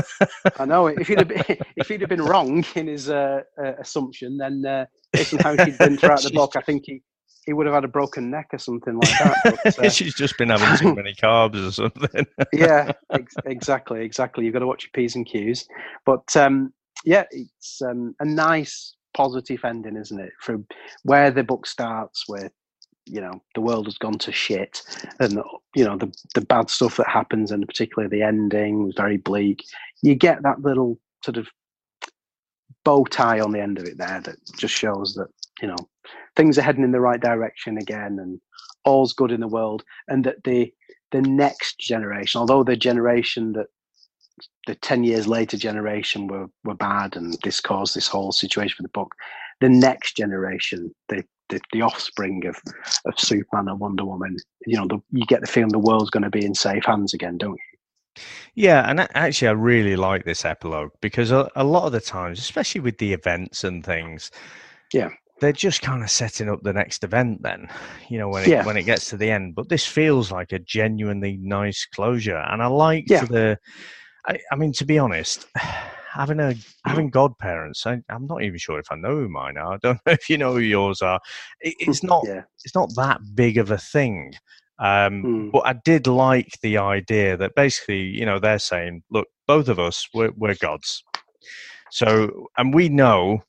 I 0.60 0.65
know. 0.65 0.88
If 0.88 1.07
he'd 1.07 1.19
have 1.19 1.27
been, 1.27 1.57
if 1.76 1.88
he'd 1.88 2.01
have 2.01 2.10
been 2.10 2.22
wrong 2.22 2.64
in 2.76 2.88
his 2.88 3.10
uh, 3.10 3.41
uh, 3.61 3.73
assumption, 3.80 4.38
then 4.38 4.65
uh, 4.65 4.85
based 5.11 5.34
on 5.34 5.39
how 5.39 5.65
he'd 5.65 5.77
been 5.77 5.97
throughout 5.97 6.22
the 6.22 6.31
book, 6.31 6.55
I 6.55 6.61
think 6.61 6.84
he, 6.85 7.01
he 7.45 7.53
would 7.53 7.65
have 7.65 7.76
had 7.76 7.84
a 7.84 7.89
broken 7.89 8.30
neck 8.30 8.49
or 8.53 8.60
something 8.60 8.95
like 8.95 9.10
that. 9.19 9.60
But, 9.64 9.80
uh, 9.80 9.89
She's 9.89 10.15
just 10.15 10.38
been 10.38 10.49
having 10.49 10.77
too 10.77 10.95
many 10.95 11.14
carbs 11.14 11.68
or 11.68 11.72
something. 11.72 12.26
yeah, 12.53 12.91
ex- 13.11 13.35
exactly, 13.45 14.05
exactly. 14.05 14.45
You've 14.45 14.53
got 14.53 14.60
to 14.60 14.68
watch 14.68 14.84
your 14.84 14.91
p's 14.93 15.15
and 15.15 15.26
q's. 15.26 15.68
But 16.05 16.35
um, 16.35 16.73
yeah, 17.03 17.23
it's 17.31 17.81
um, 17.81 18.15
a 18.19 18.26
nice 18.26 18.95
positive 19.15 19.60
ending, 19.65 19.97
isn't 19.97 20.19
it? 20.19 20.31
From 20.39 20.65
where 21.03 21.31
the 21.31 21.43
book 21.43 21.65
starts, 21.65 22.23
where 22.27 22.51
you 23.05 23.21
know 23.21 23.41
the 23.55 23.61
world 23.61 23.85
has 23.85 23.97
gone 23.97 24.17
to 24.19 24.31
shit, 24.31 24.81
and 25.19 25.41
you 25.75 25.84
know 25.84 25.97
the 25.97 26.13
the 26.35 26.41
bad 26.41 26.69
stuff 26.69 26.97
that 26.97 27.07
happens, 27.07 27.51
and 27.51 27.67
particularly 27.67 28.09
the 28.09 28.23
ending 28.23 28.85
was 28.85 28.95
very 28.95 29.17
bleak. 29.17 29.63
You 30.01 30.15
get 30.15 30.43
that 30.43 30.61
little 30.61 30.99
sort 31.23 31.38
of 31.38 31.47
bow 32.84 33.05
tie 33.05 33.39
on 33.39 33.51
the 33.51 33.61
end 33.61 33.77
of 33.77 33.85
it 33.85 33.97
there 33.97 34.21
that 34.21 34.35
just 34.57 34.73
shows 34.73 35.13
that 35.15 35.27
you 35.61 35.67
know 35.67 35.77
things 36.35 36.57
are 36.57 36.63
heading 36.63 36.84
in 36.84 36.91
the 36.91 37.01
right 37.01 37.21
direction 37.21 37.77
again, 37.77 38.19
and 38.19 38.39
all's 38.85 39.13
good 39.13 39.31
in 39.31 39.41
the 39.41 39.47
world, 39.47 39.84
and 40.07 40.23
that 40.23 40.43
the 40.43 40.73
the 41.11 41.21
next 41.21 41.80
generation, 41.80 42.39
although 42.39 42.63
the 42.63 42.75
generation 42.75 43.53
that 43.53 43.67
the 44.65 44.75
10 44.75 45.03
years 45.03 45.27
later 45.27 45.57
generation 45.57 46.27
were, 46.27 46.47
were 46.63 46.73
bad 46.73 47.15
and 47.15 47.38
this 47.43 47.59
caused 47.59 47.95
this 47.95 48.07
whole 48.07 48.31
situation 48.31 48.75
for 48.75 48.84
the 48.84 48.89
book 48.89 49.13
the 49.61 49.69
next 49.69 50.17
generation 50.17 50.93
the 51.09 51.23
the, 51.49 51.60
the 51.72 51.82
offspring 51.82 52.45
of 52.45 52.56
of 53.06 53.20
superman 53.20 53.68
and 53.68 53.80
wonder 53.80 54.06
woman 54.06 54.36
you 54.65 54.78
know 54.78 54.88
the, 54.88 54.99
you 55.11 55.26
get 55.26 55.41
the 55.41 55.48
feeling 55.48 55.70
the 55.70 55.80
world's 55.80 56.10
going 56.10 56.24
to 56.24 56.30
be 56.30 56.45
in 56.45 56.53
safe 56.53 56.86
hands 56.86 57.14
again 57.14 57.38
don't 57.38 57.53
you 57.53 58.24
yeah 58.56 58.90
and 58.90 58.99
actually 59.15 59.48
i 59.48 59.52
really 59.52 59.95
like 59.95 60.24
this 60.24 60.45
epilogue 60.45 60.91
because 61.02 61.32
a, 61.32 61.49
a 61.56 61.64
lot 61.64 61.86
of 61.86 61.91
the 61.91 62.02
times 62.02 62.40
especially 62.40 62.82
with 62.82 62.98
the 62.99 63.11
events 63.11 63.64
and 63.64 63.84
things 63.84 64.32
yeah 64.94 65.10
they're 65.41 65.52
just 65.52 65.82
kind 65.82 66.03
of 66.03 66.10
setting 66.10 66.48
up 66.48 66.61
the 66.61 66.72
next 66.72 67.03
event 67.03 67.41
then 67.41 67.68
you 68.10 68.20
know 68.20 68.30
when 68.30 68.44
it 68.44 68.49
yeah. 68.49 68.65
when 68.65 68.78
it 68.78 68.84
gets 68.84 69.10
to 69.10 69.18
the 69.18 69.32
end 69.32 69.56
but 69.56 69.68
this 69.68 69.86
feels 69.86 70.32
like 70.32 70.52
a 70.52 70.60
genuinely 70.60 71.38
nice 71.41 71.86
closure 71.86 72.38
and 72.38 72.61
i 72.61 72.68
like 72.68 73.06
yeah. 73.10 73.26
the 73.26 73.57
I, 74.26 74.40
I 74.52 74.56
mean, 74.56 74.72
to 74.74 74.86
be 74.86 74.99
honest, 74.99 75.48
having 76.14 76.40
a 76.40 76.56
having 76.85 77.10
godparents, 77.11 77.85
I, 77.85 78.02
am 78.10 78.27
not 78.27 78.44
even 78.44 78.57
sure 78.57 78.80
if 78.80 78.91
I 78.91 78.95
know 78.95 79.15
who 79.15 79.30
mine 79.30 79.57
are. 79.57 79.73
I 79.76 79.77
don't 79.77 79.99
know 80.06 80.14
if 80.14 80.30
you 80.30 80.38
know 80.38 80.53
who 80.53 80.60
yours 80.60 81.02
are. 81.02 81.19
It, 81.61 81.76
it's 81.80 82.03
not 82.11 82.23
yeah. 82.26 82.44
it's 82.64 82.76
not 82.76 82.90
that 82.95 83.22
big 83.35 83.57
of 83.57 83.72
a 83.72 83.77
thing. 83.77 84.34
Um, 84.80 85.23
mm. 85.23 85.52
But 85.52 85.65
I 85.65 85.73
did 85.73 86.07
like 86.07 86.60
the 86.61 86.77
idea 86.77 87.38
that 87.38 87.56
basically, 87.56 88.02
you 88.02 88.26
know, 88.26 88.40
they're 88.40 88.60
saying, 88.60 89.03
look, 89.11 89.27
both 89.48 89.69
of 89.69 89.80
us, 89.80 90.07
we're, 90.14 90.31
we're 90.35 90.56
gods. 90.56 91.03
So, 91.91 92.48
and 92.57 92.73
we 92.73 92.90
know 92.90 93.44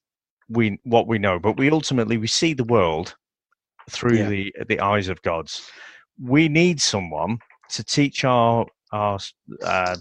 we 0.51 0.78
what 0.85 1.09
we 1.09 1.19
know, 1.19 1.39
but 1.39 1.57
we 1.57 1.70
ultimately 1.70 2.19
we 2.19 2.27
see 2.27 2.55
the 2.55 2.65
world 2.65 3.16
through 3.91 4.19
yeah. 4.19 4.28
the 4.28 4.55
the 4.69 4.81
eyes 4.81 5.09
of 5.09 5.23
gods. 5.23 5.70
We 6.23 6.49
need 6.49 6.81
someone 6.81 7.39
to 7.70 7.82
teach 7.82 8.24
our 8.24 8.66
our 8.95 9.19
uh, 9.65 9.97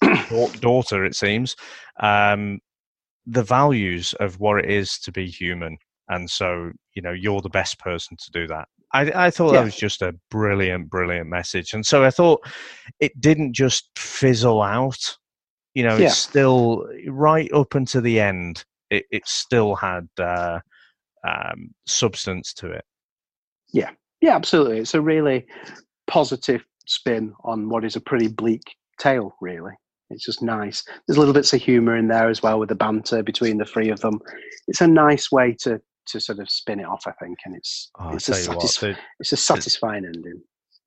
daughter, 0.59 1.03
it 1.03 1.15
seems, 1.15 1.55
um, 1.99 2.59
the 3.25 3.43
values 3.43 4.13
of 4.19 4.39
what 4.39 4.63
it 4.63 4.69
is 4.69 4.99
to 4.99 5.11
be 5.11 5.25
human. 5.27 5.77
And 6.09 6.29
so, 6.29 6.71
you 6.93 7.01
know, 7.01 7.11
you're 7.11 7.41
the 7.41 7.49
best 7.49 7.79
person 7.79 8.17
to 8.17 8.31
do 8.31 8.47
that. 8.47 8.67
I, 8.93 9.25
I 9.27 9.29
thought 9.31 9.53
yeah. 9.53 9.59
that 9.59 9.65
was 9.65 9.75
just 9.75 10.01
a 10.01 10.13
brilliant, 10.29 10.89
brilliant 10.89 11.27
message. 11.27 11.73
And 11.73 11.85
so 11.85 12.03
I 12.03 12.11
thought 12.11 12.45
it 12.99 13.19
didn't 13.19 13.53
just 13.53 13.89
fizzle 13.97 14.61
out. 14.61 15.17
You 15.73 15.83
know, 15.85 15.97
yeah. 15.97 16.07
it's 16.07 16.17
still 16.17 16.85
right 17.07 17.51
up 17.53 17.73
until 17.73 18.01
the 18.01 18.19
end. 18.19 18.63
It, 18.91 19.05
it 19.09 19.27
still 19.27 19.73
had 19.75 20.07
uh, 20.19 20.59
um, 21.27 21.73
substance 21.87 22.53
to 22.55 22.69
it. 22.71 22.85
Yeah, 23.73 23.89
yeah, 24.21 24.35
absolutely. 24.35 24.77
It's 24.77 24.93
a 24.93 25.01
really 25.01 25.47
positive 26.05 26.63
spin 26.85 27.33
on 27.43 27.69
what 27.69 27.85
is 27.85 27.95
a 27.95 28.01
pretty 28.01 28.27
bleak 28.27 28.75
tale, 28.99 29.35
really. 29.41 29.73
It's 30.09 30.25
just 30.25 30.41
nice. 30.41 30.83
There's 31.07 31.17
little 31.17 31.33
bits 31.33 31.53
of 31.53 31.61
humour 31.61 31.95
in 31.95 32.07
there 32.07 32.29
as 32.29 32.43
well 32.43 32.59
with 32.59 32.69
the 32.69 32.75
banter 32.75 33.23
between 33.23 33.57
the 33.57 33.65
three 33.65 33.89
of 33.89 33.99
them. 34.01 34.19
It's 34.67 34.81
a 34.81 34.87
nice 34.87 35.31
way 35.31 35.55
to 35.61 35.81
to 36.05 36.19
sort 36.19 36.39
of 36.39 36.49
spin 36.49 36.81
it 36.81 36.85
off, 36.85 37.07
I 37.07 37.11
think, 37.11 37.39
and 37.45 37.55
it's 37.55 37.89
oh, 37.97 38.13
it's, 38.13 38.27
a 38.27 38.33
satis- 38.33 38.81
what, 38.81 38.97
it's 39.19 39.31
a 39.31 39.37
satisfying 39.37 40.05
ending. 40.05 40.41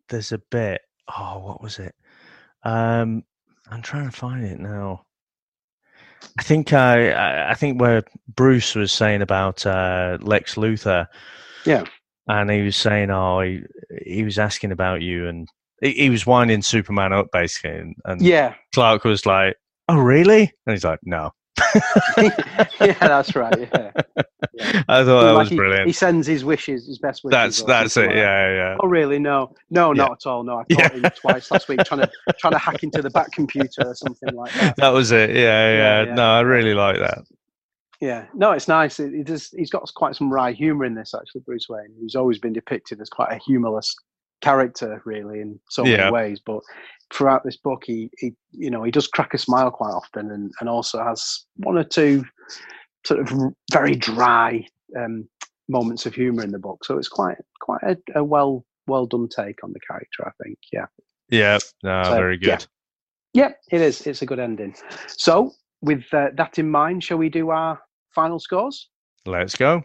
There's 0.09 0.33
a 0.33 0.39
bit. 0.51 0.83
Oh, 1.09 1.39
what 1.39 1.63
was 1.63 1.79
it? 1.79 1.95
Um, 2.65 3.25
I'm 3.71 3.83
trying 3.83 4.11
to 4.11 4.17
find 4.17 4.45
it 4.45 4.61
now. 4.61 5.05
I 6.39 6.43
think 6.43 6.73
I 6.73 7.51
I 7.51 7.55
think 7.55 7.81
where 7.81 8.03
Bruce 8.35 8.75
was 8.75 8.93
saying 8.93 9.23
about 9.23 9.67
uh, 9.67 10.19
Lex 10.21 10.55
Luthor. 10.57 11.07
Yeah. 11.65 11.85
And 12.29 12.51
he 12.51 12.63
was 12.63 12.75
saying, 12.75 13.11
oh, 13.11 13.41
he, 13.41 13.63
he 14.05 14.25
was 14.25 14.39
asking 14.39 14.73
about 14.73 15.01
you, 15.01 15.29
and 15.29 15.49
he, 15.81 15.93
he 15.93 16.11
was 16.11 16.27
winding 16.27 16.63
Superman 16.63 17.13
up 17.13 17.29
basically, 17.33 17.79
and, 17.79 17.97
and 18.05 18.23
yeah, 18.23 18.55
Clark 18.75 19.05
was 19.05 19.27
like, 19.27 19.57
"Oh, 19.89 19.99
really?" 19.99 20.53
And 20.67 20.75
he's 20.75 20.85
like, 20.85 21.01
"No." 21.03 21.33
yeah, 22.19 22.95
that's 23.01 23.35
right. 23.35 23.59
Yeah, 23.59 23.91
yeah. 24.55 24.83
I 24.89 25.05
thought 25.05 25.23
that 25.23 25.33
like 25.33 25.39
was 25.39 25.49
he, 25.51 25.57
brilliant. 25.57 25.87
He 25.87 25.93
sends 25.93 26.27
his 26.27 26.45
wishes, 26.45 26.87
his 26.87 26.99
best 26.99 27.25
wishes. 27.25 27.33
That's 27.33 27.63
that's 27.63 27.97
it. 27.97 28.09
Like 28.09 28.17
yeah, 28.17 28.55
yeah. 28.55 28.77
Oh, 28.81 28.89
really? 28.89 29.19
No, 29.19 29.55
no, 29.71 29.93
yeah. 29.93 30.05
not 30.05 30.13
at 30.13 30.29
all. 30.29 30.43
No, 30.43 30.59
I 30.59 30.65
caught 30.75 30.93
him 30.93 31.03
twice 31.03 31.51
last 31.51 31.69
week 31.69 31.81
trying 31.85 32.03
to 32.03 32.11
trying 32.39 32.53
to 32.53 32.59
hack 32.59 32.83
into 32.83 33.01
the 33.01 33.11
Bat 33.11 33.33
computer 33.33 33.87
or 33.87 33.95
something 33.95 34.35
like 34.35 34.53
that. 34.55 34.77
That 34.77 34.91
was 34.91 35.13
it. 35.13 35.31
Yeah, 35.31 36.05
yeah. 36.05 36.15
no, 36.15 36.31
I 36.31 36.41
really 36.41 36.75
like 36.75 36.99
that. 36.99 37.25
Yeah, 38.01 38.27
no, 38.35 38.53
it's 38.53 38.69
nice. 38.69 39.01
It, 39.01 39.15
it 39.15 39.27
does, 39.27 39.49
he's 39.57 39.71
got 39.71 39.91
quite 39.95 40.15
some 40.15 40.31
wry 40.31 40.53
humour 40.53 40.85
in 40.85 40.95
this, 40.95 41.15
actually. 41.15 41.41
Bruce 41.41 41.67
Wayne, 41.69 41.95
who's 41.99 42.15
always 42.15 42.39
been 42.39 42.53
depicted 42.53 43.01
as 43.01 43.09
quite 43.09 43.33
a 43.33 43.39
humorless 43.39 43.95
character 44.43 45.03
really 45.05 45.41
in 45.41 45.59
so 45.71 45.85
yeah. 45.85 45.97
many 45.97 46.13
ways 46.13 46.41
but 46.45 46.61
throughout 47.13 47.45
this 47.45 47.57
book 47.57 47.83
he, 47.87 48.11
he 48.19 48.35
you 48.53 48.71
know 48.71 48.83
he 48.83 48.91
does 48.91 49.07
crack 49.07 49.33
a 49.35 49.39
smile 49.39 49.71
quite 49.71 49.93
often 49.93 50.31
and, 50.31 50.53
and 50.61 50.69
also 50.69 51.03
has 51.03 51.45
one 51.57 51.79
or 51.79 51.85
two 51.85 52.25
sort 53.07 53.21
of 53.21 53.55
very 53.73 53.95
dry 53.95 54.67
um, 54.97 55.29
moments 55.69 56.07
of 56.07 56.15
humor 56.15 56.43
in 56.43 56.53
the 56.53 56.59
book. 56.59 56.85
So 56.85 56.99
it's 56.99 57.09
quite 57.09 57.39
quite 57.61 57.83
a, 57.83 57.97
a, 58.15 58.25
well 58.25 58.65
well 58.87 59.07
done 59.07 59.29
take 59.29 59.65
on 59.65 59.73
the 59.73 59.81
character 59.81 60.27
i 60.27 60.31
think 60.43 60.59
yeah. 60.73 60.87
Yeah. 61.29 61.59
No, 61.83 62.05
so, 62.05 62.11
very 62.15 62.39
good. 62.39 62.65
Yeah. 63.33 63.49
yeah 63.49 63.77
it 63.77 63.81
is. 63.81 64.07
It's 64.07 64.23
a 64.23 64.27
good 64.27 64.39
ending. 64.39 64.77
So 65.09 65.53
with 65.81 66.05
uh, 66.13 66.29
that 66.35 66.59
in 66.59 66.71
mind 66.71 67.03
shall 67.03 67.19
we 67.19 67.29
do 67.29 67.51
our 67.51 67.81
final 68.15 68.39
scores? 68.39 68.89
Let's 69.25 69.57
go 69.57 69.85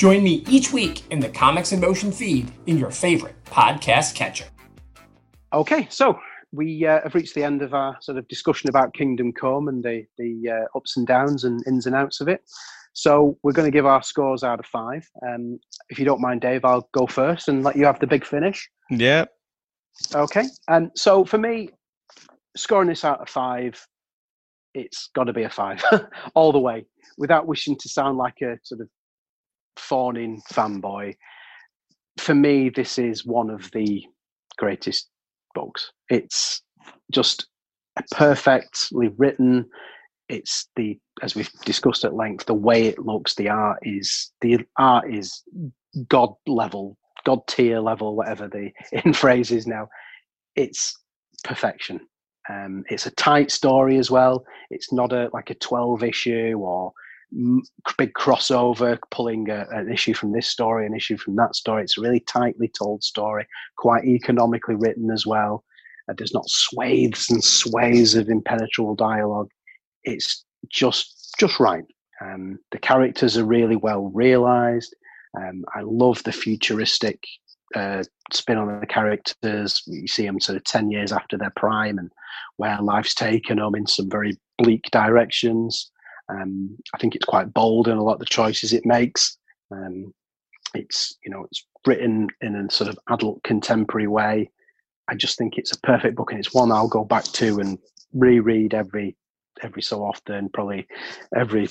Join 0.00 0.22
me 0.22 0.42
each 0.48 0.72
week 0.72 1.02
in 1.10 1.20
the 1.20 1.28
Comics 1.28 1.72
in 1.72 1.80
Motion 1.80 2.10
feed 2.10 2.50
in 2.64 2.78
your 2.78 2.90
favorite 2.90 3.34
podcast 3.44 4.14
catcher. 4.14 4.46
Okay, 5.52 5.86
so 5.90 6.18
we 6.52 6.86
uh, 6.86 7.02
have 7.02 7.14
reached 7.14 7.34
the 7.34 7.44
end 7.44 7.60
of 7.60 7.74
our 7.74 7.98
sort 8.00 8.16
of 8.16 8.26
discussion 8.26 8.70
about 8.70 8.94
Kingdom 8.94 9.30
Come 9.30 9.68
and 9.68 9.84
the 9.84 10.06
the 10.16 10.48
uh, 10.48 10.78
ups 10.78 10.96
and 10.96 11.06
downs 11.06 11.44
and 11.44 11.62
ins 11.66 11.84
and 11.84 11.94
outs 11.94 12.22
of 12.22 12.28
it. 12.28 12.40
So 12.94 13.36
we're 13.42 13.52
going 13.52 13.70
to 13.70 13.70
give 13.70 13.84
our 13.84 14.02
scores 14.02 14.42
out 14.42 14.58
of 14.58 14.64
five. 14.64 15.06
Um, 15.22 15.60
if 15.90 15.98
you 15.98 16.06
don't 16.06 16.22
mind, 16.22 16.40
Dave, 16.40 16.64
I'll 16.64 16.88
go 16.92 17.06
first 17.06 17.48
and 17.48 17.62
let 17.62 17.76
you 17.76 17.84
have 17.84 18.00
the 18.00 18.06
big 18.06 18.24
finish. 18.24 18.70
Yeah. 18.88 19.26
Okay, 20.14 20.46
and 20.68 20.86
um, 20.86 20.92
so 20.96 21.26
for 21.26 21.36
me, 21.36 21.68
scoring 22.56 22.88
this 22.88 23.04
out 23.04 23.20
of 23.20 23.28
five, 23.28 23.78
it's 24.72 25.10
got 25.14 25.24
to 25.24 25.34
be 25.34 25.42
a 25.42 25.50
five 25.50 25.84
all 26.34 26.52
the 26.52 26.58
way, 26.58 26.86
without 27.18 27.46
wishing 27.46 27.76
to 27.76 27.88
sound 27.90 28.16
like 28.16 28.40
a 28.40 28.56
sort 28.62 28.80
of 28.80 28.88
fawning 29.76 30.42
fanboy. 30.52 31.14
For 32.18 32.34
me, 32.34 32.68
this 32.68 32.98
is 32.98 33.24
one 33.24 33.50
of 33.50 33.70
the 33.72 34.04
greatest 34.58 35.08
books. 35.54 35.90
It's 36.08 36.62
just 37.10 37.46
perfectly 38.12 39.08
written. 39.16 39.66
It's 40.28 40.68
the 40.76 40.98
as 41.22 41.34
we've 41.34 41.50
discussed 41.64 42.04
at 42.04 42.14
length, 42.14 42.46
the 42.46 42.54
way 42.54 42.86
it 42.86 42.98
looks, 42.98 43.34
the 43.34 43.48
art 43.48 43.78
is 43.82 44.32
the 44.40 44.58
art 44.78 45.12
is 45.12 45.42
god 46.08 46.34
level, 46.46 46.96
god 47.24 47.46
tier 47.46 47.80
level, 47.80 48.16
whatever 48.16 48.48
the 48.48 48.70
in 49.04 49.12
phrase 49.12 49.50
is 49.50 49.66
now. 49.66 49.88
It's 50.56 50.96
perfection. 51.44 52.00
Um, 52.48 52.84
it's 52.88 53.06
a 53.06 53.12
tight 53.12 53.50
story 53.50 53.98
as 53.98 54.10
well. 54.10 54.44
It's 54.70 54.92
not 54.92 55.12
a 55.12 55.30
like 55.32 55.50
a 55.50 55.54
twelve 55.54 56.02
issue 56.02 56.56
or 56.58 56.92
big 57.96 58.12
crossover, 58.14 58.98
pulling 59.10 59.48
a, 59.50 59.66
an 59.70 59.90
issue 59.90 60.14
from 60.14 60.32
this 60.32 60.48
story, 60.48 60.86
an 60.86 60.94
issue 60.94 61.16
from 61.16 61.36
that 61.36 61.54
story. 61.54 61.82
It's 61.82 61.98
a 61.98 62.00
really 62.00 62.20
tightly 62.20 62.68
told 62.68 63.02
story, 63.02 63.46
quite 63.76 64.04
economically 64.04 64.74
written 64.74 65.10
as 65.10 65.26
well. 65.26 65.64
Uh, 66.08 66.14
there's 66.16 66.34
not 66.34 66.48
swathes 66.48 67.30
and 67.30 67.42
sways 67.42 68.14
of 68.14 68.28
impenetrable 68.28 68.94
dialogue. 68.94 69.48
It's 70.04 70.44
just 70.68 71.34
just 71.38 71.60
right. 71.60 71.84
Um, 72.22 72.58
the 72.70 72.78
characters 72.78 73.38
are 73.38 73.44
really 73.44 73.76
well 73.76 74.10
realized. 74.12 74.94
Um, 75.36 75.64
I 75.74 75.80
love 75.82 76.22
the 76.24 76.32
futuristic 76.32 77.22
uh, 77.74 78.02
spin 78.32 78.58
on 78.58 78.80
the 78.80 78.86
characters. 78.86 79.82
You 79.86 80.06
see 80.06 80.26
them 80.26 80.40
sort 80.40 80.56
of 80.56 80.64
10 80.64 80.90
years 80.90 81.12
after 81.12 81.38
their 81.38 81.52
prime 81.56 81.98
and 81.98 82.10
where 82.56 82.80
life's 82.82 83.14
taken 83.14 83.58
them 83.58 83.74
in 83.74 83.86
some 83.86 84.10
very 84.10 84.36
bleak 84.58 84.84
directions. 84.90 85.90
Um, 86.30 86.76
I 86.94 86.98
think 86.98 87.14
it's 87.14 87.24
quite 87.24 87.52
bold 87.52 87.88
in 87.88 87.96
a 87.96 88.02
lot 88.02 88.14
of 88.14 88.18
the 88.20 88.26
choices 88.26 88.72
it 88.72 88.86
makes. 88.86 89.36
Um, 89.70 90.14
it's, 90.74 91.16
you 91.24 91.30
know, 91.30 91.44
it's 91.44 91.66
written 91.86 92.28
in 92.40 92.54
a 92.54 92.70
sort 92.70 92.88
of 92.88 92.98
adult 93.10 93.42
contemporary 93.42 94.06
way. 94.06 94.50
I 95.08 95.14
just 95.14 95.36
think 95.36 95.58
it's 95.58 95.74
a 95.74 95.80
perfect 95.80 96.16
book 96.16 96.30
and 96.30 96.38
it's 96.38 96.54
one 96.54 96.70
I'll 96.70 96.88
go 96.88 97.04
back 97.04 97.24
to 97.24 97.58
and 97.58 97.78
reread 98.12 98.74
every 98.74 99.16
every 99.62 99.82
so 99.82 100.02
often, 100.02 100.48
probably 100.48 100.86
every 101.36 101.68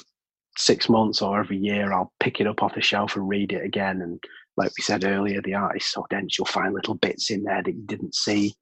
six 0.57 0.89
months 0.89 1.21
or 1.21 1.39
every 1.39 1.57
year, 1.57 1.93
I'll 1.93 2.11
pick 2.19 2.41
it 2.41 2.47
up 2.47 2.61
off 2.61 2.75
the 2.75 2.81
shelf 2.81 3.15
and 3.15 3.27
read 3.27 3.51
it 3.51 3.63
again. 3.63 4.01
And 4.01 4.21
like 4.57 4.71
we 4.77 4.83
said 4.83 5.05
earlier, 5.05 5.41
the 5.41 5.53
art 5.53 5.77
is 5.77 5.85
so 5.85 6.05
dense, 6.09 6.37
you'll 6.37 6.45
find 6.45 6.73
little 6.73 6.95
bits 6.95 7.31
in 7.31 7.43
there 7.43 7.63
that 7.63 7.75
you 7.75 7.83
didn't 7.85 8.15
see 8.15 8.53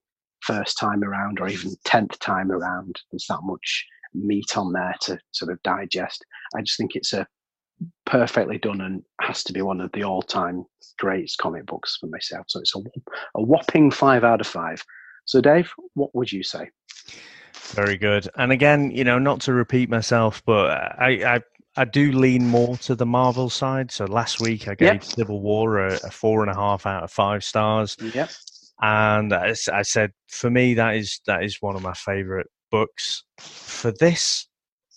first 0.41 0.77
time 0.77 1.03
around 1.03 1.39
or 1.39 1.49
even 1.49 1.71
10th 1.85 2.19
time 2.19 2.51
around. 2.51 2.99
There's 3.11 3.25
that 3.29 3.41
much 3.43 3.85
meat 4.13 4.57
on 4.57 4.73
there 4.73 4.95
to 5.01 5.19
sort 5.31 5.51
of 5.51 5.61
digest. 5.63 6.25
I 6.55 6.61
just 6.61 6.77
think 6.77 6.95
it's 6.95 7.13
a 7.13 7.27
perfectly 8.05 8.57
done 8.57 8.81
and 8.81 9.03
has 9.21 9.43
to 9.43 9.53
be 9.53 9.61
one 9.61 9.81
of 9.81 9.91
the 9.93 10.03
all 10.03 10.21
time 10.21 10.65
greatest 10.97 11.37
comic 11.37 11.65
books 11.65 11.97
for 11.99 12.07
myself. 12.07 12.45
So 12.49 12.59
it's 12.59 12.75
a, 12.75 12.79
a 13.35 13.43
whopping 13.43 13.91
five 13.91 14.23
out 14.23 14.41
of 14.41 14.47
five. 14.47 14.83
So, 15.25 15.41
Dave, 15.41 15.71
what 15.93 16.15
would 16.15 16.31
you 16.31 16.43
say? 16.43 16.69
Very 17.53 17.97
good. 17.97 18.29
And 18.37 18.51
again, 18.51 18.91
you 18.91 19.03
know, 19.03 19.19
not 19.19 19.41
to 19.41 19.53
repeat 19.53 19.89
myself, 19.89 20.41
but 20.45 20.69
I, 20.71 21.35
I 21.35 21.41
I 21.79 21.85
do 21.85 22.11
lean 22.11 22.47
more 22.47 22.75
to 22.77 22.95
the 22.95 23.05
Marvel 23.05 23.51
side. 23.51 23.91
So 23.91 24.05
last 24.05 24.41
week 24.41 24.67
I 24.67 24.73
gave 24.73 24.93
yep. 24.93 25.03
Civil 25.03 25.41
War 25.41 25.77
a, 25.77 25.93
a, 26.03 26.09
four 26.09 26.41
and 26.41 26.49
a 26.49 26.55
half 26.55 26.87
out 26.87 27.03
of 27.03 27.11
five 27.11 27.43
stars. 27.43 27.95
Yep. 28.15 28.31
And 28.81 29.31
as 29.31 29.69
I 29.71 29.83
said, 29.83 30.11
for 30.27 30.49
me, 30.49 30.73
that 30.73 30.95
is 30.95 31.21
that 31.27 31.43
is 31.43 31.61
one 31.61 31.75
of 31.75 31.83
my 31.83 31.93
favorite 31.93 32.47
books. 32.71 33.23
For 33.39 33.91
this, 33.91 34.47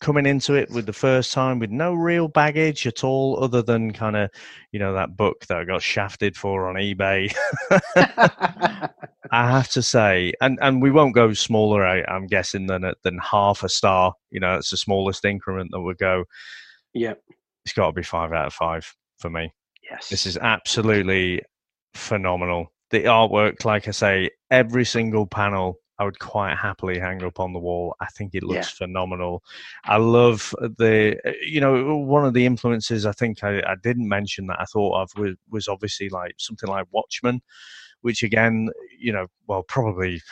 coming 0.01 0.27
into 0.27 0.55
it 0.55 0.71
with 0.71 0.87
the 0.87 0.93
first 0.93 1.33
time 1.33 1.59
with 1.59 1.71
no 1.71 1.95
real 1.95 2.29
baggage 2.29 2.87
at 2.87 3.05
all, 3.05 3.43
other 3.43 3.63
than 3.63 3.93
kind 3.93 4.17
of, 4.17 4.31
you 4.73 4.79
know, 4.79 4.95
that 4.95 5.17
book 5.17 5.47
that 5.47 5.59
I 5.59 5.65
got 5.65 5.83
shafted 5.83 6.37
for 6.37 6.69
on 6.69 6.77
eBay. 6.77 7.35
I 9.33 9.51
have 9.51 9.69
to 9.71 9.83
say, 9.83 10.33
and, 10.41 10.59
and 10.61 10.83
we 10.83 10.91
won't 10.91 11.15
go 11.15 11.33
smaller, 11.33 11.87
I, 11.87 12.03
am 12.09 12.27
guessing, 12.27 12.67
than 12.67 12.91
than 13.05 13.19
half 13.19 13.63
a 13.63 13.69
star. 13.69 14.15
You 14.31 14.41
know, 14.41 14.57
it's 14.57 14.71
the 14.71 14.77
smallest 14.77 15.25
increment 15.25 15.71
that 15.73 15.81
would 15.81 15.99
go. 15.99 16.25
Yeah. 16.95 17.15
It's 17.65 17.75
got 17.75 17.87
to 17.87 17.93
be 17.93 18.03
five 18.03 18.33
out 18.33 18.47
of 18.47 18.55
five 18.55 18.93
for 19.19 19.31
me. 19.31 19.53
Yes. 19.89 20.09
This 20.09 20.27
is 20.27 20.37
absolutely 20.39 21.43
phenomenal. 21.95 22.73
The 22.91 23.05
artwork, 23.05 23.65
like 23.65 23.87
I 23.87 23.93
say, 23.93 24.31
every 24.51 24.85
single 24.85 25.27
panel 25.27 25.80
I 26.01 26.05
would 26.05 26.19
quite 26.19 26.57
happily 26.57 26.99
hang 26.99 27.23
up 27.23 27.39
on 27.39 27.53
the 27.53 27.59
wall. 27.59 27.95
I 28.01 28.07
think 28.07 28.35
it 28.35 28.43
looks 28.43 28.73
yeah. 28.81 28.87
phenomenal. 28.87 29.43
I 29.85 29.99
love 29.99 30.55
the, 30.79 31.21
eh, 31.27 31.33
you 31.43 31.61
know, 31.61 31.95
one 31.95 32.25
of 32.25 32.33
the 32.33 32.47
influences 32.47 33.05
I 33.05 33.13
think 33.13 33.45
I, 33.45 33.59
I, 33.67 33.75
didn't 33.83 34.09
mention 34.09 34.47
that 34.47 34.59
I 34.59 34.65
thought 34.65 34.99
of 34.99 35.11
was, 35.19 35.37
was 35.51 35.69
obviously 35.69 36.09
like 36.09 36.37
something 36.39 36.71
like 36.71 36.87
Watchmen, 36.91 37.43
which 38.01 38.23
again, 38.23 38.71
you 38.99 39.13
know, 39.13 39.27
well, 39.47 39.63
probably 39.63 40.23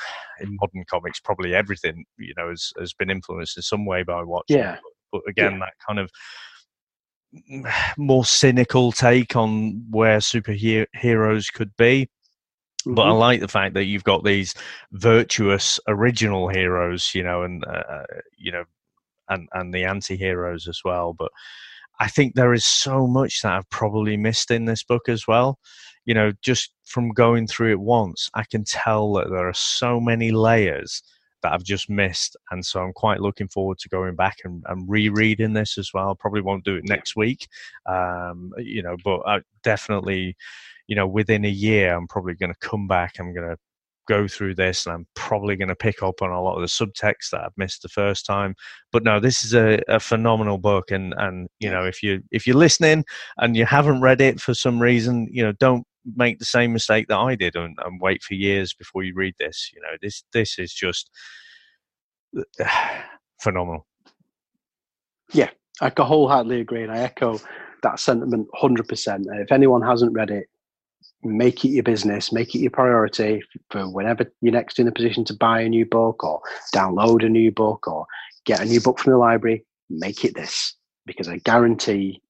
in 0.41 0.57
modern 0.59 0.85
comics, 0.89 1.21
probably 1.21 1.55
everything, 1.55 2.07
you 2.19 2.33
know, 2.39 2.49
has, 2.49 2.73
has 2.79 2.95
been 2.95 3.11
influenced 3.11 3.59
in 3.59 3.63
some 3.63 3.85
way 3.85 4.03
by 4.03 4.23
Watchmen. 4.23 4.61
Yeah. 4.61 4.79
But, 5.13 5.21
but 5.21 5.31
again, 5.31 5.53
yeah. 5.53 5.59
that 5.59 5.75
kind 5.87 5.99
of 5.99 6.11
more 7.99 8.25
cynical 8.25 8.91
take 8.91 9.37
on 9.37 9.85
where 9.91 10.19
superheroes 10.19 11.53
could 11.53 11.77
be. 11.77 12.09
Mm-hmm. 12.83 12.95
But 12.95 13.03
I 13.03 13.11
mm-hmm. 13.11 13.19
like 13.19 13.41
the 13.41 13.49
fact 13.49 13.75
that 13.75 13.85
you've 13.85 14.05
got 14.05 14.25
these 14.25 14.55
virtuous 14.93 15.81
original 15.89 16.49
heroes, 16.49 17.13
you 17.15 17.23
know, 17.23 17.43
and 17.43 17.65
uh, 17.65 17.83
uh, 17.91 18.05
you 18.37 18.53
know, 18.53 18.65
and 19.29 19.49
and 19.53 19.75
the 19.75 19.85
anti-heroes 19.85 20.69
as 20.69 20.81
well. 20.85 21.13
But 21.13 21.31
I 22.01 22.09
think 22.09 22.35
there 22.35 22.55
is 22.55 22.65
so 22.65 23.07
much 23.07 23.43
that 23.43 23.53
I've 23.53 23.71
probably 23.71 24.17
missed 24.17 24.51
in 24.51 24.65
this 24.65 24.85
book 24.85 25.09
as 25.09 25.27
well. 25.27 25.59
You 26.05 26.15
know, 26.15 26.33
just 26.43 26.73
from 26.87 27.11
going 27.11 27.47
through 27.47 27.73
it 27.73 27.81
once, 27.81 28.31
I 28.35 28.45
can 28.51 28.65
tell 28.65 29.13
that 29.15 29.29
there 29.29 29.49
are 29.49 29.55
so 29.55 30.01
many 30.01 30.31
layers 30.31 31.03
that 31.43 31.53
I've 31.53 31.65
just 31.65 31.89
missed. 31.91 32.37
And 32.51 32.65
so 32.65 32.81
I'm 32.81 32.93
quite 32.93 33.21
looking 33.21 33.49
forward 33.49 33.79
to 33.79 33.89
going 33.89 34.17
back 34.17 34.39
and, 34.45 34.63
and 34.69 34.89
rereading 34.89 35.53
this 35.53 35.79
as 35.79 35.91
well. 35.93 36.15
Probably 36.15 36.41
won't 36.41 36.65
do 36.65 36.77
it 36.77 36.85
next 36.85 37.17
week, 37.17 37.49
um, 37.87 38.53
you 38.59 38.83
know, 38.83 38.97
but 39.05 39.21
I 39.27 39.41
definitely, 39.63 40.37
you 40.89 40.97
know, 40.97 41.07
within 41.07 41.45
a 41.45 41.51
year, 41.51 41.95
I'm 41.95 42.09
probably 42.09 42.35
going 42.35 42.53
to 42.53 42.69
come 42.69 42.89
back. 42.89 43.15
I'm 43.19 43.33
going 43.33 43.49
to 43.49 43.57
go 44.09 44.27
through 44.27 44.55
this 44.55 44.87
and 44.87 44.95
I'm 44.95 45.07
probably 45.15 45.55
going 45.55 45.69
to 45.69 45.77
pick 45.77 46.03
up 46.03 46.23
on 46.23 46.31
a 46.31 46.43
lot 46.43 46.57
of 46.57 46.63
the 46.63 46.67
subtext 46.67 47.31
that 47.31 47.43
I've 47.43 47.57
missed 47.59 47.83
the 47.83 47.89
first 47.89 48.25
time. 48.25 48.55
But 48.91 49.05
no, 49.05 49.21
this 49.21 49.45
is 49.45 49.55
a, 49.55 49.81
a 49.87 50.01
phenomenal 50.01 50.57
book. 50.57 50.91
And, 50.91 51.15
and, 51.19 51.49
you 51.61 51.71
know, 51.71 51.85
if 51.85 52.03
you, 52.03 52.23
if 52.33 52.47
you're 52.47 52.57
listening 52.57 53.05
and 53.37 53.55
you 53.55 53.67
haven't 53.67 54.01
read 54.01 54.23
it 54.23 54.41
for 54.41 54.55
some 54.55 54.81
reason, 54.81 55.29
you 55.31 55.45
know, 55.45 55.53
don't 55.53 55.85
make 56.17 56.39
the 56.39 56.47
same 56.47 56.73
mistake 56.73 57.07
that 57.09 57.19
I 57.19 57.35
did 57.35 57.55
and, 57.55 57.77
and 57.85 58.01
wait 58.01 58.23
for 58.23 58.33
years 58.33 58.73
before 58.73 59.03
you 59.05 59.13
read 59.15 59.35
this. 59.39 59.71
You 59.75 59.83
know, 59.83 59.97
this, 60.01 60.25
this 60.33 60.59
is 60.59 60.73
just 60.73 61.11
phenomenal. 63.43 63.87
Yeah, 65.35 65.51
I 65.83 65.91
can 65.91 66.07
wholeheartedly 66.07 66.63
agree. 66.63 66.83
And 66.83 66.93
I 66.93 67.01
echo 67.01 67.39
that 67.83 68.01
sentiment 68.01 68.49
100%. 68.61 69.25
If 69.43 69.53
anyone 69.53 69.83
hasn't 69.83 70.15
read 70.15 70.31
it, 70.31 70.47
make 71.23 71.65
it 71.65 71.69
your 71.69 71.83
business, 71.83 72.33
make 72.33 72.55
it 72.55 72.61
your 72.61 72.71
priority 72.71 73.43
for 73.71 73.89
whenever 73.89 74.31
you're 74.41 74.53
next 74.53 74.79
in 74.79 74.89
a 74.89 74.93
position 74.93 75.25
to 75.25 75.35
buy 75.35 75.61
a 75.61 75.69
new 75.69 75.85
book 75.85 76.23
or 76.23 76.41
download 76.75 77.25
a 77.25 77.29
new 77.29 77.51
book 77.51 77.89
or 77.89 78.07
get 78.45 78.61
a 78.61 78.65
new 78.65 78.81
book 78.81 78.99
from 78.99 79.13
the 79.13 79.19
library. 79.19 79.65
Make 79.91 80.25
it 80.25 80.35
this 80.35 80.75
because 81.07 81.29
I 81.29 81.39
guarantee 81.39 82.23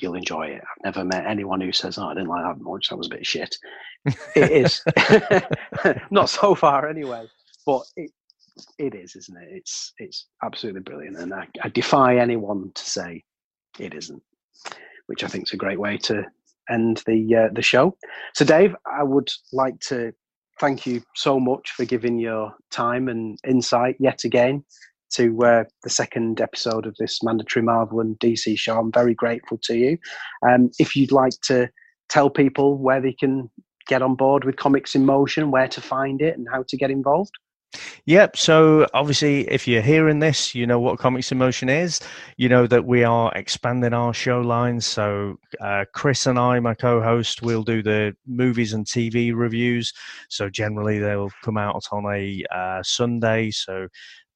you'll 0.00 0.14
enjoy 0.14 0.48
it. 0.48 0.62
I've 0.62 0.84
never 0.84 1.04
met 1.04 1.26
anyone 1.26 1.60
who 1.60 1.72
says, 1.72 1.98
"Oh, 1.98 2.08
I 2.08 2.14
didn't 2.14 2.28
like 2.28 2.44
that 2.44 2.62
much. 2.62 2.88
That 2.88 2.96
was 2.96 3.06
a 3.06 3.10
bit 3.10 3.20
of 3.20 3.26
shit." 3.26 3.56
it 4.36 4.50
is 4.50 4.82
not 6.10 6.28
so 6.28 6.54
far 6.54 6.88
anyway, 6.88 7.26
but 7.66 7.82
it 7.96 8.10
it 8.78 8.94
is, 8.94 9.16
isn't 9.16 9.42
it? 9.42 9.48
It's 9.50 9.92
it's 9.98 10.26
absolutely 10.42 10.82
brilliant, 10.82 11.16
and 11.16 11.32
I, 11.32 11.48
I 11.62 11.68
defy 11.68 12.16
anyone 12.16 12.70
to 12.74 12.82
say 12.84 13.24
it 13.78 13.94
isn't. 13.94 14.22
Which 15.06 15.24
I 15.24 15.28
think 15.28 15.48
is 15.48 15.52
a 15.52 15.56
great 15.56 15.80
way 15.80 15.98
to 15.98 16.24
end 16.70 17.02
the 17.06 17.36
uh, 17.36 17.48
the 17.52 17.62
show. 17.62 17.96
So, 18.34 18.44
Dave, 18.44 18.74
I 18.86 19.02
would 19.02 19.30
like 19.52 19.80
to 19.88 20.12
thank 20.58 20.86
you 20.86 21.02
so 21.16 21.40
much 21.40 21.70
for 21.70 21.84
giving 21.84 22.18
your 22.18 22.54
time 22.70 23.08
and 23.08 23.38
insight 23.46 23.96
yet 23.98 24.24
again 24.24 24.64
to 25.14 25.36
uh, 25.42 25.64
the 25.82 25.90
second 25.90 26.40
episode 26.40 26.86
of 26.86 26.94
this 26.98 27.22
mandatory 27.22 27.64
Marvel 27.64 28.00
and 28.00 28.18
DC 28.18 28.58
show. 28.58 28.78
I'm 28.78 28.92
very 28.92 29.14
grateful 29.14 29.58
to 29.64 29.76
you. 29.76 29.98
Um, 30.46 30.70
if 30.78 30.94
you'd 30.94 31.12
like 31.12 31.34
to 31.44 31.68
tell 32.08 32.30
people 32.30 32.76
where 32.76 33.00
they 33.00 33.12
can 33.12 33.50
get 33.86 34.02
on 34.02 34.14
board 34.14 34.44
with 34.44 34.56
Comics 34.56 34.94
in 34.94 35.04
Motion, 35.04 35.50
where 35.50 35.68
to 35.68 35.80
find 35.80 36.22
it, 36.22 36.36
and 36.36 36.46
how 36.52 36.64
to 36.68 36.76
get 36.76 36.90
involved. 36.90 37.32
Yep. 38.06 38.36
So 38.36 38.86
obviously, 38.94 39.48
if 39.48 39.68
you're 39.68 39.82
hearing 39.82 40.18
this, 40.18 40.54
you 40.54 40.66
know 40.66 40.80
what 40.80 40.98
Comics 40.98 41.30
in 41.30 41.38
Motion 41.38 41.68
is. 41.68 42.00
You 42.36 42.48
know 42.48 42.66
that 42.66 42.84
we 42.84 43.04
are 43.04 43.32
expanding 43.34 43.92
our 43.94 44.12
show 44.12 44.40
lines. 44.40 44.86
So 44.86 45.36
uh, 45.60 45.84
Chris 45.94 46.26
and 46.26 46.38
I, 46.38 46.58
my 46.60 46.74
co-host, 46.74 47.42
will 47.42 47.62
do 47.62 47.82
the 47.82 48.14
movies 48.26 48.72
and 48.72 48.86
TV 48.86 49.32
reviews. 49.32 49.92
So 50.28 50.48
generally, 50.50 50.98
they'll 50.98 51.30
come 51.44 51.56
out 51.58 51.84
on 51.92 52.04
a 52.12 52.44
uh, 52.54 52.82
Sunday. 52.82 53.50
So 53.50 53.86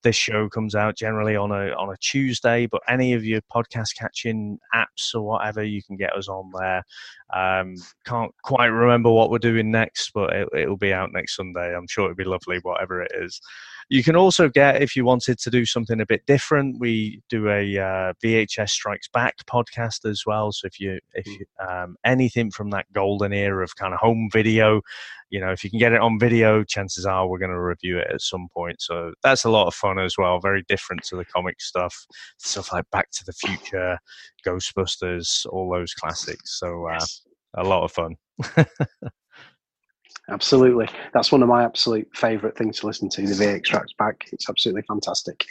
this 0.05 0.15
show 0.15 0.49
comes 0.49 0.77
out 0.77 0.97
generally 0.97 1.35
on 1.35 1.51
a 1.51 1.73
on 1.73 1.93
a 1.93 1.97
Tuesday, 1.97 2.67
but 2.67 2.83
any 2.89 3.13
of 3.15 3.25
your 3.25 3.41
podcast 3.53 3.97
catching 3.99 4.59
apps 4.73 5.15
or 5.15 5.23
whatever, 5.23 5.65
you 5.65 5.83
can 5.83 5.97
get 5.97 6.15
us 6.15 6.29
on 6.29 6.53
there. 6.57 6.85
Um, 7.35 7.75
can't 8.07 8.33
quite 8.45 8.67
remember 8.67 9.11
what 9.11 9.31
we're 9.31 9.39
doing 9.39 9.73
next, 9.73 10.13
but 10.15 10.33
it, 10.33 10.49
it'll 10.57 10.77
be 10.77 10.93
out 10.93 11.11
next 11.13 11.35
Sunday. 11.35 11.75
I'm 11.75 11.89
sure 11.89 12.05
it'll 12.05 12.15
be 12.15 12.25
lovely, 12.25 12.59
whatever 12.63 13.03
it 13.03 13.11
is. 13.17 13.41
You 13.89 14.03
can 14.03 14.17
also 14.17 14.49
get, 14.49 14.83
if 14.83 14.97
you 14.97 15.05
wanted 15.05 15.39
to 15.39 15.51
do 15.51 15.65
something 15.65 16.01
a 16.01 16.07
bit 16.07 16.25
different, 16.27 16.81
we 16.81 17.23
do 17.29 17.49
a 17.49 17.79
uh, 17.79 18.13
VHS 18.25 18.71
Strikes 18.71 19.09
Back 19.09 19.37
podcast 19.47 20.09
as 20.09 20.23
well. 20.27 20.53
So 20.53 20.67
if 20.67 20.81
you, 20.81 20.99
if 21.13 21.27
you, 21.27 21.45
um, 21.67 21.97
anything 22.05 22.51
from 22.51 22.71
that 22.71 22.91
golden 22.93 23.33
era 23.33 23.63
of 23.63 23.77
kind 23.77 23.93
of 23.93 24.01
home 24.01 24.29
video, 24.33 24.81
you 25.31 25.41
know, 25.41 25.51
if 25.51 25.65
you 25.65 25.71
can 25.71 25.79
get 25.79 25.93
it 25.93 26.01
on 26.01 26.19
video, 26.19 26.63
chances 26.65 27.05
are 27.05 27.27
we're 27.29 27.39
going 27.39 27.51
to 27.51 27.61
review 27.61 27.99
it 27.99 28.09
at 28.13 28.21
some 28.21 28.49
point. 28.55 28.81
So 28.81 29.13
that's 29.23 29.45
a 29.45 29.51
lot 29.51 29.67
of 29.67 29.75
fun 29.75 29.99
as 29.99 30.17
well. 30.17 30.41
Very 30.41 30.65
different 30.69 31.03
to 31.05 31.17
the 31.17 31.25
comic 31.25 31.61
stuff, 31.61 32.07
stuff 32.39 32.73
like 32.73 32.89
Back 32.91 33.11
to 33.13 33.25
the 33.25 33.33
Future, 33.33 33.99
Ghostbusters, 34.47 35.45
all 35.47 35.71
those 35.73 35.93
classics. 35.93 36.59
So 36.59 36.87
uh, 36.87 37.05
a 37.55 37.65
lot 37.65 37.85
of 37.85 37.93
fun. 37.93 38.17
absolutely. 40.31 40.89
That's 41.13 41.33
one 41.33 41.43
of 41.43 41.49
my 41.49 41.65
absolute 41.65 42.09
favourite 42.15 42.57
things 42.57 42.81
to 42.81 42.87
listen 42.87 43.09
to. 43.11 43.23
The 43.23 43.35
VHS 43.35 43.67
Strikes 43.67 43.93
Back. 43.99 44.25
It's 44.33 44.49
absolutely 44.49 44.83
fantastic. 44.89 45.45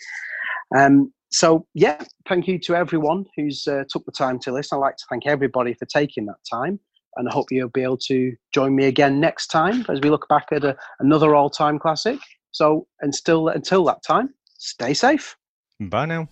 Um, 0.76 1.14
so 1.32 1.66
yeah, 1.74 2.04
thank 2.28 2.48
you 2.48 2.60
to 2.60 2.76
everyone 2.76 3.26
who's 3.36 3.68
uh, 3.68 3.84
took 3.90 4.06
the 4.06 4.12
time 4.12 4.40
to 4.40 4.52
listen. 4.52 4.78
I'd 4.78 4.82
like 4.82 4.98
to 4.98 5.06
thank 5.10 5.26
everybody 5.26 5.74
for 5.74 5.86
taking 5.86 6.26
that 6.28 6.38
time, 6.50 6.80
and 7.16 7.28
I 7.28 7.34
hope 7.34 7.48
you'll 7.52 7.70
be 7.70 7.84
able 7.84 7.98
to 8.08 8.36
join 8.54 8.76
me 8.76 8.86
again 8.86 9.20
next 9.20 9.48
time 9.48 9.86
as 9.90 10.00
we 10.02 10.10
look 10.10 10.28
back 10.30 10.48
at 10.52 10.64
a, 10.64 10.76
another 11.00 11.36
all-time 11.36 11.80
classic. 11.80 12.20
So, 12.52 12.88
and 13.02 13.16
still 13.16 13.48
until 13.48 13.84
that 13.86 14.04
time, 14.04 14.34
stay 14.60 14.94
safe. 14.94 15.36
Bye 15.80 16.06
now. 16.06 16.30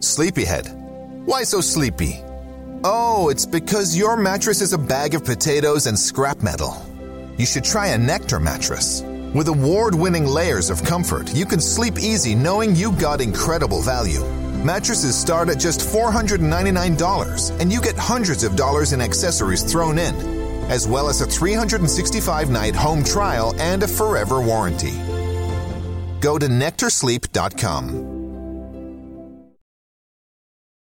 Sleepyhead. 0.00 0.66
Why 1.26 1.44
so 1.44 1.60
sleepy? 1.60 2.20
Oh, 2.84 3.28
it's 3.28 3.44
because 3.44 3.96
your 3.96 4.16
mattress 4.16 4.60
is 4.60 4.72
a 4.72 4.78
bag 4.78 5.14
of 5.14 5.24
potatoes 5.24 5.86
and 5.86 5.98
scrap 5.98 6.42
metal. 6.42 6.76
You 7.36 7.46
should 7.46 7.64
try 7.64 7.88
a 7.88 7.98
Nectar 7.98 8.40
mattress. 8.40 9.02
With 9.34 9.48
award 9.48 9.94
winning 9.94 10.26
layers 10.26 10.70
of 10.70 10.82
comfort, 10.84 11.34
you 11.34 11.44
can 11.44 11.60
sleep 11.60 11.98
easy 11.98 12.34
knowing 12.34 12.74
you 12.74 12.92
got 12.92 13.20
incredible 13.20 13.82
value. 13.82 14.24
Mattresses 14.64 15.14
start 15.14 15.48
at 15.48 15.58
just 15.58 15.80
$499, 15.80 17.60
and 17.60 17.72
you 17.72 17.80
get 17.80 17.96
hundreds 17.96 18.42
of 18.42 18.56
dollars 18.56 18.92
in 18.92 19.00
accessories 19.00 19.62
thrown 19.62 19.98
in, 19.98 20.14
as 20.70 20.88
well 20.88 21.08
as 21.08 21.20
a 21.20 21.26
365 21.26 22.50
night 22.50 22.74
home 22.74 23.04
trial 23.04 23.54
and 23.58 23.82
a 23.82 23.88
forever 23.88 24.40
warranty. 24.40 24.96
Go 26.20 26.38
to 26.38 26.46
nectarsleep.com. 26.46 28.17